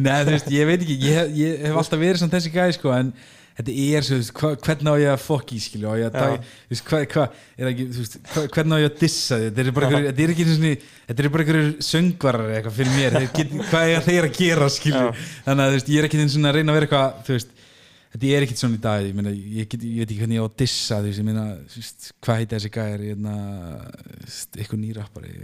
Nei, 0.00 0.22
þú 0.24 0.32
veist, 0.32 0.48
ég 0.54 0.68
veit 0.68 0.80
ekki, 0.80 0.96
ég, 1.04 1.36
ég 1.36 1.68
hef 1.68 1.76
alltaf 1.82 2.00
verið 2.00 2.22
svona 2.22 2.32
þessi 2.36 2.52
gæði 2.54 2.76
sko, 2.78 2.94
en 2.96 3.12
þetta 3.58 3.74
er 3.84 4.06
svo, 4.06 4.16
þú 4.16 4.20
veist, 4.20 4.32
hva, 4.40 4.50
hvernig 4.64 4.88
á 4.88 4.96
ég 5.02 5.12
að 5.12 5.24
fokki, 5.26 5.58
skilju, 5.60 5.90
á 5.90 5.94
ég 6.00 6.08
að 6.08 6.16
taka, 6.16 6.38
þú 6.40 6.72
veist, 6.72 6.84
hvað, 6.88 7.24
veist, 7.60 8.18
hva, 8.30 8.44
hvernig 8.56 8.72
á 8.72 8.78
ég 8.80 8.88
að 8.88 8.98
dissa 9.02 9.40
þið, 9.40 9.46
þetta 9.50 9.64
er 9.66 9.76
bara 9.76 9.90
einhverjir, 9.90 10.08
þetta 10.10 10.24
er 10.24 10.34
ekki 10.34 10.46
svona, 10.48 10.74
þetta 11.10 11.24
er 11.24 11.32
bara 11.34 11.44
einhverjir 11.44 11.72
söngvarar 11.90 12.52
eitthvað 12.56 12.78
fyrir 12.78 12.96
mér, 12.96 13.18
get, 13.36 13.56
hvað 13.72 13.94
er 13.94 14.06
þeir 14.08 14.28
að 14.30 14.38
gera, 14.38 14.70
skilju, 14.76 15.06
þannig 15.48 15.64
að, 15.66 15.74
þú 15.74 15.78
veist, 15.80 15.92
ég 15.92 16.00
er 16.00 16.08
ekki 16.08 16.22
svona 16.24 16.52
að 16.52 16.58
reyna 16.58 16.72
að 16.72 16.80
vera 16.80 16.88
eitthvað, 16.88 17.20
þú 17.26 17.36
veist, 17.36 17.54
þetta 18.14 18.32
er 18.32 18.46
ekkit 18.46 18.62
svona 18.62 18.78
í 18.78 18.82
dag, 18.86 19.04
ég 19.10 19.18
meina, 19.18 19.34
ég, 19.34 19.68
get, 19.70 19.84
ég 19.84 20.00
veit 20.00 20.08
ekki 20.08 20.22
hvernig 20.24 20.40
ég 20.40 20.42
á 20.42 20.48
að 20.48 20.56
dissa, 20.64 21.02
þú 21.02 21.10
veist, 21.10 21.20
ég 21.20 21.28
meina, 21.28 21.44
hvað 22.24 22.40
heita 22.40 22.56
þessi 22.56 22.72
gæðir, 22.74 23.04
veist, 24.24 24.56
eitthvað 24.56 24.82
nýrappari, 24.86 25.34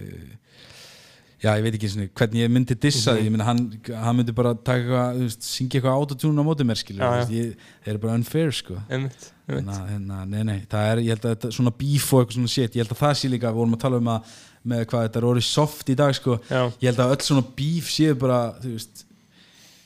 já, 1.42 1.50
ég 1.58 1.62
veit 1.66 1.76
ekki 1.76 1.90
svona, 1.92 2.08
hvernig 2.16 2.42
ég 2.42 2.52
myndi 2.52 2.76
dissa. 2.80 3.14
Því, 3.16 3.24
ég 3.26 3.32
meina, 3.34 3.46
hann, 3.48 3.62
hann 4.02 4.18
myndi 4.18 4.34
bara 4.36 4.54
taka 4.56 5.06
veist, 5.18 5.44
syngja 5.46 5.80
eitthvað 5.80 5.98
autotune 6.00 6.40
á 6.40 6.44
móti 6.46 6.66
mér, 6.68 6.80
skilju, 6.80 7.02
Já, 7.02 7.22
já. 7.22 7.26
ég, 7.34 7.64
þeir 7.84 7.92
eru 7.94 8.02
bara 8.04 8.18
unfair, 8.20 8.52
sko. 8.56 8.76
Einmitt, 8.88 9.28
einmitt. 9.48 9.72
Hérna, 9.72 9.80
hérna, 9.92 10.20
nei, 10.32 10.44
nei, 10.48 10.58
það 10.70 10.90
er, 10.92 11.02
ég 11.06 11.16
held 11.16 11.26
að 11.28 11.34
þetta 11.36 11.50
svona 11.58 11.74
beef 11.82 12.06
og 12.12 12.22
eitthvað 12.22 12.38
svona 12.40 12.52
shit, 12.54 12.76
ég 12.78 12.84
held 12.86 12.94
að 12.96 13.02
það 13.02 13.16
sé 13.20 13.32
líka, 13.32 13.52
við 13.52 13.60
vorum 13.62 13.76
að 13.76 13.82
tala 13.84 14.00
um 14.02 14.12
að 14.14 14.36
með 14.66 14.86
hvað 14.90 15.04
þetta 15.06 15.20
er 15.20 15.28
orðið 15.32 15.46
soft 15.50 15.92
í 15.92 15.98
dag, 16.00 16.16
sko, 16.18 16.38
Já, 16.50 16.62
ég 16.82 16.88
held 16.90 17.04
að 17.04 17.12
öll 17.16 17.26
svona 17.28 17.44
beef 17.60 17.92
séu 17.92 18.16
bara, 18.18 18.40
þú 18.62 18.72
veist 18.72 19.04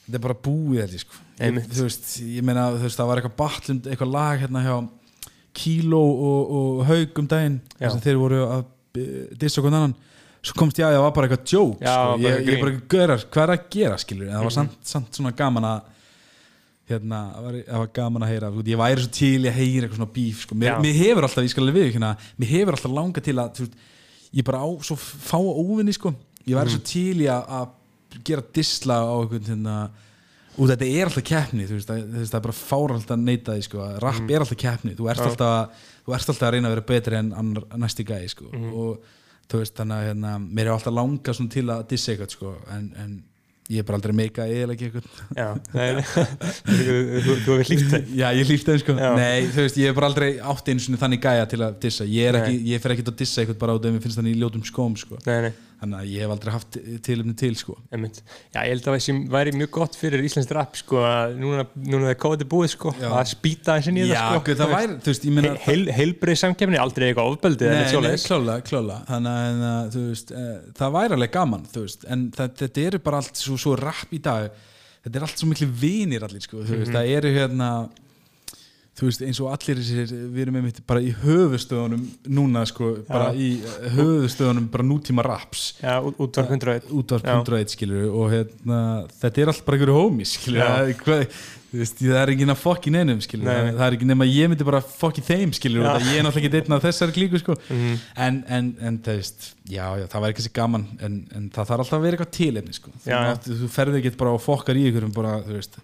þetta 0.06 0.16
er 0.20 0.24
bara 0.24 0.38
búið 0.46 0.80
þetta, 0.86 1.02
sko. 1.04 1.20
Ég, 1.40 1.60
þú 1.72 1.84
veist, 1.86 2.08
ég 2.24 2.46
meina, 2.46 2.64
þú 2.76 2.86
veist, 2.86 3.00
það 3.00 3.10
var 3.10 3.20
eitthvað 3.20 3.36
batlum, 3.40 3.82
eitthvað 3.90 4.14
lag 4.14 4.40
hérna 4.44 4.64
hjá 4.64 4.74
Kíló 5.60 5.98
og, 5.98 6.50
og 6.54 6.82
Haug 6.86 7.18
um 7.18 7.26
daginn 7.26 7.56
þeir 8.04 8.18
voru 8.20 8.40
að 8.46 8.60
uh, 8.62 9.06
dissa 9.40 9.58
okkur 9.60 9.72
annan 9.74 9.96
svo 10.42 10.54
komst 10.56 10.78
ég 10.80 10.86
að 10.86 10.94
það 10.96 11.02
var 11.04 11.12
bara 11.12 11.28
eitthvað 11.28 11.52
joke 11.52 11.80
Já, 11.84 11.94
sko. 11.94 12.04
bara 12.10 12.18
ég, 12.18 12.36
eitthvað 12.36 12.54
ég 12.54 12.60
bara, 12.60 12.82
görar, 12.94 13.24
hvað 13.30 13.42
er 13.42 13.52
að 13.56 13.64
gera 13.70 13.96
skilur, 13.98 14.26
en 14.28 14.32
það 14.34 14.44
var 14.46 14.50
Mhm. 14.50 14.58
samt, 14.60 14.76
samt 14.82 15.12
svona 15.18 15.32
gaman 15.36 15.64
að 15.64 15.80
hérna, 16.90 17.18
það 17.34 17.44
var, 17.46 17.58
það 17.68 17.78
var 17.82 17.90
gaman 17.94 18.22
að 18.26 18.30
heyra 18.32 18.50
veit, 18.50 18.66
ég 18.72 18.80
væri 18.80 19.04
svo 19.04 19.12
til 19.14 19.42
að 19.46 19.54
heyra 19.60 19.86
eitthvað 19.86 20.00
svona 20.00 20.12
bíf 20.16 20.40
sko. 20.46 20.54
mér, 20.58 20.80
mér 20.82 20.96
hefur 20.98 21.22
alltaf, 21.28 21.44
ég 21.44 21.50
skal 21.52 21.64
alveg 21.66 21.76
við 21.78 21.92
hérna, 21.94 22.16
mér 22.40 22.48
hefur 22.50 22.72
alltaf 22.76 22.94
langað 22.96 23.22
til 23.28 23.34
að 23.38 23.50
þú 23.54 23.60
veist, 23.66 23.76
ég 24.34 24.44
bara 24.44 24.58
á 24.58 24.68
svo 24.82 24.96
fá 24.96 25.38
óvinni 25.38 25.92
sko. 25.94 26.14
ég 26.46 26.56
væri 26.56 26.66
Mhm. 26.66 26.74
svo 26.74 26.82
til 26.84 27.16
í 27.20 27.26
að, 27.30 27.48
að 27.48 27.68
gera 28.24 28.42
disla 28.52 28.94
á 29.06 29.14
einhvern 29.22 29.46
hérna, 29.46 29.90
og 30.58 30.66
þetta 30.68 30.86
er 30.90 31.04
alltaf 31.06 31.24
keppni 31.24 31.66
veist, 31.68 31.86
veist, 31.86 32.32
það 32.32 32.34
er 32.34 32.40
bara 32.40 32.58
fára 32.58 32.94
alltaf 32.96 33.16
að 33.16 33.22
neita 33.22 33.52
því 33.54 33.62
sko. 33.62 33.78
að 33.78 34.00
rapp 34.02 34.20
Mhm. 34.20 34.30
er 34.30 34.40
alltaf 34.40 34.56
keppni 34.58 34.96
þú 34.96 35.10
ert, 35.10 35.20
alltaf, 35.20 35.36
að- 35.38 35.68
þú 36.06 36.14
ert 36.14 36.26
alltaf 36.28 36.48
að 36.48 36.52
reyna 36.52 36.68
að 36.68 36.74
vera 36.74 37.00
betri 37.00 37.16
en 37.16 37.32
annar, 37.32 37.62
næsti 37.78 38.04
gæði 38.04 38.28
sko. 38.30 38.44
Mhm. 38.50 38.74
og 38.74 38.98
þú 39.50 39.62
veist 39.64 39.76
þannig 39.80 39.96
að 39.98 40.06
hérna, 40.10 40.36
mér 40.44 40.68
er 40.70 40.76
alltaf 40.76 41.36
svona 41.36 41.54
til 41.56 41.66
að 41.68 41.84
dissa 41.90 42.14
eitthvað 42.14 42.36
sko. 42.36 42.54
en, 42.76 42.86
en 43.02 43.18
ég 43.70 43.82
er 43.82 43.86
bara 43.86 44.00
aldrei 44.00 44.14
meika 44.16 44.46
eða 44.50 44.74
ekki 44.74 44.88
eitthvað 44.88 45.04
já 45.38 45.48
Nei. 45.76 46.02
Þú 46.66 47.34
hefur 47.36 47.70
líkt 47.70 47.92
þeim 47.92 48.08
Já, 48.18 48.26
ég 48.34 48.48
lífti 48.50 48.72
þeim 48.72 48.80
sko 48.82 48.96
Já. 48.98 49.10
Nei, 49.18 49.46
þú 49.46 49.64
veist, 49.66 49.78
ég 49.80 49.90
hef 49.90 49.98
bara 49.98 50.08
aldrei 50.10 50.30
átt 50.52 50.70
einu 50.72 51.00
þannig 51.02 51.22
gæja 51.22 51.48
til 51.52 51.60
að 51.62 51.76
dissa 51.84 52.06
Ég, 52.10 52.30
er 52.32 52.40
ekki, 52.40 52.56
ég 52.72 52.82
fer 52.82 52.96
ekki 52.96 53.06
að 53.06 53.18
dissa 53.22 53.44
eitthvað 53.44 53.60
bara 53.62 53.76
á 53.78 53.82
þeim 53.84 53.98
Ég 53.98 54.06
finnst 54.06 54.20
þannig 54.20 54.34
í 54.34 54.40
ljótum 54.42 54.64
skóm 54.66 54.96
sko 54.98 55.20
Nei, 55.22 55.36
nei, 55.46 55.52
þannig 55.80 55.96
að 56.00 56.10
ég 56.12 56.24
hef 56.24 56.32
aldrei 56.34 56.52
haft 56.54 56.76
tilumni 57.06 57.34
til 57.40 57.54
sko. 57.56 57.74
Einmitt. 57.90 58.20
Já, 58.52 58.60
ég 58.60 58.74
held 58.74 58.88
að 58.90 58.96
það 59.00 59.20
væri 59.32 59.54
mjög 59.56 59.70
gott 59.76 59.96
fyrir 59.96 60.24
Íslands 60.26 60.50
rap 60.56 60.76
sko, 60.76 61.00
að 61.08 61.36
núna, 61.40 61.64
núna 61.80 62.10
er 62.12 62.18
kóði 62.20 62.46
búið 62.50 62.74
sko, 62.74 62.92
Já. 63.00 63.08
að 63.10 63.30
spýta 63.32 63.76
þessi 63.78 63.94
nýða 63.96 64.10
Já, 64.10 64.24
sko, 64.26 64.42
guð, 64.48 64.60
það 64.60 64.74
væri, 64.74 64.98
þú 65.00 65.12
veist, 65.14 65.24
ég 65.30 65.48
He- 65.50 65.54
heil, 65.64 65.86
heilbrið 66.00 66.40
samkefni, 66.42 66.80
aldrei 66.80 67.06
eitthvað 67.08 67.30
ofbeldið 67.34 67.72
Nei, 67.72 67.78
nei, 68.06 68.18
klála, 68.26 68.58
klála 68.66 68.98
þannig 69.08 69.64
að, 69.70 69.90
þú 69.94 70.04
veist, 70.10 70.34
e, 70.36 70.44
það 70.80 70.94
væri 70.98 71.16
alveg 71.18 71.32
gaman 71.38 71.64
þú 71.70 71.86
veist, 71.86 72.04
en 72.10 72.26
það, 72.36 72.52
þetta 72.60 72.86
eru 72.90 73.02
bara 73.08 73.22
allt 73.24 73.40
svo, 73.40 73.56
svo 73.60 73.76
rapp 73.80 74.12
í 74.12 74.20
dag. 74.22 74.50
Þetta 75.00 75.16
er 75.16 75.24
allt 75.24 75.40
svo 75.40 75.48
miklu 75.48 75.70
vinir 75.80 76.26
allir, 76.26 76.44
sko, 76.44 76.60
þú 76.60 76.82
veist, 76.82 76.92
það 76.92 77.12
eru 77.16 77.32
hérna 77.38 77.70
þú 79.00 79.08
veist, 79.08 79.22
eins 79.24 79.38
og 79.40 79.48
allir 79.54 79.78
þessir 79.80 80.10
við 80.34 80.42
erum 80.44 80.58
einmitt 80.60 80.80
bara 80.88 81.00
í 81.00 81.12
höfustöðunum 81.22 82.02
núna, 82.36 82.64
sko, 82.68 82.90
bara 83.08 83.30
í 83.32 83.52
eh, 83.64 83.86
höfustöðunum 83.96 84.66
bara 84.72 84.84
nútíma 84.86 85.24
raps 85.24 85.70
Já, 85.80 85.96
út- 86.04 86.18
útvarp 86.20 86.50
101 86.52 86.90
útvarp 86.92 87.24
Já. 87.24 87.38
101 87.40 87.72
skilur 87.76 88.10
og 88.12 88.28
hérna, 88.34 88.82
þetta 89.22 89.40
er 89.46 89.52
allt 89.54 89.64
bara 89.64 89.78
einhverju 89.80 89.96
homies 90.02 90.34
skilur, 90.36 90.60
Já. 90.60 90.68
það, 90.74 90.92
hvað, 91.00 91.24
veist, 91.70 92.00
það 92.02 92.18
er 92.20 92.32
ekki 92.34 92.46
að 92.50 92.60
fokki 92.60 92.92
neinum 92.92 93.20
skilur, 93.24 93.48
Nei. 93.48 93.72
það, 93.72 93.82
er 93.88 93.96
ekki 93.96 94.08
nema 94.10 94.26
að 94.28 94.34
ég 94.36 94.50
myndi 94.52 94.66
bara 94.68 94.80
fokki 94.84 95.24
þeim 95.30 95.52
skilur, 95.56 95.84
Já. 95.86 95.90
og 95.94 96.00
það 96.04 96.12
ég 96.12 96.20
er 96.20 96.26
náttúrulega 96.28 96.50
ekki 96.50 96.62
einn 96.66 96.76
af 96.76 96.84
þessari 96.88 97.16
klíku 97.16 97.40
sko. 97.40 97.56
Mhm. 97.70 97.98
en, 98.26 98.40
en, 98.58 98.70
en 98.90 98.98
það 99.06 99.20
veist 99.22 99.50
já, 99.70 99.84
já, 100.02 100.06
það 100.10 100.24
var 100.26 100.34
ekki 100.34 100.44
sér 100.48 100.56
gaman 100.60 100.86
en, 101.00 101.20
en 101.38 101.48
það 101.54 101.70
þarf 101.72 101.84
alltaf 101.86 101.98
að 102.00 102.04
vera 102.08 102.18
eitthvað 102.18 102.34
tilefni 102.36 102.74
sko. 102.76 102.90
þú, 103.00 103.12
Já, 103.14 103.20
já. 103.30 103.68
ferði 103.80 104.02
ekki 104.02 104.16
bara 104.20 104.34
og 104.36 104.42
fokkar 104.44 104.76
í 104.76 104.88
ykkur 104.90 105.06
bara, 105.14 105.36
veist, 105.46 105.78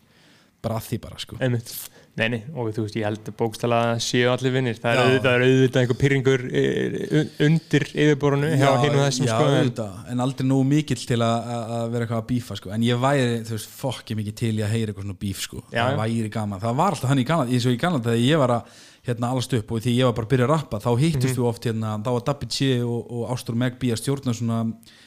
bara 0.60 0.80
að 0.80 0.88
því 0.90 0.98
bara 1.06 1.22
sko. 1.22 1.38
Einmitt. 1.40 1.70
Nei, 2.16 2.28
nei, 2.32 2.38
og 2.56 2.70
þú 2.72 2.86
veist, 2.86 2.94
ég 2.97 3.05
held 3.05 3.26
bókstala 3.36 3.78
að 3.90 3.98
séu 4.01 4.30
allir 4.32 4.55
vinnir, 4.55 4.78
það 4.80 4.88
er 4.88 4.97
Já. 4.97 5.02
auðvitað, 5.05 5.34
er 5.36 5.43
auðvitað 5.44 5.82
einhver 5.82 5.98
pyrringur 6.01 6.44
eh, 6.48 7.34
undir 7.44 7.84
yfirborunu 7.93 8.52
hjá 8.56 8.70
hinn 8.80 8.97
og 8.97 9.02
þessum 9.05 9.26
já, 9.28 9.32
sko, 9.34 9.48
en, 9.51 9.56
auðvitað, 9.59 9.98
en 10.14 10.22
aldrei 10.24 10.47
nógu 10.48 10.64
mikill 10.70 11.02
til 11.10 11.18
að, 11.20 11.51
að 11.56 11.74
að 11.76 11.84
vera 11.93 12.06
eitthvað 12.06 12.22
að 12.22 12.28
bífa 12.30 12.56
sko. 12.56 12.72
en 12.72 12.86
ég 12.88 13.02
væri, 13.05 13.26
þú 13.44 13.52
veist, 13.59 13.74
fokki 13.82 14.16
mikið 14.16 14.38
til 14.40 14.52
í 14.56 14.64
að 14.64 14.72
heyra 14.72 14.94
eitthvað 14.94 15.06
svona 15.10 15.20
bíf, 15.26 15.43
sko. 15.44 15.60
Já, 15.68 15.82
það 15.82 15.93
já. 15.93 16.01
væri 16.01 16.32
gaman, 16.38 16.62
það 16.64 16.78
var 16.80 16.97
alltaf 16.97 17.12
hann 17.12 17.20
í 17.20 17.26
gaman 17.28 17.52
eins 17.52 17.68
og 17.68 17.76
í 17.76 17.80
gaman 17.84 18.06
þegar 18.09 18.24
ég 18.24 18.40
var 18.47 18.55
að 18.56 18.80
hérna 19.06 19.30
alast 19.36 19.52
upp 19.60 19.70
og 19.76 19.84
því 19.84 19.93
ég 20.01 20.09
var 20.09 20.16
bara 20.16 20.26
að 20.26 20.32
byrja 20.32 20.47
að 20.48 20.52
rappa 20.56 20.80
þá 20.82 20.88
hittust 21.05 21.36
Mhm. 21.36 21.38
við 21.43 21.51
oft 21.52 21.68
hérna, 21.68 21.93
þá 22.02 22.10
var 22.16 22.24
Dabbi 22.26 22.47
Tje 22.51 22.72
og, 22.82 23.12
og 23.12 23.28
Ástur 23.36 23.55
Megby 23.60 23.93
að 23.93 24.01
stjórna 24.01 24.32
svona, 24.34 24.59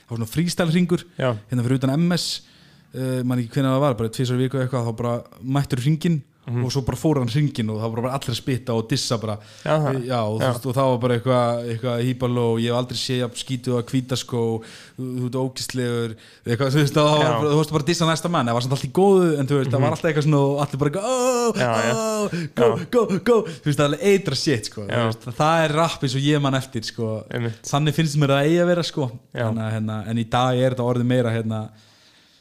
svona 0.07 0.29
freestyle-ringur 0.29 1.03
Já. 1.17 1.33
hérna 1.49 1.65
fyrir 1.65 1.81
utan 1.81 1.97
MS 2.05 2.27
uh, 2.95 3.23
man 3.27 3.41
ekki 3.41 3.57
hvernig 3.57 3.73
það 3.75 3.83
var, 3.83 3.97
bara 3.99 4.13
tvisar 4.15 4.39
viku 4.39 4.61
eitthvað 4.61 4.87
þá 4.87 4.95
bara 5.01 5.17
mættur 5.43 5.81
ringin 6.49 6.57
Mhm. 6.59 6.65
og 6.65 6.71
svo 6.71 6.81
bara 6.85 6.97
fór 6.97 7.17
hann 7.19 7.27
ringin 7.29 7.69
og 7.69 7.77
það 7.79 7.91
var 7.93 8.01
bara 8.01 8.13
allir 8.17 8.33
að 8.33 8.41
spytta 8.41 8.73
og 8.73 8.87
dissa 8.89 9.17
bara 9.17 9.37
Já, 9.63 9.77
það. 9.79 10.05
já, 10.07 10.19
og, 10.23 10.41
Já. 10.41 10.47
veist, 10.51 10.65
og 10.65 10.73
það 10.75 10.89
var 10.89 10.97
bara 10.97 11.19
eitthvað, 11.19 11.69
eitthvað 11.69 12.03
hýpaló 12.07 12.45
og 12.53 12.59
ég 12.59 12.69
hef 12.69 12.79
aldrei 12.79 12.97
séð 12.97 13.23
að 13.27 13.37
skítu 13.39 13.71
að 13.77 13.83
hvítaskó 13.91 14.41
þú 14.99 15.25
ert 15.29 15.37
ógislegur 15.39 16.15
eitthvað, 16.45 16.71
þú 16.73 16.79
veist, 16.81 16.93
það 16.93 17.05
var, 17.09 17.19
Já. 17.19 17.29
bara- 17.39 17.49
þú 17.53 17.57
veist 17.59 17.71
bara 17.71 17.83
að 17.83 17.85
dissa 17.87 18.05
næsta 18.05 18.29
mann 18.29 18.45
það 18.47 18.53
var 18.53 18.61
samt 18.61 18.73
allt 18.73 18.87
í 18.89 18.91
góðu, 18.91 19.39
en 19.39 19.47
þú 19.47 19.55
veist, 19.59 19.71
það 19.71 19.81
var 19.81 19.91
alltaf 19.91 20.09
eitthvað 20.09 20.27
svona 20.27 20.39
og 20.39 20.59
allir 20.63 20.79
bara, 20.79 20.91
oh, 20.99 21.51
Mhm. 21.53 21.59
Já, 21.59 21.73
já. 21.81 21.93
oh, 21.95 22.29
go, 22.55 22.75
go, 22.91 23.19
go 23.19 23.41
þú 23.43 23.65
veist, 23.65 23.77
það 23.79 23.85
er 23.85 23.89
alveg 23.89 24.03
eitra 24.03 24.35
shit, 24.35 24.65
sko 24.65 24.81
Já. 24.87 25.05
Veist, 25.05 25.25
það 25.37 25.65
er 25.69 25.73
rapp 25.75 26.01
eins 26.03 26.15
og 26.15 26.21
ég 26.21 26.41
mann 26.41 26.53
eftir, 26.55 26.83
sko 26.83 27.23
þannig 27.29 27.93
finnst 27.93 28.17
mér 28.17 28.27
það 28.29 28.45
eigi 28.45 28.59
að 28.63 28.67
vera, 28.67 28.83
sko 28.83 29.11
Já. 29.35 29.47
en, 29.49 29.55
hérna, 29.57 30.07
en 30.07 30.17
í 30.17 30.23
dag 30.29 30.57
er 30.57 30.71
þetta 30.75 30.85
orðið 30.93 31.05
meira, 31.05 31.29
hérna 31.31 31.69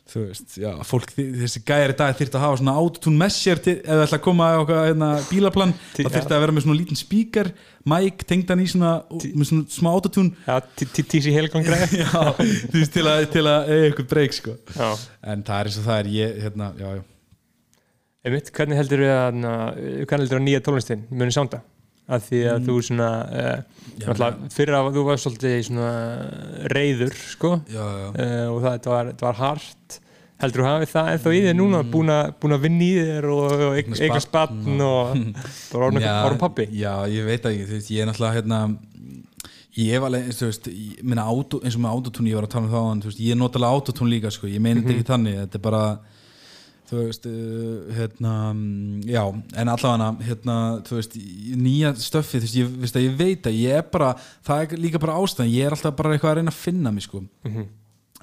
þú 0.09 0.21
veist, 0.25 0.55
já, 0.57 0.71
fólk, 0.89 1.11
þessi 1.17 1.61
gæri 1.69 1.95
dag 1.99 2.15
þyrfti 2.17 2.39
að 2.39 2.45
hafa 2.47 2.59
svona 2.63 2.75
autotune 2.81 3.21
messér 3.21 3.59
ef 3.61 3.67
það 3.85 4.05
ætla 4.07 4.19
að 4.19 4.23
koma 4.25 4.47
á 4.57 4.61
hérna, 4.65 5.09
bílaplan. 5.29 5.75
Þá 5.99 6.09
þyrfti 6.15 6.37
að 6.37 6.43
vera 6.45 6.55
með 6.57 6.65
svona 6.65 6.79
lítinn 6.79 7.01
spíkar 7.01 7.51
mic, 7.93 8.25
tengdan 8.31 8.63
í 8.65 8.69
svona, 8.73 8.93
með 9.13 9.51
svona 9.51 9.69
smá 9.77 9.91
autotune. 9.93 10.33
Já, 10.49 10.57
tí- 10.81 10.89
tí- 10.97 11.07
tísi 11.13 11.35
helgang 11.37 11.69
já, 11.69 12.09
þú 12.09 12.79
veist, 12.81 12.95
til 12.97 13.05
að, 13.05 13.27
til 13.37 13.45
eiga 13.45 13.59
eitthvað 13.91 14.11
breyk, 14.15 14.37
sko. 14.39 14.57
En 15.23 15.45
það 15.45 15.61
er 15.61 15.71
eins 15.73 15.79
og 15.83 15.89
það 15.91 16.01
er, 16.03 16.11
ég, 16.17 16.37
hérna, 16.47 16.71
já, 16.81 16.89
já. 16.99 17.07
Einmitt, 18.29 18.49
hvernig 18.57 18.77
heldur 18.81 19.05
við 19.05 19.13
að, 19.15 19.37
hvernig 19.39 20.23
heldur 20.25 20.35
við 20.35 20.41
að 20.41 20.47
nýja 20.49 20.63
tónlistin 20.67 21.05
muni 21.13 21.33
sánda? 21.37 21.61
Að 22.09 22.23
því 22.25 22.39
að 22.49 22.67
þú 22.69 22.75
svona, 22.87 23.09
uh, 23.29 23.87
náttúrulega, 24.01 24.51
fyrir 24.55 24.77
að 24.79 24.87
þú 24.95 25.03
var 25.05 25.19
svolítið 25.21 25.73
reyður, 26.73 27.17
sko, 27.35 27.51
já, 27.69 27.83
já. 27.85 28.07
uh, 28.09 28.45
og 28.55 28.61
það 28.63 28.77
þetta 28.79 28.93
var, 28.95 29.11
þetta 29.13 29.27
var 29.27 29.41
hart. 29.43 29.99
Heldur 30.39 30.63
þú 30.63 30.69
hafið 30.69 30.91
það 30.93 31.09
ennþá 31.13 31.31
í 31.35 31.39
þér 31.45 31.57
núna, 31.59 31.79
búin 31.93 32.13
að, 32.15 32.29
búin 32.39 32.55
að 32.55 32.65
vinna 32.65 32.85
í 32.87 32.91
þér 32.95 33.25
og, 33.35 33.55
barn 33.99 34.27
batn 34.37 34.85
og 34.87 35.09
bara 35.73 35.89
orðin, 35.89 36.05
orðin 36.13 36.43
pappi? 36.45 36.69
já, 36.79 36.93
ég 37.11 37.27
veit 37.27 37.49
ekki, 37.51 37.65
þú 37.67 37.75
veist, 37.75 37.91
ég 37.91 38.05
er 38.05 38.09
náttúrulega 38.09 38.37
hérna, 38.39 38.61
ég 39.79 39.97
hef 39.97 40.07
alveg, 40.07 40.29
þú 40.39 40.47
veist 40.47 40.69
ég, 40.71 41.01
minna, 41.03 41.25
auto, 41.27 41.61
eins 41.65 41.75
og 41.75 41.83
með 41.83 41.97
autotune, 41.97 42.31
ég 42.31 42.39
var 42.39 42.47
að 42.47 42.55
tala 42.55 42.69
um 42.69 42.77
það 42.77 43.03
þú 43.03 43.11
veist, 43.11 43.25
ég 43.25 43.35
er 43.35 43.41
notalega 43.43 43.81
autotune 43.81 44.15
líka, 44.15 44.33
sko 44.35 44.51
ég 44.51 44.63
meina 44.63 44.85
þetta 44.85 44.95
ekki 44.95 45.09
þannig, 45.11 45.41
þetta 45.43 45.59
er 45.59 45.67
bara 45.67 45.83
þú 46.89 47.01
veist, 47.03 47.27
uh, 47.29 47.91
hérna 47.99 48.35
mm, 48.55 49.03
já, 49.09 49.23
en 49.61 49.69
allavega 49.73 50.09
hérna, 50.25 50.55
þú 50.89 50.97
veist, 50.99 51.19
nýja 51.61 51.93
stöffi 52.01 52.41
þú 52.41 52.47
veist, 52.47 52.57
ég, 52.57 52.71
veist, 52.85 52.97
ég 53.05 53.19
veit 53.19 53.49
að 53.51 53.59
ég 53.61 53.81
er 53.83 53.85
bara 53.93 54.15
það 54.47 54.63
er 54.65 54.83
líka 54.87 55.01
bara 55.03 55.19
ástæðan, 55.21 55.53
ég 55.53 55.69
er 55.69 55.77
alltaf 55.77 55.97
bara 55.99 56.15
eitthvað 56.17 56.33
að 56.33 56.41
reyna 56.41 56.55
að 56.55 56.63
finna 56.63 56.95
mig, 56.95 57.05
sko. 57.05 57.23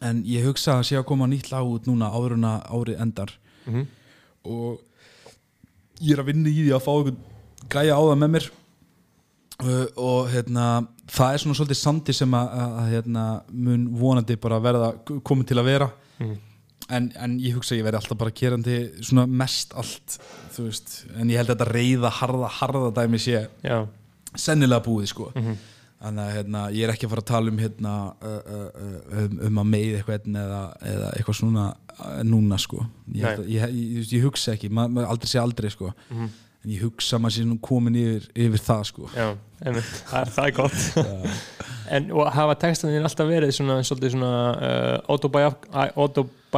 En 0.03 0.23
ég 0.27 0.43
hugsa 0.43 0.79
að 0.79 0.87
sé 0.89 0.97
að 0.99 1.07
koma 1.07 1.27
nýtt 1.31 1.51
lag 1.53 1.63
út 1.69 1.85
núna 1.87 2.09
áður 2.11 2.33
en 2.35 2.49
að 2.49 2.65
árið 2.79 3.01
endar. 3.05 3.31
Mhm. 3.65 3.85
og 4.45 4.81
ég 6.01 6.13
er 6.13 6.19
að 6.21 6.27
vinna 6.29 6.49
í 6.51 6.65
því 6.67 6.73
að 6.75 6.83
fá 6.85 6.91
einhvern 6.93 7.15
gæja 7.71 7.95
á 7.97 8.01
það 8.03 8.19
með 8.21 8.31
mér. 8.35 8.49
Uh, 9.55 9.85
og 9.95 10.27
hérna 10.33 10.65
það 11.07 11.33
er 11.33 11.41
svona 11.41 11.55
svolítið 11.55 11.79
sandi 11.79 12.13
sem 12.13 12.33
að, 12.35 12.49
að, 12.59 12.73
að 12.81 12.89
hérna, 12.91 13.23
mun 13.55 13.85
vonandi 13.95 14.35
bara 14.35 14.59
verða 14.59 14.89
komið 15.23 15.47
til 15.53 15.57
að 15.61 15.69
vera. 15.69 15.87
Mhm. 16.19 16.35
En, 16.89 17.11
en 17.17 17.37
ég 17.41 17.55
hugsa 17.57 17.73
að 17.75 17.79
ég 17.81 17.85
verði 17.87 17.99
alltaf 18.01 18.17
bara 18.21 18.31
kerandi 18.31 18.75
svona 19.01 19.25
mest 19.27 19.73
allt 19.73 20.17
þú 20.55 20.67
veist, 20.67 21.05
en 21.17 21.29
ég 21.33 21.37
held 21.41 21.49
að 21.49 21.55
þetta 21.57 21.71
reyða 21.73 22.11
harða, 22.19 22.49
harða 22.59 22.91
dæmi 22.99 23.19
sé 23.19 23.47
Já, 23.65 23.79
sennilega 24.35 24.83
búið 24.85 25.07
sko. 25.13 25.31
Mhm. 25.35 25.55
þannig 26.05 26.21
að 26.27 26.33
hérna, 26.35 26.61
ég 26.75 26.83
er 26.85 26.91
ekki 26.93 27.07
að 27.07 27.09
fara 27.15 27.21
að 27.23 27.29
tala 27.31 27.49
um 27.49 27.57
hérna, 27.57 27.91
uh, 28.21 28.41
uh, 28.55 28.65
uh, 28.85 29.23
um, 29.23 29.37
um 29.47 29.59
að 29.63 29.69
meiða 29.71 30.01
eitthvað 30.01 30.27
eða, 30.43 30.59
eða 30.91 31.11
eitthvað 31.15 31.37
svona 31.39 31.63
núna 32.27 32.57
sko. 32.61 32.81
Ég, 33.15 33.25
að- 33.25 33.47
ég, 33.49 33.63
ég, 33.79 34.11
ég, 34.11 34.25
hugsa 34.27 34.53
ekki, 34.53 34.69
ma, 34.69 34.85
ma, 34.91 35.05
aldrei 35.09 35.31
sé 35.31 35.39
aldrei 35.41 35.71
sko. 35.71 35.93
Mhm. 36.11 36.29
en 36.65 36.71
ég 36.73 36.81
hugsa 36.81 37.15
að 37.17 37.21
maður 37.21 37.35
sé 37.37 37.43
nú 37.45 37.59
komin 37.61 37.95
yfir, 37.95 38.23
yfir 38.35 38.61
það 38.67 38.83
sko. 38.89 39.09
Já, 39.15 39.27
það, 39.63 40.45
er- 40.45 40.55
gott. 40.59 40.79
en 41.95 42.07
hafa 42.33 42.55
textanir 42.57 43.03
alltaf 43.05 43.27
verið 43.29 43.51
svona, 43.53 43.79
svona 43.85 44.31
uh, 44.57 44.95
autobio, 45.13 45.51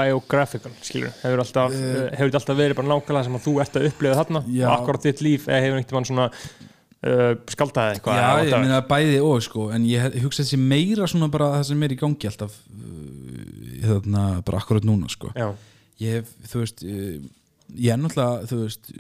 autobiographical, 0.04 0.74
skilur, 0.86 1.14
hefur 1.24 1.44
alltaf, 1.44 1.76
uh, 1.76 2.00
hefur 2.14 2.32
þetta 2.32 2.42
alltaf 2.42 2.60
verið 2.60 2.80
bara 2.80 2.92
nákvæmlega 2.92 3.28
sem 3.28 3.38
að 3.38 3.46
þú 3.46 3.54
ert 3.64 3.78
að 3.78 3.88
upplifa 3.92 4.18
þarna? 4.22 4.42
Já. 4.54 4.66
og 4.66 4.74
akkurat 4.76 5.08
þitt 5.08 5.24
líf, 5.26 5.48
eða 5.50 5.62
hefur 5.66 5.80
einhvern 5.82 5.98
veginn 5.98 6.10
svona 6.12 6.28
uh, 6.32 7.32
skaldaði 7.54 7.96
eitthvað 7.98 8.20
Já, 8.22 8.28
ég 8.48 8.66
meina 8.66 8.82
bæði 8.92 9.22
og 9.28 9.46
sko. 9.46 9.70
En 9.76 9.88
ég, 9.90 10.12
ég 10.18 10.28
hugsa 10.28 10.44
þessi 10.44 10.62
meira 10.62 11.10
svona 11.10 11.32
bara 11.34 11.54
það 11.58 11.70
sem 11.72 11.88
er 11.88 11.96
í 11.96 12.02
gangi 12.04 12.32
alltaf 12.32 12.60
þarna 13.88 14.28
bara 14.46 14.62
akkurat 14.62 14.86
núna 14.88 15.10
sko. 15.12 15.32
Já, 15.38 15.50
ég 16.04 16.22
hef, 16.22 16.38
þú 16.52 16.64
veist 16.64 16.86
ég 16.88 17.92
er 17.94 18.00
náttúrulega, 18.00 18.48
þú 18.50 18.62
veist 18.66 18.94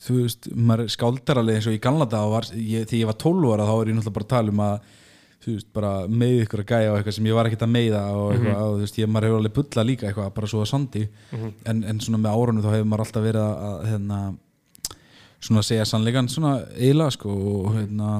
þú 0.00 0.16
veist, 0.22 0.48
maður 0.56 0.88
skáldar 0.92 1.40
alveg 1.40 1.58
eins 1.58 1.68
og 1.68 1.76
í 1.76 1.82
gamla 1.82 2.06
dag 2.08 2.30
var, 2.32 2.48
ég, 2.56 2.86
þegar 2.88 3.02
ég 3.02 3.10
var 3.10 3.18
12 3.20 3.50
ára 3.52 3.66
þá 3.68 3.74
er 3.74 3.90
ég 3.90 3.98
náttúrulega 3.98 4.16
bara 4.16 4.26
að 4.26 4.32
tala 4.32 4.54
um 4.54 4.62
að 4.64 4.96
þú 5.40 5.54
veist, 5.54 5.68
bara 5.72 5.90
með 6.08 6.42
ykkur 6.44 6.60
að 6.62 6.68
gæja 6.74 6.90
og 6.92 6.98
eitthvað 6.98 7.16
sem 7.16 7.26
ég 7.30 7.36
var 7.38 7.48
ekkert 7.48 7.62
að 7.64 7.72
meiða 7.72 8.00
og 8.12 8.26
eitthvað, 8.34 8.60
og 8.60 8.74
þú 8.74 8.84
veist, 8.84 8.98
ég, 9.00 9.08
maður 9.08 9.26
hefur 9.28 9.40
alveg 9.40 9.54
bulla 9.56 9.84
líka 9.88 10.08
eitthvað, 10.10 10.32
bara 10.36 10.50
svo 10.52 10.60
að 10.60 10.70
sandi. 10.70 11.04
En, 11.64 11.82
en 11.88 12.00
svona 12.04 12.20
með 12.20 12.36
árunum 12.36 12.64
þá 12.64 12.70
hefur 12.74 12.90
maður 12.90 13.04
alltaf 13.06 13.24
verið 13.24 13.46
að, 13.46 13.86
hérna, 13.88 14.18
svona 15.40 15.62
segja 15.64 15.86
sannleikan 15.88 16.28
svona 16.28 16.58
eiginlega 16.76 17.14
sko 17.16 17.32
og 17.32 17.70
hérna 17.78 18.10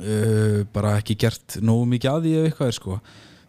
uh, 0.00 0.60
bara 0.72 0.94
ekki 1.00 1.16
gert 1.20 1.58
nógu 1.60 1.88
mikið 1.90 2.12
að 2.12 2.24
því 2.24 2.32
ef 2.38 2.46
eitthvað 2.48 2.72
er 2.72 2.78
sko. 2.78 3.00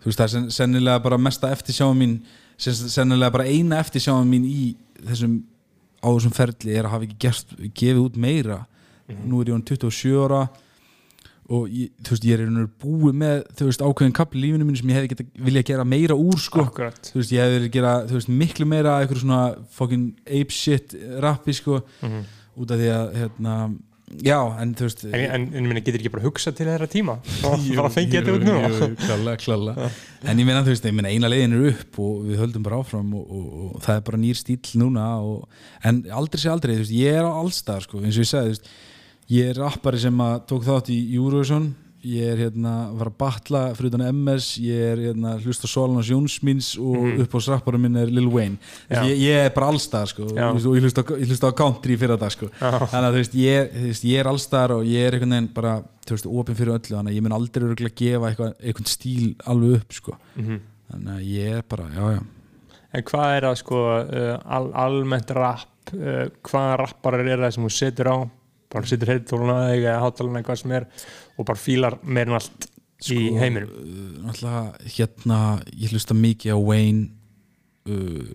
Þú 0.02 0.10
veist 0.10 0.20
það 0.20 0.28
er 0.28 0.34
sen, 0.34 0.50
sennilega 0.58 1.04
bara 1.06 1.22
mesta 1.22 1.52
eftirsjáum 1.56 2.02
mín 2.02 2.18
sen, 2.60 2.76
sennilega 2.76 3.32
bara 3.38 3.48
eina 3.48 3.80
eftirsjáum 3.80 4.28
mín 4.28 4.48
í 4.50 4.74
þessum 5.06 5.40
á 6.02 6.08
þessum 6.10 6.34
ferli 6.34 6.76
er 6.76 6.88
að 6.90 6.96
hafa 6.96 7.08
ekki 7.08 7.20
gert, 7.22 7.56
gefið 7.78 8.04
út 8.04 8.20
meira. 8.20 8.60
Nú 9.12 9.42
er 9.42 9.52
ég 9.52 9.58
hann 9.58 9.66
27 9.68 10.20
ára 10.26 10.46
og 11.52 11.68
ég, 11.68 11.92
þú 12.00 12.16
veist 12.16 12.26
ég 12.28 12.38
er 12.38 12.46
og 12.46 12.56
veru 12.56 12.72
búið 12.82 13.20
með 13.22 13.38
þú 13.60 13.68
veist 13.68 13.84
ákveðin 13.84 14.16
kapli 14.16 14.40
í 14.40 14.44
lífinu 14.46 14.68
mínu 14.68 14.80
sem 14.80 14.92
ég 14.92 15.00
hefði 15.00 15.12
geta 15.12 15.26
vilja 15.48 15.64
gera 15.68 15.86
meira 15.88 16.16
úr 16.16 16.40
sko. 16.40 16.64
Akkurat. 16.70 17.12
Þú 17.12 17.20
veist, 17.20 17.34
ég 17.36 17.48
hefði 17.48 17.72
gera 17.74 17.94
þú 18.08 18.18
veist, 18.18 18.34
miklu 18.42 18.68
meira 18.72 18.98
eitthvað 19.02 19.24
svona 19.26 19.40
fucking 19.76 20.12
ape 20.26 20.56
shit 20.56 20.96
rappi 21.24 21.56
sko. 21.58 21.82
Út 22.62 22.72
af 22.72 22.80
því 22.80 22.92
að 22.92 23.16
hérna, 23.16 23.56
já, 24.22 24.38
en 24.62 24.72
þú 24.76 24.88
veist 24.88 25.04
En, 25.08 25.16
en, 25.24 25.48
en 25.56 25.68
minni, 25.68 25.84
getur 25.84 26.02
ekki 26.02 26.12
bara 26.14 26.26
hugsað 26.26 26.56
til 26.60 26.68
þeirra 26.70 26.88
tíma? 26.92 27.18
Og 27.48 27.66
bara 27.80 27.92
fengið 27.96 28.18
þetta 28.20 28.36
út 28.38 28.46
núna? 28.48 28.72
jú, 28.76 28.90
klála, 29.02 29.36
klála. 29.42 29.90
en 30.24 30.44
ég 30.44 30.48
meina 30.48 30.64
þú 30.64 30.76
veist, 30.76 30.88
ég 30.88 30.96
meina 30.96 31.12
eina 31.12 31.32
leiðin 31.32 31.58
er 31.58 31.68
upp 31.74 32.00
og 32.04 32.24
við 32.30 32.44
höldum 32.44 32.68
bara 32.68 32.80
áfram 32.84 33.12
og, 33.18 33.28
og, 33.28 33.52
og 33.72 33.84
það 33.88 34.00
er 34.00 34.08
bara 34.12 34.22
nýr 34.24 34.40
stíl 34.40 34.60
núna 34.84 35.10
og, 35.24 35.44
en 35.88 36.04
aldrei 36.22 36.44
sé 36.44 36.52
aldrei, 36.52 36.76
þú 36.78 36.86
veist, 36.86 36.96
ég 37.00 37.20
er 37.22 37.28
á 37.28 37.32
allstar 37.32 37.88
sko, 37.88 38.04
og 38.04 38.08
ég 39.32 39.52
er 39.52 39.62
rappari 39.62 40.02
sem 40.02 40.24
að 40.24 40.44
tók 40.52 40.68
þátt 40.68 40.92
í 40.94 41.00
Eurovision 41.16 41.72
ég 42.02 42.32
er 42.34 42.40
hérna 42.48 42.74
var 42.98 43.12
að 43.12 43.18
batla 43.22 43.60
fyrir 43.78 43.92
utan 43.92 44.04
MS 44.10 44.48
ég 44.64 44.86
er 44.92 45.02
hérna 45.06 45.36
hlusta 45.42 45.70
á 45.70 45.74
Solans 45.74 46.10
Jónsmins 46.10 46.72
og 46.82 46.98
mm. 46.98 47.20
upp 47.26 47.36
á 47.38 47.40
strapparum 47.46 47.84
minn 47.86 48.00
er 48.02 48.10
Lil 48.10 48.30
Wayne 48.32 48.58
ég, 48.90 49.22
ég 49.22 49.46
er 49.46 49.54
bara 49.54 49.70
allstar 49.70 50.10
sko, 50.10 50.26
Já. 50.34 50.50
Og 50.50 50.76
ég 50.78 50.88
hlusta, 50.88 51.04
á- 51.06 51.54
á 51.54 51.60
country 51.62 51.98
fyrir 52.00 52.18
þetta 52.18 52.32
sko. 52.34 52.50
Já. 52.58 52.72
þannig 52.90 53.08
að 53.08 53.14
þú 53.14 53.22
veist, 53.22 53.38
ég, 53.38 53.72
þú 53.76 53.86
veist, 53.92 54.10
ég 54.10 54.24
er 54.24 54.32
allstar 54.32 54.76
og 54.76 54.84
ég 54.90 55.08
er 55.08 55.18
einhvern 55.18 55.38
veginn 55.38 55.54
bara 55.54 55.78
þú 56.08 56.18
veist, 56.18 56.30
opinn 56.42 56.58
fyrir 56.58 56.76
öllu, 56.80 56.98
þannig 56.98 57.14
að 57.14 57.20
ég 57.20 57.26
mun 57.28 57.38
aldrei 57.38 57.66
örugglega 57.68 58.00
gefa 58.02 58.32
eitthvað, 58.32 58.54
einhvern 58.66 58.92
stíl 58.96 59.32
alveg 59.46 59.80
upp 59.80 59.98
sko. 60.00 60.18
Mhm. 60.36 60.62
þannig 60.92 61.16
að 61.16 61.32
ég 61.38 61.58
er 61.62 61.66
bara, 61.70 61.90
já 61.96 62.06
já 62.18 62.22
En 62.92 63.04
hvað 63.08 63.38
er 63.38 63.46
það 63.48 63.54
sko 63.62 63.78
uh, 63.88 64.38
al 64.52 64.66
almennt 64.76 65.30
rap 65.32 65.94
uh, 65.96 66.26
hvaða 66.44 66.74
rapparar 66.82 67.30
er 67.30 67.40
það 67.46 67.54
sem 67.56 67.68
þú 67.70 67.70
setur 67.78 68.10
á 68.12 68.18
bara 68.72 68.90
setur 68.90 69.14
heittóluna 69.14 69.58
eða 69.76 70.00
hátaluna 70.04 70.44
hvað 70.46 70.62
sem 70.64 70.76
er 70.80 70.88
og 71.38 71.48
bara 71.48 71.60
fílar 71.60 71.98
meir 72.04 72.32
en 72.32 72.40
allt 72.40 72.70
í 73.10 73.20
heiminum. 73.38 73.70
uh, 73.72 74.12
náttúrulega 74.28 74.94
hérna 74.96 75.40
ég 75.74 75.94
hlusta 75.94 76.18
mikið 76.18 76.54
á 76.54 76.60
Wayne 76.62 77.10
uh, 77.90 78.26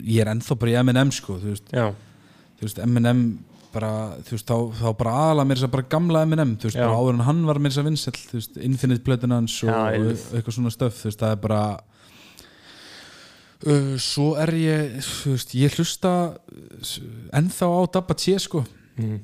ég 0.00 0.22
er 0.24 0.32
ennþá 0.32 0.58
bara 0.60 0.72
í 0.72 0.78
M&M 0.82 1.12
sko, 1.14 1.38
þú 1.42 1.52
veist, 1.52 1.74
veist 2.62 2.80
M&M 2.86 3.26
bara, 3.74 3.90
þú 4.24 4.36
veist, 4.36 4.48
þá, 4.48 4.78
þá 4.78 4.86
bara 5.00 5.16
aðla 5.30 5.46
mér 5.48 5.58
þess 5.58 5.68
að 5.68 5.74
bara 5.74 5.88
gamla 5.94 6.22
M&M, 6.28 6.54
þú 6.60 6.68
veist, 6.68 6.78
Já. 6.78 6.84
bara 6.86 7.00
áður 7.00 7.16
en 7.16 7.26
hann 7.28 7.42
var 7.48 7.60
mér 7.60 7.74
þess 7.74 7.82
að 7.82 7.88
vinsæll, 7.90 8.20
þú 8.20 8.38
veist, 8.38 8.62
Infinite 8.68 9.04
plötun 9.06 9.34
hans 9.34 9.56
og, 9.66 9.74
og 9.74 10.06
eitthvað 10.38 10.56
svona 10.58 10.74
stöf, 10.74 11.00
þú 11.00 11.10
veist, 11.10 11.24
það 11.24 11.36
er 11.36 11.42
bara 11.44 11.60
uh, 13.66 13.92
svo 14.02 14.28
er 14.44 14.54
ég 14.60 14.96
þú 15.10 15.36
veist, 15.36 15.54
ég 15.58 15.78
hlusta 15.78 16.14
uh, 16.32 16.96
ennþá 17.40 17.70
á 17.70 17.80
Dabba 17.98 18.18
T 18.18 18.36
sko, 18.42 18.64
mm. 19.00 19.20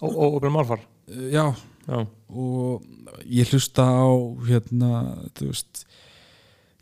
Og, 0.00 0.18
og 0.42 0.50
málfar. 0.52 0.80
Uh, 1.10 1.28
já. 1.32 1.46
Já, 1.84 1.98
og 2.32 2.82
ég 3.28 3.50
hlusta 3.52 3.84
á 3.84 4.08
hérna, 4.48 4.90
þú 5.36 5.50
veist 5.50 5.82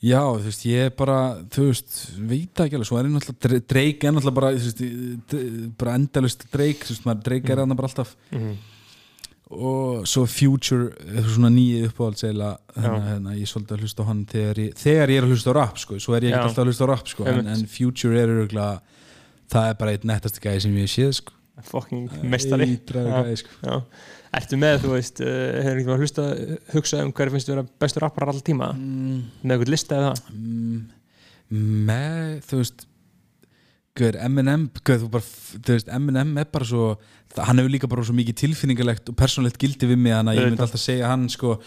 já, 0.02 0.20
þú 0.22 0.44
veist, 0.46 0.62
ég 0.70 0.84
er 0.86 0.92
bara 0.94 1.16
þú 1.50 1.64
veist, 1.72 1.96
veit 2.22 2.62
ekki 2.62 2.78
alveg 2.78 2.86
svo 2.86 3.00
er 3.00 3.08
ég 3.08 3.16
náttúrulega, 3.16 3.66
Drake 3.72 4.06
er 4.06 4.14
náttúrulega 4.14 4.36
bara 4.38 4.52
þú 4.54 4.68
veist, 4.68 4.84
d- 5.32 5.72
bara 5.78 5.96
endalust 5.98 6.46
Drake 6.54 6.86
þú 6.86 6.94
veist, 6.94 7.08
maður 7.08 7.24
Drake 7.26 7.50
er 7.56 7.62
hann 7.64 7.74
bara 7.74 7.90
alltaf. 7.90 8.14
Mm. 8.30 8.54
og 9.52 10.06
svo 10.08 10.22
Future 10.30 10.94
er 11.18 11.26
svona 11.28 11.50
nýju 11.52 11.90
uppáhald 11.90 12.16
segla, 12.22 12.52
þannig 12.72 12.94
að 13.02 13.10
hérna, 13.10 13.34
ég 13.36 13.42
er 13.44 13.50
svolítið 13.52 13.74
að 13.76 13.82
hlusta 13.84 14.06
á 14.06 14.08
hann 14.08 14.22
þegar 14.30 14.60
ég, 14.62 14.72
þegar 14.86 15.10
ég 15.12 15.18
er 15.20 15.26
að 15.26 15.34
hlusta 15.34 15.52
á 15.52 15.54
rap 15.58 15.82
sko, 15.82 15.98
svo 16.00 16.14
er 16.16 16.22
ég 16.24 16.32
ekki 16.32 16.46
alltaf 16.46 16.62
að 16.62 16.70
hlusta 16.70 16.86
á 16.86 16.92
rap 16.94 17.10
sko, 17.10 17.26
en, 17.28 17.50
en 17.52 17.66
Future 17.74 18.22
er 18.22 18.32
öruglega 18.38 18.80
það 19.52 19.68
er 19.74 19.78
bara 19.82 19.92
eitt 19.98 20.06
nettasti 20.08 20.40
gæði 20.46 20.62
sem 20.64 20.78
ég 20.80 20.88
séð 20.94 21.12
sko. 21.18 21.34
Fucking 21.68 22.22
mestari 22.32 22.68
sko. 23.38 23.80
Ertu 24.32 24.56
með, 24.56 24.78
þú 24.84 24.94
veist, 24.94 25.20
uh, 25.20 25.58
hefur 25.60 25.80
ekki 25.80 25.90
maður 25.90 26.06
hlusta 26.06 26.22
hugsað 26.72 27.04
um 27.04 27.12
hverju 27.12 27.34
finnst 27.34 27.50
þú 27.50 27.54
vera 27.56 27.66
bestur 27.84 28.06
rappar 28.06 28.30
alltaf 28.32 28.46
tíma? 28.46 28.70
Mm. 28.72 29.18
með 29.42 29.54
eitthvað 29.56 29.72
lista 29.74 29.98
eða? 29.98 30.14
Það 30.22 30.38
mm, 30.38 30.80
með, 31.90 32.32
þú 32.48 32.62
veist 32.62 32.88
Guður, 33.92 34.16
M&M 34.24 34.62
guður, 34.80 35.02
þú 35.02 35.08
bara, 35.12 35.26
þú 35.52 35.74
veist, 35.74 35.88
M&M 35.92 36.30
er 36.40 36.46
bara 36.48 36.64
svo 36.64 36.84
hann 37.36 37.60
hefur 37.60 37.72
líka 37.74 37.90
bara 37.92 38.04
svo 38.08 38.14
mikið 38.16 38.38
tilfinningalegt 38.40 39.10
og 39.12 39.16
persónlegt 39.20 39.60
gildi 39.60 39.88
við 39.90 40.00
mig, 40.00 40.14
þannig 40.16 40.32
að 40.32 40.38
ég 40.40 40.48
myndi 40.48 40.64
alltaf 40.64 40.80
segja 40.80 41.10
hann 41.12 41.26
sko, 41.32 41.58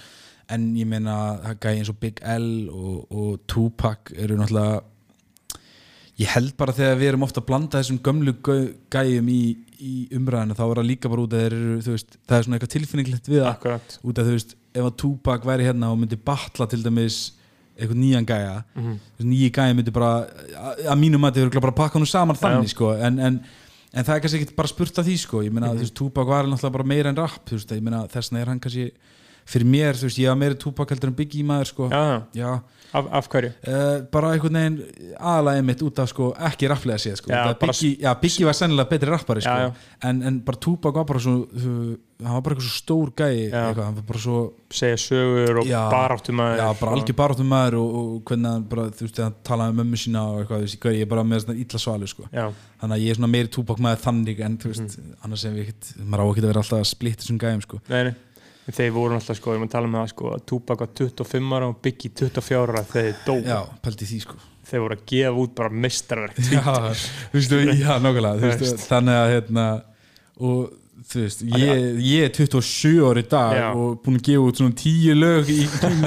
en 0.49 0.65
ég 0.77 0.89
meina 0.89 1.15
það 1.43 1.59
gæði 1.65 1.83
eins 1.83 1.91
og 1.93 1.99
Big 2.01 2.21
L 2.35 2.49
og, 2.73 2.97
og 3.13 3.45
Tupac 3.49 4.13
eru 4.17 4.39
náttúrulega 4.39 4.81
ég 6.21 6.29
held 6.31 6.53
bara 6.57 6.71
þegar 6.75 6.99
við 7.01 7.09
erum 7.11 7.23
ofta 7.27 7.41
að 7.41 7.47
blanda 7.49 7.79
þessum 7.81 7.97
gömlu 8.05 8.33
gæjum 8.93 9.29
í, 9.33 9.39
í 9.83 9.93
umræðinu 10.15 10.55
þá 10.55 10.63
er 10.69 10.79
það 10.79 10.87
líka 10.89 11.09
bara 11.11 11.25
út 11.25 11.33
að 11.35 11.41
þeir 11.43 11.55
eru, 11.57 11.79
veist, 11.89 12.17
það 12.29 12.37
er 12.37 12.45
svona 12.47 12.57
eitthvað 12.59 12.73
tilfinninglegt 12.75 13.27
við 13.31 13.41
það. 13.43 13.49
Út 14.03 14.21
af 14.21 14.29
þú 14.29 14.35
veist, 14.37 14.55
ef 14.75 14.85
að 14.87 14.95
Tupac 15.01 15.47
væri 15.49 15.67
hérna 15.67 15.89
og 15.91 15.99
myndi 15.99 16.19
batla 16.29 16.67
til 16.71 16.79
dæmis 16.85 17.17
eitthvað 17.75 17.99
nýjan 17.99 18.25
gæja 18.29 18.53
Mhm. 18.79 18.93
þessi 19.17 19.27
nýji 19.27 19.51
gæja 19.51 19.75
myndi 19.75 19.91
bara 19.91 20.11
að 20.23 20.85
að 20.87 20.99
mínum 21.03 21.27
að 21.27 21.33
þið 21.35 21.45
eru 21.49 21.59
bara 21.65 21.73
að 21.75 21.79
pakka 21.81 21.99
hann 21.99 22.05
saman 22.07 22.35
þannig 22.39 22.69
sko, 22.71 22.93
en, 22.95 23.19
en, 23.19 23.41
en 23.93 24.03
það 24.07 24.15
er 24.15 24.21
kannski 24.23 24.39
ekki 24.45 24.55
bara 24.55 24.67
spurt 24.71 24.99
af 24.99 25.05
því 25.05 25.17
sko, 25.19 25.41
ég 25.43 25.51
meina 25.51 25.73
þú 25.73 25.83
veist, 25.83 25.93
Tupac 25.99 26.27
var 26.27 26.45
náttúrulega 26.47 26.71
bara 26.77 26.87
meira 26.87 27.09
en 27.11 27.19
rap, 27.19 27.43
veist, 27.51 27.69
ég 27.75 27.83
meina 27.83 28.05
þess 28.07 28.31
vegna 28.31 28.41
er 28.45 28.47
hann 28.53 28.59
kannski 28.63 28.91
fyrir 29.45 29.67
mér, 29.69 29.93
þú 29.99 30.07
veist, 30.09 30.17
ég 30.23 30.31
var 30.31 30.39
meira 30.41 30.55
Tupac 30.57 30.89
heldur 30.89 31.11
en 31.11 31.17
Biggie 31.19 31.43
maður 31.45 31.69
sko, 31.73 31.89
Já, 31.91 32.23
já 32.33 32.49
af, 32.95 33.07
af 33.11 33.27
hverju? 33.29 33.51
Uh, 33.67 34.05
bara 34.13 34.29
einhvern 34.33 34.55
veginn 34.55 34.77
aðalega 35.19 35.63
mitt 35.67 35.81
út 35.83 35.99
af 35.99 36.07
sko 36.09 36.29
ekki 36.47 36.69
rapplega 36.71 36.97
séð 37.01 37.17
sko. 37.19 37.29
Já, 37.33 38.13
Biggie 38.21 38.45
var 38.47 38.55
sennilega 38.55 38.87
betri 38.89 39.09
rappari 39.11 39.41
sko. 39.43 39.51
Já, 39.51 39.67
já. 39.67 39.97
En, 40.09 40.21
en 40.23 40.39
bara 40.47 40.57
Tupac 40.63 40.95
var 40.95 41.05
bara 41.09 41.19
svo 41.19 41.33
hann 42.23 42.31
var 42.31 42.41
bara 42.45 42.55
eitthvað 42.55 42.69
svo 42.69 42.79
stór 42.79 43.09
gæi 43.19 43.49
hann 43.51 43.75
var 43.99 44.05
bara 44.07 44.21
svo 44.23 44.37
Segja 44.75 44.97
sögur 44.97 45.59
og 45.61 45.67
baráttum 45.91 46.39
að 46.43 46.53
já, 46.61 46.67
bara 46.79 46.93
algjör 46.95 47.17
baráttum 47.19 47.49
maður 47.51 47.75
og, 47.81 47.97
og 47.99 48.13
hvernig 48.29 48.49
hann 48.55 48.63
bara, 48.71 48.85
þú 48.95 49.05
veist, 49.09 49.19
hann 49.23 49.35
talaði 49.45 49.75
með 49.75 49.81
mömmu 49.83 49.99
sína 50.05 50.23
og 50.31 50.39
eitthvað, 50.41 50.63
þú 50.63 50.69
veist, 50.69 50.87
ég 50.95 51.03
er 51.05 51.11
bara 51.11 51.25
með 51.27 51.43
svona 51.45 51.59
illa 51.65 51.81
svalu 51.83 52.09
sko. 52.09 52.29
Þannig 52.31 52.95
að 52.95 53.03
ég 53.03 53.11
er 53.13 53.19
svona 53.19 53.31
meiri 53.35 53.51
Tupac 53.59 53.83
maður 53.83 54.01
þannig 54.07 54.41
en 54.47 54.57
þú 54.63 54.71
veist, 54.71 54.95
Mhm. 54.97 55.17
annars 55.27 55.41
sem 55.45 55.53
við 55.59 55.67
ekkert 55.67 55.91
maður 56.07 56.23
á 56.23 56.27
ekki 56.31 56.43
að 56.45 56.49
vera 56.49 56.63
alltaf 56.63 56.79
að 56.79 56.89
splitta 56.95 57.21
þessum 57.25 57.39
gæjum 57.43 57.61
sko. 57.67 57.81
Þeir 58.65 58.93
voru 58.95 59.13
alltaf 59.19 59.37
sko, 59.37 59.53
ég 59.53 59.61
maður 59.61 59.73
tala 59.75 59.89
með 59.91 59.99
það 60.01 60.11
sko 60.13 60.29
Tupac 60.49 60.79
var 60.81 60.93
25 60.97 61.57
ára 61.57 61.67
og 61.69 61.75
Biggie 61.85 62.13
24 62.17 62.61
ára 62.63 62.85
þegar 62.89 63.09
þeir 63.09 63.19
dó 63.27 63.35
já, 63.45 63.59
pældi 63.85 64.07
því 64.09 64.21
sko. 64.23 64.39
Þeir 64.65 64.81
voru 64.81 64.95
að 64.97 65.03
gefa 65.11 65.43
út 65.43 65.53
bara 65.59 65.81
mistarverk 65.85 66.39
já, 66.55 66.63
þú 66.65 67.37
veist, 67.37 67.53
já, 67.77 67.91
nákvæmlega 68.01 68.71
þannig 68.87 69.19
að 69.19 69.33
hérna 69.35 69.67
og 70.41 70.73
þú 71.05 71.21
veist, 71.21 71.41
ég, 71.45 71.99
ég 72.01 72.25
er 72.25 72.31
27 72.33 73.03
ári 73.05 73.21
í 73.21 73.27
dag 73.29 73.55
Já. 73.59 73.65
og 73.77 73.99
búin 74.03 74.17
að 74.17 74.25
gefa 74.27 74.45
út 74.49 74.59
svona 74.59 74.75
10 74.81 75.17
lög 75.19 75.51
í, 75.53 75.57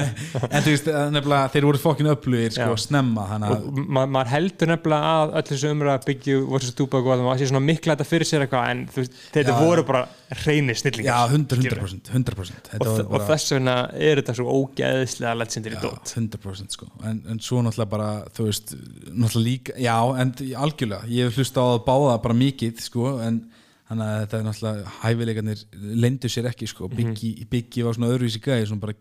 en 0.54 0.64
þú 0.64 0.72
veist, 0.72 0.90
að 0.90 1.12
nefnilega 1.14 1.52
þeir 1.54 1.66
voru 1.68 1.80
fokkin 1.82 2.10
upplugir, 2.12 2.54
sko, 2.56 2.70
Já. 2.74 2.82
snemma 2.82 3.26
að, 3.36 3.46
og 3.54 3.80
ma 3.86 4.04
maður 4.10 4.32
heldur 4.34 4.72
nefnilega 4.72 5.12
að 5.14 5.34
öll 5.40 5.44
þessu 5.52 5.72
umræða 5.74 6.04
Biggie 6.08 6.40
versus 6.48 6.76
Tupac 6.78 7.06
og 7.06 7.14
að 7.14 7.26
það 7.28 7.42
sé 7.42 7.50
svona 7.52 7.64
mikla 7.68 7.94
þetta 7.94 8.08
fyrir 8.08 8.30
sér 8.30 8.46
eitthvað 8.46 8.72
en 8.72 8.82
þú 8.94 9.02
veist, 9.04 9.20
þetta 9.36 9.54
Já. 9.54 9.60
voru 9.68 9.84
bara 9.88 10.02
reynir 10.44 10.76
já, 10.76 10.80
snillingar 10.82 11.34
100%, 11.36 11.62
skilurðu. 11.62 12.00
100%, 12.10 12.10
100% 12.12 12.58
og, 12.58 12.72
þetta 12.72 12.88
var 12.90 13.04
og 13.04 13.12
bara, 13.14 13.28
þess 13.30 13.54
vegna 13.54 13.76
er 13.96 14.20
þetta 14.20 14.34
svo 14.36 14.56
ógeðislega 14.58 15.36
legendary 15.38 15.78
já, 15.78 15.82
dót 15.86 16.12
100% 16.18 16.76
sko, 16.76 16.88
en, 17.08 17.22
en 17.32 17.40
svo 17.44 17.62
náttúrulega 17.64 17.92
bara, 17.94 18.10
þú 18.36 18.48
veist, 18.50 18.74
náttúrulega 19.14 19.46
líka 19.46 19.78
já, 19.80 19.94
en 20.20 20.34
algjörlega, 20.64 21.08
ég 21.12 21.30
hef 21.30 21.38
hlusta 21.40 21.64
á 21.64 21.66
það 21.70 21.86
báða 21.86 22.18
bara 22.26 22.38
mikið, 22.42 22.82
sko, 22.84 23.14
en 23.24 23.40
þannig 23.88 24.04
að 24.04 24.18
þetta 24.22 24.38
er 24.38 24.44
náttúrulega 24.46 24.92
hæfileikarnir 25.02 25.60
lendu 26.04 26.28
sér 26.28 26.48
ekki, 26.50 26.66
sko, 26.68 26.88
Biggie, 26.92 27.46
Biggie 27.48 27.84
var 27.86 27.94
svona 27.96 28.10
öðruvísi 28.12 28.40
gæði, 28.44 28.66
svona 28.68 28.80
bara, 28.84 28.94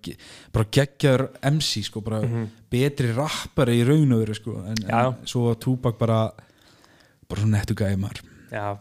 bara 0.55 0.65
geggjaður 0.77 1.26
MC, 1.51 1.84
sko, 1.89 2.01
bara 2.05 2.22
betri 2.72 3.11
rappari 3.18 3.80
í 3.81 3.85
raun 3.88 4.14
og 4.15 4.22
veru, 4.23 4.35
sko. 4.39 4.57
En, 4.65 4.77
en 4.88 5.15
svo 5.27 5.53
Tupac 5.59 5.97
bara 5.99 6.22
bara 7.27 7.41
svona 7.43 7.57
nettu 7.59 7.76
gæði 7.76 7.97
maður. 7.99 8.22
Já, 8.53 8.77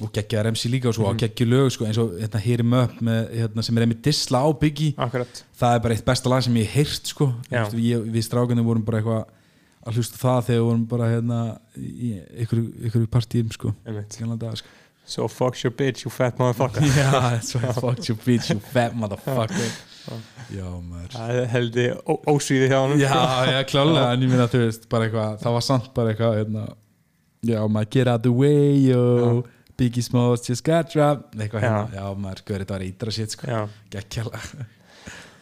og 0.00 0.12
geggjaður 0.16 0.48
MC 0.54 0.70
líka 0.72 0.88
og 0.88 0.94
svo 0.96 1.10
Mhm. 1.10 1.18
á 1.18 1.20
geggju 1.26 1.46
lög, 1.50 1.70
sko, 1.74 1.84
eins 1.84 1.98
og 1.98 2.14
hérna 2.16 2.40
Hear 2.40 2.60
Him 2.62 2.72
Up 2.78 2.94
með, 3.04 3.28
hérna, 3.42 3.62
sem 3.62 3.76
er 3.76 3.82
einmitt 3.84 4.02
disla 4.02 4.38
á 4.40 4.48
Biggie. 4.58 4.94
Akkurat. 4.96 5.42
Það 5.60 5.74
er 5.76 5.80
bara 5.84 5.94
eitt 5.94 6.04
besta 6.06 6.30
lag 6.30 6.42
sem 6.42 6.54
ég 6.54 6.64
hef 6.64 6.74
heyrt 6.88 7.06
sko. 7.12 7.34
Veist, 7.50 7.74
ég, 7.76 8.06
við 8.08 8.24
strákunni 8.24 8.64
vorum 8.64 8.84
bara 8.86 9.02
eitthvað 9.02 9.26
að 9.86 9.94
hlusta 9.96 10.16
það 10.20 10.44
þegar 10.46 10.60
við 10.60 10.68
vorum 10.70 10.86
bara 10.88 11.08
hérna 11.10 11.60
í 11.76 12.10
ykkur, 12.44 13.06
partíum 13.08 13.52
sko. 13.52 13.74
daga, 13.84 14.56
sko. 14.56 14.68
So 15.10 15.28
fuck 15.28 15.58
your 15.64 15.72
bitch 15.74 16.04
you 16.06 16.10
fat 16.14 16.38
motherfucker. 16.40 16.82
Já, 16.98 17.10
that's 17.34 17.54
right, 17.58 17.74
fuck 17.74 18.00
you 18.08 18.16
bitch, 18.16 18.50
you 18.54 18.60
fat 18.72 18.94
motherfucker. 18.96 19.70
Já, 20.50 20.66
maður. 20.82 21.12
Það 21.14 21.40
held 21.52 21.76
ég 21.78 21.98
ó- 22.10 22.22
ósvíði 22.32 22.68
hjá 22.72 22.78
hann 22.80 22.98
Já, 22.98 23.12
já, 23.52 23.58
klálega, 23.70 24.06
en 24.16 24.24
ég 24.24 24.32
meina, 24.32 24.48
þú 24.50 24.64
veist, 24.64 24.88
bara 24.90 25.06
eitthvað 25.06 25.36
það 25.44 25.56
var 25.58 25.66
samt 25.66 25.90
bara 25.94 26.14
eitthvað, 26.14 26.38
hérna 26.40 26.64
Já, 27.46 27.60
maður, 27.72 27.90
get 27.94 28.08
out 28.10 28.22
the 28.26 28.32
way, 28.34 28.74
yo. 28.88 29.44
Biggie 29.80 30.02
Smalls 30.04 30.42
just 30.48 30.64
got 30.66 30.90
dropped. 30.92 31.38
Eitthvað 31.40 31.62
hérna, 31.64 31.84
Já. 31.94 32.00
já, 32.02 32.08
maður, 32.24 32.42
þetta 32.50 32.74
var 32.76 32.82
ídra 32.84 33.14
shit, 33.16 33.32
sko. 33.36 33.46
Já. 33.48 33.60
Gekkjala. 33.94 34.40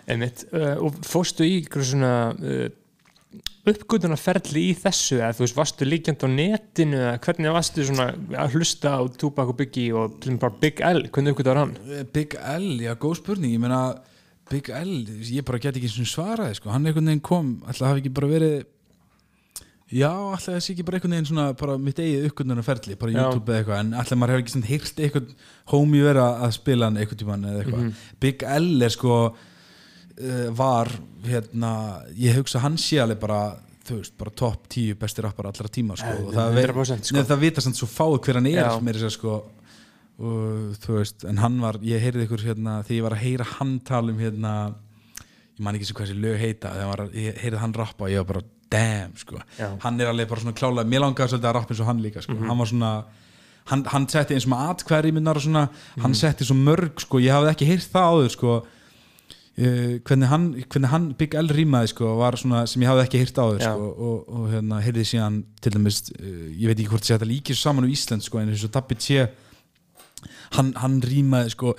Einmitt, 0.08 0.44
uh, 0.54 0.76
og 0.86 1.00
fórstu 1.04 1.44
í 1.48 1.56
ykkur 1.62 1.82
svona 1.84 2.12
uh, 2.36 2.68
uppgötunarferli 3.72 4.62
í 4.70 4.74
þessu 4.78 5.18
eða 5.20 5.34
þú 5.38 5.44
veist, 5.44 5.56
varstu 5.58 5.86
líkjand 5.88 6.24
á 6.24 6.28
netinu 6.32 6.98
eða 7.02 7.18
hvernig 7.24 7.54
varstu 7.56 7.84
svona 7.88 8.06
að 8.44 8.56
hlusta 8.58 8.94
á 8.96 9.00
Tupac 9.20 9.52
og 9.52 9.56
Biggie 9.60 9.92
og 9.94 10.18
bara 10.42 10.54
Big 10.62 10.80
L 10.84 11.04
hvernig 11.08 11.34
uppgötar 11.36 11.60
hann? 11.62 11.76
Big 12.12 12.34
L, 12.38 12.68
já, 12.84 12.94
góð 13.00 13.18
spurning 13.22 13.54
ég 13.56 13.62
meina, 13.62 13.82
Big 14.50 14.70
L, 14.72 14.94
ég 15.28 15.44
bara 15.44 15.58
get 15.60 15.76
ekki 15.76 15.90
svaraði, 16.08 16.56
sko, 16.60 16.70
hann 16.72 16.86
einhvern 16.88 17.10
veginn 17.12 17.20
kom 17.24 17.54
alltaf 17.68 17.90
hafi 17.92 18.00
ekki 18.04 18.14
bara 18.16 18.30
verið 18.32 18.56
já, 19.92 20.08
alltaf 20.12 20.54
þessi 20.58 20.74
ekki 20.74 20.84
bara 20.88 20.98
einhvern 20.98 21.14
veginn 21.16 21.28
svona 21.30 21.46
bara 21.58 21.76
mitt 21.80 22.00
eigið 22.00 22.26
uppgöndunarferli, 22.30 22.96
bara. 23.00 23.12
YouTube 23.14 23.52
eða 23.52 23.60
eitthvað, 23.62 23.78
en 23.84 23.92
alltaf 24.02 24.18
maður 24.20 24.34
hefur 24.34 24.44
ekki 24.44 24.54
svona 24.56 24.70
heyrt 24.72 25.04
eitthvað 25.04 25.30
homie 25.72 26.02
vera 26.04 26.26
að 26.44 26.56
spila 26.58 26.88
hann 26.90 26.98
eitthvað 27.00 27.22
tímann 27.22 27.46
eða 27.48 27.62
eitthvað, 27.62 27.84
Mhm. 27.86 27.94
Big 28.20 28.42
L 28.44 28.82
er 28.88 28.92
sko 28.96 29.14
var 30.58 30.90
hérna, 31.24 31.72
ég 32.18 32.34
hugsa 32.38 32.60
hann 32.64 32.76
sé 32.80 32.98
alveg 33.02 33.20
bara 33.22 33.40
þú 33.88 34.00
veist, 34.00 34.14
bara 34.20 34.30
topp 34.36 34.66
10 34.68 34.96
besti 35.00 35.22
rappar 35.24 35.46
allra 35.48 35.68
tíma 35.72 35.94
sko, 35.96 36.10
og 36.26 36.34
það, 36.34 36.50
veit- 36.58 36.66
100% 36.74 37.06
sko. 37.08 37.16
Nei, 37.16 37.22
það 37.30 37.38
vita 37.46 37.62
samt 37.64 37.78
svo 37.78 37.86
fáið 37.88 38.18
hver 38.26 38.38
hann 38.40 38.48
er 38.50 38.80
meira 38.84 39.00
sér 39.00 39.14
sko 39.14 39.36
og 40.18 40.74
þú 40.82 40.96
veist, 40.98 41.24
en 41.30 41.38
hann 41.38 41.60
var 41.62 41.78
ég 41.86 42.02
heyrði 42.02 42.26
ykkur 42.26 42.42
hérna, 42.48 42.80
þegar 42.84 42.96
ég 42.98 43.04
var 43.06 43.14
að 43.16 43.22
heyra 43.22 43.46
hann 43.54 43.76
tala 43.86 44.10
um 44.12 44.18
hérna 44.18 44.52
ég 45.58 45.62
man 45.64 45.78
ekki 45.78 45.86
sem 45.88 45.96
hvað 45.98 46.08
þessi 46.10 46.22
lög 46.24 46.40
heita 46.42 46.72
þegar 46.74 47.02
ég 47.14 47.38
heyrði 47.44 47.60
hann 47.62 47.76
rappa 47.78 48.04
og 48.08 48.10
ég 48.12 48.24
var 48.24 48.28
bara 48.32 48.44
damn, 48.68 49.14
sko, 49.16 49.38
Já. 49.56 49.70
hann 49.86 50.00
er 50.02 50.10
alveg 50.10 50.28
bara 50.28 50.42
svona 50.42 50.58
klálega, 50.58 50.90
mér 50.90 51.04
langaði 51.06 51.32
svolítið 51.32 51.48
að 51.48 51.56
rappa 51.56 51.72
eins 51.72 51.80
og 51.84 51.88
hann 51.88 52.02
líka 52.04 52.20
sko. 52.26 52.34
hann 52.44 52.58
var 52.60 52.68
svona, 52.68 52.90
hann, 53.70 53.84
hann 53.94 54.08
setti 54.12 54.34
eins 54.36 54.44
og 54.44 54.52
með 54.52 54.66
atkværi 54.74 55.12
minnar 55.16 55.38
og 55.40 55.46
svona, 55.46 55.62
hann 56.02 56.14
setti 56.18 56.44
svo 56.44 56.58
mörg, 56.58 56.98
sko, 57.00 57.22
ég 57.22 57.32
hafði 57.32 57.54
ekki 57.54 57.70
heyrt 57.70 57.88
það 57.94 58.10
áður, 58.12 58.34
sko 58.36 58.58
hvernig, 59.58 60.28
hann, 60.30 60.44
hvernig 60.70 60.90
hann 60.92 61.06
Big 61.18 61.34
L 61.34 61.48
rýmaði 61.50 61.88
sko, 61.90 62.12
var 62.20 62.36
svona 62.38 62.60
sem 62.70 62.82
ég 62.84 62.90
hafði 62.92 63.06
ekki 63.08 63.22
hýrt 63.24 63.40
á 63.42 63.44
þau 63.48 63.58
sko, 63.58 63.86
og, 64.08 64.18
og 64.38 64.48
hérna, 64.52 64.78
heyrði 64.84 65.06
síðan 65.10 65.40
til 65.64 65.72
dæmis, 65.74 66.02
uh, 66.14 66.26
ég 66.54 66.68
veit 66.70 66.76
ekki 66.78 66.92
hvort 66.92 67.08
þetta 67.08 67.26
líkir 67.26 67.58
saman 67.58 67.88
á 67.88 67.90
Ísland 67.90 68.22
sko, 68.22 68.38
en 68.38 68.52
eins 68.52 68.62
og 68.68 68.70
Dabbi 68.76 68.94
T 69.02 69.24
hann, 70.56 70.70
hann 70.78 71.00
rýmaði 71.04 71.52
sko, 71.56 71.74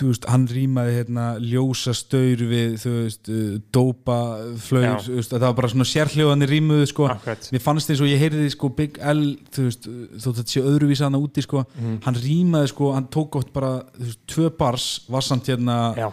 þú 0.00 0.06
veist, 0.12 0.24
hann 0.32 0.46
rýmaði 0.48 0.94
hérna, 1.00 1.24
ljósa 1.44 1.92
staur 1.98 2.40
við 2.48 2.78
þú 2.80 2.92
veist, 3.00 3.28
uh, 3.28 3.58
dópa 3.74 4.16
Já. 4.56 4.94
þú 5.04 5.18
veist, 5.18 5.34
það 5.34 5.44
var 5.48 5.58
bara 5.58 5.72
svona 5.74 5.88
sérhljóðanir 5.90 6.54
rýmuðu 6.54 6.86
sko, 6.94 7.10
Akkurat. 7.12 7.50
mér 7.52 7.64
fannst 7.66 7.90
eins 7.92 8.00
og 8.00 8.08
ég 8.08 8.22
heyrði 8.22 8.48
sko 8.54 8.70
Big 8.78 8.96
L, 9.02 9.26
þú 9.52 9.66
veist, 9.66 9.90
þótt 9.90 10.30
að 10.30 10.40
þetta 10.44 10.54
sé 10.54 10.62
öðruvísa 10.62 11.10
hann 11.10 11.18
úti 11.20 11.44
sko, 11.44 11.66
Mhm. 11.74 11.98
hann 12.06 12.14
rýmaði 12.22 12.72
sko, 12.72 12.94
hann 12.96 13.10
tók 13.12 13.36
oft 13.42 13.52
bara, 13.52 13.80
þú 13.98 14.06
veist, 14.08 14.22
tvö 14.30 14.50
bars 14.56 14.88
var 15.10 15.20
samt 15.26 15.50
hérna 15.52 15.80
Já. 15.98 16.08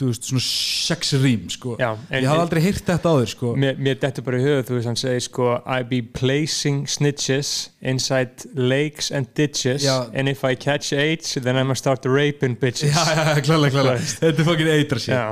Þú 0.00 0.08
veist, 0.10 0.28
svona 0.30 0.42
sex 0.46 1.12
rým 1.20 1.46
sko. 1.52 1.76
Já, 1.80 1.90
ég 2.16 2.26
hafði 2.30 2.44
aldrei 2.46 2.62
heyrt 2.64 2.84
þetta 2.88 3.12
áður 3.14 3.30
sko. 3.34 3.52
mér, 3.60 3.76
mér 3.78 4.00
dettur 4.02 4.24
bara 4.26 4.40
í 4.40 4.44
höfuð, 4.46 4.64
þú 4.70 4.78
veist, 4.78 4.88
hann 4.90 5.00
segir 5.00 5.24
sko 5.28 5.50
I 5.66 5.82
be 5.90 6.00
placing 6.02 6.88
snitches 6.90 7.52
inside 7.80 8.48
lakes 8.54 9.10
and 9.10 9.28
ditches 9.36 9.84
Já. 9.84 10.10
and 10.14 10.28
if 10.28 10.44
I 10.44 10.54
catch 10.56 10.92
AIDS 10.92 11.34
then 11.40 11.56
I'm 11.56 11.68
gonna 11.70 11.74
start 11.78 12.04
raping 12.06 12.56
bitches 12.60 12.92
já, 12.92 13.04
já, 13.14 13.24
já, 13.36 13.40
klálega, 13.46 13.72
klálega 13.78 14.04
þetta 14.20 14.42
er 14.42 14.48
fokkin 14.50 14.70
eitra 14.74 14.98
sér 15.00 15.14
Já. 15.16 15.26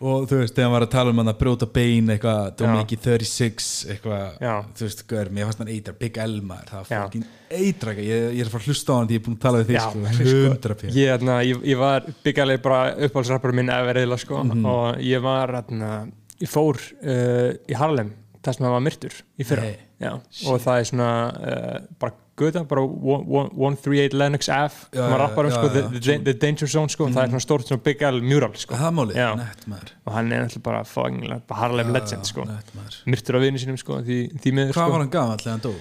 Og 0.00 0.26
þú 0.30 0.36
veist, 0.42 0.54
þegar 0.54 0.66
hann 0.68 0.74
var 0.76 0.84
að 0.86 0.90
tala 0.92 1.10
um 1.10 1.18
hann 1.22 1.30
að 1.32 1.38
brjóta 1.40 1.66
bein 1.74 2.12
eitthvað, 2.14 2.50
Dominici 2.60 2.96
Já. 2.98 3.02
36 3.08 3.70
eitthvað, 3.94 4.36
Já. 4.44 4.52
þú 4.78 4.84
veist, 4.86 5.02
gaur, 5.10 5.30
mér 5.34 5.48
fannst 5.48 5.62
hann 5.64 5.72
eitra 5.74 5.94
Big 5.98 6.20
Elmar, 6.22 6.62
það 6.68 6.78
var 6.78 6.88
fokkin 7.08 7.24
eitra 7.58 7.94
ég, 7.96 8.28
ég 8.36 8.40
er 8.44 8.46
að 8.46 8.52
fara 8.54 8.62
að 8.62 8.68
hlusta 8.70 8.92
á 8.92 8.96
hann 8.98 9.08
því 9.08 9.16
ég 9.16 9.20
er 9.22 9.26
búin 9.26 9.36
að 9.38 9.42
tala 9.46 9.58
við 9.62 9.70
þig 9.72 9.78
Já, 9.78 9.82
sko, 9.88 10.04
sko, 10.20 10.36
100 10.52 10.86
ég, 10.92 11.10
hérna, 11.12 11.36
ég, 11.48 11.64
ég 11.72 11.80
var 11.80 12.08
byggjaleg 12.28 12.62
bara 12.68 12.80
uppáhaldsrappur 13.08 13.56
minn 13.58 13.72
eða 13.74 13.88
veriðla 13.90 14.18
sko 14.22 14.44
Mhm. 14.44 14.64
og 14.66 15.02
ég 15.02 15.22
var 15.24 15.54
hérna, 15.58 15.90
ég 16.38 16.48
fór 16.52 16.78
uh, 17.02 17.50
í 17.66 17.74
Harlem 17.74 18.12
þar 18.44 18.54
sem 18.54 18.64
það 18.68 18.74
var 18.76 18.84
myrtur 18.86 19.14
í 19.38 19.44
fyrra. 19.48 19.70
Já, 19.98 20.12
og 20.46 20.60
það 20.62 20.78
er 20.78 20.84
svona 20.92 21.10
uh, 21.34 21.78
bara 21.98 22.12
guða, 22.38 22.62
bara 22.70 22.84
138 22.86 24.16
Lennox 24.18 24.48
að 24.54 24.78
já, 24.96 25.04
rappar 25.20 25.48
um 25.48 25.52
sko, 25.54 25.66
já, 25.68 25.74
the, 25.74 25.82
já. 25.98 26.00
the, 26.06 26.16
the 26.28 26.34
Danger 26.44 26.70
Zone 26.70 26.92
sko, 26.92 27.08
það 27.12 27.22
er 27.24 27.32
svona 27.34 27.44
stórt 27.44 27.68
svona 27.70 27.84
Big 27.84 28.02
L 28.08 28.20
mural 28.24 28.54
sko. 28.58 28.74
Það 28.78 28.88
er 28.90 28.96
málið, 28.98 29.20
Já. 29.20 29.28
nett 29.42 29.68
maður. 29.70 29.94
Og 30.06 30.16
hann 30.16 30.32
er 30.32 30.44
náttúrulega 30.46 30.66
bara 30.70 30.82
fucking 30.88 31.22
bara 31.50 31.60
Harlem 31.60 31.92
legend 31.94 32.28
sko. 32.30 32.46
maður. 32.48 32.98
Myrtur 33.12 33.38
af 33.38 33.46
vinnu 33.46 33.62
sínum 33.62 33.78
sko 33.80 34.02
því, 34.06 34.18
því 34.38 34.54
miður 34.58 34.76
hvað 34.76 34.84
sko. 34.84 34.92
var 34.96 35.04
hann 35.04 35.14
gamall 35.18 35.42
þegar 35.44 35.56
hann 35.56 35.64
dó? 35.68 35.74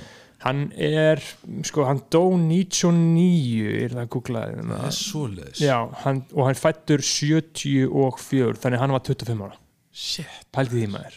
hann 0.43 0.59
er, 0.77 1.21
sko, 1.65 1.85
hann 1.87 2.01
dó 2.13 2.21
99 2.37 3.69
er 3.83 3.95
það 3.95 4.01
að 4.03 4.09
googla 4.13 4.43
það 4.53 4.83
er 4.89 4.97
svoleiðis. 4.97 5.61
Já, 5.65 5.77
hann, 6.03 6.21
og 6.35 6.49
hann 6.49 6.59
fættur 6.59 7.01
74 7.05 8.59
þannig 8.61 8.83
hann 8.83 8.93
var 8.93 9.03
25 9.07 9.45
ára. 9.47 9.57
Shit, 9.97 10.43
pældi 10.53 10.83
því 10.83 10.91
maður. 10.93 11.15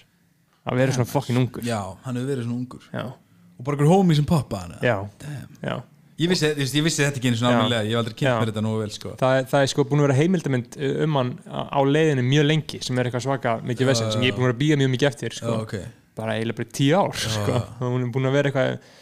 að 0.71 0.81
vera 0.81 0.95
svona 0.97 1.09
fokkin 1.11 1.41
ungur. 1.41 1.65
já, 1.67 1.81
hann 2.05 2.17
hefur 2.17 2.31
verið 2.31 2.47
svona 2.47 2.59
ungur. 2.61 2.87
Já, 2.95 3.05
og 3.61 3.65
bara 3.67 3.77
einhver 3.77 3.93
homie 3.93 4.17
sem 4.17 4.27
poppa 4.29 4.65
hann 4.65 4.77
já, 4.81 4.97
já. 5.61 5.79
Ég 6.21 6.29
vissi, 6.29 6.51
ég, 6.53 6.69
ég 6.77 6.85
vissi 6.85 7.01
þetta 7.01 7.17
ekki 7.17 7.31
svona 7.33 7.55
Já. 7.55 7.61
alveg 7.65 7.87
ég 7.87 7.95
hef 7.95 8.01
aldrei 8.03 8.17
kynnt 8.19 8.41
mér 8.43 8.51
þetta 8.51 8.63
nógu 8.65 8.81
vel 8.83 8.91
sko. 8.93 9.13
Það, 9.21 9.37
það 9.49 9.63
er 9.65 9.71
sko 9.73 9.85
búin 9.89 10.03
að 10.03 10.07
vera 10.07 10.17
heimildamind 10.19 10.77
um 11.07 11.17
hann 11.17 11.31
á 11.49 11.81
leiðinu 11.89 12.25
mjög 12.27 12.45
lengi 12.45 12.81
sem 12.85 13.01
er 13.01 13.09
eitthvað 13.09 13.25
svaka 13.25 13.55
mikið 13.65 13.89
vesen 13.89 14.11
sem 14.13 14.27
ég 14.27 14.35
er 14.35 14.37
búin 14.37 14.51
að 14.51 14.59
býja 14.61 14.77
mjög 14.81 14.91
mikið 14.97 15.09
eftir 15.09 15.37
sko. 15.39 15.55
Já, 15.55 15.63
ok. 15.65 15.75
bara 16.21 16.35
eiginlega 16.37 16.59
bara 16.61 16.75
tíu 16.77 16.99
ár 16.99 17.17
sko. 17.25 17.57
og 17.57 17.87
hún 17.87 18.05
er 18.05 18.13
búin 18.13 18.29
að 18.29 18.37
vera 18.37 18.53
eitthvað 18.53 18.99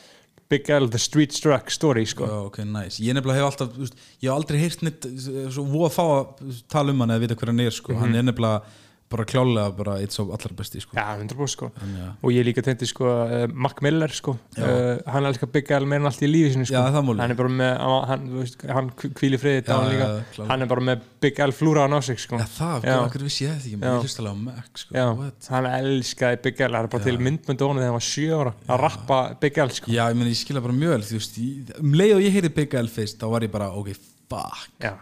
Big 0.48 0.70
L, 0.72 0.88
The 0.88 1.00
Street 1.02 1.34
Struck 1.34 1.74
story 1.74 2.06
sko. 2.08 2.24
Já, 2.30 2.36
ok, 2.46 2.62
nice. 2.64 3.02
Ég 3.02 3.18
nefnilega 3.18 3.42
hef 3.42 3.50
alltaf, 3.50 3.74
ég 4.22 4.28
hef 4.30 4.36
aldrei 4.36 4.62
heyrt 4.62 4.84
neitt 4.86 5.08
svo 5.52 5.66
voða 5.68 5.90
fá 5.92 6.04
að 6.06 6.54
tala 6.72 6.94
um 6.94 7.02
hann 7.02 7.16
eða 7.16 7.24
vita 7.26 7.36
hver 7.36 7.50
hann 7.50 7.66
er, 7.66 7.74
sko. 7.74 7.98
Hann 7.98 8.14
er 8.16 8.24
nefnilega 8.24 8.62
bara 9.08 9.24
klálega 9.24 9.70
bara 9.76 9.94
eitt 10.02 10.12
svo 10.12 10.26
allar 10.34 10.52
besti, 10.58 10.82
sko. 10.84 10.92
Já, 10.96 11.16
100% 11.16 11.48
sko. 11.54 11.70
Þannig 11.78 12.00
að- 12.04 12.14
og 12.22 12.30
ég 12.34 12.44
líka 12.44 12.62
tendi 12.62 12.86
sko 12.86 13.06
uh, 13.08 13.46
Mac 13.54 13.80
Miller 13.80 14.08
sko 14.12 14.34
Já. 14.56 14.64
uh, 14.68 14.98
hann 15.12 15.24
er 15.24 15.46
Big 15.52 15.70
L 15.70 15.86
meira 15.88 16.02
en 16.02 16.06
allt 16.10 16.20
í 16.20 16.28
lífi 16.28 16.52
sinu 16.52 16.66
sko. 16.68 16.74
Já, 16.74 16.92
hann 16.92 17.30
er 17.30 17.34
bara 17.38 17.48
með 17.48 17.72
hann, 17.80 18.04
hann, 18.10 18.26
veist, 18.36 18.66
hann 18.68 18.90
kvíli 18.92 19.38
friðið 19.40 19.64
Já, 19.64 19.72
hann, 19.78 19.88
líka, 19.94 20.08
já, 20.08 20.24
klárlega. 20.34 20.48
hann 20.52 20.62
er 20.62 20.66
bara 20.74 20.84
með 20.90 21.00
Big 21.20 21.40
L 21.40 21.52
flúraðan 21.56 21.96
á 21.96 22.00
sig 22.04 22.18
sko. 22.20 22.36
Já, 22.36 22.44
það, 22.58 22.84
Já. 22.84 22.98
hvað 23.08 23.24
vissi 23.24 23.44
ég 23.46 23.54
þetta 23.56 23.64
ekki, 23.64 23.72
Já. 23.72 23.80
maður, 23.86 24.04
hlust 24.04 24.20
alveg 24.20 24.32
á 24.32 24.38
Mac, 24.44 24.70
sko. 24.84 24.94
Já, 24.98 25.06
What? 25.16 25.48
hann 25.48 25.64
elskaði 25.72 26.42
Big 26.42 26.60
L 26.60 26.72
það 26.76 26.84
er 26.84 26.92
bara 26.92 27.04
til 27.08 27.18
myndmyndu 27.18 27.64
honum 27.68 27.80
þegar 27.80 27.88
hann 27.88 27.98
var 27.98 28.08
7 28.12 28.30
ára 28.38 28.54
að 28.68 28.80
rappa 28.84 29.20
Big 29.40 29.58
L 29.58 29.68
sko. 29.70 29.86
Já, 29.90 30.04
ég 30.12 30.16
meni, 30.20 30.30
ég 30.36 30.42
skilja 30.44 30.60
bara 30.62 30.76
mjög 30.76 30.92
vel, 30.98 31.02
þú 31.08 31.18
veist, 31.18 31.38
um 31.80 31.92
leið 31.96 32.14
og 32.18 32.22
ég 32.28 32.32
heyrði 32.36 32.54
Big 32.60 32.74
L 32.74 32.88
fyrst, 32.92 33.16
þá 33.18 33.26
var 33.32 33.40
ég 33.40 33.50
bara, 33.56 33.70
ok, 33.72 33.94
fuck, 34.28 34.68
já, 34.84 34.92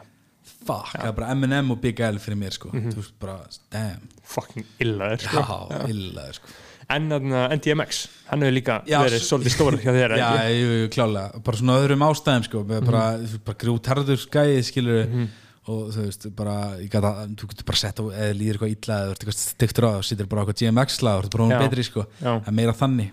fuck, 0.66 0.93
það 0.97 1.09
er 1.10 1.16
bara 1.20 1.32
M&M 1.36 1.70
og 1.74 1.80
Big 1.82 2.01
L 2.06 2.18
fyrir 2.22 2.38
mér, 2.40 2.55
sko. 2.56 2.70
Þú 2.74 2.94
veist, 3.01 3.14
bara, 3.22 3.38
damn. 3.72 4.06
fucking 4.26 4.66
illaður 4.82 5.22
Já, 5.26 5.30
sko. 5.32 5.80
illa, 5.93 6.24
sko. 6.36 6.55
en 6.97 7.09
uh, 7.16 7.48
NDMX, 7.56 8.01
hann 8.30 8.43
hefur 8.44 8.55
líka 8.55 8.76
Já, 8.86 9.01
verið 9.06 9.24
svolítið 9.26 9.55
stór 9.56 9.78
hjá 9.82 9.90
þér 9.97 10.16
Já, 10.22 10.28
jú, 10.55 10.68
jú, 10.82 10.90
klálega, 10.94 11.40
bara 11.47 11.59
svona 11.62 11.78
öðrum 11.82 12.05
ástæðum 12.10 12.44
sko, 12.47 12.62
mm 12.66 12.86
bara, 12.90 13.05
bara 13.48 13.59
grútarður 13.64 14.20
skæði 14.22 14.62
skilur 14.68 15.02
Mhm. 15.06 15.26
Og 15.66 15.88
þú 15.94 16.02
veist, 16.06 16.26
bara 16.38 16.55
ég 16.78 16.90
gata, 16.93 17.10
þú 17.34 17.48
getur 17.51 17.66
bara 17.66 17.80
sett 17.80 17.98
á 17.98 18.05
eða 18.06 18.34
líður 18.38 18.59
eitthvað 18.60 18.74
illa 18.76 18.98
eða 19.02 19.06
þú 19.06 19.14
ert 19.16 19.22
eitthvað 19.24 19.38
stiktur 19.40 19.86
á 19.86 19.90
og 19.97 20.05
sittir 20.06 20.28
bara 20.30 20.40
á 20.40 20.43
eitthvað 20.47 20.60
GMX 20.62 20.98
lag 21.02 21.16
og 21.16 21.22
þú 21.24 21.26
ert 21.26 21.36
bara 21.36 21.47
hún 21.47 21.64
betri 21.66 21.84
sko, 21.88 22.05
það 22.20 22.47
er 22.52 22.56
meira 22.60 22.74
þannig. 22.78 23.10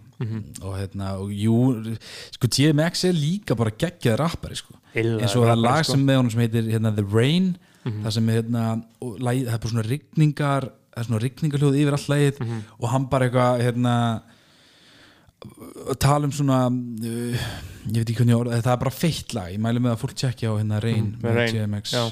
Og 0.64 0.76
hérna, 0.78 1.08
og 1.20 1.32
jú 1.34 1.56
sko 2.38 2.48
GMX 2.56 3.04
er 3.10 3.14
líka 3.18 3.58
bara 3.60 3.72
geggjað 3.74 4.20
rappari 4.22 4.56
sko, 4.56 4.78
Illaður 4.94 5.24
eins 5.26 5.36
og 5.36 5.44
það 5.44 5.50
rappari, 5.50 5.66
lag 5.66 5.84
sko. 5.84 5.92
sem 5.98 6.06
með 6.08 6.20
honum 6.22 6.32
sem 6.36 6.44
heitir 6.46 6.70
hérna, 6.72 6.94
The 6.96 7.06
Rain, 7.12 7.58
Mhm. 7.84 8.04
það 8.06 8.12
sem 8.16 8.30
er 8.30 8.36
hérna 8.42 8.84
og 9.02 9.18
lagið, 9.20 9.48
það 9.50 9.54
er 9.54 9.60
bara 9.60 9.72
svona 9.74 9.88
rigningar 9.90 10.64
það 10.94 11.02
er 11.02 11.04
svona 11.10 11.20
rigningarhljóð 11.26 11.80
yfir 11.82 11.98
all 11.98 12.08
lagið. 12.14 12.40
Mhm. 12.40 12.62
og 12.80 12.90
hann 12.94 13.06
bara 13.12 13.28
eitthvað 13.30 13.62
hérna 13.66 13.96
að 15.92 15.98
tala 16.00 16.24
um 16.30 16.32
svona 16.32 16.60
uh, 16.72 17.48
ég 17.92 17.98
veit 18.00 18.08
ekki 18.14 18.16
hvernig 18.22 18.32
ég 18.36 18.40
orða 18.40 18.62
það 18.64 18.74
er 18.78 18.82
bara 18.86 18.94
feitt 18.96 19.34
lag, 19.36 19.50
ég 19.52 19.60
mæli 19.60 19.82
með 19.84 19.96
að 19.98 20.02
fólk 20.04 20.14
tjekkja 20.22 20.54
á 20.54 20.60
hérna 20.62 20.80
Rain 20.84 21.10
Mm, 21.12 21.18
með 21.24 21.36
Rain, 21.36 21.52
GMX 21.58 21.92
já. 21.98 22.04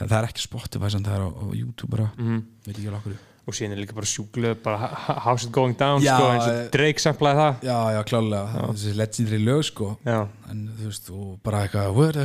Það, 0.00 0.16
er 0.22 0.28
ekki 0.30 0.46
Spotify 0.46 0.88
sem 0.90 1.02
það 1.04 1.14
er 1.18 1.26
á, 1.26 1.28
á 1.32 1.44
YouTube 1.54 1.90
bara, 1.90 2.10
Mhm. 2.18 2.42
veit 2.66 2.76
ekki 2.78 2.88
alveg 2.88 3.00
okkur 3.04 3.20
og 3.42 3.54
síðan 3.58 3.72
er 3.74 3.78
líka 3.82 3.94
bara 3.96 4.06
sjúklega 4.06 4.54
bara 4.62 4.88
How's 5.24 5.44
it 5.46 5.50
going 5.52 5.74
down 5.76 6.00
Já, 6.00 6.14
sko, 6.14 6.26
eins 6.30 6.46
eh, 6.46 6.60
og 6.62 6.70
Drake 6.70 7.00
samplaði 7.02 7.38
það. 7.40 7.54
já, 7.66 7.78
já, 7.96 8.02
klálega, 8.06 8.66
þessi 8.70 8.92
legendary 8.94 9.40
lög 9.42 9.64
sko. 9.66 9.88
Já, 10.06 10.28
en 10.52 10.60
þú 10.78 10.84
veist, 10.86 11.10
og 11.10 11.38
bara 11.42 11.62
eitthvað 11.66 11.94
what 11.96 12.16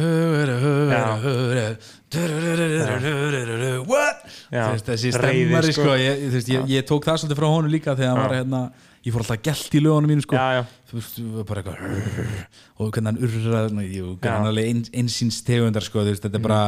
þessi 4.85 5.11
stemmari 5.15 5.73
sko. 5.73 5.81
sko, 5.88 5.95
ég, 6.02 6.22
veist, 6.34 6.52
ég, 6.53 6.68
ég 6.77 6.85
tók 6.88 7.07
það 7.07 7.18
svolítið 7.23 7.39
frá 7.41 7.48
honum 7.52 7.72
líka 7.73 7.95
þegar 7.98 8.14
hann 8.14 8.22
var 8.23 8.35
hérna, 8.38 8.61
ég 9.07 9.14
fór 9.15 9.23
alltaf 9.26 9.41
gælt 9.45 9.77
í 9.77 9.81
lögunum 9.84 10.11
mínu 10.11 10.22
sko. 10.26 10.35
Já, 10.38 10.61
já, 10.61 11.44
bara 11.49 11.64
eitthvað 11.64 11.77
og 12.77 12.91
hvernig 12.94 13.10
hann 13.10 13.22
urraði 13.26 13.88
jú, 13.95 14.14
Já. 14.22 14.38
hann 14.38 14.48
alveg 14.52 14.69
ein, 14.69 14.85
einsýns 15.02 15.41
tegundar 15.48 15.81
sko, 15.85 16.06
þetta 16.06 16.34
er 16.35 16.45
bara 16.45 16.61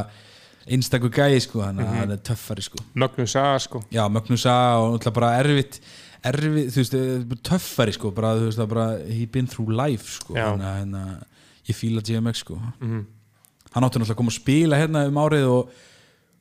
einstakur 0.70 1.12
gæði 1.14 1.42
sko, 1.46 1.62
hann, 1.66 1.80
hann 1.84 2.14
er 2.16 2.22
töffari 2.26 2.64
sko. 2.66 2.80
Magnús 3.00 3.36
A 3.40 3.58
sko. 3.60 3.82
Já, 3.94 4.04
Mögnusa 4.12 4.54
og 4.80 4.96
náttúrulega 4.96 5.16
bara 5.20 5.32
erfitt 5.42 5.80
erfitt, 6.24 6.74
þú 6.74 6.82
veist, 6.84 6.96
eh, 7.00 7.38
töffari 7.48 7.94
sko, 7.96 8.12
bara, 8.12 8.34
þú 8.36 8.50
veist, 8.50 8.60
það 8.60 8.70
bara 8.74 8.88
he 9.08 9.26
been 9.26 9.48
through 9.48 9.72
life 9.72 10.18
sko, 10.20 10.36
Já. 10.36 10.50
hann, 10.52 10.62
hann, 10.94 11.26
ég 11.70 11.76
fíla 11.78 12.02
GMX 12.04 12.44
sko. 12.44 12.60
Mhm. 12.80 13.06
hann 13.72 13.84
átti 13.84 14.00
náttúrulega 14.00 14.16
að 14.16 14.18
koma 14.18 14.32
að 14.32 14.40
spila 14.42 14.76
hérna 14.82 15.08
um 15.08 15.16
árið 15.22 15.48
og 15.48 15.70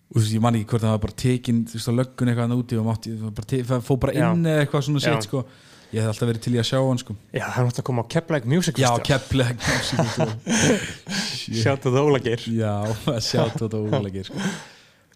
og 0.09 0.16
þú 0.16 0.20
veist, 0.22 0.34
ég 0.34 0.40
man 0.40 0.55
ekki 0.56 0.70
hvort 0.70 0.82
það 0.82 0.94
var 0.94 0.98
bara 1.05 1.12
tekin 1.20 1.64
þú 1.68 1.74
veist, 1.76 1.88
á 1.88 1.98
löggun 2.00 2.28
eitthvað 2.28 2.46
hann 2.48 2.59
úti 2.62 2.78
og 2.80 2.86
mátti, 2.86 3.10
bara 3.20 3.46
te, 3.46 3.62
fó 3.84 3.98
bara 4.00 4.12
inn 4.16 4.44
eða 4.48 4.62
eitthvað 4.64 4.84
svona 4.86 5.00
shit 5.05 5.26
sko 5.28 5.44
ég 5.94 6.02
hef 6.02 6.10
alltaf 6.10 6.28
verið 6.28 6.43
til 6.44 6.55
í 6.55 6.60
að 6.60 6.66
sjá 6.69 6.78
hann 6.82 7.01
sko. 7.01 7.15
Já, 7.32 7.44
hann 7.55 7.69
átti 7.70 7.81
að 7.82 7.86
koma 7.89 8.05
á 8.05 8.10
Keflæk 8.12 8.48
Music 8.48 8.74
já, 8.81 8.90
Festival. 8.93 9.06
Kepplega 9.09 9.55
Sjátt 11.62 11.89
að 11.89 11.97
Ólageir 12.02 12.44
já, 12.44 12.74
að 13.15 13.23
sjá 13.24 13.43
þetta 13.55 13.81
ólegir 13.97 14.28
sko. 14.28 14.39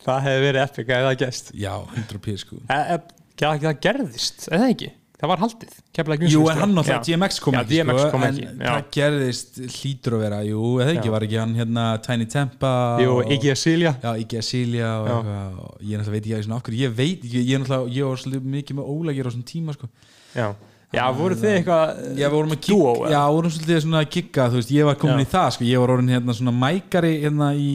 Það 0.03 0.25
hefði 0.27 0.41
verið 0.49 0.65
epic 0.65 0.87
að 0.97 1.07
það 1.09 1.21
gæst 1.21 1.47
já, 1.55 1.75
100p 2.01 2.27
sko. 2.41 2.55
E, 2.65 2.81
e, 2.81 2.99
það, 3.39 3.63
það 3.69 3.79
gerðist, 3.87 4.39
eða 4.49 4.67
ekki? 4.73 4.91
Það 5.23 5.31
var 5.31 5.39
haldið, 5.39 5.75
Keflæk 5.95 6.23
Music 6.25 6.35
Jú, 6.35 6.41
en 6.51 6.59
hann 6.59 6.73
náttúrulega, 6.75 6.99
Já. 6.99 7.07
DMX 7.13 7.37
kom 7.45 7.55
Já, 7.55 7.61
ekki 7.61 7.77
DMX 7.77 8.01
sko, 8.01 8.09
kom 8.11 8.25
en 8.27 8.33
ekki, 8.33 8.47
já. 8.49 8.65
það 8.65 8.89
gerðist 8.97 9.61
hlýtur 9.77 10.17
að 10.17 10.25
vera, 10.25 10.39
jú, 10.49 10.63
eða 10.83 10.95
ekki, 10.97 11.07
Já. 11.07 11.13
var 11.15 11.23
ekki 11.29 11.39
hann 11.39 11.53
hérna 11.61 11.85
Tiny 12.03 12.27
Tempa 12.33 12.73
Jú, 12.99 13.13
Iggy 13.37 13.53
Azalea. 13.53 13.93
Já, 14.03 14.11
Iggy 14.19 14.41
Já. 14.81 14.91
og 14.99 15.79
ég 15.79 15.95
náttúrulega 16.01 16.17
veit 16.17 16.25
ekki 19.53 19.93
Já, 20.37 20.47
Já, 20.93 21.05
voru 21.17 21.35
þið 21.41 21.51
eitthvað 21.57 22.01
Já, 22.21 22.27
við 22.29 22.35
vorum 22.37 22.53
að 22.53 22.61
eða? 23.07 23.11
já, 23.15 23.21
vorum 23.33 23.53
svolítið 23.55 23.79
svona 23.85 24.01
að 24.03 24.11
gigga, 24.17 24.47
þú 24.53 24.59
veist, 24.61 24.73
ég 24.77 24.85
var 24.91 24.99
komin 25.01 25.23
Já. 25.23 25.25
í 25.25 25.31
það, 25.33 25.47
sko, 25.57 25.65
ég 25.71 25.81
var 25.83 25.93
orðin 25.95 26.13
hérna 26.13 26.35
svona 26.37 26.53
mækari 26.63 27.13
hérna 27.23 27.49
í, 27.57 27.71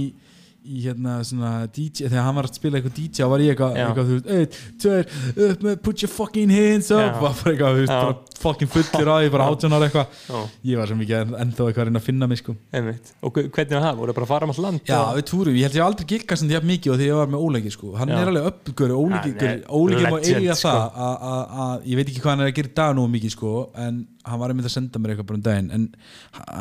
í 0.68 0.82
hérna 0.84 1.18
svona 1.26 1.52
DJ, 1.72 2.08
þegar 2.12 2.26
hann 2.28 2.36
var 2.38 2.48
að 2.50 2.58
spila 2.60 2.78
eitthvað 2.80 2.96
DJ, 2.98 3.24
þá 3.24 3.30
var 3.32 3.44
ég 3.44 3.54
eitthvað, 3.56 3.78
eitthvað 3.84 4.10
þú 4.10 4.18
veist, 4.28 4.58
tveir, 4.84 5.12
upp 5.48 5.64
með, 5.68 5.78
put 5.88 6.02
your 6.04 6.12
fucking 6.12 6.52
hands 6.54 6.92
up, 6.92 7.00
Já. 7.00 7.22
var 7.24 7.36
bara 7.40 7.54
eitthvað, 7.54 7.78
þú 7.78 7.84
veist, 7.84 7.94
bara 7.96 8.42
fucking 8.44 8.72
fullir 8.74 9.08
á 9.08 9.16
því, 9.18 9.32
bara 9.34 9.48
ára 9.48 9.88
eitthvað, 9.88 10.52
ég 10.68 10.78
var 10.82 10.94
mikið 11.02 11.16
en- 11.22 11.36
ennþá 11.46 11.68
eitthvað 11.68 11.84
að 11.84 11.90
reyna 11.92 12.02
að 12.02 12.08
finna 12.08 12.28
mig, 12.28 12.42
sko. 12.44 12.56
einmitt 12.74 13.14
Og 13.24 13.34
hve- 13.34 13.48
hvernig 13.50 13.74
var 13.78 13.86
það? 13.88 13.98
Voru 13.98 14.14
bara 14.18 14.26
að 14.28 14.32
fara 14.34 14.44
um 14.44 14.50
allt 14.54 14.64
land? 14.68 14.82
Já, 14.86 15.00
og- 15.02 15.18
við 15.18 15.26
túrum, 15.32 15.56
ég 15.58 15.64
held 15.68 15.78
ég 15.80 15.86
aldrei 15.88 16.06
giggast 16.12 16.44
en 16.44 16.50
jafn 16.50 16.68
mikið 16.68 16.94
og 16.94 17.00
því 17.00 17.08
ég 17.08 17.16
var 17.16 17.28
með 17.28 17.46
Óleiki 17.48 17.72
sko, 17.72 17.96
hann 17.98 18.10
Já. 18.10 18.18
er 18.22 18.28
alveg 18.28 18.52
uppgöru, 18.52 18.98
Óleiki 19.02 20.06
má 20.12 20.20
eiga 20.22 20.56
sko. 20.56 20.68
það 20.70 20.92
að- 20.94 21.22
að- 21.32 21.50
að, 21.66 21.84
ég 21.88 21.96
veit 21.96 22.08
ekki 22.12 22.22
hvað 22.22 22.32
hann 22.36 22.42
er 22.42 22.52
að 22.52 22.56
gera 22.56 22.74
dag 22.76 22.96
nú 22.96 23.08
mikið 23.08 23.32
sko, 23.32 23.70
en 23.76 24.08
hann 24.26 24.40
var 24.40 24.50
einmitt 24.50 24.66
að 24.66 24.76
senda 24.76 25.00
mér 25.00 25.16
eitthvað 25.16 25.28
bara 25.28 25.38
um 25.38 25.42
daginn, 25.42 25.72
en 25.72 25.90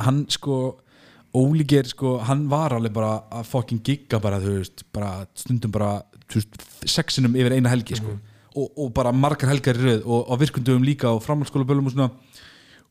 hann 0.04 0.26
sko, 0.28 0.76
Óleiki 1.36 1.76
er 1.78 1.88
sko, 1.90 2.14
hann 2.24 2.46
var 2.48 2.72
alveg 2.76 2.92
bara 2.96 3.10
að 3.30 3.44
fucking 3.50 3.82
gigga 3.84 4.20
bara, 4.22 4.38
þú 4.40 4.54
veist, 4.60 4.84
bara 4.96 5.10
stundum 5.36 5.70
bara, 5.74 5.90
veist, 6.32 6.56
sexinum 6.88 7.34
yfir 7.36 7.52
eina 7.58 7.68
helgi 7.72 7.96
sko, 7.98 8.14
Mhm. 8.14 8.20
og, 8.56 8.70
og 8.78 8.92
bara 8.94 9.12
margar 9.12 9.50
helgar 9.52 9.76
í 9.76 9.84
röð 9.84 10.06
og 10.06 10.30
á 10.32 10.34
virkundum 10.40 10.82
líka 10.86 11.10
og 11.12 11.22
framhaldsskóla 11.26 11.66
bölum 11.68 11.86
og 11.86 11.92
svona 11.92 12.10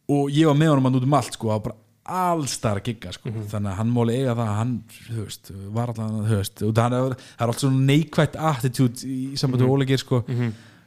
og 0.07 0.29
ég 0.29 0.45
var 0.45 0.53
með 0.59 0.69
honum 0.75 0.85
að 0.91 0.99
út 0.99 1.03
um 1.07 1.13
allt 1.17 1.33
sko, 1.33 1.49
að 1.49 1.63
bara 1.63 1.75
allstar 2.05 2.83
gigga 2.85 3.11
sko. 3.15 3.29
Mhm. 3.31 3.47
þannig 3.49 3.71
að 3.71 3.77
hann 3.79 3.91
máli 3.95 4.13
eiga 4.19 4.35
það 4.37 4.47
að 4.47 4.57
hann 4.59 4.83
þú 5.09 5.23
veist, 5.25 5.51
var 5.73 5.87
allan 5.89 6.27
þú 6.29 6.35
veist, 6.37 6.61
og 6.61 6.73
það 6.77 6.93
er, 6.99 7.15
er 7.39 7.47
alltaf 7.47 7.61
svona 7.63 7.85
neikvætt 7.89 8.35
attitude 8.37 9.01
í 9.09 9.33
sambandi 9.35 9.63
Mhm. 9.63 9.71
mm 9.71 9.73
-hmm. 9.73 9.87
Ólegir 9.87 9.97
sko. 9.97 10.23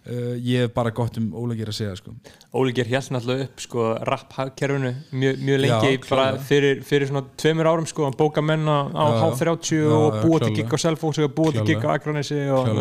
Uh, 0.09 0.33
ég 0.37 0.65
hef 0.65 0.73
bara 0.77 0.93
gott 0.95 1.19
um 1.21 1.29
Ólegir 1.39 1.71
að 1.73 1.79
segja 1.79 1.99
sko. 1.99 2.15
Ólíkir 2.57 2.89
hélt 2.91 3.13
náttúrulega 3.15 3.49
upp 3.49 3.63
sko 3.65 3.91
rap-kerfinu 4.09 4.95
mjög, 5.13 5.45
mjög 5.45 5.63
lengi 5.65 5.93
Já, 6.01 6.41
fyrir, 6.49 6.83
fyrir 6.87 7.11
svona 7.11 7.25
tveimur 7.39 7.71
árum 7.71 7.87
sko 7.89 8.09
að 8.09 8.19
bóka 8.21 8.45
menn 8.45 8.67
á 8.69 8.89
Já, 8.89 9.07
H30 9.27 9.77
já, 9.79 9.93
og 9.93 10.19
búa 10.25 10.43
til 10.45 10.57
gig 10.57 10.75
á 10.75 10.79
Selfoss 10.81 11.23
og 11.23 11.37
búa 11.37 11.55
til 11.55 11.67
gig 11.69 11.85
á 11.85 11.95
Akranesi 11.95 12.41
og 12.53 12.75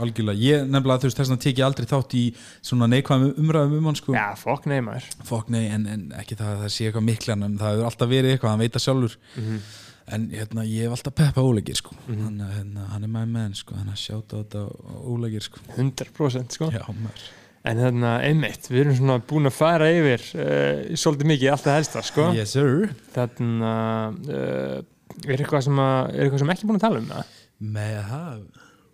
algjörlega, 0.00 0.40
ég 0.40 0.66
nefnilega 0.68 1.02
þú 1.02 1.08
veist 1.08 1.18
þess 1.20 1.30
vegna 1.32 1.42
tek 1.44 1.58
ég 1.60 1.66
aldrei 1.66 1.88
þátt 1.90 2.14
í 2.16 2.22
svona 2.64 2.88
neikvæðum 2.88 3.34
umræðum 3.42 3.78
um 3.78 3.88
hann 3.90 3.98
sko. 3.98 4.14
Já, 4.16 4.26
fokk 4.40 4.68
nei 4.70 4.80
maður. 4.84 5.08
Fokk 5.28 5.50
nei, 5.52 5.66
en, 5.68 5.86
en 5.90 6.04
ekki 6.16 6.38
það 6.38 6.52
að 6.54 6.62
það 6.64 6.74
sé 6.76 6.86
eitthvað 6.88 7.08
miklan 7.08 7.46
en 7.48 7.58
það 7.60 7.74
hefur 7.74 7.88
alltaf 7.90 8.12
verið 8.12 8.34
eitthvað, 8.34 8.54
hann 8.54 8.62
veit 8.64 8.76
það 8.78 8.86
sjálfur. 8.86 9.16
Mhm. 9.36 9.58
En 10.12 10.24
hérna, 10.32 10.64
ég 10.66 10.86
hef 10.88 10.96
alltaf 10.96 11.14
peppa 11.14 11.44
Ólegir 11.46 11.78
sko. 11.78 11.94
hann, 12.08 12.40
hérna, 12.40 12.88
hann 12.92 13.04
er 13.06 13.12
my 13.12 13.24
man 13.30 13.54
sko. 13.54 13.76
hann 13.78 13.92
er 13.92 14.00
sjáta 14.00 14.38
á 14.38 14.42
þetta 14.42 14.64
Ólegir 15.06 15.44
sko. 15.46 15.62
100% 15.76 16.58
sko 16.58 16.72
já, 16.74 16.82
En 17.62 17.78
þarna, 17.78 18.16
einmitt, 18.26 18.64
við 18.66 18.80
erum 18.80 18.96
svona 18.98 19.16
búin 19.22 19.46
að 19.46 19.54
fara 19.54 19.86
yfir 19.94 20.24
uh, 20.34 20.96
svolítið 20.98 21.28
mikið 21.30 21.52
allt 21.52 21.62
það 21.68 21.76
helsta, 21.78 22.02
sko. 22.08 22.24
yes 22.34 22.56
sir 22.56 22.88
Þarna, 23.14 23.74
uh, 24.26 24.80
er 25.28 25.36
eitthvað 25.36 25.62
sem, 25.68 25.78
að, 25.78 26.10
er 26.16 26.24
eitthvað 26.26 26.42
sem 26.42 26.52
ekki 26.56 26.66
búin 26.66 26.80
að 26.80 26.86
tala 26.88 26.98
um 27.04 27.08
það? 27.12 27.38
með 27.62 27.96
það 28.10 28.42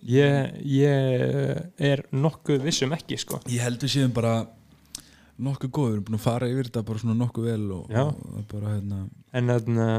Ég, 0.08 0.52
ég 0.62 1.80
er 1.88 2.04
nokkuð 2.14 2.60
vissum 2.68 2.92
ekki, 2.94 3.16
sko. 3.18 3.40
Ég 3.50 3.64
held 3.64 3.82
við 3.82 3.90
séum 3.96 4.12
bara 4.14 4.36
nokkuð 5.38 5.70
góð, 5.70 5.88
við 5.88 5.94
erum 5.96 6.06
búin 6.08 6.18
að 6.18 6.24
fara 6.24 6.48
yfir 6.50 6.68
þetta 6.68 6.82
bara 6.88 7.02
svona 7.02 7.16
nokkuð 7.20 7.48
vel 7.48 7.66
og, 7.76 7.92
og 7.94 8.44
bara 8.52 8.74
hérna 8.76 9.00
En 9.38 9.52
uh, 9.54 9.98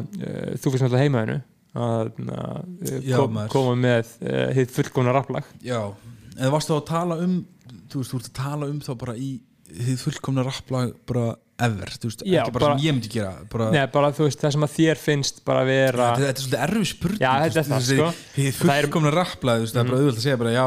þú 0.60 0.74
finnst 0.74 0.84
náttúrulega 0.86 1.03
heima 1.06 1.24
hennu 1.26 1.40
að 1.80 2.07
uh, 2.26 3.02
Já, 3.06 3.18
kom, 3.22 3.38
koma 3.53 3.76
með 3.78 4.16
uh, 4.26 4.48
hitt 4.57 4.72
fullkomna 4.74 5.14
rapplag. 5.16 5.45
Já, 5.64 5.78
en 6.40 6.49
varstu 6.56 6.74
þá 6.74 6.80
að 6.82 6.88
tala 6.90 7.20
um 7.24 7.36
þú 7.90 8.02
veist, 8.02 8.10
þú 8.16 8.18
ert 8.24 8.32
að 8.32 8.40
tala 8.41 8.70
um 8.74 8.80
þá 8.82 8.91
bara 9.06 9.14
í 9.22 9.30
þið 9.70 10.02
fullkomna 10.02 10.44
rapplag 10.48 10.95
bara 11.07 11.28
ever, 11.61 11.91
þú 11.99 12.10
veist, 12.10 12.22
Já, 12.26 12.40
ekki 12.41 12.53
bara, 12.56 12.64
bara- 12.66 12.76
sem 12.80 12.86
ég 12.88 12.95
myndi 12.98 13.11
gera 13.14 13.32
bara, 13.52 13.68
Nei, 13.76 13.84
bara 13.94 14.10
þú 14.16 14.26
veist, 14.26 14.40
það 14.41 14.53
sem 14.56 14.66
að 14.66 14.74
þér 14.80 15.02
finnst 15.03 15.41
bara 15.45 15.64
vera... 15.68 16.07
þetta, 16.18 16.26
þetta 16.26 16.30
er 16.32 16.44
svolítið 16.45 16.64
erfið 16.66 16.90
spurning 16.94 17.22
Já, 17.22 17.30
þú 17.30 17.44
þetta 17.45 17.60
er 17.61 17.68
það, 17.70 17.88
þú 17.90 17.98
sko. 17.99 18.10
Er- 18.10 18.60
fullkomna 18.64 19.11
rapplag, 19.14 19.60
þú 19.60 19.66
veist, 19.68 19.76
það 19.76 19.84
er 19.84 19.91
bara 19.91 19.99
auðvöld 19.99 20.18
að 20.22 20.26
segja 20.26 20.40
bara, 20.41 20.53
já, 20.56 20.66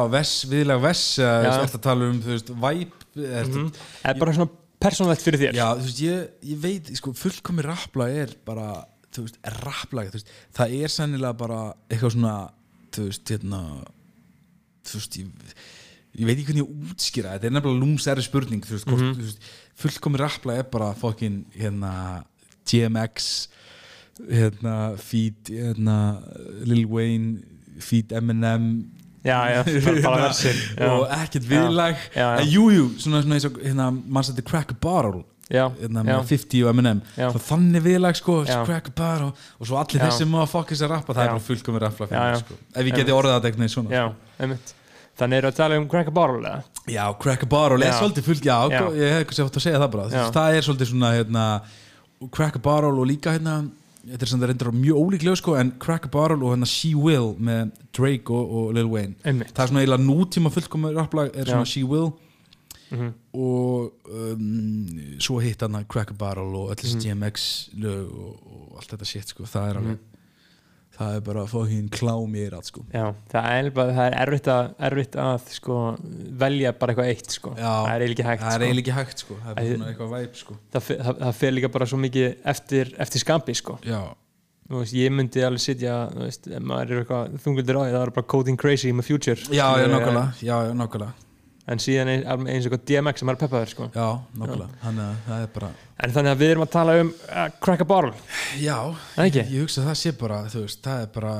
viðlega 0.53 0.85
vess 0.87 1.05
eða, 1.19 1.39
þú 1.57 1.63
veist, 1.65 1.79
að 1.81 1.85
tala 1.89 2.11
um, 2.13 2.21
þú 2.23 2.35
veist, 2.37 2.53
eða, 2.53 3.43
Mhm. 3.43 3.67
Það 4.03 4.13
er 4.15 4.21
bara 4.23 4.33
svona 4.39 4.51
persónlegt 4.83 5.25
fyrir 5.25 5.41
þér. 5.47 5.59
Já, 5.59 5.67
þú 5.79 5.87
veist, 5.89 6.01
ég, 6.05 6.33
ég 6.53 6.63
veit, 6.63 6.91
sko, 6.99 7.13
fullkomi 7.17 7.65
rapplag 7.67 8.17
er 8.25 8.35
bara, 8.47 8.69
þú 9.15 9.27
veist, 9.27 9.39
rapplag, 9.63 10.11
þú 10.11 10.19
veist, 10.21 10.33
það 10.59 10.77
er 10.81 10.95
sennilega 10.97 11.39
bara 11.43 11.61
eitthvað 11.89 12.15
svona, 12.17 12.35
þú 12.95 13.07
veist, 13.09 13.33
hérna, 13.35 13.63
þú 14.89 15.01
veist, 15.01 15.19
ég, 15.23 15.57
ég 16.21 16.29
veit 16.29 16.35
ekki 16.37 16.49
hvernig 16.51 16.65
ég 16.65 16.93
útskýra, 16.93 17.37
þetta 17.37 17.51
er 17.51 17.57
nefnilega 17.57 17.83
lúmsæri 17.85 18.27
spurning, 18.27 18.67
þú 18.67 18.77
veist, 18.77 18.91
hvort, 18.91 19.09
þú 19.21 19.27
veist, 19.29 19.51
fullkomi 19.83 20.23
rapplag 20.23 20.63
er 20.63 20.71
bara 20.73 20.93
fokkin, 20.99 21.43
hérna, 21.57 21.93
GMX, 22.69 23.31
hérna, 24.29 24.77
feed, 25.01 25.51
hérna, 25.51 25.99
Lil 26.69 26.85
Wayne, 26.91 27.41
feed 27.83 28.13
Eminem, 28.15 28.69
Já, 29.23 29.39
já, 29.53 29.61
bara, 29.85 30.01
bara 30.03 30.23
versin. 30.27 30.57
Já. 30.77 30.89
og 30.91 31.05
ekkert 31.15 31.45
viðlag, 31.47 32.01
en 32.19 32.49
jú, 32.51 32.65
jú, 32.75 32.87
svona, 32.99 33.21
svona 33.23 33.37
eins 33.39 33.47
og, 33.47 33.61
hérna, 33.63 33.91
mann 33.93 34.27
sætti 34.27 34.43
Crack 34.47 34.75
a 34.75 34.79
Barrel, 34.83 35.23
Já, 35.53 35.67
hérna, 35.77 36.03
með 36.07 36.23
50 36.31 36.63
og 37.29 37.35
svo 37.35 37.41
þannig 37.45 37.83
viðlag 37.85 38.17
sko, 38.17 38.39
crack 38.65 38.89
a 38.89 38.95
bar 38.97 39.25
og, 39.27 39.43
svo 39.69 39.77
allir 39.77 40.01
þessi 40.01 40.27
maður 40.31 40.49
fokkis 40.55 40.81
að 40.87 40.95
rappa, 40.95 41.17
það 41.17 41.27
er 41.27 41.35
bara 41.35 41.45
fullkomið 41.49 41.85
rappla 41.85 42.09
Já, 42.09 42.23
já. 42.33 42.39
sko. 42.41 42.57
ef 42.73 42.89
ég 42.89 42.97
geti 42.97 43.13
orðað 43.13 43.37
þetta 43.37 43.51
eitthvað 43.51 43.75
svona 43.75 43.93
Já, 43.99 44.05
einmitt. 44.39 44.73
Þannig 45.21 45.43
eru 45.43 45.51
að 45.51 45.59
tala 45.59 45.77
um 45.77 45.89
Crack 45.93 46.09
a 46.09 46.15
Barrel, 46.17 46.41
eða? 46.49 46.63
já, 46.89 47.03
crack 47.21 47.45
a 47.45 47.47
bar 47.53 47.75
og 47.77 47.83
les 47.83 47.93
Já. 47.93 47.99
svolítið 48.01 48.25
fullt 48.31 48.47
ég 48.97 49.13
hef 49.13 49.19
eitthvað 49.21 49.39
að 49.61 49.67
segja 49.67 49.83
það 49.83 49.91
bara. 49.93 50.23
Það 50.39 50.57
er 50.57 50.67
svolítið 50.67 50.89
svona 50.89 51.11
hérna, 51.19 51.45
crack 52.33 52.57
a 52.57 52.63
bar 52.65 52.89
og 52.89 53.03
líka 53.11 53.35
hérna 53.37 53.59
þetta 54.07 54.23
er 54.23 54.27
sem 54.33 54.41
það 54.41 54.49
reyndir 54.51 54.73
mjög 54.73 54.97
ólíklega 55.03 55.37
sko, 55.39 55.55
en 55.61 55.73
crack 55.79 56.07
a 56.07 56.09
bar 56.09 56.33
og 56.33 56.43
hérna 56.53 56.67
She 56.67 56.95
Will 56.95 57.35
með 57.39 57.71
Drake 57.93 58.31
og, 58.35 58.53
og 58.59 58.75
Lil 58.75 58.87
Wayne 58.91 59.15
Einmitt. 59.25 59.53
það 59.55 59.63
er 59.65 59.69
svona 59.73 59.85
eiginlega 59.85 60.07
nútíma 60.09 60.51
fullkomið 60.53 60.97
rappla 60.99 61.27
er 61.31 61.45
svona 61.45 61.65
Já. 61.67 61.73
She 61.77 61.85
Will 61.85 62.13
Mhm. 62.93 63.13
og 63.33 63.93
um, 64.13 64.89
svo 65.19 65.39
hitt 65.41 65.63
hann 65.65 65.85
Crack 65.89 66.11
a 66.11 66.15
Barrel 66.15 66.55
og 66.55 66.71
öll 66.75 66.77
þessi 66.83 66.97
Mhm. 66.99 67.05
GMX 67.23 67.69
lög 67.81 68.11
og, 68.13 68.35
og 68.45 68.77
allt 68.77 68.91
þetta 68.93 69.07
shit 69.07 69.29
sko, 69.33 69.45
það 69.45 69.71
er 69.71 69.79
alveg 69.81 69.99
það 70.97 71.17
er 71.17 71.23
bara 71.27 71.45
fókin 71.51 71.91
klám 71.93 72.35
í 72.37 72.45
erat 72.47 72.69
sko. 72.69 72.85
Já, 72.93 73.05
það 73.33 73.59
er, 73.59 73.69
bara, 73.77 73.95
það 73.97 74.09
er 74.09 74.17
erfitt 74.23 74.51
að, 74.53 74.73
erfitt 74.89 75.19
að 75.25 75.47
sko, 75.57 75.77
velja 76.43 76.73
bara 76.79 76.95
eitthvað 76.95 77.13
eitt 77.13 77.37
sko. 77.37 77.53
Já, 77.57 77.71
það 77.71 77.93
er 77.95 78.05
eiginlega 78.07 78.17
ekki 78.17 78.29
hægt 78.31 78.43
það 78.47 78.57
er 78.57 78.73
sko. 78.73 78.83
ekki 78.83 78.97
hægt 78.99 79.25
sko. 79.25 79.39
Það 79.45 79.63
er 79.63 79.71
svona 79.73 79.93
eitthvað 79.93 80.13
væp 80.17 80.41
sko. 80.43 80.59
það, 80.75 80.91
það, 80.91 81.23
það 81.23 81.39
fer 81.41 81.57
líka 81.57 81.73
bara 81.77 81.89
svo 81.93 82.01
mikið 82.03 82.29
eftir, 82.55 82.93
eftir 83.07 83.25
skampi 83.25 83.57
sko. 83.59 83.79
já, 83.87 84.03
Þú 84.73 84.79
veist, 84.79 84.95
ég 84.97 85.11
myndi 85.13 85.43
alveg 85.45 85.61
sitja 85.61 85.95
þú 86.13 86.23
veist, 86.23 86.47
ef 86.49 86.63
maður 86.65 87.01
eitthvað 87.03 87.33
þunguldur 87.45 87.77
á 87.77 87.83
því 87.83 87.91
það 87.93 88.05
er 88.07 88.13
bara 88.17 88.29
coding 88.33 88.61
crazy 88.61 88.93
með 88.95 89.09
future. 89.11 89.43
Já, 89.53 89.67
já, 89.83 89.89
nákvæmlega. 89.91 90.29
Já, 90.41 90.55
já, 90.69 90.73
nákvæmlega. 90.79 91.29
En 91.73 91.83
síðan 91.83 92.09
eins 92.13 92.31
og 92.31 92.47
eitthvað 92.47 92.87
DMX 92.89 93.23
sem 93.23 93.33
er 93.33 93.41
peppaður 93.43 93.73
sko. 93.75 93.89
já, 93.93 94.07
nákvæmlega, 94.39 94.79
þannig 94.85 95.05
að 95.05 95.19
það 95.27 95.45
er 95.45 95.51
bara 95.59 95.69
en 96.03 96.11
þannig 96.15 96.33
að 96.35 96.41
við 96.43 96.51
erum 96.55 96.65
að 96.67 96.73
tala 96.75 96.95
um 97.03 97.11
uh, 97.15 97.45
crack 97.63 97.85
a 97.85 97.87
barrel 97.87 98.13
já, 98.59 98.77
Það 99.15 99.29
ekki? 99.29 99.43
ég 99.55 99.63
hugsa 99.63 99.83
að 99.85 99.89
það 99.93 99.99
sé 100.03 100.13
bara 100.19 100.39
þú 100.53 100.63
veist, 100.65 100.81
það 100.85 101.05
er 101.05 101.11
bara 101.15 101.35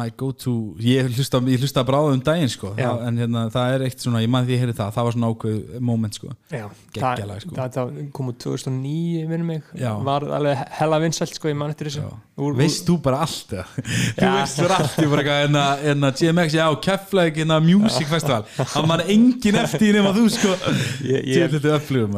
my 0.00 0.06
go 0.16 0.30
to 0.32 0.54
ég 0.84 1.08
hlusta, 1.10 1.40
ég 1.50 1.60
hlusta 1.64 1.82
bara 1.84 1.98
á 1.98 2.02
það 2.06 2.14
um 2.14 2.20
daginn 2.30 2.50
sko. 2.52 2.68
Það, 2.78 3.00
en 3.08 3.16
hérna, 3.18 3.40
það 3.50 3.72
er 3.74 3.84
eitt 3.88 4.04
svona, 4.04 4.20
ég 4.22 4.30
man 4.30 4.44
því 4.46 4.54
að 4.56 4.60
heyri 4.62 4.74
það 4.78 4.92
það 4.94 5.06
var 5.08 5.16
svona 5.16 5.30
ákveð 5.34 5.80
moment 5.90 6.18
sko. 6.20 6.30
Já, 6.54 6.64
Geggjalag, 6.94 7.40
sko. 7.42 7.54
það, 7.56 7.72
það 7.76 7.98
kom 8.16 8.30
úr 8.30 8.36
2009 8.44 9.24
minnum 9.30 9.50
mig, 9.50 9.64
Já. 9.80 9.90
var 10.06 10.26
alveg 10.38 10.62
hella 10.78 11.00
vinsælt 11.02 11.34
sko, 11.34 11.50
ég 11.50 11.58
man 11.58 11.72
eftir 11.74 11.90
þessu. 11.90 12.04
Úr- 12.06 12.52
úr- 12.52 12.58
veist 12.60 12.86
þú 12.86 12.96
bara 13.02 13.20
allt 13.26 13.54
eða? 13.56 13.66
þú 14.20 14.30
veist 14.36 14.62
bara 14.62 14.78
allt 14.84 14.96
ég 15.02 15.10
bara 15.16 15.24
eitthvað 15.26 15.90
en 15.90 16.06
að- 16.06 16.20
GMX, 16.22 16.56
já, 16.60 16.66
Keflæk 16.86 17.42
en 17.44 17.54
að 17.56 17.66
Music 17.72 18.06
Festival, 18.10 18.46
hann 18.76 18.88
man 18.92 19.02
engin 19.10 19.58
eftir 19.64 19.98
nema 19.98 20.14
þú 20.16 20.28
sko. 20.36 20.54
Ég- 21.02 21.26
ég- 21.34 21.50
til 21.50 21.58
þetta 21.58 21.74
öflugum 21.80 22.16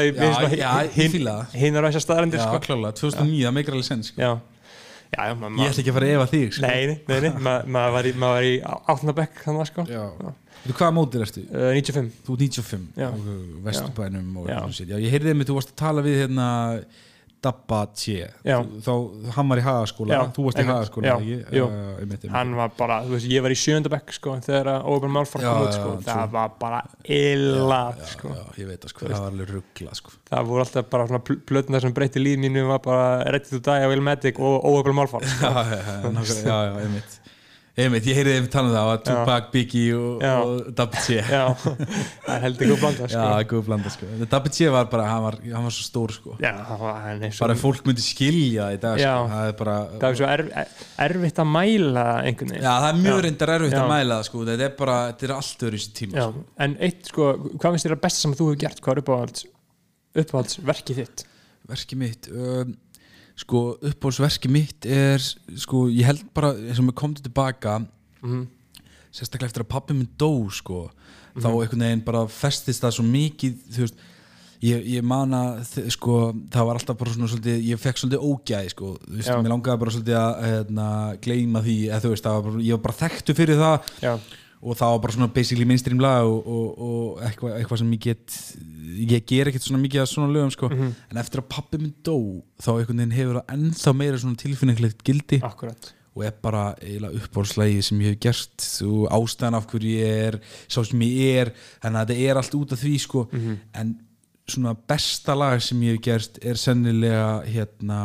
er 0.00 0.14
með 0.16 1.16
það. 1.26 1.56
hinnar 1.60 1.84
á 1.84 1.88
þessar 1.90 2.04
staðarendir 2.06 2.42
sko. 2.44 2.60
klálega, 2.66 2.92
2009, 3.00 3.44
það 3.46 3.54
meikar 3.58 3.76
alveg 3.76 3.88
sens 3.88 4.10
sko. 4.12 4.20
já, 4.20 4.30
já, 5.10 5.24
já 5.26 5.34
ég 5.60 5.70
ætla 5.70 5.82
ekki 5.82 5.90
að 5.90 5.96
fara 5.98 6.06
að 6.10 6.14
efa 6.16 6.28
þig 6.30 6.54
sko. 6.56 6.62
nei, 6.66 6.86
nei, 6.86 6.96
nei, 7.08 7.20
nei 7.26 7.42
ma, 7.46 7.54
maður 7.66 7.94
var 7.96 8.08
í, 8.10 8.12
var 8.22 8.46
í 8.46 8.54
áttundabekk 8.94 9.44
þannig 9.46 9.70
sko. 9.72 9.86
Þú, 10.60 10.74
hvaða 10.76 10.92
mótir 10.92 11.22
ertu? 11.24 11.42
uh, 11.48 11.70
95 11.72 12.10
Þú 12.26 12.34
er 12.36 12.42
95 12.44 12.82
Já. 13.00 13.06
og 13.08 13.28
vesturbænum 13.64 14.34
og 14.42 14.50
shit. 14.76 14.90
já, 14.90 14.98
ég 15.00 15.14
heyrði 15.14 15.32
einmitt, 15.32 15.48
þú 15.48 15.56
varst 15.56 15.72
að 15.72 15.78
tala 15.80 16.04
við 16.04 16.18
hérna 16.26 16.48
Dabba 17.40 17.86
T 17.96 18.18
Já. 18.44 18.58
Þú- 18.60 18.80
þá, 18.84 18.92
hann 19.36 19.48
var 19.48 19.60
í 19.60 19.62
hagaskóla 19.64 20.12
Já, 20.12 20.20
þú 20.36 20.44
varst 20.44 20.58
í 20.60 20.64
hagaskóla. 20.68 21.14
Uh, 21.20 22.26
hann 22.34 22.52
var 22.58 22.74
bara, 22.76 22.98
þú 23.06 23.14
veist, 23.16 23.28
ég 23.32 23.44
var 23.46 23.54
í 23.54 23.56
sjöndabekk 23.56 24.12
sko, 24.12 24.34
þegar 24.44 25.08
Malfar 25.10 25.44
Já, 25.44 25.48
kom 25.52 25.64
út 25.64 25.72
sko. 25.78 25.94
það 26.04 26.20
true. 26.20 26.34
var 26.36 26.52
bara 26.60 26.82
illa 27.04 27.80
sko. 28.12 28.34
ég 28.60 28.68
veit 28.68 28.84
það 28.84 28.92
sko, 28.92 29.06
það 29.06 29.16
var 29.16 29.32
alveg 29.32 29.54
ruggla 29.54 29.96
sko. 29.96 30.12
það 30.30 30.50
voru 30.52 30.64
alltaf 30.66 30.90
bara 30.92 31.08
svona 31.08 31.38
plötnar 31.50 31.80
sem 31.80 31.96
breytti 31.96 32.20
líf 32.22 32.38
mínu 32.44 32.66
var 32.68 32.84
bara 32.84 33.08
Ready 33.32 33.48
to 33.50 33.62
Die 33.64 33.84
á 33.84 33.88
Illmatic 33.88 34.38
og 34.38 34.64
Open 34.64 34.94
Malfar 35.00 35.24
sko. 35.24 35.46
já, 35.48 35.64
já, 35.64 35.80
já, 35.80 36.44
já, 36.44 36.80
já, 36.84 37.19
einmitt 37.78 38.06
ég 38.10 38.16
heyrði 38.18 38.32
þeim 38.36 38.46
tala 38.52 38.68
um 38.68 38.74
það 38.74 38.88
að 38.90 39.02
Tupac, 39.06 39.46
Biggie 39.54 39.94
og, 39.96 40.24
og 40.26 40.70
Dabby 40.76 41.02
T 41.04 41.16
já, 41.20 41.44
það 42.26 42.32
er 42.34 42.42
heldur 42.44 42.70
góð 42.72 42.80
blanda 42.82 43.08
sko. 43.12 43.20
Já, 43.22 43.46
góð 43.52 43.62
blanda 43.68 43.92
sko. 43.94 44.08
Dabby 44.34 44.52
T 44.56 44.70
var 44.74 44.88
bara, 44.92 45.06
hann 45.10 45.22
var, 45.24 45.38
hann 45.44 45.68
var 45.68 45.76
svo 45.76 45.86
stór 45.86 46.14
sko. 46.16 46.34
Já, 46.42 46.50
hann 46.66 47.24
er 47.28 47.36
svo 47.36 47.46
bara 47.46 47.56
fólk 47.60 47.86
myndi 47.86 48.04
skilja 48.04 48.66
í 48.74 48.80
dag 48.82 48.98
sko. 48.98 49.06
Já. 49.06 49.14
það 49.34 49.52
er 49.52 49.56
bara 49.62 49.76
það 49.94 50.08
er 50.10 50.20
svo 50.20 50.28
erf, 50.34 50.82
erfitt 51.06 51.40
að 51.44 51.50
mæla 51.54 52.06
einhvern 52.24 52.52
veginn. 52.54 52.66
Já, 52.66 52.72
það 52.74 52.90
er 52.90 53.00
mjög 53.06 53.22
reyndar 53.28 53.54
erfitt 53.56 53.76
Já. 53.78 53.80
að 53.84 53.94
mæla 53.94 54.18
það 54.20 54.28
sko. 54.30 54.44
Þetta 54.50 54.68
er 54.68 54.76
bara, 54.82 54.98
þetta 55.12 55.28
er 55.30 55.34
allt 55.38 55.66
öðru 55.68 55.80
í 55.80 55.84
þessi 55.84 55.96
tíma 56.02 56.20
Já, 56.20 56.26
sko. 56.28 56.44
en 56.66 56.76
eitt 56.88 57.10
sko, 57.14 57.32
hvað 57.54 57.74
finnst 57.76 57.88
þér 57.88 57.96
að 57.96 58.04
besta 58.08 58.24
sem 58.26 58.36
þú 58.36 58.50
hefur 58.50 58.62
gert, 58.66 58.84
hvað 58.84 58.96
er 58.98 59.04
uppáhalds 59.04 59.48
uppáhaldsverkið 60.20 61.02
þitt? 61.04 61.26
Verki 61.70 61.98
mitt 61.98 62.26
um, 62.34 62.72
sko 63.36 63.78
uppbólsverki 63.80 64.48
mitt 64.52 64.86
er 64.86 65.18
sko 65.56 65.86
ég 65.88 66.04
held 66.04 66.24
bara 66.34 66.52
eins 66.54 66.78
og 66.78 66.84
mér 66.90 66.96
komði 67.02 67.22
tilbaka 67.26 67.80
Mhm. 68.22 68.46
sérstaklega 69.12 69.48
eftir 69.50 69.62
að 69.64 69.68
pappi 69.72 69.94
minn 69.94 70.08
dó 70.18 70.50
sko 70.52 70.90
þá 71.36 71.46
einhvern 71.48 71.80
veginn 71.86 72.04
bara 72.04 72.26
festist 72.28 72.82
það 72.82 72.92
svo 72.98 73.04
mikið 73.06 73.54
þú 73.72 73.78
veist 73.86 73.94
ég, 74.62 74.84
ég 74.98 75.02
man 75.02 75.30
að 75.30 75.90
sko 75.90 76.32
það 76.50 76.66
var 76.68 76.76
alltaf 76.76 76.98
bara 76.98 77.10
svona 77.14 77.28
svolítið 77.32 77.64
ég 77.64 77.80
fekk 77.80 77.96
svolítið 78.02 78.26
ógæði 78.28 78.70
sko 78.74 78.90
þú 79.00 79.16
veist 79.16 79.28
Já. 79.32 79.38
mér 79.40 79.54
langaði 79.54 79.78
bara 79.80 79.90
svolítið 79.96 80.18
að 80.20 80.44
hérna, 80.50 80.88
gleyma 81.24 81.62
því 81.64 81.76
eða 81.88 82.00
þú 82.04 82.12
veist 82.12 82.24
var 82.28 82.42
bara, 82.42 82.60
ég 82.68 82.76
var 82.76 82.84
bara 82.84 83.00
þekktu 83.08 83.34
fyrir 83.40 83.56
það 83.56 83.90
Já, 84.04 84.12
og 84.60 84.76
það 84.76 84.90
var 84.92 84.98
bara 85.00 85.14
svona 85.14 85.30
basically 85.32 85.64
mainstream 85.64 86.00
lag 86.02 86.26
og, 86.28 86.40
og, 86.44 86.82
og 86.86 87.22
eitthvað, 87.24 87.54
eitthvað 87.56 87.80
sem 87.80 87.94
ég 87.94 88.02
get 88.04 88.34
ég 89.00 89.24
ger 89.28 89.48
ekkert 89.48 89.64
svona 89.64 89.80
mikið 89.80 90.02
af 90.02 90.10
svona 90.10 90.34
lögum 90.34 90.52
sko. 90.52 90.68
en 90.70 91.20
eftir 91.22 91.40
að 91.40 91.48
pappi 91.54 91.80
minn 91.80 91.94
dó 92.04 92.16
þá 92.60 92.70
hefur 92.82 93.40
það 93.40 93.54
ennþá 93.54 93.94
meira 93.96 94.20
svona 94.20 94.40
tilfinninglegt 94.42 95.00
gildi 95.06 95.40
akkurat. 95.46 95.94
og 96.12 96.26
er 96.26 96.36
bara 96.42 96.66
eiginlega 96.82 97.16
uppbólslægi 97.22 97.80
sem 97.88 98.04
ég 98.04 98.12
hef 98.12 98.20
gert 98.26 98.68
og 98.84 99.08
ástæðan 99.16 99.56
af 99.56 99.70
hverju 99.70 99.96
ég 99.96 100.28
er 100.28 100.38
sá 100.68 100.84
sem 100.84 101.06
ég 101.08 101.40
er, 101.46 101.54
þannig 101.80 102.00
að 102.02 102.12
þetta 102.12 102.28
er 102.28 102.42
allt 102.42 102.58
út 102.60 102.76
af 102.76 102.84
því 102.84 102.94
sko, 103.00 103.26
en 103.80 103.96
svona 104.50 104.74
besta 104.74 105.36
lag 105.38 105.62
sem 105.64 105.80
ég 105.86 105.96
hef 105.96 106.04
gert 106.04 106.40
er 106.44 106.60
sennilega 106.60 107.40
hérna 107.48 108.00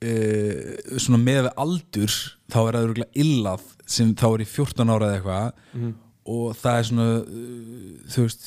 uh, 0.00 0.74
svona 0.96 1.20
með 1.20 1.52
aldur 1.52 2.12
þá 2.48 2.60
er 2.62 2.76
það 2.76 2.84
örgulega 2.86 3.24
illað 3.24 3.73
sem 3.86 4.14
þá 4.16 4.26
er 4.34 4.44
ég 4.44 4.52
14 4.54 4.90
ára 4.94 5.08
eða 5.10 5.18
eitthvað 5.18 5.94
og 6.34 6.54
það 6.56 6.78
er 6.80 6.86
svona 6.88 7.08
uh, 7.20 8.04
þú 8.14 8.22
veist 8.24 8.46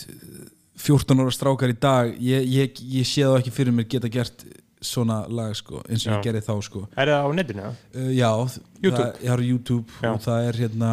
14 0.77 1.21
ára 1.23 1.33
strákar 1.33 1.73
í 1.73 1.77
dag 1.81 2.15
ég, 2.21 2.47
ég, 2.49 2.81
ég 2.99 3.05
sé 3.09 3.25
það 3.25 3.39
ekki 3.41 3.53
fyrir 3.53 3.75
mér 3.77 3.87
geta 3.89 4.09
gert 4.13 4.45
svona 4.81 5.23
lag 5.33 5.55
sko, 5.57 5.79
eins 5.89 6.03
og 6.05 6.11
Já. 6.11 6.15
ég 6.19 6.25
gerði 6.27 6.41
þá 6.45 6.53
sko 6.67 6.83
Er 6.93 7.09
það 7.09 7.23
á 7.25 7.29
netinu? 7.37 7.69
uh, 7.71 8.11
já, 8.13 8.29
YouTube? 8.83 8.97
það, 8.97 9.23
ég 9.23 9.31
har 9.33 9.41
YouTube 9.47 9.95
Já. 10.03 10.11
og 10.13 10.19
það 10.25 10.49
er 10.51 10.59
hérna 10.63 10.91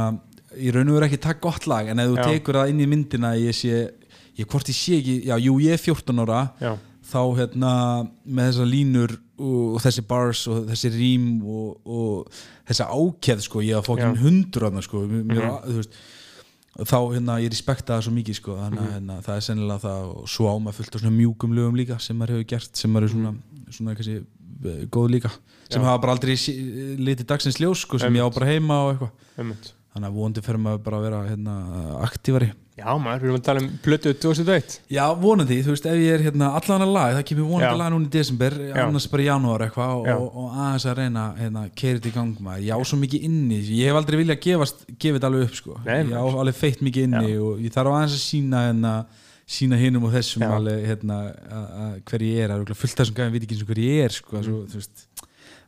í 0.55 0.71
raun 0.73 0.89
og 0.93 0.97
veru 0.97 1.09
ekki 1.11 1.19
takk 1.25 1.41
gott 1.45 1.66
lag 1.69 1.89
en 1.93 2.01
ef 2.01 2.12
þú 2.15 2.25
tekur 2.31 2.61
það 2.61 2.73
inn 2.73 2.81
í 2.81 2.89
myndina 2.89 3.35
ég 3.37 3.57
sé, 3.59 3.83
ég 4.39 4.49
hvort 4.49 4.69
ég 4.73 4.77
sé 4.79 4.97
ekki 5.03 5.16
já, 5.29 5.35
jú, 5.43 5.57
ég 5.65 5.77
er 5.77 5.83
14 5.83 6.23
ára 6.25 6.43
Já, 6.62 6.73
þá 7.11 7.21
hérna 7.43 7.73
með 8.25 8.51
þessar 8.53 8.71
línur 8.73 9.16
og, 9.37 9.75
og 9.77 9.81
þessi 9.85 10.05
bars 10.09 10.45
og 10.49 10.65
þessi 10.71 10.93
rím 10.95 11.27
og, 11.45 11.81
og 11.85 12.39
þessi 12.69 12.85
ákveð 12.89 13.41
sko, 13.45 13.61
ég 13.62 13.74
hafa 13.78 13.93
fókin. 13.93 14.15
Mhm. 14.15 14.51
þarna 14.53 14.82
sko, 14.82 15.07
veist 15.07 15.91
og 16.77 16.86
þá 16.91 16.97
hérna, 17.15 17.36
ég 17.39 17.51
respekta 17.53 17.95
það 17.95 18.03
svo 18.03 18.12
mikið 18.16 18.35
sko, 18.41 18.57
þannig 18.59 18.81
Mhm. 18.81 18.86
að 18.89 18.95
hérna, 18.95 19.23
það 19.23 19.36
er 19.36 19.45
sennilega 19.47 19.81
það 19.85 20.01
og 20.11 20.28
svo 20.28 20.45
á 20.51 20.55
maður 20.59 20.74
fullt 20.81 20.95
af 20.97 21.01
svona 21.03 21.16
mjúkum 21.20 21.53
lögum 21.55 21.77
líka 21.78 22.01
sem 22.01 22.16
maður 22.19 22.32
hefur 22.35 22.47
gert, 22.51 22.77
sem 22.77 22.91
maður 22.91 23.05
er 23.05 23.09
svona, 23.15 23.35
svona 23.70 23.95
kannski, 23.95 24.16
eh, 24.65 24.86
góð 24.91 25.11
líka 25.11 25.31
sem 25.70 25.81
Mhm. 25.82 25.85
Hafa 25.86 26.01
bara 26.01 26.12
aldrei 26.16 26.35
litið 26.99 27.27
dagsins 27.27 27.59
ljós 27.61 27.85
sko, 27.86 27.99
sem 28.01 28.12
ég 28.12 28.20
á 28.27 28.28
bara 28.35 28.47
heima 28.47 28.74
og 28.74 28.99
eitthvað 28.99 29.11
þannig 29.95 30.09
að 30.11 30.15
vonandi 30.15 30.43
fyrir 30.43 30.59
maður 30.61 30.82
bara 30.82 30.97
að 30.97 31.03
vera 31.03 31.28
hérna, 31.28 32.01
aktívari 32.03 32.53
Já, 32.85 32.93
maður, 33.01 33.20
við 33.23 33.28
erum 33.31 33.39
að 33.39 33.44
tala 33.47 33.61
um 33.65 33.69
plötu 33.85 34.12
2001 34.20 34.74
Já, 34.93 35.05
vonandi, 35.16 35.56
þú 35.65 35.73
veist, 35.73 35.86
ef 35.89 35.97
ég 36.02 36.15
er 36.19 36.24
hérna 36.27 36.51
allan 36.59 36.85
að 36.85 36.93
lag, 36.93 37.15
það 37.16 37.24
kemur 37.31 37.47
vonandi 37.48 37.70
Já. 37.70 37.78
lag 37.81 37.93
núna 37.94 38.05
í 38.05 38.12
desember, 38.12 38.56
annars 38.85 39.06
bara 39.09 39.23
í 39.24 39.28
janúar 39.31 39.65
eitthvað 39.65 40.05
Já. 40.11 40.15
og, 40.19 40.36
og 40.44 40.59
aðeins 40.66 40.86
að 40.90 40.98
reyna 41.01 41.24
hérna, 41.40 41.62
keira 41.81 41.98
þetta 41.98 42.11
í 42.11 42.15
gang 42.19 42.35
maður, 42.44 42.65
ég 42.69 42.77
á 42.77 42.81
svo 42.85 42.98
mikið 43.01 43.24
inni 43.31 43.61
ég 43.78 43.89
hef 43.89 44.01
aldrei 44.02 44.20
viljað 44.20 44.40
gefast, 44.44 44.85
gefið 45.01 45.16
þetta 45.19 45.31
alveg 45.32 45.48
upp 45.48 45.56
sko. 45.62 45.78
Nei, 45.86 45.98
ég 46.05 46.12
á 46.12 46.24
alveg 46.28 46.59
feitt 46.61 46.85
mikið 46.85 47.09
inni 47.09 47.32
Já. 47.32 47.40
og 47.48 47.65
ég 47.65 47.74
þarf 47.78 47.94
aðeins 47.97 48.19
að 48.19 48.24
sína 48.28 48.65
hérna, 48.69 48.94
sína 49.44 49.77
hinum 49.81 50.05
og 50.09 50.12
þessum 50.19 50.44
Já. 50.44 50.52
alveg 50.59 50.85
hérna, 50.93 51.19
að- 51.48 51.73
að 51.86 51.97
hver 52.12 52.23
ég 52.28 52.44
er, 52.44 52.52
það 52.55 52.69
er 52.77 52.81
fullt 52.85 52.94
af 52.94 53.01
þessum 53.05 53.19
gæðum 53.19 53.32
veit 53.39 53.43
ekki 53.48 53.56
eins 53.59 53.65
og 53.65 53.73
hver 53.73 53.82
ég 53.85 54.05
er 54.05 54.15
sko, 54.20 54.44
svo, 54.44 54.61
þú 54.69 54.81
veist 54.81 55.05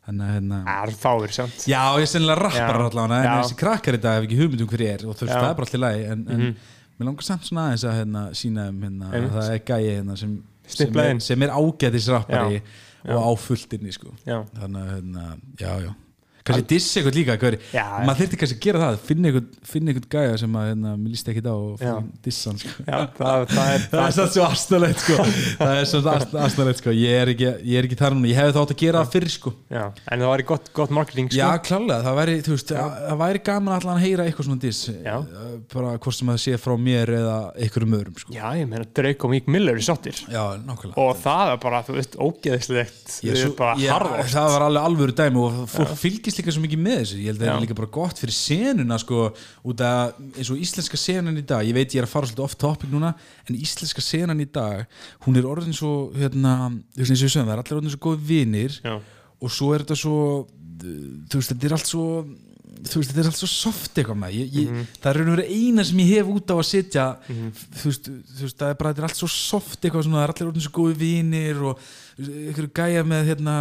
þannig 0.06 0.22
að 0.22 0.34
hérna 0.36 0.58
Það 0.62 0.86
er 0.86 0.92
fáir 1.02 1.32
samt 1.34 1.64
Já, 1.66 1.80
ég 1.98 2.04
er 2.06 2.10
sennilega 2.12 2.38
rappar 2.46 2.76
Já. 2.78 2.84
allavega 2.86 3.16
en 3.18 3.26
Já. 3.26 3.34
þessi 3.42 3.56
krakkar 3.58 3.96
í 3.98 4.00
dag 4.04 4.16
hef 4.20 4.26
ekki 4.28 4.36
hugmynd 4.38 4.62
um 4.62 4.68
hver 4.70 4.84
ég 4.86 4.92
er 4.94 5.02
og 5.10 5.16
þú 5.18 5.24
veist, 5.26 5.34
Já. 5.34 5.40
það 5.42 5.50
er 5.50 5.56
bara 5.58 5.66
allir 5.66 5.82
lagi 5.82 6.04
en, 6.12 6.20
en 6.30 6.40
Mhm. 6.44 6.56
Mér 6.96 7.10
langar 7.10 7.26
samt 7.26 7.46
svona 7.48 7.68
aðeins 7.68 7.86
að 7.86 7.98
hérna, 8.00 8.24
sína 8.36 8.68
um 8.72 8.82
hérna, 8.86 9.12
að 9.12 9.28
það 9.36 9.52
er 9.52 9.62
gæi 9.68 9.84
hérna, 9.90 10.16
sem, 10.16 10.34
sem, 10.66 10.98
er, 11.02 11.46
er 11.48 11.54
ágætis 11.56 12.08
rappari 12.12 12.58
Já. 12.60 13.14
og 13.14 13.22
á 13.22 13.30
fulltinni 13.38 13.94
sko. 13.94 14.14
Þannig 14.24 14.82
að 14.82 14.92
hérna, 14.94 15.28
já, 15.60 15.70
já 15.84 15.92
kannski 16.46 16.66
dissi 16.70 17.00
eitthvað 17.00 17.16
líka 17.18 17.36
hver, 17.40 17.56
maður 18.06 18.20
þyrfti 18.20 18.38
kannski 18.40 18.56
að 18.56 18.64
gera 18.66 18.82
það 18.82 18.98
finna 19.06 19.30
eitthvað, 19.32 20.08
gæja 20.16 20.36
sem 20.42 20.58
að 20.58 20.68
hérna, 20.70 20.92
mér 21.00 21.14
líst 21.14 21.30
ekki 21.32 21.42
á 21.42 21.56
og 21.56 21.84
dissa 22.24 22.52
hann 22.52 22.60
sko. 22.62 22.74
það, 22.86 23.46
það 23.52 23.70
er 23.72 23.86
það 23.92 24.04
er 24.06 24.30
svo 24.36 24.46
astanlegt 24.46 25.02
sko. 25.02 25.16
það 25.60 25.80
er 25.80 25.88
svo 25.90 26.02
astanlegt 26.46 26.82
sko. 26.82 26.94
ég 26.96 27.22
er 27.22 27.32
ekki, 27.34 27.50
ekki 27.82 27.98
þar 28.00 28.16
núna, 28.16 28.30
ég 28.30 28.40
hefði 28.40 28.56
þátt 28.58 28.74
að 28.76 28.82
gera 28.84 29.02
það 29.02 29.16
fyrir 29.16 29.34
sko. 29.34 29.52
En 29.72 30.22
það 30.22 30.26
var 30.30 30.44
gott, 30.52 30.70
gott 30.76 30.94
marketing 30.94 31.30
sko. 31.32 31.40
Já, 31.40 31.48
klálega, 31.66 32.00
það 32.06 32.18
væri, 32.20 32.36
veist, 32.46 32.74
það 32.76 33.20
væri 33.22 33.42
gaman 33.50 33.76
allan 33.76 33.96
að 33.96 34.04
heyra 34.06 34.26
eitthvað 34.26 34.50
svona 34.50 34.62
diss 34.62 34.90
Já. 34.92 35.16
Eh, 35.16 35.56
bara 35.72 35.94
hvort 35.98 36.16
sem 36.16 36.30
það 36.30 36.40
sé 36.44 36.60
frá 36.60 36.74
mér 36.80 37.12
eða 37.16 37.36
einhverjum 37.56 37.96
öðrum, 37.98 38.16
sko. 38.22 38.34
Já, 38.36 38.46
ég 38.58 38.70
meina 38.70 38.86
Drake 38.96 39.26
og 39.26 39.32
Meek 39.32 39.50
Miller 39.50 39.78
er 39.78 39.84
nákvæmlega. 40.66 40.94
Og 41.02 41.12
það 41.20 41.52
er 41.52 41.60
bara, 41.62 41.82
ég, 43.80 43.90
harðast 43.90 44.34
það 44.34 44.48
var 44.54 44.64
alveg 44.66 44.88
alvöru 44.90 45.16
dæmi 45.16 45.42
og 45.42 45.58
fólk 45.70 45.94
fylgist 46.00 46.35
líka 46.40 46.54
svo 46.54 46.62
mikið 46.64 46.82
með 46.82 46.98
þessu. 47.00 47.18
Ég 47.20 47.30
held 47.30 47.40
að 47.40 47.46
það 47.46 47.52
er 47.54 47.64
líka 47.66 47.78
bara 47.80 47.92
gott 47.96 48.22
fyrir 48.22 48.36
senuna 48.36 48.98
sko, 49.02 49.22
út 49.66 49.84
að 49.86 50.16
eins 50.36 50.50
og 50.52 50.62
íslenska 50.62 51.00
senan 51.00 51.40
í 51.40 51.44
dag. 51.46 51.66
Ég 51.66 51.76
veit 51.76 51.94
ég 51.96 52.02
er 52.02 52.08
að 52.08 52.14
fara 52.14 52.30
svolítið 52.30 52.46
off 52.46 52.56
topic 52.60 52.92
núna 52.92 53.12
en 53.46 53.58
íslenska 53.58 54.04
senan 54.04 54.42
í 54.42 54.48
dag 54.52 54.86
hún 55.26 55.38
er 55.40 55.48
orðin 55.48 55.76
svo 55.76 56.10
hérna, 56.16 56.72
þú 56.94 57.02
veist 57.02 57.14
eins 57.14 57.22
og 57.22 57.28
ég 57.28 57.34
sögum 57.36 57.50
það 57.50 57.56
er 57.56 57.64
allir 57.64 57.78
orðin 57.80 57.94
svo 57.96 58.02
góð 58.08 58.26
vinir 58.30 58.80
Já, 58.82 58.96
og 59.40 59.52
svo 59.52 59.72
er 59.74 59.84
þetta 59.84 59.98
svo 60.00 60.18
þú 60.82 61.40
veist, 61.40 61.52
þetta 61.52 61.68
er 61.68 61.76
allt 61.76 61.90
svo 61.90 62.06
þú 62.86 63.00
veist, 63.00 63.10
þetta 63.10 63.22
er 63.22 63.28
allt 63.30 63.40
svo 63.40 63.48
soft 63.50 63.98
eitthvað 63.98 64.18
með. 64.20 64.34
Ég, 64.36 64.56
ég, 64.60 64.88
það 65.00 65.10
er 65.10 65.18
raun 65.20 65.30
og 65.30 65.36
verið 65.36 65.52
eina 65.56 65.84
sem 65.88 66.00
ég 66.02 66.10
hef 66.12 66.32
út 66.34 66.52
á 66.52 66.56
að 66.56 66.66
setja 66.68 67.06
þú, 67.26 67.84
veist, 67.88 68.10
þú 68.36 68.42
veist, 68.44 68.58
það 68.60 68.72
er 68.72 68.80
bara, 68.80 68.92
þetta 68.92 69.02
er 69.02 69.08
allt 69.08 69.20
svo 69.20 69.30
soft 69.32 69.78
eitthvað 69.80 70.06
svona, 70.06 70.18
það 70.20 70.26
er 70.26 70.34
allir 70.34 70.50
orðin 70.50 70.66
svo 70.66 70.74
góði 70.76 70.98
vinir 71.00 71.62
og 71.70 71.86
einhverju 72.20 72.72
gæja 72.76 73.06
með 73.08 73.30
hérna 73.32 73.56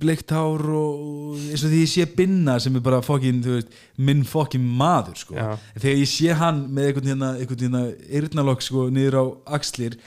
bleikt 0.00 0.30
hár 0.32 0.62
og 0.70 1.36
eins 1.50 1.64
og 1.66 1.72
því 1.72 1.80
ég 1.82 1.90
sé 1.90 2.04
Binna 2.16 2.58
sem 2.62 2.76
er 2.78 2.84
bara 2.84 3.00
fokkin, 3.04 3.40
þú 3.44 3.56
veist, 3.56 3.72
minn 3.98 4.22
fokkin 4.24 4.62
maður 4.78 5.18
sko, 5.20 5.36
þegar 5.76 5.98
ég 6.00 6.10
sé 6.10 6.36
hann 6.38 6.62
með 6.72 6.90
einhvern 6.90 7.10
hérna, 7.12 7.30
hérna 7.42 7.82
eyrnalokk 8.20 8.62
sko, 8.64 8.86
niður 8.94 9.18
á 9.18 9.24
axlir 9.58 9.98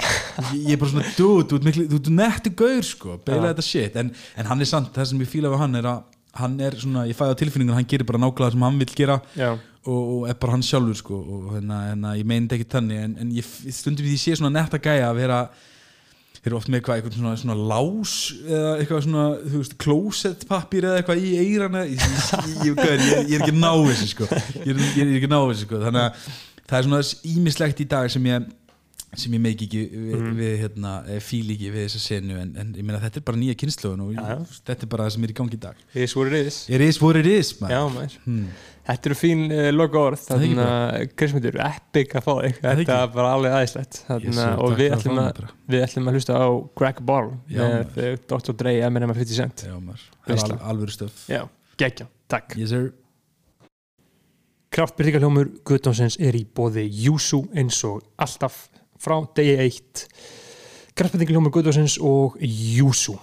ég, 0.56 0.72
er 0.74 0.80
bara 0.82 0.94
svona, 0.94 1.12
dude, 1.18 1.50
þú 1.52 1.60
ert 1.60 1.68
miklu 1.68 1.88
þú 1.92 2.00
ert 2.00 2.14
nettu 2.16 2.54
gaur 2.64 2.86
sko, 2.88 3.18
beila 3.28 3.52
þetta 3.54 3.66
shit. 3.68 4.00
En, 4.00 4.14
en 4.40 4.50
hann 4.50 4.62
er 4.64 4.70
samt, 4.72 4.94
það 4.96 5.12
sem 5.12 5.26
ég 5.26 5.30
fíla 5.36 5.52
við 5.54 5.64
hann 5.66 5.76
er 5.82 5.90
að 5.92 6.06
hann 6.40 6.60
er 6.62 6.76
svona, 6.78 7.08
ég 7.10 7.18
fæði 7.18 7.34
á 7.36 7.40
tilfinningun 7.42 7.76
hann 7.76 7.88
gerir 7.90 8.06
bara 8.08 8.20
nákvæmlega 8.22 8.54
sem 8.54 8.62
hann 8.64 8.78
vil 8.80 8.94
gera 8.96 9.16
og, 9.84 9.98
og 9.98 10.28
er 10.30 10.38
bara 10.40 10.54
hann 10.54 10.64
sjálfur 10.64 10.96
sko 11.00 11.18
og 11.20 11.48
hérna, 11.56 11.80
hérna 11.90 12.12
ég 12.20 12.28
meint 12.30 12.54
ekki 12.56 12.68
þannig 12.70 13.02
en, 13.04 13.16
en 13.24 13.32
ég 13.36 13.48
stundum 13.74 14.06
því 14.06 14.14
ég 14.14 14.22
sé 14.22 14.36
svona 14.38 14.54
netta 14.60 14.78
gæja 14.80 15.10
að 15.10 15.20
vera 15.24 15.40
þeir 16.40 16.52
eru 16.52 16.58
oft 16.60 16.70
með 16.72 16.80
eitthvað, 16.80 17.00
eitthvað 17.02 17.18
svona, 17.20 17.34
svona 17.42 17.58
lás 17.72 18.14
eða 18.48 18.70
eitthvað 18.80 19.02
svona, 19.08 19.24
þú 19.46 19.64
veist, 19.64 19.78
klósettpappir 19.86 20.88
eða 20.90 21.02
eitthvað 21.02 21.24
í 21.26 21.34
eirana 21.44 21.82
ég, 21.90 22.06
ég, 22.66 22.80
ég, 22.80 23.34
er 23.36 23.42
ekki 23.42 23.52
að 23.52 23.60
ná 23.60 23.74
þessu 23.90 24.08
sko 24.14 24.30
ég 24.30 24.72
ég 24.72 25.04
er 25.04 25.12
ekki 25.18 25.28
að 25.30 25.34
ná 25.36 25.42
þessu 25.50 25.68
sko 25.68 25.82
þannig 25.84 26.06
að 26.06 26.32
það 26.70 26.80
er 26.80 26.88
svona 26.88 27.04
ímislegt 27.36 27.84
í 27.84 27.90
dag 27.92 28.10
sem 28.14 28.30
ég 28.32 28.48
sem 29.18 29.34
ég 29.34 29.42
meik 29.42 29.62
ekki 29.66 29.80
við, 29.90 30.18
Mhm. 30.20 30.34
við 30.38 30.52
hérna, 30.62 30.90
eh, 31.10 31.18
fíl 31.20 31.48
ekki 31.50 31.72
við 31.74 31.88
þessa 31.88 32.00
senu 32.04 32.36
en, 32.38 32.52
en 32.62 32.76
ég 32.78 32.84
meina 32.86 33.00
þetta 33.02 33.18
er 33.18 33.24
bara 33.26 33.40
nýja 33.42 33.56
kynnslóðun 33.58 34.04
og 34.06 34.12
já. 34.14 34.36
þetta 34.70 34.86
er 34.86 34.92
bara 34.92 35.08
það 35.08 35.16
sem 35.16 35.24
er 35.26 35.32
í 35.34 35.38
gangi 35.40 35.58
í 35.58 35.62
dag 35.64 35.80
þið 35.96 36.04
er 36.06 36.12
svori 36.12 36.34
reyðis 36.36 36.60
It 36.70 36.82
is 36.86 37.00
what 37.02 37.18
it 37.18 37.26
is 37.26 37.50
man. 37.60 37.72
Já, 37.74 37.80
maður 37.90 38.18
Hmm. 38.28 38.46
Þetta 38.90 39.10
eru 39.10 39.16
fín 39.18 39.42
uh, 39.54 39.68
orð 40.02 40.22
Það 40.24 40.36
er 40.36 40.46
ekki 40.46 40.56
Þannig 40.58 40.70
að 40.70 41.12
Krismundur, 41.20 41.58
epic 41.62 42.16
að 42.18 42.24
fá 42.26 42.32
þig. 42.40 42.56
Þetta 42.64 42.96
er 42.96 43.12
bara 43.14 43.34
alveg 43.36 43.58
aðeinslegt 43.58 44.00
og 44.10 44.74
við 44.80 44.96
ætlum 44.96 45.22
að 45.22 45.44
við 45.70 45.86
ætlum 45.86 46.10
að 46.10 46.18
hlusta 46.18 46.40
á 46.42 46.50
Greg 46.82 47.04
Ball 47.06 47.30
Já, 47.46 47.62
með 47.62 48.00
uh, 48.02 48.10
Dr. 48.32 48.58
Dre, 48.58 48.74
og 48.90 49.20
50 49.22 49.38
Cent. 49.38 49.66
Al, 49.70 50.58
alvöru 50.74 50.96
stöf 50.96 51.22
Já, 51.30 51.44
geggja, 51.78 52.10
takk. 52.32 52.58
Yes 52.58 52.74
sir. 52.74 52.90
Kraftbyrtingarhljómur 54.74 55.50
Guðdónsins 55.66 56.18
er 56.22 56.38
í 56.38 56.44
bóði 56.46 56.86
Júsú 56.90 57.44
eins 57.58 57.78
og 57.86 58.04
alltaf 58.22 58.68
frá 59.02 59.18
degi 59.38 59.58
eitt. 59.66 60.08
Kraftbyrtingarhljómur 60.98 61.54
Guðdónsins 61.54 61.98
og 62.02 62.38
Júsú 62.42 63.20